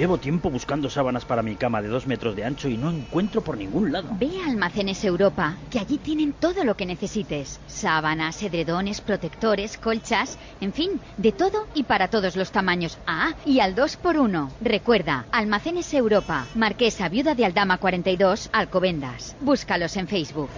Llevo 0.00 0.16
tiempo 0.16 0.48
buscando 0.48 0.88
sábanas 0.88 1.26
para 1.26 1.42
mi 1.42 1.56
cama 1.56 1.82
de 1.82 1.88
dos 1.88 2.06
metros 2.06 2.34
de 2.34 2.42
ancho 2.42 2.70
y 2.70 2.78
no 2.78 2.90
encuentro 2.90 3.42
por 3.42 3.58
ningún 3.58 3.92
lado. 3.92 4.08
Ve 4.18 4.30
a 4.42 4.48
Almacenes 4.48 5.04
Europa, 5.04 5.58
que 5.70 5.78
allí 5.78 5.98
tienen 5.98 6.32
todo 6.32 6.64
lo 6.64 6.74
que 6.74 6.86
necesites. 6.86 7.60
Sábanas, 7.66 8.42
edredones, 8.42 9.02
protectores, 9.02 9.76
colchas, 9.76 10.38
en 10.62 10.72
fin, 10.72 10.98
de 11.18 11.32
todo 11.32 11.66
y 11.74 11.82
para 11.82 12.08
todos 12.08 12.34
los 12.34 12.50
tamaños. 12.50 12.96
Ah, 13.06 13.34
y 13.44 13.60
al 13.60 13.74
2 13.74 13.98
por 13.98 14.16
1 14.16 14.50
Recuerda, 14.62 15.26
Almacenes 15.32 15.92
Europa, 15.92 16.46
Marquesa 16.54 17.10
Viuda 17.10 17.34
de 17.34 17.44
Aldama 17.44 17.76
42, 17.76 18.48
Alcobendas. 18.54 19.36
Búscalos 19.42 19.98
en 19.98 20.08
Facebook. 20.08 20.48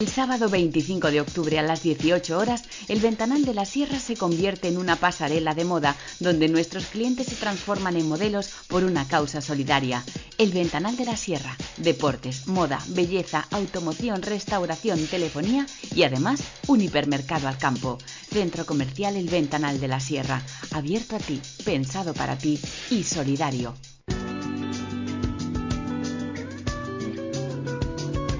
El 0.00 0.06
sábado 0.06 0.48
25 0.48 1.10
de 1.10 1.20
octubre 1.20 1.58
a 1.58 1.62
las 1.64 1.82
18 1.82 2.38
horas, 2.38 2.62
el 2.86 3.00
Ventanal 3.00 3.44
de 3.44 3.52
la 3.52 3.64
Sierra 3.64 3.98
se 3.98 4.16
convierte 4.16 4.68
en 4.68 4.78
una 4.78 4.94
pasarela 4.94 5.56
de 5.56 5.64
moda 5.64 5.96
donde 6.20 6.46
nuestros 6.46 6.86
clientes 6.86 7.26
se 7.26 7.34
transforman 7.34 7.96
en 7.96 8.08
modelos 8.08 8.48
por 8.68 8.84
una 8.84 9.08
causa 9.08 9.40
solidaria. 9.40 10.04
El 10.38 10.52
Ventanal 10.52 10.96
de 10.96 11.04
la 11.04 11.16
Sierra, 11.16 11.56
deportes, 11.78 12.46
moda, 12.46 12.78
belleza, 12.90 13.48
automoción, 13.50 14.22
restauración, 14.22 15.04
telefonía 15.08 15.66
y 15.92 16.04
además 16.04 16.44
un 16.68 16.80
hipermercado 16.80 17.48
al 17.48 17.58
campo. 17.58 17.98
Centro 18.30 18.66
Comercial 18.66 19.16
El 19.16 19.28
Ventanal 19.28 19.80
de 19.80 19.88
la 19.88 19.98
Sierra, 19.98 20.42
abierto 20.70 21.16
a 21.16 21.18
ti, 21.18 21.40
pensado 21.64 22.14
para 22.14 22.38
ti 22.38 22.60
y 22.90 23.02
solidario. 23.02 23.74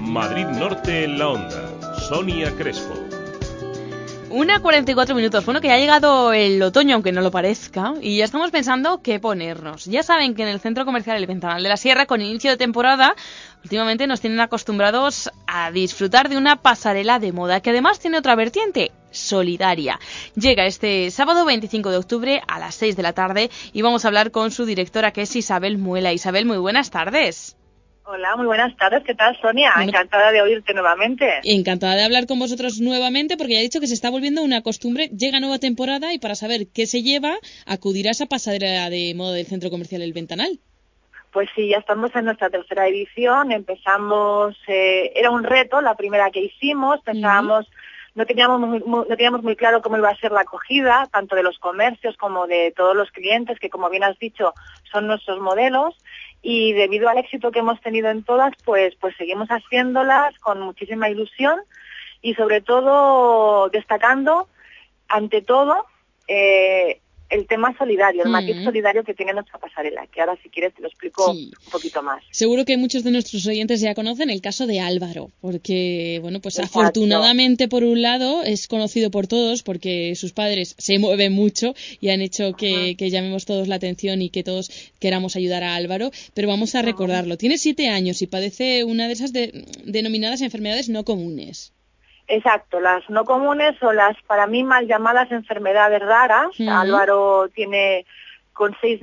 Madrid 0.09 0.47
Norte 0.47 1.05
en 1.05 1.19
la 1.19 1.29
onda. 1.29 1.99
Sonia 2.09 2.51
Crespo. 2.57 2.95
Una 4.31 4.61
44 4.61 5.15
minutos. 5.15 5.45
Bueno, 5.45 5.61
que 5.61 5.69
ya 5.69 5.75
ha 5.75 5.79
llegado 5.79 6.33
el 6.33 6.63
otoño, 6.63 6.95
aunque 6.95 7.13
no 7.13 7.21
lo 7.21 7.31
parezca, 7.31 7.93
y 8.01 8.17
ya 8.17 8.25
estamos 8.25 8.51
pensando 8.51 9.03
qué 9.03 9.21
ponernos. 9.21 9.85
Ya 9.85 10.03
saben 10.03 10.35
que 10.35 10.43
en 10.43 10.49
el 10.49 10.61
centro 10.61 10.87
comercial 10.87 11.19
El 11.19 11.27
Ventanal 11.27 11.63
de 11.63 11.69
la 11.69 11.77
Sierra, 11.77 12.07
con 12.07 12.23
inicio 12.23 12.51
de 12.51 12.57
temporada, 12.57 13.15
últimamente 13.63 14.07
nos 14.07 14.23
tienen 14.23 14.41
acostumbrados 14.41 15.31
a 15.47 15.71
disfrutar 15.73 16.31
de 16.31 16.39
una 16.39 16.57
pasarela 16.57 17.19
de 17.19 17.33
moda, 17.33 17.61
que 17.61 17.71
además 17.71 18.01
tiene 18.01 18.17
otra 18.17 18.35
vertiente, 18.35 18.93
solidaria. 19.11 20.01
Llega 20.37 20.65
este 20.65 21.11
sábado 21.11 21.45
25 21.45 21.91
de 21.91 21.99
octubre 21.99 22.43
a 22.49 22.59
las 22.59 22.75
6 22.77 22.97
de 22.97 23.03
la 23.03 23.13
tarde 23.13 23.51
y 23.75 23.83
vamos 23.83 24.05
a 24.05 24.09
hablar 24.09 24.31
con 24.31 24.51
su 24.53 24.65
directora, 24.65 25.13
que 25.13 25.23
es 25.23 25.37
Isabel 25.37 25.77
Muela. 25.77 26.15
Isabel, 26.15 26.47
muy 26.47 26.57
buenas 26.57 26.91
tardes. 26.91 27.58
Hola, 28.11 28.37
muy 28.37 28.47
buenas 28.47 28.75
tardes. 28.79 29.03
¿Qué 29.05 29.15
tal, 29.15 29.39
Sonia? 29.39 29.71
Encantada 29.83 30.33
de 30.33 30.41
oírte 30.41 30.73
nuevamente. 30.73 31.41
Encantada 31.45 31.95
de 31.95 32.05
hablar 32.05 32.27
con 32.27 32.39
vosotros 32.39 32.81
nuevamente 32.81 33.37
porque 33.37 33.53
ya 33.53 33.59
he 33.59 33.63
dicho 33.65 33.81
que 33.81 33.87
se 33.87 33.93
está 33.93 34.09
volviendo 34.09 34.43
una 34.43 34.63
costumbre. 34.63 35.09
Llega 35.09 35.41
nueva 35.41 35.59
temporada 35.59 36.15
y 36.15 36.19
para 36.19 36.35
saber 36.35 36.69
qué 36.73 36.87
se 36.87 37.03
lleva, 37.03 37.37
acudirás 37.67 38.23
a 38.23 38.27
pasarela 38.27 38.89
de 38.89 39.13
moda 39.15 39.35
del 39.35 39.45
Centro 39.45 39.69
Comercial 39.69 40.01
El 40.01 40.15
Ventanal. 40.15 40.59
Pues 41.33 41.51
sí, 41.55 41.69
ya 41.69 41.77
estamos 41.77 42.11
en 42.17 42.25
nuestra 42.25 42.49
tercera 42.49 42.89
edición. 42.89 43.53
Empezamos, 43.53 44.57
eh, 44.69 45.13
era 45.15 45.31
un 45.31 45.45
reto 45.45 45.83
la 45.83 45.95
primera 45.95 46.31
que 46.31 46.41
hicimos. 46.41 47.01
Pensábamos, 47.03 47.67
no 48.15 48.25
teníamos 48.25 48.59
muy, 48.59 48.81
muy- 48.81 49.05
no 49.07 49.17
teníamos 49.17 49.43
muy 49.43 49.55
claro 49.55 49.83
cómo 49.83 49.99
iba 49.99 50.09
a 50.09 50.17
ser 50.17 50.33
la 50.33 50.41
acogida, 50.41 51.07
tanto 51.13 51.37
de 51.37 51.43
los 51.43 51.59
comercios 51.59 52.17
como 52.17 52.47
de 52.47 52.73
todos 52.75 52.97
los 52.97 53.11
clientes, 53.11 53.59
que 53.61 53.69
como 53.69 53.91
bien 53.91 54.03
has 54.05 54.19
dicho, 54.19 54.55
son 54.91 55.07
nuestros 55.07 55.39
modelos. 55.41 55.95
Y 56.51 56.73
debido 56.73 57.11
al 57.11 57.19
éxito 57.19 57.51
que 57.51 57.59
hemos 57.59 57.79
tenido 57.83 58.09
en 58.09 58.25
todas, 58.25 58.55
pues, 58.65 58.95
pues 58.99 59.15
seguimos 59.19 59.51
haciéndolas 59.51 60.35
con 60.39 60.63
muchísima 60.63 61.11
ilusión 61.11 61.61
y 62.23 62.33
sobre 62.37 62.63
todo 62.63 63.69
destacando, 63.69 64.49
ante 65.09 65.43
todo, 65.43 65.85
eh, 66.27 67.03
el 67.31 67.47
tema 67.47 67.77
solidario, 67.77 68.23
el 68.25 68.31
matiz 68.31 68.57
Mm. 68.57 68.65
solidario 68.65 69.05
que 69.05 69.15
tiene 69.15 69.33
nuestra 69.35 69.59
pasarela, 69.59 70.07
que 70.07 70.21
ahora 70.21 70.39
si 70.43 70.49
quieres 70.49 70.75
te 70.75 70.81
lo 70.83 70.89
explico 70.89 71.31
un 71.33 71.51
poquito 71.71 72.03
más. 72.03 72.23
Seguro 72.31 72.65
que 72.65 72.77
muchos 72.77 73.05
de 73.05 73.11
nuestros 73.11 73.47
oyentes 73.47 73.81
ya 73.81 73.95
conocen 73.95 74.31
el 74.31 74.41
caso 74.41 74.67
de 74.67 74.81
Álvaro, 74.81 75.31
porque, 75.41 76.19
bueno, 76.23 76.41
pues 76.41 76.59
Exacto. 76.59 76.81
afortunadamente 76.81 77.69
por 77.69 77.85
un 77.85 78.01
lado 78.03 78.43
es 78.43 78.67
conocido 78.69 79.11
por 79.11 79.27
todos 79.27 79.63
porque 79.63 80.15
sus 80.17 80.33
padres 80.33 80.75
se 80.79 80.99
mueven 80.99 81.33
mucho 81.33 81.75
y 82.01 82.09
han 82.11 82.21
hecho 82.23 82.53
que, 82.55 82.95
que 82.97 83.11
llamemos 83.11 83.45
todos 83.45 83.69
la 83.69 83.75
atención 83.77 84.23
y 84.23 84.31
que 84.31 84.43
todos 84.43 84.71
queramos 84.99 85.37
ayudar 85.37 85.65
a 85.65 85.75
Álvaro, 85.75 86.11
pero 86.35 86.49
vamos 86.49 86.75
a 86.75 86.83
recordarlo. 86.83 87.37
Tiene 87.37 87.59
siete 87.59 87.89
años 87.89 88.23
y 88.23 88.27
padece 88.27 88.85
una 88.85 89.07
de 89.07 89.13
esas 89.13 89.33
de- 89.33 89.67
denominadas 89.85 90.41
enfermedades 90.41 90.89
no 90.89 91.05
comunes. 91.05 91.73
Exacto, 92.29 92.79
las 92.79 93.09
no 93.09 93.25
comunes 93.25 93.83
o 93.83 93.93
las 93.93 94.15
para 94.27 94.47
mí 94.47 94.63
mal 94.63 94.87
llamadas 94.87 95.33
enfermedades 95.33 96.01
raras. 96.01 96.49
Álvaro 96.71 97.49
tiene 97.55 98.05
con 98.53 98.77
seis, 98.83 99.01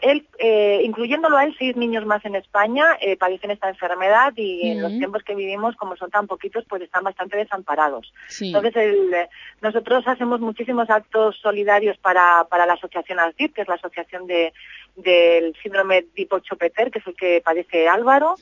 él, 0.00 0.26
eh, 0.38 0.80
incluyéndolo 0.84 1.36
a 1.36 1.44
él, 1.44 1.54
seis 1.58 1.76
niños 1.76 2.06
más 2.06 2.24
en 2.24 2.36
España 2.36 2.96
eh, 3.00 3.16
padecen 3.16 3.50
esta 3.50 3.68
enfermedad 3.68 4.32
y 4.36 4.70
en 4.70 4.82
los 4.82 4.92
tiempos 4.92 5.24
que 5.24 5.34
vivimos, 5.34 5.76
como 5.76 5.96
son 5.96 6.10
tan 6.10 6.26
poquitos, 6.26 6.64
pues 6.68 6.82
están 6.82 7.04
bastante 7.04 7.36
desamparados. 7.36 8.12
Sí. 8.28 8.48
Entonces, 8.48 8.76
el, 8.76 9.12
eh, 9.12 9.28
nosotros 9.60 10.06
hacemos 10.06 10.40
muchísimos 10.40 10.88
actos 10.90 11.36
solidarios 11.42 11.98
para, 11.98 12.44
para 12.48 12.66
la 12.66 12.74
asociación 12.74 13.18
ASDIP, 13.18 13.54
que 13.54 13.62
es 13.62 13.68
la 13.68 13.74
asociación 13.74 14.26
de, 14.26 14.52
del 14.96 15.54
síndrome 15.62 16.02
tipo 16.02 16.38
Chopeter, 16.38 16.90
que 16.90 17.00
es 17.00 17.06
el 17.06 17.16
que 17.16 17.42
padece 17.44 17.88
Álvaro 17.88 18.36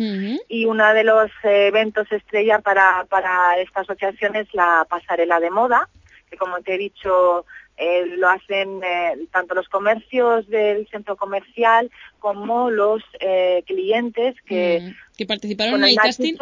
y 0.48 0.64
uno 0.66 0.92
de 0.92 1.04
los 1.04 1.30
eventos 1.42 2.10
estrella 2.10 2.60
para, 2.60 3.04
para 3.08 3.58
esta 3.58 3.80
asociación 3.80 4.36
es 4.36 4.52
la 4.54 4.86
pasarela 4.88 5.40
de 5.40 5.50
moda, 5.50 5.88
que 6.30 6.36
como 6.36 6.60
te 6.60 6.74
he 6.74 6.78
dicho 6.78 7.44
eh, 7.78 8.04
lo 8.16 8.28
hacen 8.28 8.80
eh, 8.82 9.16
tanto 9.32 9.54
los 9.54 9.68
comercios 9.68 10.46
del 10.48 10.88
centro 10.88 11.16
comercial 11.16 11.90
como 12.18 12.70
los 12.70 13.02
eh, 13.20 13.62
clientes 13.66 14.34
que 14.46 14.80
Mm, 14.82 14.94
que 15.16 15.26
participaron 15.26 15.82
en 15.82 15.90
el 15.90 15.96
casting 15.96 16.34
el 16.34 16.38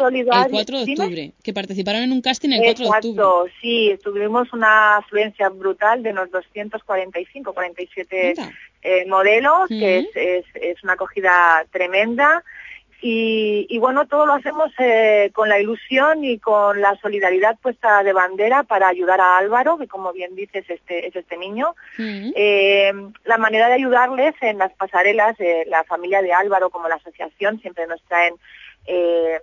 4 0.51 0.77
de 0.79 0.85
Dime. 0.85 1.03
octubre. 1.03 1.31
Que 1.43 1.51
participaron 1.53 2.03
en 2.03 2.11
un 2.11 2.21
casting 2.21 2.49
el 2.51 2.63
4 2.63 2.83
de 2.85 2.89
octubre. 2.89 3.23
Exacto, 3.23 3.45
sí, 3.59 3.97
tuvimos 4.03 4.53
una 4.53 4.97
afluencia 4.97 5.49
brutal 5.49 6.03
de 6.03 6.11
unos 6.11 6.29
245, 6.29 7.53
47 7.53 8.29
Anda. 8.37 8.51
eh, 8.83 9.05
modelos, 9.07 9.67
que 9.67 9.99
Ujú. 9.99 10.09
es, 10.13 10.15
es, 10.15 10.45
es 10.61 10.83
una 10.83 10.93
acogida 10.93 11.65
tremenda. 11.71 12.43
Y, 13.01 13.67
y 13.69 13.77
bueno, 13.77 14.07
todo 14.07 14.25
lo 14.25 14.33
hacemos 14.33 14.71
eh, 14.79 15.29
con 15.33 15.49
la 15.49 15.59
ilusión 15.59 16.23
y 16.23 16.39
con 16.39 16.81
la 16.81 16.95
solidaridad 16.99 17.57
puesta 17.59 18.01
de 18.01 18.11
bandera 18.11 18.63
para 18.63 18.87
ayudar 18.87 19.21
a 19.21 19.37
Álvaro, 19.37 19.77
que 19.77 19.87
como 19.87 20.13
bien 20.13 20.35
dices 20.35 20.65
este, 20.67 21.07
es 21.07 21.15
este 21.15 21.37
niño. 21.37 21.75
Eh, 21.99 22.91
la 23.25 23.37
manera 23.37 23.67
de 23.67 23.75
ayudarles 23.75 24.33
en 24.41 24.57
las 24.57 24.73
pasarelas, 24.73 25.39
eh, 25.39 25.65
la 25.67 25.83
familia 25.83 26.21
de 26.21 26.33
Álvaro 26.33 26.69
como 26.69 26.87
la 26.87 26.95
asociación 26.95 27.59
siempre 27.59 27.85
nos 27.85 28.01
traen 28.03 28.33
eh, 28.87 29.41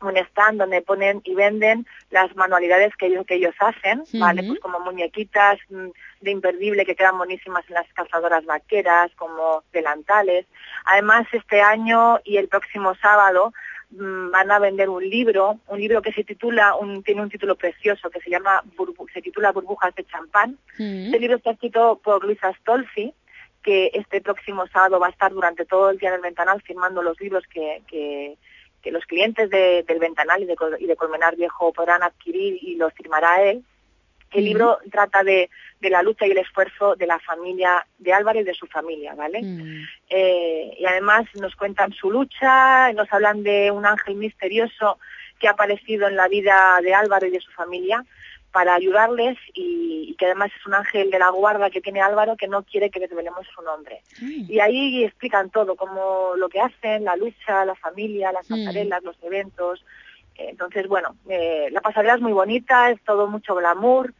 un 0.00 0.16
stand 0.16 0.58
donde 0.58 0.82
ponen 0.82 1.20
y 1.24 1.34
venden 1.34 1.86
las 2.10 2.34
manualidades 2.36 2.94
que 2.96 3.06
ellos, 3.06 3.26
que 3.26 3.34
ellos 3.36 3.54
hacen, 3.58 4.04
¿vale? 4.20 4.42
Pues 4.48 4.60
como 4.60 4.80
muñequitas 4.80 5.58
mm, 5.70 5.88
de 6.20 6.30
imperdible 6.30 6.84
que 6.86 6.94
quedan 6.96 7.18
buenísimas 7.18 7.64
en 7.68 7.74
las 7.74 7.92
calzadoras 7.94 8.44
vaqueras, 8.44 9.10
como 9.16 9.62
delantales. 9.72 10.46
Además, 10.84 11.26
este 11.32 11.60
año 11.60 12.18
y 12.24 12.36
el 12.36 12.48
próximo 12.48 12.94
sábado 12.96 13.52
mm, 13.90 14.30
van 14.30 14.50
a 14.50 14.58
vender 14.58 14.88
un 14.88 15.08
libro, 15.08 15.58
un 15.68 15.80
libro 15.80 16.00
que 16.02 16.12
se 16.12 16.24
titula, 16.24 16.74
un, 16.76 17.02
tiene 17.02 17.22
un 17.22 17.30
título 17.30 17.56
precioso 17.56 18.10
que 18.10 18.20
se 18.20 18.30
llama, 18.30 18.62
Burbu- 18.76 19.10
se 19.12 19.22
titula 19.22 19.52
Burbujas 19.52 19.94
de 19.94 20.04
champán. 20.04 20.58
Este 21.06 21.18
libro 21.18 21.36
está 21.36 21.50
escrito 21.52 22.00
por 22.02 22.24
Luisa 22.24 22.52
Stolfi, 22.60 23.12
que 23.62 23.90
este 23.92 24.20
próximo 24.20 24.66
sábado 24.68 25.00
va 25.00 25.08
a 25.08 25.10
estar 25.10 25.32
durante 25.32 25.64
todo 25.66 25.90
el 25.90 25.98
día 25.98 26.10
en 26.10 26.14
el 26.14 26.20
Ventanal 26.20 26.62
firmando 26.62 27.02
los 27.02 27.20
libros 27.20 27.42
que, 27.52 27.82
que, 27.88 28.38
que 28.82 28.90
los 28.90 29.04
clientes 29.06 29.50
de- 29.50 29.82
del 29.86 29.98
Ventanal 29.98 30.42
y 30.42 30.46
de, 30.46 30.56
y 30.80 30.86
de 30.86 30.96
Colmenar 30.96 31.36
Viejo 31.36 31.72
podrán 31.72 32.02
adquirir 32.02 32.58
y 32.62 32.76
los 32.76 32.92
firmará 32.92 33.42
él. 33.42 33.62
El 34.30 34.44
libro 34.44 34.78
trata 34.90 35.22
de, 35.22 35.48
de 35.80 35.90
la 35.90 36.02
lucha 36.02 36.26
y 36.26 36.32
el 36.32 36.38
esfuerzo 36.38 36.96
de 36.96 37.06
la 37.06 37.18
familia 37.18 37.86
de 37.98 38.12
Álvaro 38.12 38.38
y 38.40 38.44
de 38.44 38.52
su 38.52 38.66
familia, 38.66 39.14
¿vale? 39.14 39.40
Eh, 40.10 40.76
y 40.78 40.84
además 40.84 41.24
nos 41.40 41.56
cuentan 41.56 41.92
su 41.92 42.10
lucha, 42.10 42.92
nos 42.92 43.10
hablan 43.12 43.42
de 43.42 43.70
un 43.70 43.86
ángel 43.86 44.16
misterioso 44.16 44.98
que 45.38 45.48
ha 45.48 45.52
aparecido 45.52 46.08
en 46.08 46.16
la 46.16 46.28
vida 46.28 46.78
de 46.82 46.92
Álvaro 46.94 47.26
y 47.26 47.30
de 47.30 47.40
su 47.40 47.50
familia 47.52 48.04
para 48.52 48.74
ayudarles 48.74 49.36
y, 49.54 50.14
que 50.18 50.26
además 50.26 50.50
es 50.58 50.66
un 50.66 50.74
ángel 50.74 51.10
de 51.10 51.18
la 51.18 51.30
guarda 51.30 51.70
que 51.70 51.80
tiene 51.80 52.00
Álvaro 52.00 52.36
que 52.36 52.48
no 52.48 52.64
quiere 52.64 52.90
que 52.90 52.98
desvelemos 52.98 53.46
su 53.54 53.62
nombre. 53.62 54.02
Y 54.20 54.58
ahí 54.58 55.04
explican 55.04 55.50
todo, 55.50 55.76
como 55.76 56.32
lo 56.36 56.48
que 56.48 56.60
hacen, 56.60 57.04
la 57.04 57.14
lucha, 57.14 57.64
la 57.64 57.76
familia, 57.76 58.32
las 58.32 58.48
pasarelas, 58.48 59.04
los 59.04 59.16
eventos. 59.22 59.84
Entonces, 60.34 60.88
bueno, 60.88 61.14
eh, 61.28 61.68
la 61.70 61.80
pasarela 61.80 62.14
es 62.14 62.20
muy 62.20 62.32
bonita, 62.32 62.90
es 62.90 63.00
todo 63.04 63.28
mucho 63.28 63.54
glamour, 63.54 64.12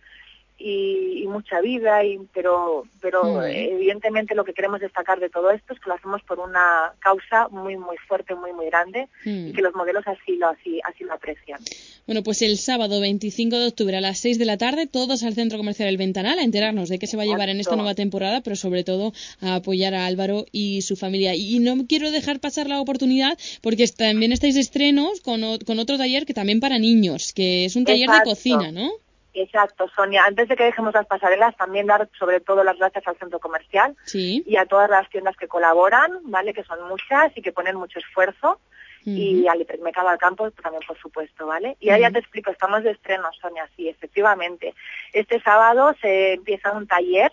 y, 0.59 1.25
mucha 1.29 1.61
vida, 1.61 2.05
y, 2.05 2.19
pero, 2.35 2.85
pero 3.01 3.45
evidentemente 3.45 4.35
lo 4.35 4.45
que 4.45 4.55
queremos 4.55 4.81
destacar 4.81 5.21
de 5.21 5.29
todo 5.29 5.51
esto 5.51 5.75
es 5.75 5.81
que 5.81 5.89
lo 5.89 5.95
hacemos 5.95 6.23
por 6.23 6.41
una 6.41 6.93
causa 6.99 7.49
muy, 7.49 7.77
muy 7.77 7.97
fuerte, 8.09 8.35
muy, 8.35 8.53
muy 8.53 8.67
grande 8.67 9.09
y 9.25 9.53
que 9.53 9.63
los 9.63 9.75
modelos 9.75 10.05
así 10.07 10.37
lo, 10.37 10.49
así, 10.49 10.81
así 10.85 11.05
lo 11.05 11.13
aprecian. 11.13 11.61
Bueno, 12.07 12.23
pues 12.23 12.43
el 12.43 12.57
sábado 12.57 13.01
25 13.01 13.59
de 13.59 13.67
octubre 13.67 13.97
a 13.97 14.01
las 14.01 14.19
6 14.19 14.39
de 14.39 14.47
la 14.47 14.57
tarde, 14.57 14.87
todos 14.87 15.23
al 15.23 15.35
Centro 15.35 15.59
Comercial 15.59 15.89
El 15.89 15.99
Ventanal 15.99 16.39
a 16.39 16.43
enterarnos 16.43 16.89
de 16.89 16.99
qué 16.99 17.07
se 17.07 17.17
va 17.17 17.23
a 17.23 17.27
llevar 17.27 17.51
en 17.51 17.61
esta 17.61 17.77
nueva 17.77 17.95
temporada, 17.95 18.41
pero 18.41 18.57
sobre 18.57 18.83
todo 18.83 19.13
a 19.41 19.57
apoyar 19.57 19.95
a 19.95 20.07
Álvaro 20.07 20.47
y 20.51 20.83
su 20.83 20.97
familia. 20.97 21.35
Y 21.35 21.59
no 21.59 21.87
quiero 21.87 22.11
dejar 22.11 22.41
pasar 22.41 22.69
la 22.69 22.81
oportunidad 22.81 23.39
porque 23.61 23.87
también 23.89 24.33
estáis 24.33 24.55
de 24.55 24.63
estrenos 24.63 25.21
con, 25.21 25.43
con 25.59 25.79
otro 25.79 25.99
taller 25.99 26.27
que 26.27 26.35
también 26.35 26.61
para 26.61 26.79
niños, 26.79 27.33
que 27.33 27.67
es 27.67 27.77
un 27.77 27.85
taller 27.85 28.09
de 28.09 28.23
cocina, 28.25 28.73
¿no? 28.73 28.91
Exacto, 29.35 29.89
Sonia. 29.95 30.25
Antes 30.25 30.49
de 30.49 30.57
que 30.57 30.65
dejemos 30.65 30.95
las 30.95 31.07
pasarelas, 31.07 31.57
también 31.57 31.87
dar 31.87 32.09
sobre 32.19 32.41
todo 32.41 32.65
las 32.65 32.79
gracias 32.79 33.07
al 33.07 33.19
centro 33.19 33.39
comercial 33.39 33.97
y 34.13 34.57
a 34.57 34.67
todas 34.67 34.91
las 34.91 35.09
tiendas 35.11 35.37
que 35.37 35.49
colaboran, 35.49 36.21
¿vale? 36.25 36.55
Que 36.55 36.65
son 36.65 36.89
muchas 36.89 37.37
y 37.37 37.43
que 37.43 37.53
ponen 37.53 37.77
mucho 37.77 37.99
esfuerzo. 37.99 38.61
Y 39.05 39.49
al 39.49 39.63
hipermercado 39.63 40.09
al 40.09 40.19
campo 40.19 40.51
también, 40.51 40.83
por 40.87 40.99
supuesto, 40.99 41.47
¿vale? 41.47 41.79
Y 41.81 41.89
ahora 41.89 42.03
ya 42.03 42.11
te 42.11 42.19
explico, 42.19 42.51
estamos 42.51 42.83
de 42.83 42.91
estreno, 42.91 43.31
Sonia, 43.41 43.67
sí, 43.75 43.89
efectivamente. 43.89 44.75
Este 45.15 45.41
sábado 45.41 45.95
se 46.03 46.35
empieza 46.35 46.73
un 46.73 46.87
taller 46.87 47.33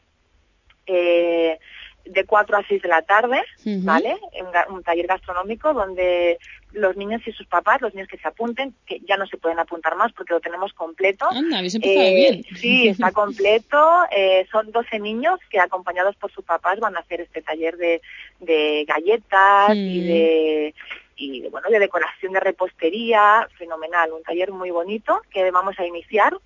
eh, 0.86 1.60
de 2.06 2.26
4 2.26 2.58
a 2.58 2.68
6 2.68 2.82
de 2.82 2.90
la 2.90 3.02
tarde, 3.02 3.42
¿vale? 3.82 4.18
Un, 4.40 4.76
un, 4.76 4.84
taller 4.84 5.08
gastronómico 5.08 5.74
donde 5.74 6.38
los 6.76 6.96
niños 6.96 7.22
y 7.26 7.32
sus 7.32 7.48
papás, 7.48 7.82
los 7.82 7.94
niños 7.94 8.08
que 8.08 8.18
se 8.18 8.28
apunten, 8.28 8.76
que 8.86 9.00
ya 9.08 9.18
no 9.18 9.26
se 9.26 9.38
pueden 9.38 9.60
apuntar 9.60 9.96
más 9.96 10.12
porque 10.14 10.34
lo 10.34 10.40
tenemos 10.40 10.74
completo. 10.74 11.28
Anda, 11.32 11.60
habéis 11.60 11.76
empezado 11.76 12.06
eh, 12.06 12.16
bien. 12.16 12.44
Sí, 12.56 12.88
está 12.88 13.12
completo. 13.12 14.04
Eh, 14.12 14.46
son 14.52 14.72
12 14.72 15.00
niños 15.00 15.40
que 15.50 15.60
acompañados 15.60 16.16
por 16.18 16.32
sus 16.32 16.46
papás 16.46 16.80
van 16.80 16.96
a 16.96 17.00
hacer 17.00 17.22
este 17.22 17.42
taller 17.42 17.78
de, 17.78 18.02
de 18.40 18.86
galletas 18.88 19.76
y 19.76 20.02
mm. 20.02 20.08
de 20.08 20.76
y 21.18 21.48
bueno 21.48 21.70
de 21.70 21.80
decoración 21.80 22.34
de 22.34 22.42
repostería 22.42 23.48
fenomenal 23.58 24.12
un 24.12 24.22
taller 24.24 24.52
muy 24.52 24.70
bonito 24.70 25.22
que 25.32 25.50
vamos 25.50 25.80
a 25.80 25.86
iniciar 25.86 26.38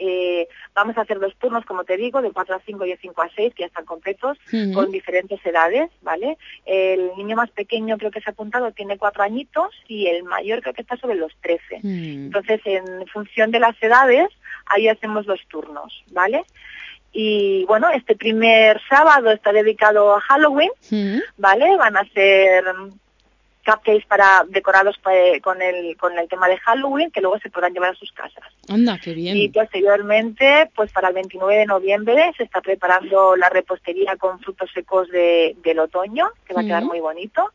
eh, 0.00 0.48
vamos 0.74 0.96
a 0.96 1.02
hacer 1.02 1.20
dos 1.20 1.34
turnos, 1.36 1.66
como 1.66 1.84
te 1.84 1.96
digo, 1.96 2.22
de 2.22 2.30
4 2.30 2.56
a 2.56 2.60
5 2.64 2.86
y 2.86 2.90
de 2.90 2.96
5 2.96 3.22
a 3.22 3.30
6, 3.36 3.54
que 3.54 3.62
ya 3.62 3.66
están 3.66 3.84
completos, 3.84 4.38
con 4.74 4.90
diferentes 4.90 5.44
edades, 5.44 5.90
¿vale? 6.00 6.38
El 6.64 7.10
niño 7.16 7.36
más 7.36 7.50
pequeño 7.50 7.98
creo 7.98 8.10
que 8.10 8.20
se 8.20 8.30
ha 8.30 8.32
apuntado 8.32 8.72
tiene 8.72 8.96
4 8.96 9.22
añitos 9.22 9.74
y 9.86 10.06
el 10.06 10.24
mayor 10.24 10.62
creo 10.62 10.74
que 10.74 10.82
está 10.82 10.96
sobre 10.96 11.16
los 11.16 11.32
13. 11.42 11.80
Mm. 11.82 12.26
Entonces, 12.26 12.60
en 12.64 13.06
función 13.08 13.50
de 13.50 13.60
las 13.60 13.80
edades, 13.82 14.28
ahí 14.66 14.88
hacemos 14.88 15.26
los 15.26 15.46
turnos, 15.48 16.02
¿vale? 16.12 16.44
Y 17.12 17.64
bueno, 17.66 17.88
este 17.90 18.14
primer 18.16 18.80
sábado 18.88 19.32
está 19.32 19.52
dedicado 19.52 20.14
a 20.14 20.20
Halloween, 20.20 20.70
¿vale? 21.36 21.76
Van 21.76 21.96
a 21.96 22.04
ser 22.14 22.64
cupcakes 23.64 24.06
para 24.06 24.44
decorados 24.48 24.96
con 25.42 25.62
el 25.62 25.96
con 25.96 26.18
el 26.18 26.28
tema 26.28 26.48
de 26.48 26.58
Halloween 26.58 27.10
que 27.10 27.20
luego 27.20 27.38
se 27.38 27.50
podrán 27.50 27.72
llevar 27.72 27.90
a 27.90 27.94
sus 27.94 28.12
casas. 28.12 28.44
Anda, 28.68 28.98
qué 29.02 29.14
bien. 29.14 29.36
Y 29.36 29.48
posteriormente, 29.48 30.70
pues 30.74 30.92
para 30.92 31.08
el 31.08 31.14
29 31.14 31.56
de 31.56 31.66
noviembre 31.66 32.32
se 32.36 32.44
está 32.44 32.60
preparando 32.60 33.36
la 33.36 33.48
repostería 33.48 34.16
con 34.16 34.40
frutos 34.40 34.70
secos 34.72 35.08
de, 35.08 35.56
del 35.62 35.78
otoño, 35.78 36.30
que 36.46 36.54
va 36.54 36.62
a 36.62 36.64
quedar 36.64 36.84
muy 36.84 37.00
bonito. 37.00 37.52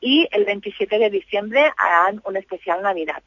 Y 0.00 0.28
el 0.30 0.44
27 0.44 0.98
de 0.98 1.10
diciembre 1.10 1.72
harán 1.76 2.20
un 2.24 2.36
especial 2.36 2.82
Navidad. 2.82 3.22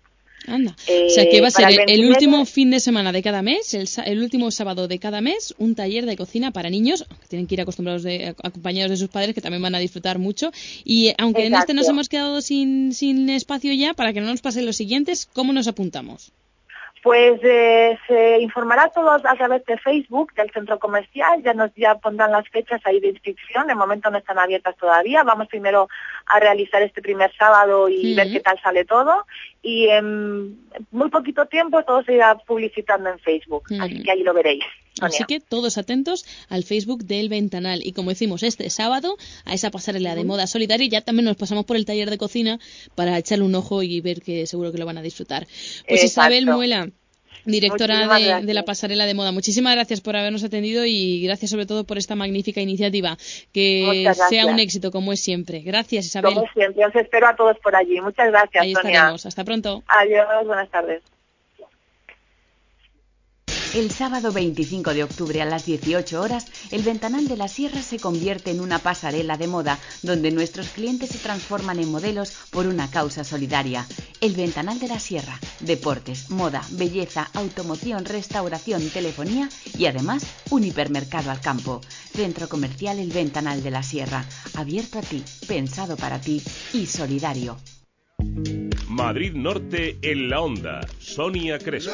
Anda. 0.49 0.75
o 1.05 1.09
sea 1.09 1.29
que 1.29 1.41
va 1.41 1.47
a 1.47 1.51
ser 1.51 1.69
el, 1.87 2.05
último 2.05 2.45
fin 2.45 2.71
de 2.71 2.79
semana 2.79 3.11
de 3.11 3.21
cada 3.21 3.41
mes, 3.41 3.73
el, 3.73 4.19
último 4.19 4.51
sábado 4.51 4.87
de 4.87 4.99
cada 4.99 5.21
mes, 5.21 5.53
un 5.57 5.75
taller 5.75 6.05
de 6.05 6.17
cocina 6.17 6.51
para 6.51 6.69
niños, 6.69 7.05
que 7.21 7.27
tienen 7.27 7.47
que 7.47 7.55
ir 7.55 7.61
acostumbrados 7.61 8.03
de, 8.03 8.35
acompañados 8.43 8.91
de 8.91 8.97
sus 8.97 9.09
padres, 9.09 9.35
que 9.35 9.41
también 9.41 9.61
van 9.61 9.75
a 9.75 9.79
disfrutar 9.79 10.19
mucho. 10.19 10.51
Y 10.83 11.13
aunque 11.17 11.45
en 11.45 11.55
este 11.55 11.73
nos 11.73 11.87
hemos 11.87 12.09
quedado 12.09 12.41
sin, 12.41 12.93
sin 12.93 13.29
espacio 13.29 13.73
ya, 13.73 13.93
para 13.93 14.13
que 14.13 14.21
no 14.21 14.27
nos 14.27 14.41
pasen 14.41 14.65
los 14.65 14.75
siguientes, 14.75 15.27
¿cómo 15.33 15.53
nos 15.53 15.67
apuntamos? 15.67 16.31
Pues 17.01 17.39
eh, 17.43 17.97
se 18.07 18.39
informará 18.39 18.89
todo 18.89 19.11
a 19.11 19.19
través 19.19 19.65
de 19.65 19.77
Facebook 19.77 20.33
del 20.33 20.51
centro 20.51 20.79
comercial, 20.79 21.41
ya 21.41 21.53
nos 21.53 21.73
ya 21.75 21.95
pondrán 21.95 22.31
las 22.31 22.47
fechas 22.49 22.81
ahí 22.83 22.99
de 22.99 23.09
inscripción, 23.09 23.67
de 23.67 23.75
momento 23.75 24.11
no 24.11 24.17
están 24.17 24.37
abiertas 24.37 24.75
todavía, 24.75 25.23
vamos 25.23 25.47
primero 25.47 25.87
a 26.25 26.39
realizar 26.41 26.81
este 26.81 27.01
primer 27.01 27.33
sábado 27.37 27.87
y 27.87 28.15
ver 28.15 28.29
qué 28.29 28.41
tal 28.41 28.59
sale 28.61 28.83
todo 28.83 29.25
y 29.61 29.87
en 29.87 30.57
muy 30.91 31.09
poquito 31.09 31.45
tiempo 31.45 31.83
todo 31.83 32.03
se 32.03 32.13
irá 32.13 32.37
publicitando 32.37 33.09
en 33.09 33.19
Facebook, 33.19 33.63
así 33.79 34.03
que 34.03 34.11
ahí 34.11 34.23
lo 34.23 34.33
veréis. 34.33 34.63
Así 35.01 35.23
que 35.25 35.39
todos 35.39 35.77
atentos 35.77 36.25
al 36.49 36.63
Facebook 36.63 37.05
del 37.05 37.29
Ventanal. 37.29 37.81
Y 37.85 37.93
como 37.93 38.09
decimos, 38.09 38.43
este 38.43 38.69
sábado 38.69 39.17
a 39.45 39.53
esa 39.53 39.71
pasarela 39.71 40.15
de 40.15 40.25
moda 40.25 40.45
solidaria 40.47 40.87
ya 40.89 41.01
también 41.01 41.25
nos 41.25 41.37
pasamos 41.37 41.65
por 41.65 41.77
el 41.77 41.85
taller 41.85 42.09
de 42.09 42.17
cocina 42.17 42.59
para 42.95 43.17
echarle 43.17 43.45
un 43.45 43.55
ojo 43.55 43.81
y 43.83 44.01
ver 44.01 44.21
que 44.21 44.45
seguro 44.45 44.71
que 44.71 44.77
lo 44.77 44.85
van 44.85 44.97
a 44.97 45.01
disfrutar. 45.01 45.47
Pues 45.87 46.03
Isabel 46.03 46.45
Muela, 46.45 46.89
directora 47.51 48.17
de, 48.41 48.53
la 48.53 48.63
pasarela 48.63 49.05
de 49.05 49.13
moda. 49.13 49.31
Muchísimas 49.31 49.75
gracias 49.75 50.01
por 50.01 50.15
habernos 50.15 50.43
atendido 50.43 50.85
y 50.85 51.23
gracias 51.23 51.51
sobre 51.51 51.65
todo 51.65 51.83
por 51.83 51.97
esta 51.97 52.15
magnífica 52.15 52.61
iniciativa. 52.61 53.17
Que 53.53 54.11
sea 54.29 54.45
un 54.45 54.59
éxito 54.59 54.91
como 54.91 55.13
es 55.13 55.21
siempre. 55.21 55.59
Gracias, 55.59 56.05
Isabel. 56.05 56.33
Como 56.33 56.47
siempre, 56.53 56.85
os 56.85 56.95
espero 56.95 57.27
a 57.27 57.35
todos 57.35 57.57
por 57.59 57.75
allí. 57.75 57.99
Muchas 58.01 58.29
gracias, 58.29 58.63
Ahí 58.63 58.71
estaremos. 58.71 59.25
Hasta 59.25 59.43
pronto. 59.43 59.83
Adiós, 59.87 60.45
buenas 60.45 60.69
tardes. 60.69 61.01
El 63.75 63.91
sábado 63.91 64.31
25 64.31 64.95
de 64.95 65.03
octubre 65.03 65.43
a 65.43 65.45
las 65.45 65.67
18 65.67 66.19
horas, 66.19 66.47
el 66.71 66.81
Ventanal 66.81 67.27
de 67.27 67.37
la 67.37 67.47
Sierra 67.47 67.83
se 67.83 67.99
convierte 67.99 68.49
en 68.49 68.61
una 68.61 68.79
pasarela 68.79 69.37
de 69.37 69.45
moda 69.45 69.77
donde 70.01 70.31
nuestros 70.31 70.69
clientes 70.69 71.09
se 71.09 71.19
transforman 71.19 71.77
en 71.77 71.91
modelos 71.91 72.33
por 72.49 72.65
una 72.65 72.89
causa 72.89 73.23
solidaria. 73.23 73.85
El 74.21 74.33
Ventanal 74.33 74.79
de 74.79 74.87
la 74.87 74.99
Sierra, 74.99 75.39
deportes, 75.59 76.31
moda, 76.31 76.63
belleza, 76.71 77.29
automoción, 77.35 78.05
restauración, 78.05 78.89
telefonía 78.89 79.49
y 79.77 79.85
además 79.85 80.25
un 80.49 80.63
hipermercado 80.63 81.29
al 81.29 81.39
campo. 81.39 81.81
Centro 82.11 82.49
Comercial 82.49 82.97
El 82.97 83.11
Ventanal 83.11 83.61
de 83.61 83.69
la 83.69 83.83
Sierra, 83.83 84.25
abierto 84.55 84.97
a 84.97 85.03
ti, 85.03 85.23
pensado 85.47 85.95
para 85.95 86.19
ti 86.19 86.41
y 86.73 86.87
solidario. 86.87 87.57
Madrid 88.87 89.33
Norte 89.33 89.99
en 90.01 90.29
la 90.29 90.41
onda. 90.41 90.81
Sonia 90.99 91.59
Crespo. 91.59 91.93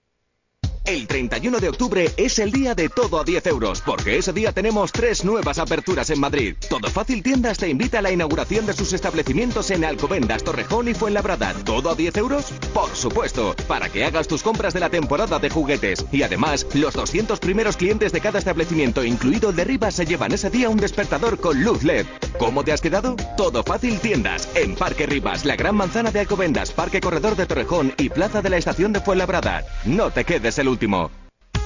El 0.85 1.05
31 1.05 1.59
de 1.59 1.69
octubre 1.69 2.09
es 2.17 2.39
el 2.39 2.51
día 2.51 2.73
de 2.73 2.89
todo 2.89 3.19
a 3.19 3.23
10 3.23 3.45
euros, 3.47 3.81
porque 3.85 4.17
ese 4.17 4.33
día 4.33 4.51
tenemos 4.51 4.91
tres 4.91 5.23
nuevas 5.23 5.59
aperturas 5.59 6.09
en 6.09 6.19
Madrid. 6.19 6.55
Todo 6.69 6.89
Fácil 6.89 7.21
Tiendas 7.21 7.59
te 7.59 7.69
invita 7.69 7.99
a 7.99 8.01
la 8.01 8.11
inauguración 8.11 8.65
de 8.65 8.73
sus 8.73 8.91
establecimientos 8.91 9.69
en 9.69 9.85
Alcobendas, 9.85 10.43
Torrejón 10.43 10.87
y 10.87 10.95
Fuenlabrada. 10.95 11.53
¿Todo 11.65 11.91
a 11.91 11.95
10 11.95 12.17
euros? 12.17 12.45
Por 12.73 12.89
supuesto, 12.95 13.55
para 13.67 13.89
que 13.89 14.03
hagas 14.03 14.27
tus 14.27 14.41
compras 14.41 14.73
de 14.73 14.79
la 14.79 14.89
temporada 14.89 15.37
de 15.37 15.51
juguetes. 15.51 16.03
Y 16.11 16.23
además, 16.23 16.65
los 16.73 16.95
200 16.95 17.39
primeros 17.39 17.77
clientes 17.77 18.11
de 18.11 18.21
cada 18.21 18.39
establecimiento, 18.39 19.03
incluido 19.03 19.51
el 19.51 19.55
de 19.55 19.65
Rivas, 19.65 19.93
se 19.93 20.05
llevan 20.07 20.31
ese 20.31 20.49
día 20.49 20.69
un 20.69 20.77
despertador 20.77 21.39
con 21.39 21.63
luz 21.63 21.83
LED. 21.83 22.07
¿Cómo 22.39 22.63
te 22.63 22.71
has 22.71 22.81
quedado? 22.81 23.15
Todo 23.37 23.61
Fácil 23.61 23.99
Tiendas, 23.99 24.49
en 24.55 24.75
Parque 24.75 25.05
Rivas, 25.05 25.45
la 25.45 25.55
Gran 25.55 25.75
Manzana 25.75 26.09
de 26.09 26.21
Alcobendas, 26.21 26.71
Parque 26.71 27.01
Corredor 27.01 27.35
de 27.35 27.45
Torrejón 27.45 27.93
y 27.99 28.09
Plaza 28.09 28.41
de 28.41 28.49
la 28.49 28.57
Estación 28.57 28.91
de 28.93 28.99
Fuenlabrada. 28.99 29.63
No 29.85 30.09
te 30.09 30.25
quedes 30.25 30.57
el 30.57 30.70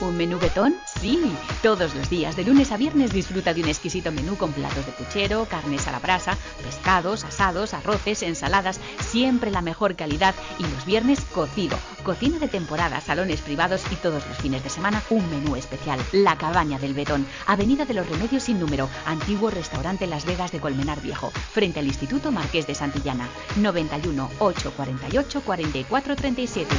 ¿Un 0.02 0.18
menú 0.18 0.38
betón? 0.40 0.76
Sí. 1.00 1.22
Todos 1.64 1.96
los 1.96 2.10
días, 2.10 2.36
de 2.36 2.44
lunes 2.44 2.72
a 2.72 2.78
viernes, 2.78 3.14
disfruta 3.14 3.54
de 3.54 3.62
un 3.62 3.70
exquisito 3.70 4.12
menú 4.12 4.36
con 4.36 4.52
platos 4.52 4.86
de 4.86 4.92
puchero, 4.92 5.46
carnes 5.46 5.88
a 5.88 5.94
la 5.94 6.00
brasa, 6.00 6.38
pescados, 6.62 7.24
asados, 7.24 7.74
arroces, 7.74 8.22
ensaladas, 8.22 8.80
siempre 9.00 9.52
la 9.52 9.62
mejor 9.62 9.96
calidad. 9.96 10.36
Y 10.60 10.64
los 10.64 10.86
viernes, 10.86 11.22
cocido. 11.34 11.78
Cocina 12.04 12.40
de 12.40 12.50
temporada, 12.50 13.00
salones 13.00 13.42
privados 13.42 13.84
y 13.90 13.96
todos 13.96 14.28
los 14.28 14.38
fines 14.38 14.64
de 14.64 14.70
semana, 14.70 15.02
un 15.10 15.30
menú 15.30 15.56
especial. 15.56 16.00
La 16.12 16.38
Cabaña 16.38 16.78
del 16.78 16.94
Betón, 16.94 17.26
Avenida 17.48 17.86
de 17.86 17.94
los 17.94 18.08
Remedios 18.08 18.44
sin 18.44 18.60
número, 18.60 18.90
antiguo 19.06 19.50
restaurante 19.50 20.08
Las 20.08 20.26
Vegas 20.26 20.52
de 20.52 20.60
Colmenar 20.60 21.02
Viejo, 21.02 21.32
frente 21.32 21.80
al 21.80 21.88
Instituto 21.88 22.32
Marqués 22.32 22.68
de 22.68 22.76
Santillana. 22.76 23.30
91 23.56 24.30
848 24.40 25.42
44 25.42 26.16
37. 26.16 26.76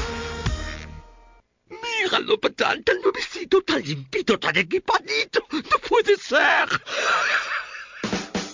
Déjalo, 1.83 2.39
tan, 2.39 2.83
tan 2.83 3.01
nuevecito, 3.03 3.63
tan 3.63 3.83
limpito, 3.83 4.39
tan 4.39 4.57
equipadito. 4.57 5.41
No 5.53 5.79
puede 5.89 6.17
ser. 6.17 6.69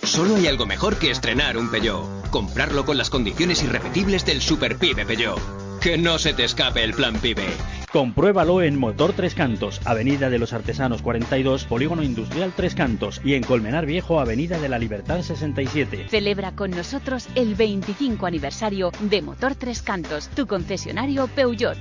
Solo 0.03 0.37
hay 0.37 0.47
algo 0.47 0.67
mejor 0.67 0.97
que 0.97 1.11
estrenar 1.11 1.57
un 1.57 1.71
Peugeot. 1.71 2.29
Comprarlo 2.31 2.85
con 2.85 2.99
las 2.99 3.11
condiciones 3.11 3.63
irrepetibles 3.63 4.27
del 4.27 4.43
Super 4.43 4.77
Pibe 4.77 5.07
Peugeot. 5.07 5.41
Que 5.81 5.99
no 5.99 6.19
se 6.19 6.33
te 6.33 6.45
escape 6.45 6.85
el 6.85 6.95
plan 6.95 7.19
Pibe. 7.19 7.47
Compruébalo 7.93 8.63
en 8.63 8.79
Motor 8.79 9.13
Tres 9.13 9.35
Cantos, 9.35 9.81
Avenida 9.85 10.31
de 10.31 10.39
los 10.39 10.53
Artesanos 10.53 11.03
42, 11.03 11.65
Polígono 11.65 12.03
Industrial 12.03 12.53
Tres 12.57 12.75
Cantos 12.75 13.21
y 13.25 13.35
en 13.35 13.43
Colmenar 13.43 13.85
Viejo, 13.85 14.21
Avenida 14.21 14.59
de 14.59 14.69
la 14.69 14.79
Libertad 14.79 15.23
67. 15.23 16.07
Celebra 16.09 16.53
con 16.53 16.71
nosotros 16.71 17.27
el 17.35 17.55
25 17.55 18.25
aniversario 18.25 18.93
de 19.01 19.23
Motor 19.23 19.55
Tres 19.57 19.83
Cantos, 19.83 20.29
tu 20.29 20.47
concesionario 20.47 21.27
Peugeot. 21.27 21.79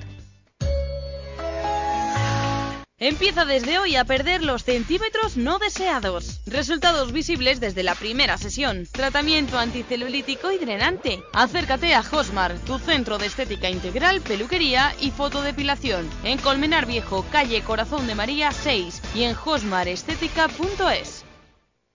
Empieza 3.02 3.46
desde 3.46 3.80
hoy 3.80 3.96
a 3.96 4.06
perder 4.06 4.44
los 4.44 4.64
centímetros 4.64 5.36
no 5.36 5.58
deseados. 5.58 6.40
Resultados 6.46 7.12
visibles 7.12 7.60
desde 7.60 7.82
la 7.82 7.96
primera 7.96 8.38
sesión. 8.38 8.88
Tratamiento 8.92 9.58
anticelulítico 9.58 10.52
y 10.52 10.60
drenante. 10.60 11.24
Acércate 11.34 11.96
a 11.96 12.04
Josmar, 12.04 12.60
tu 12.60 12.78
centro 12.78 13.18
de 13.18 13.26
estética 13.26 13.72
integral, 13.72 14.22
peluquería 14.22 14.94
y 15.00 15.10
fotodepilación. 15.10 16.08
En 16.24 16.38
Colmenar 16.38 16.86
Viejo, 16.86 17.26
calle 17.32 17.64
Corazón 17.64 18.06
de 18.06 18.14
María 18.14 18.52
6 18.52 19.02
y 19.16 19.24
en 19.24 19.34
josmarestética.es. 19.34 21.26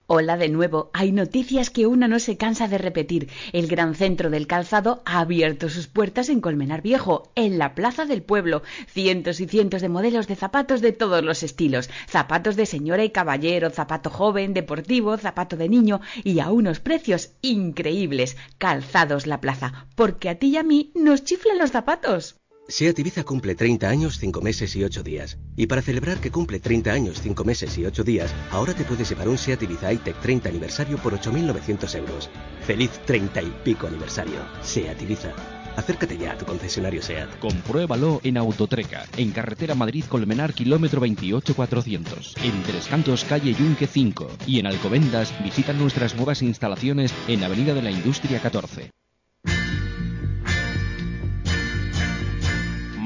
Hola 0.08 0.36
de 0.36 0.48
nuevo. 0.48 0.88
Hay 0.92 1.10
noticias 1.10 1.68
que 1.68 1.88
uno 1.88 2.06
no 2.06 2.20
se 2.20 2.36
cansa 2.36 2.68
de 2.68 2.78
repetir. 2.78 3.28
El 3.52 3.66
Gran 3.66 3.96
Centro 3.96 4.30
del 4.30 4.46
Calzado 4.46 5.02
ha 5.04 5.18
abierto 5.18 5.68
sus 5.68 5.88
puertas 5.88 6.28
en 6.28 6.40
Colmenar 6.40 6.80
Viejo, 6.80 7.32
en 7.34 7.58
la 7.58 7.74
Plaza 7.74 8.06
del 8.06 8.22
Pueblo. 8.22 8.62
Cientos 8.86 9.40
y 9.40 9.48
cientos 9.48 9.82
de 9.82 9.88
modelos 9.88 10.28
de 10.28 10.36
zapatos 10.36 10.80
de 10.80 10.92
todos 10.92 11.24
los 11.24 11.42
estilos. 11.42 11.90
Zapatos 12.06 12.54
de 12.54 12.66
señora 12.66 13.02
y 13.02 13.10
caballero, 13.10 13.70
zapato 13.70 14.08
joven, 14.08 14.54
deportivo, 14.54 15.16
zapato 15.16 15.56
de 15.56 15.68
niño 15.68 16.00
y 16.22 16.38
a 16.38 16.52
unos 16.52 16.78
precios 16.78 17.32
increíbles. 17.42 18.36
Calzados 18.58 19.26
la 19.26 19.40
plaza, 19.40 19.88
porque 19.96 20.28
a 20.28 20.38
ti 20.38 20.50
y 20.50 20.56
a 20.56 20.62
mí 20.62 20.92
nos 20.94 21.24
chiflan 21.24 21.58
los 21.58 21.72
zapatos. 21.72 22.36
SEAT 22.68 22.98
Ibiza 22.98 23.22
cumple 23.22 23.54
30 23.54 23.88
años, 23.88 24.18
5 24.18 24.40
meses 24.40 24.74
y 24.74 24.82
8 24.82 25.04
días. 25.04 25.38
Y 25.56 25.66
para 25.68 25.82
celebrar 25.82 26.18
que 26.18 26.32
cumple 26.32 26.58
30 26.58 26.90
años, 26.90 27.20
5 27.22 27.44
meses 27.44 27.78
y 27.78 27.86
8 27.86 28.02
días, 28.02 28.34
ahora 28.50 28.74
te 28.74 28.82
puedes 28.82 29.08
llevar 29.08 29.28
un 29.28 29.38
SEAT 29.38 29.62
Ibiza 29.62 29.92
iTech 29.92 30.20
30 30.20 30.48
aniversario 30.48 30.98
por 30.98 31.14
8.900 31.14 31.94
euros. 31.96 32.28
¡Feliz 32.66 32.90
30 33.06 33.42
y 33.42 33.54
pico 33.62 33.86
aniversario! 33.86 34.40
SEAT 34.62 35.00
Ibiza. 35.00 35.32
Acércate 35.76 36.18
ya 36.18 36.32
a 36.32 36.38
tu 36.38 36.44
concesionario 36.44 37.02
SEAT. 37.02 37.38
Compruébalo 37.38 38.20
en 38.24 38.36
Autotreca, 38.36 39.04
en 39.16 39.30
carretera 39.30 39.76
Madrid-Colmenar, 39.76 40.52
kilómetro 40.52 41.00
28400, 41.00 42.34
en 42.42 42.62
Tres 42.64 42.88
Cantos, 42.88 43.24
calle 43.24 43.54
Yunque 43.54 43.86
5 43.86 44.28
y 44.46 44.58
en 44.58 44.66
Alcobendas 44.66 45.32
visita 45.44 45.72
nuestras 45.72 46.16
nuevas 46.16 46.42
instalaciones 46.42 47.14
en 47.28 47.44
Avenida 47.44 47.74
de 47.74 47.82
la 47.82 47.92
Industria 47.92 48.40
14. 48.40 48.90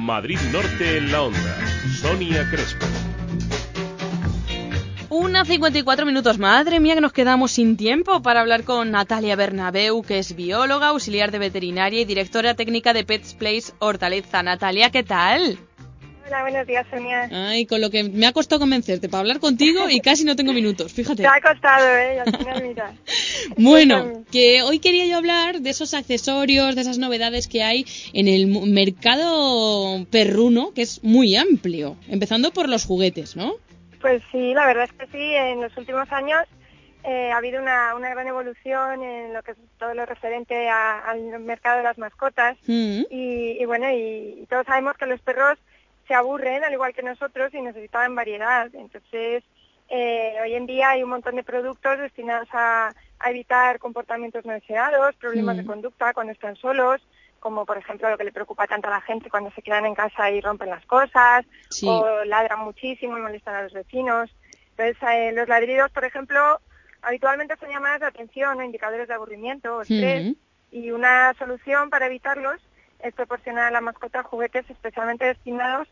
Madrid 0.00 0.38
Norte 0.50 0.96
en 0.96 1.12
la 1.12 1.22
onda. 1.22 1.56
Sonia 2.00 2.48
Crespo. 2.50 2.86
Una 5.10 5.44
54 5.44 6.06
minutos. 6.06 6.38
Madre 6.38 6.80
mía 6.80 6.94
que 6.94 7.02
nos 7.02 7.12
quedamos 7.12 7.50
sin 7.52 7.76
tiempo 7.76 8.22
para 8.22 8.40
hablar 8.40 8.64
con 8.64 8.90
Natalia 8.90 9.36
Bernabeu, 9.36 10.02
que 10.02 10.18
es 10.18 10.34
bióloga, 10.34 10.88
auxiliar 10.88 11.30
de 11.30 11.38
veterinaria 11.38 12.00
y 12.00 12.06
directora 12.06 12.54
técnica 12.54 12.94
de 12.94 13.04
Pets 13.04 13.34
Place 13.34 13.72
Hortaleza. 13.78 14.42
Natalia, 14.42 14.90
¿qué 14.90 15.02
tal? 15.02 15.58
Hola, 16.30 16.42
buenos 16.42 16.64
días, 16.68 16.86
Sonia. 16.88 17.28
Ay, 17.32 17.66
con 17.66 17.80
lo 17.80 17.90
que 17.90 18.04
me 18.04 18.24
ha 18.24 18.32
costado 18.32 18.60
convencerte 18.60 19.08
para 19.08 19.22
hablar 19.22 19.40
contigo 19.40 19.90
y 19.90 19.98
casi 19.98 20.22
no 20.24 20.36
tengo 20.36 20.52
minutos, 20.52 20.92
fíjate. 20.92 21.22
Te 21.22 21.26
ha 21.26 21.40
costado, 21.40 21.84
¿eh? 21.96 22.14
Y 22.14 22.18
al 22.20 22.36
final, 22.36 22.62
mira. 22.68 22.92
Bueno, 23.56 24.22
que 24.30 24.62
hoy 24.62 24.78
quería 24.78 25.06
yo 25.06 25.16
hablar 25.16 25.58
de 25.60 25.70
esos 25.70 25.92
accesorios, 25.92 26.76
de 26.76 26.82
esas 26.82 26.98
novedades 26.98 27.48
que 27.48 27.64
hay 27.64 27.84
en 28.12 28.28
el 28.28 28.46
mercado 28.46 30.06
perruno, 30.08 30.72
que 30.72 30.82
es 30.82 31.02
muy 31.02 31.34
amplio, 31.34 31.96
empezando 32.08 32.52
por 32.52 32.68
los 32.68 32.84
juguetes, 32.84 33.34
¿no? 33.34 33.54
Pues 34.00 34.22
sí, 34.30 34.54
la 34.54 34.66
verdad 34.66 34.84
es 34.84 34.92
que 34.92 35.06
sí, 35.06 35.34
en 35.34 35.60
los 35.60 35.76
últimos 35.76 36.10
años 36.12 36.44
eh, 37.02 37.32
ha 37.32 37.38
habido 37.38 37.60
una, 37.60 37.96
una 37.96 38.08
gran 38.10 38.28
evolución 38.28 39.02
en 39.02 39.32
lo 39.34 39.42
que 39.42 39.50
es 39.50 39.56
todo 39.80 39.94
lo 39.94 40.06
referente 40.06 40.68
a- 40.68 41.00
al 41.00 41.40
mercado 41.40 41.78
de 41.78 41.82
las 41.82 41.98
mascotas. 41.98 42.56
Mm. 42.68 43.00
Y, 43.10 43.56
y 43.60 43.64
bueno, 43.64 43.90
y, 43.90 44.42
y 44.42 44.46
todos 44.48 44.64
sabemos 44.66 44.96
que 44.96 45.06
los 45.06 45.20
perros 45.22 45.58
se 46.10 46.14
aburren, 46.16 46.64
al 46.64 46.72
igual 46.72 46.92
que 46.92 47.04
nosotros, 47.04 47.54
y 47.54 47.60
necesitan 47.62 48.16
variedad. 48.16 48.68
Entonces, 48.74 49.44
eh, 49.88 50.34
hoy 50.42 50.54
en 50.54 50.66
día 50.66 50.90
hay 50.90 51.04
un 51.04 51.10
montón 51.10 51.36
de 51.36 51.44
productos 51.44 52.00
destinados 52.00 52.48
a, 52.52 52.92
a 53.20 53.30
evitar 53.30 53.78
comportamientos 53.78 54.44
no 54.44 54.52
deseados, 54.52 55.14
problemas 55.14 55.56
de 55.56 55.62
Mm. 55.62 55.66
conducta 55.68 56.12
cuando 56.12 56.32
están 56.32 56.56
solos, 56.56 57.00
como 57.38 57.64
por 57.64 57.78
ejemplo 57.78 58.10
lo 58.10 58.18
que 58.18 58.24
le 58.24 58.32
preocupa 58.32 58.66
tanto 58.66 58.88
a 58.88 58.90
la 58.90 59.00
gente 59.02 59.30
cuando 59.30 59.52
se 59.52 59.62
quedan 59.62 59.86
en 59.86 59.94
casa 59.94 60.28
y 60.32 60.40
rompen 60.40 60.70
las 60.70 60.84
cosas, 60.86 61.46
Sí. 61.68 61.86
o 61.88 62.24
ladran 62.24 62.58
muchísimo 62.58 63.16
y 63.16 63.20
molestan 63.20 63.54
a 63.54 63.62
los 63.62 63.72
vecinos. 63.72 64.34
Entonces, 64.76 64.96
eh, 65.08 65.30
los 65.32 65.46
ladridos, 65.46 65.92
por 65.92 66.04
ejemplo, 66.04 66.60
habitualmente 67.02 67.54
son 67.60 67.68
llamadas 67.70 68.00
de 68.00 68.06
atención 68.06 68.58
o 68.58 68.64
indicadores 68.64 69.06
de 69.06 69.14
aburrimiento 69.14 69.76
o 69.76 69.82
estrés, 69.82 70.24
Mm. 70.26 70.32
y 70.72 70.90
una 70.90 71.34
solución 71.38 71.88
para 71.88 72.06
evitarlos 72.06 72.60
es 72.98 73.14
proporcionar 73.14 73.66
a 73.66 73.70
la 73.70 73.80
mascota 73.80 74.24
juguetes 74.24 74.68
especialmente 74.68 75.24
destinados 75.24 75.86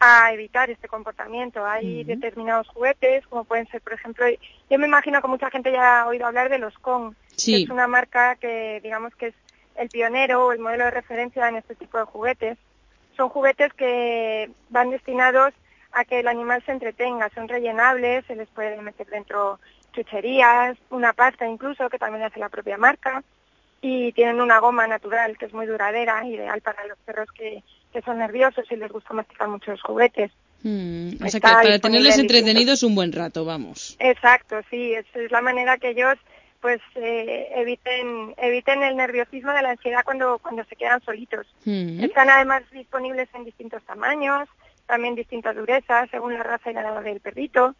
a 0.00 0.32
evitar 0.32 0.70
este 0.70 0.88
comportamiento. 0.88 1.64
Hay 1.66 2.04
determinados 2.04 2.68
juguetes, 2.68 3.26
como 3.26 3.44
pueden 3.44 3.66
ser, 3.68 3.80
por 3.80 3.94
ejemplo, 3.94 4.26
yo 4.70 4.78
me 4.78 4.86
imagino 4.86 5.20
que 5.20 5.28
mucha 5.28 5.50
gente 5.50 5.72
ya 5.72 6.02
ha 6.02 6.06
oído 6.06 6.26
hablar 6.26 6.48
de 6.48 6.58
los 6.58 6.78
Kong, 6.78 7.14
Sí. 7.36 7.52
que 7.56 7.62
es 7.64 7.70
una 7.70 7.86
marca 7.86 8.36
que 8.36 8.80
digamos 8.82 9.14
que 9.16 9.28
es 9.28 9.34
el 9.76 9.88
pionero 9.88 10.46
o 10.46 10.52
el 10.52 10.58
modelo 10.58 10.84
de 10.84 10.90
referencia 10.90 11.48
en 11.48 11.56
este 11.56 11.74
tipo 11.74 11.98
de 11.98 12.04
juguetes. 12.04 12.58
Son 13.16 13.28
juguetes 13.28 13.72
que 13.74 14.50
van 14.70 14.90
destinados 14.90 15.52
a 15.92 16.04
que 16.04 16.20
el 16.20 16.28
animal 16.28 16.62
se 16.64 16.72
entretenga, 16.72 17.30
son 17.34 17.48
rellenables, 17.48 18.24
se 18.26 18.36
les 18.36 18.48
puede 18.48 18.80
meter 18.82 19.06
dentro 19.08 19.58
chucherías, 19.92 20.76
una 20.90 21.12
pasta 21.12 21.46
incluso, 21.46 21.88
que 21.88 21.98
también 21.98 22.24
hace 22.24 22.38
la 22.38 22.48
propia 22.48 22.76
marca, 22.76 23.22
y 23.80 24.12
tienen 24.12 24.40
una 24.40 24.58
goma 24.58 24.86
natural 24.86 25.38
que 25.38 25.46
es 25.46 25.52
muy 25.52 25.66
duradera, 25.66 26.24
ideal 26.24 26.60
para 26.60 26.84
los 26.86 26.98
perros 26.98 27.30
que, 27.32 27.62
que 27.92 28.02
son 28.02 28.18
nerviosos 28.18 28.64
y 28.70 28.76
les 28.76 28.90
gusta 28.90 29.14
masticar 29.14 29.48
muchos 29.48 29.80
juguetes. 29.82 30.30
Mm, 30.62 31.24
o 31.24 31.28
sea 31.28 31.40
que 31.40 31.46
para 31.48 31.78
tenerles 31.78 32.18
entretenidos 32.18 32.82
un 32.82 32.94
buen 32.94 33.12
rato, 33.12 33.44
vamos. 33.44 33.96
Exacto, 34.00 34.56
sí, 34.70 34.92
es, 34.92 35.06
es 35.14 35.30
la 35.30 35.40
manera 35.40 35.78
que 35.78 35.90
ellos 35.90 36.18
pues 36.60 36.80
eh, 36.96 37.52
eviten 37.54 38.34
eviten 38.36 38.82
el 38.82 38.96
nerviosismo 38.96 39.52
de 39.52 39.62
la 39.62 39.70
ansiedad 39.70 40.02
cuando 40.04 40.38
cuando 40.38 40.64
se 40.64 40.74
quedan 40.74 41.00
solitos. 41.02 41.46
Mm. 41.64 42.02
Están 42.02 42.28
además 42.30 42.62
disponibles 42.72 43.28
en 43.34 43.44
distintos 43.44 43.82
tamaños, 43.84 44.48
también 44.86 45.14
distintas 45.14 45.54
durezas 45.54 46.10
según 46.10 46.34
la 46.34 46.42
raza 46.42 46.70
y 46.70 46.74
la 46.74 46.80
edad 46.80 47.02
del 47.02 47.20
perrito. 47.20 47.74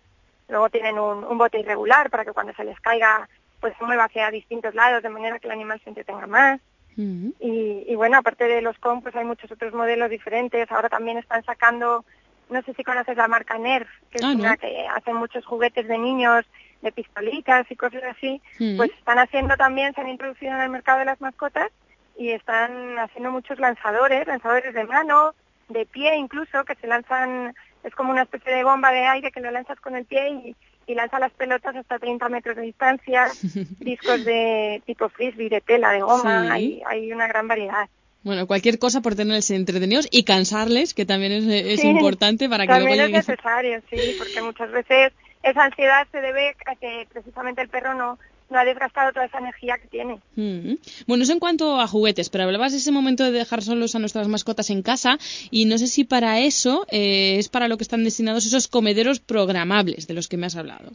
Luego 0.48 0.70
tienen 0.70 0.98
un, 0.98 1.24
un 1.24 1.36
bote 1.36 1.58
irregular 1.58 2.08
para 2.08 2.24
que 2.24 2.32
cuando 2.32 2.54
se 2.54 2.64
les 2.64 2.78
caiga 2.80 3.28
pues 3.60 3.74
se 3.76 3.84
mueva 3.84 4.04
hacia 4.04 4.30
distintos 4.30 4.74
lados 4.74 5.02
de 5.02 5.08
manera 5.08 5.38
que 5.40 5.48
el 5.48 5.52
animal 5.52 5.80
se 5.82 5.90
entretenga 5.90 6.26
más. 6.28 6.60
Y, 6.96 7.84
y 7.86 7.94
bueno, 7.94 8.18
aparte 8.18 8.44
de 8.48 8.60
los 8.62 8.78
com, 8.78 9.02
pues 9.02 9.14
hay 9.14 9.24
muchos 9.24 9.50
otros 9.50 9.72
modelos 9.72 10.10
diferentes. 10.10 10.70
Ahora 10.72 10.88
también 10.88 11.18
están 11.18 11.44
sacando, 11.44 12.04
no 12.50 12.62
sé 12.62 12.74
si 12.74 12.82
conoces 12.84 13.16
la 13.16 13.28
marca 13.28 13.56
Nerf, 13.58 13.88
que 14.10 14.18
es 14.18 14.24
Ah, 14.24 14.34
no. 14.34 14.40
una 14.40 14.56
que 14.56 14.86
hace 14.88 15.12
muchos 15.14 15.44
juguetes 15.46 15.86
de 15.86 15.98
niños, 15.98 16.44
de 16.82 16.92
pistolitas 16.92 17.70
y 17.70 17.76
cosas 17.76 18.02
así. 18.04 18.40
Pues 18.76 18.90
están 18.98 19.18
haciendo 19.18 19.56
también, 19.56 19.94
se 19.94 20.00
han 20.00 20.08
introducido 20.08 20.52
en 20.54 20.60
el 20.62 20.70
mercado 20.70 20.98
de 21.00 21.04
las 21.04 21.20
mascotas 21.20 21.70
y 22.16 22.30
están 22.30 22.98
haciendo 22.98 23.30
muchos 23.30 23.58
lanzadores, 23.60 24.26
lanzadores 24.26 24.74
de 24.74 24.84
mano, 24.84 25.34
de 25.68 25.86
pie 25.86 26.16
incluso, 26.16 26.64
que 26.64 26.74
se 26.76 26.86
lanzan, 26.88 27.54
es 27.84 27.94
como 27.94 28.10
una 28.10 28.22
especie 28.22 28.52
de 28.52 28.64
bomba 28.64 28.90
de 28.90 29.06
aire 29.06 29.30
que 29.30 29.40
lo 29.40 29.50
lanzas 29.50 29.78
con 29.80 29.94
el 29.94 30.04
pie 30.04 30.28
y, 30.30 30.56
y 30.88 30.94
lanza 30.94 31.18
las 31.20 31.32
pelotas 31.32 31.76
hasta 31.76 31.98
30 31.98 32.28
metros 32.28 32.56
de 32.56 32.62
distancia, 32.62 33.26
discos 33.80 34.24
de 34.24 34.82
tipo 34.86 35.08
frisbee, 35.10 35.48
de 35.48 35.60
tela, 35.60 35.92
de 35.92 36.00
goma, 36.00 36.46
Sí. 36.46 36.52
hay, 36.52 36.82
hay 36.86 37.12
una 37.12 37.28
gran 37.28 37.46
variedad. 37.46 37.88
Bueno, 38.24 38.46
cualquier 38.46 38.78
cosa 38.78 39.00
por 39.00 39.14
tenerles 39.14 39.50
entretenidos 39.50 40.08
y 40.10 40.24
cansarles, 40.24 40.92
que 40.92 41.06
también 41.06 41.32
es, 41.32 41.44
es 41.46 41.80
Sí, 41.80 41.88
importante 41.88 42.48
para 42.48 42.66
que 42.66 42.72
luego 42.72 42.88
También 42.88 43.14
es 43.14 43.28
necesario, 43.28 43.80
sí, 43.88 44.14
porque 44.18 44.42
muchas 44.42 44.70
veces 44.72 45.12
esa 45.42 45.64
ansiedad 45.64 46.06
se 46.10 46.20
debe 46.20 46.56
a 46.66 46.74
que 46.74 47.06
precisamente 47.12 47.62
el 47.62 47.68
perro 47.68 47.94
no, 47.94 48.18
no 48.50 48.58
ha 48.58 48.64
desgastado 48.64 49.12
toda 49.12 49.26
esa 49.26 49.38
energía 49.38 49.78
que 49.78 49.88
tiene. 49.88 50.20
Mm. 50.36 50.74
Bueno, 51.06 51.24
eso 51.24 51.32
en 51.32 51.40
cuanto 51.40 51.80
a 51.80 51.86
juguetes, 51.86 52.30
pero 52.30 52.44
hablabas 52.44 52.72
de 52.72 52.78
ese 52.78 52.92
momento 52.92 53.24
de 53.24 53.32
dejar 53.32 53.62
solos 53.62 53.94
a 53.94 53.98
nuestras 53.98 54.28
mascotas 54.28 54.70
en 54.70 54.82
casa 54.82 55.18
y 55.50 55.66
no 55.66 55.78
sé 55.78 55.86
si 55.86 56.04
para 56.04 56.40
eso 56.40 56.86
eh, 56.90 57.36
es 57.38 57.48
para 57.48 57.68
lo 57.68 57.76
que 57.76 57.84
están 57.84 58.04
destinados 58.04 58.46
esos 58.46 58.68
comederos 58.68 59.20
programables 59.20 60.06
de 60.06 60.14
los 60.14 60.28
que 60.28 60.36
me 60.36 60.46
has 60.46 60.56
hablado. 60.56 60.92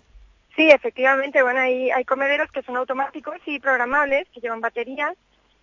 Sí, 0.56 0.70
efectivamente, 0.70 1.42
bueno, 1.42 1.60
hay, 1.60 1.90
hay 1.90 2.06
comederos 2.06 2.52
que 2.52 2.62
son 2.62 2.78
automáticos 2.78 3.38
y 3.46 3.60
programables, 3.60 4.28
que 4.30 4.40
llevan 4.40 4.62
baterías 4.62 5.16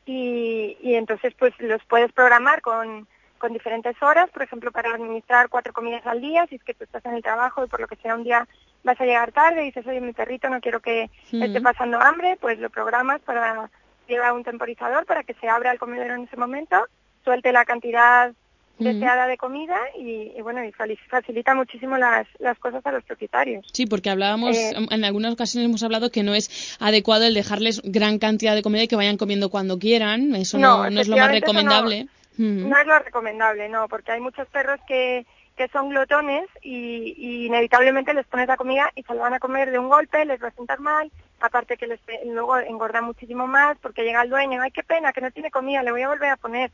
y, 0.05 0.77
y 0.83 0.95
entonces 0.95 1.33
pues 1.39 1.53
los 1.61 1.83
puedes 1.85 2.11
programar 2.12 2.61
con, 2.61 3.07
con 3.39 3.53
diferentes 3.53 4.01
horas, 4.03 4.29
por 4.31 4.43
ejemplo, 4.43 4.73
para 4.73 4.95
administrar 4.95 5.49
cuatro 5.49 5.73
comidas 5.73 6.05
al 6.07 6.21
día, 6.21 6.47
si 6.49 6.57
es 6.57 6.65
que 6.65 6.75
tú 6.75 6.85
estás 6.85 7.05
en 7.07 7.15
el 7.15 7.23
trabajo 7.23 7.65
y 7.65 7.69
por 7.69 7.81
lo 7.81 7.89
que 7.89 7.97
sea 7.97 8.15
un 8.15 8.25
día 8.25 8.47
vas 8.85 9.01
a 9.01 9.05
llegar 9.05 9.32
tarde 9.32 9.62
y 9.62 9.66
dices, 9.66 9.86
oye, 9.86 10.01
mi 10.01 10.12
perrito 10.12 10.48
no 10.48 10.61
quiero 10.61 10.81
que 10.81 11.11
esté 11.32 11.61
pasando 11.61 12.01
hambre, 12.01 12.36
pues 12.40 12.59
lo 12.59 12.70
programas 12.70 13.20
para 13.23 13.70
llevar 14.09 14.32
un 14.32 14.43
temporizador 14.44 15.07
para 15.07 15.23
que 15.23 15.35
se 15.35 15.48
abra 15.48 15.73
el 15.73 15.78
comedero 15.78 16.15
en 16.15 16.24
ese 16.24 16.36
momento, 16.36 16.77
suelte 17.24 17.52
la 17.52 17.65
cantidad 17.65 18.32
deseada 18.78 19.27
de 19.27 19.36
comida 19.36 19.77
y, 19.98 20.32
y 20.35 20.40
bueno, 20.40 20.65
y 20.65 20.73
facilita 20.73 21.55
muchísimo 21.55 21.98
las, 21.98 22.27
las 22.39 22.59
cosas 22.59 22.85
a 22.86 22.93
los 22.93 23.05
propietarios. 23.05 23.66
Sí, 23.74 23.85
porque 23.85 24.09
hablábamos, 24.09 24.57
Eh, 24.57 24.73
en 24.90 25.05
algunas 25.05 25.35
ocasiones 25.35 25.69
hemos 25.69 25.82
hablado 25.82 26.11
que 26.11 26.23
no 26.23 26.35
es 26.35 26.78
adecuado 26.81 27.27
el 27.27 27.35
dejarles 27.35 27.82
gran 27.85 28.19
cantidad 28.19 28.55
de 28.55 28.62
comida 28.62 28.85
y 28.85 28.89
que 28.89 28.97
vayan 28.97 29.19
comiendo 29.19 29.51
cuando 29.51 29.78
quieran. 29.78 30.35
Eso 30.35 30.57
no, 30.59 30.89
no 30.89 30.98
es 31.01 31.09
lo 31.09 31.19
más 31.19 31.27
no- 31.28 31.35
recomendable. 31.35 32.07
Mm. 32.39 32.70
No 32.70 32.78
es 32.78 32.86
lo 32.86 32.98
recomendable, 33.01 33.69
no, 33.69 33.86
porque 33.86 34.12
hay 34.12 34.20
muchos 34.20 34.48
perros 34.48 34.81
que, 34.89 35.27
que 35.56 35.68
son 35.68 35.90
glotones 35.90 36.48
y, 36.62 37.14
y 37.16 37.47
inevitablemente 37.47 38.14
les 38.14 38.27
pones 38.27 38.48
la 38.48 38.56
comida 38.56 38.90
y 38.94 39.02
se 39.02 39.14
lo 39.14 39.20
van 39.20 39.35
a 39.35 39.40
comer 39.40 39.70
de 39.70 39.78
un 39.78 39.89
golpe, 39.89 40.24
les 40.24 40.43
va 40.43 40.48
a 40.48 40.52
sentar 40.52 40.81
mal, 40.81 41.10
aparte 41.40 41.77
que 41.77 41.86
les, 41.86 42.01
luego 42.24 42.59
engorda 42.59 43.02
muchísimo 43.02 43.47
más 43.47 43.77
porque 43.78 44.02
llega 44.02 44.22
el 44.22 44.31
dueño, 44.31 44.62
ay 44.62 44.70
qué 44.70 44.82
pena 44.82 45.12
que 45.12 45.20
no 45.20 45.31
tiene 45.31 45.51
comida, 45.51 45.82
le 45.82 45.93
voy 45.93 46.02
a 46.02 46.09
volver 46.09 46.31
a 46.31 46.36
poner. 46.36 46.70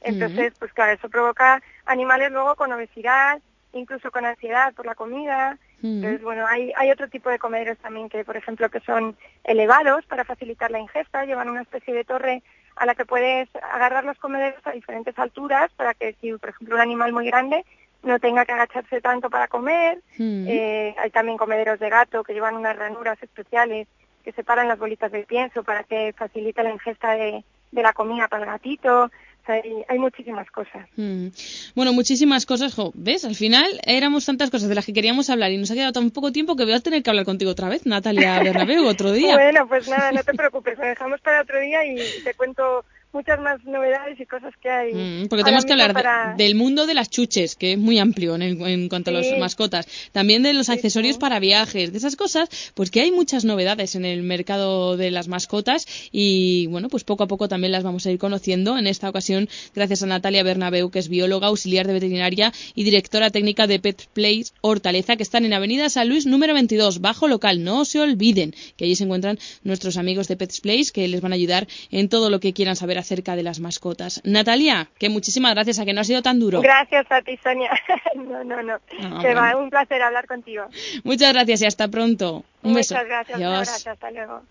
Entonces, 0.00 0.52
pues 0.58 0.72
claro, 0.72 0.92
eso 0.92 1.08
provoca 1.08 1.60
animales 1.84 2.30
luego 2.30 2.54
con 2.54 2.72
obesidad, 2.72 3.40
incluso 3.72 4.10
con 4.10 4.24
ansiedad 4.24 4.72
por 4.74 4.86
la 4.86 4.94
comida. 4.94 5.58
Entonces, 5.82 6.22
bueno, 6.22 6.46
hay, 6.46 6.72
hay 6.76 6.90
otro 6.90 7.08
tipo 7.08 7.30
de 7.30 7.38
comederos 7.38 7.78
también 7.78 8.08
que, 8.08 8.24
por 8.24 8.36
ejemplo, 8.36 8.68
que 8.68 8.80
son 8.80 9.16
elevados 9.44 10.04
para 10.06 10.24
facilitar 10.24 10.70
la 10.70 10.80
ingesta, 10.80 11.24
llevan 11.24 11.48
una 11.48 11.62
especie 11.62 11.94
de 11.94 12.04
torre 12.04 12.42
a 12.76 12.86
la 12.86 12.94
que 12.94 13.04
puedes 13.04 13.48
agarrar 13.56 14.04
los 14.04 14.18
comederos 14.18 14.64
a 14.64 14.72
diferentes 14.72 15.18
alturas 15.18 15.70
para 15.76 15.94
que 15.94 16.14
si, 16.20 16.32
por 16.32 16.50
ejemplo, 16.50 16.76
un 16.76 16.80
animal 16.80 17.12
muy 17.12 17.26
grande 17.26 17.64
no 18.02 18.18
tenga 18.18 18.44
que 18.44 18.52
agacharse 18.52 19.00
tanto 19.00 19.30
para 19.30 19.48
comer. 19.48 20.02
Mm. 20.18 20.46
Eh, 20.48 20.94
hay 20.98 21.10
también 21.10 21.36
comederos 21.36 21.78
de 21.80 21.90
gato 21.90 22.22
que 22.22 22.32
llevan 22.32 22.56
unas 22.56 22.76
ranuras 22.76 23.22
especiales 23.22 23.88
que 24.24 24.32
separan 24.32 24.68
las 24.68 24.78
bolitas 24.78 25.10
del 25.10 25.24
pienso 25.24 25.62
para 25.62 25.84
que 25.84 26.14
facilite 26.16 26.62
la 26.62 26.72
ingesta 26.72 27.12
de, 27.12 27.44
de 27.72 27.82
la 27.82 27.92
comida 27.92 28.28
para 28.28 28.44
el 28.44 28.50
gatito. 28.50 29.10
Hay, 29.46 29.82
hay 29.88 29.98
muchísimas 29.98 30.50
cosas. 30.50 30.86
Mm. 30.96 31.28
Bueno, 31.74 31.94
muchísimas 31.94 32.44
cosas. 32.44 32.74
Jo, 32.74 32.92
¿Ves? 32.94 33.24
Al 33.24 33.34
final 33.34 33.66
éramos 33.82 34.26
tantas 34.26 34.50
cosas 34.50 34.68
de 34.68 34.74
las 34.74 34.84
que 34.84 34.92
queríamos 34.92 35.30
hablar 35.30 35.50
y 35.50 35.56
nos 35.56 35.70
ha 35.70 35.74
quedado 35.74 35.92
tan 35.92 36.10
poco 36.10 36.32
tiempo 36.32 36.54
que 36.54 36.64
voy 36.64 36.74
a 36.74 36.80
tener 36.80 37.02
que 37.02 37.08
hablar 37.08 37.24
contigo 37.24 37.52
otra 37.52 37.70
vez, 37.70 37.86
Natalia 37.86 38.42
Bernabeu, 38.42 38.86
otro 38.86 39.10
día. 39.10 39.34
Bueno, 39.38 39.66
pues 39.66 39.88
nada, 39.88 40.12
no 40.12 40.22
te 40.22 40.34
preocupes, 40.34 40.76
lo 40.76 40.84
dejamos 40.84 41.22
para 41.22 41.40
otro 41.40 41.58
día 41.60 41.82
y 41.86 41.96
te 42.22 42.34
cuento 42.34 42.84
muchas 43.12 43.40
más 43.40 43.64
novedades 43.64 44.20
y 44.20 44.26
cosas 44.26 44.52
que 44.62 44.68
hay. 44.70 44.92
Mm, 44.94 45.28
porque 45.28 45.42
tenemos 45.44 45.64
que 45.64 45.72
hablar 45.72 45.88
de- 45.88 45.94
para- 45.94 46.34
del 46.36 46.54
mundo 46.54 46.86
de 46.86 46.94
las 46.94 47.08
chuches, 47.10 47.56
que 47.56 47.72
es 47.72 47.78
muy 47.78 47.98
amplio 47.98 48.36
en, 48.36 48.88
cuanto 48.88 49.10
a 49.10 49.14
las 49.14 49.26
mascotas. 49.38 49.86
También 50.12 50.42
de 50.42 50.52
los 50.52 50.68
accesorios 50.68 51.16
para 51.18 51.38
viajes, 51.40 51.90
de 51.92 51.98
esas 51.98 52.16
cosas, 52.16 52.48
pues 52.74 52.90
que 52.90 53.00
hay 53.00 53.10
muchas 53.10 53.44
novedades 53.44 53.94
en 53.94 54.04
el 54.04 54.22
mercado 54.22 54.96
de 54.96 55.10
las 55.10 55.28
mascotas 55.28 55.86
y 56.12 56.66
bueno, 56.68 56.88
pues 56.88 57.04
poco 57.04 57.24
a 57.24 57.26
poco 57.28 57.48
también 57.48 57.72
las 57.72 57.82
vamos 57.82 58.06
a 58.06 58.10
ir 58.10 58.18
conociendo. 58.18 58.76
En 58.78 58.86
esta 58.86 59.08
ocasión, 59.08 59.48
gracias 59.74 60.02
a 60.02 60.06
Natalia 60.06 60.42
Bernabeu, 60.42 60.90
que 60.90 60.98
es 60.98 61.08
bióloga, 61.08 61.46
auxiliar 61.48 61.86
de 61.86 61.94
veterinaria 61.94 62.52
y 62.74 62.84
directora 62.84 63.30
técnica 63.30 63.66
de 63.66 63.78
Pet 63.80 64.06
Place 64.12 64.52
Hortaleza, 64.60 65.16
que 65.16 65.22
están 65.22 65.44
en 65.44 65.54
Avenida 65.54 65.88
San 65.88 66.08
Luis 66.08 66.26
número 66.26 66.52
22, 66.54 67.00
bajo 67.00 67.26
local. 67.28 67.64
No 67.64 67.84
se 67.84 68.00
olviden 68.00 68.54
que 68.76 68.84
allí 68.84 68.94
se 68.96 69.04
encuentran 69.04 69.38
nuestros 69.64 69.96
amigos 69.96 70.28
de 70.28 70.36
Pets 70.36 70.60
Place 70.60 70.92
que 70.92 71.08
les 71.08 71.20
van 71.20 71.32
a 71.32 71.36
ayudar 71.36 71.66
en 71.90 72.08
todo 72.08 72.28
lo 72.30 72.40
que 72.40 72.52
quieran 72.52 72.76
saber 72.76 72.97
acerca 72.98 73.36
de 73.36 73.42
las 73.42 73.60
mascotas. 73.60 74.20
Natalia, 74.24 74.88
que 74.98 75.08
muchísimas 75.08 75.54
gracias 75.54 75.78
a 75.78 75.84
que 75.84 75.92
no 75.92 76.00
ha 76.00 76.04
sido 76.04 76.22
tan 76.22 76.38
duro. 76.38 76.60
Gracias 76.60 77.06
a 77.10 77.22
ti, 77.22 77.38
Sonia. 77.42 77.70
no, 78.14 78.44
no, 78.44 78.62
no. 78.62 78.78
Ah, 79.00 79.18
que 79.22 79.34
va, 79.34 79.56
un 79.56 79.70
placer 79.70 80.02
hablar 80.02 80.26
contigo. 80.26 80.64
Muchas 81.04 81.32
gracias 81.32 81.62
y 81.62 81.66
hasta 81.66 81.88
pronto. 81.88 82.44
Un 82.62 82.74
beso. 82.74 82.94
Muchas 82.94 83.08
gracias, 83.08 83.38
un 83.38 83.44
Adiós. 83.44 83.68
abrazo, 83.68 83.90
hasta 83.90 84.10
luego. 84.10 84.42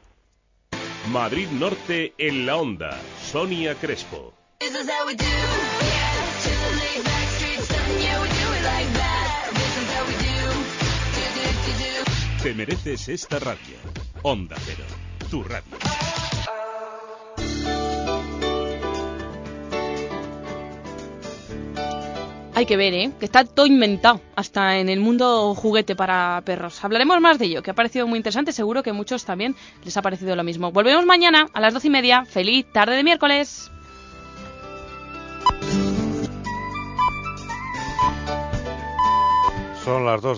Madrid 1.09 1.47
Norte 1.51 2.13
en 2.17 2.45
la 2.45 2.57
onda. 2.57 2.97
Sonia 3.21 3.75
Crespo. 3.75 4.33
Te 12.43 12.53
mereces 12.53 13.09
esta 13.09 13.39
radio. 13.39 13.75
Onda 14.23 14.55
Cero, 14.65 14.85
tu 15.29 15.43
radio. 15.43 15.77
Hay 22.57 22.65
que 22.65 22.75
ver, 22.75 22.91
¿eh? 22.95 23.11
Que 23.19 23.25
está 23.25 23.45
todo 23.45 23.67
inventado, 23.67 24.19
hasta 24.35 24.79
en 24.79 24.89
el 24.89 24.99
mundo 24.99 25.53
juguete 25.53 25.95
para 25.95 26.41
perros. 26.43 26.83
Hablaremos 26.83 27.21
más 27.21 27.37
de 27.37 27.45
ello, 27.45 27.61
que 27.61 27.69
ha 27.69 27.75
parecido 27.75 28.07
muy 28.07 28.17
interesante. 28.17 28.51
Seguro 28.51 28.81
que 28.81 28.89
a 28.89 28.93
muchos 28.93 29.25
también 29.25 29.55
les 29.83 29.95
ha 29.95 30.01
parecido 30.01 30.35
lo 30.35 30.43
mismo. 30.43 30.71
Volvemos 30.71 31.05
mañana 31.05 31.45
a 31.53 31.61
las 31.61 31.75
doce 31.75 31.85
y 31.85 31.91
media. 31.91 32.25
Feliz 32.25 32.65
tarde 32.73 32.95
de 32.95 33.03
miércoles. 33.03 33.69
Son 39.85 40.03
las 40.03 40.19
dos 40.23 40.35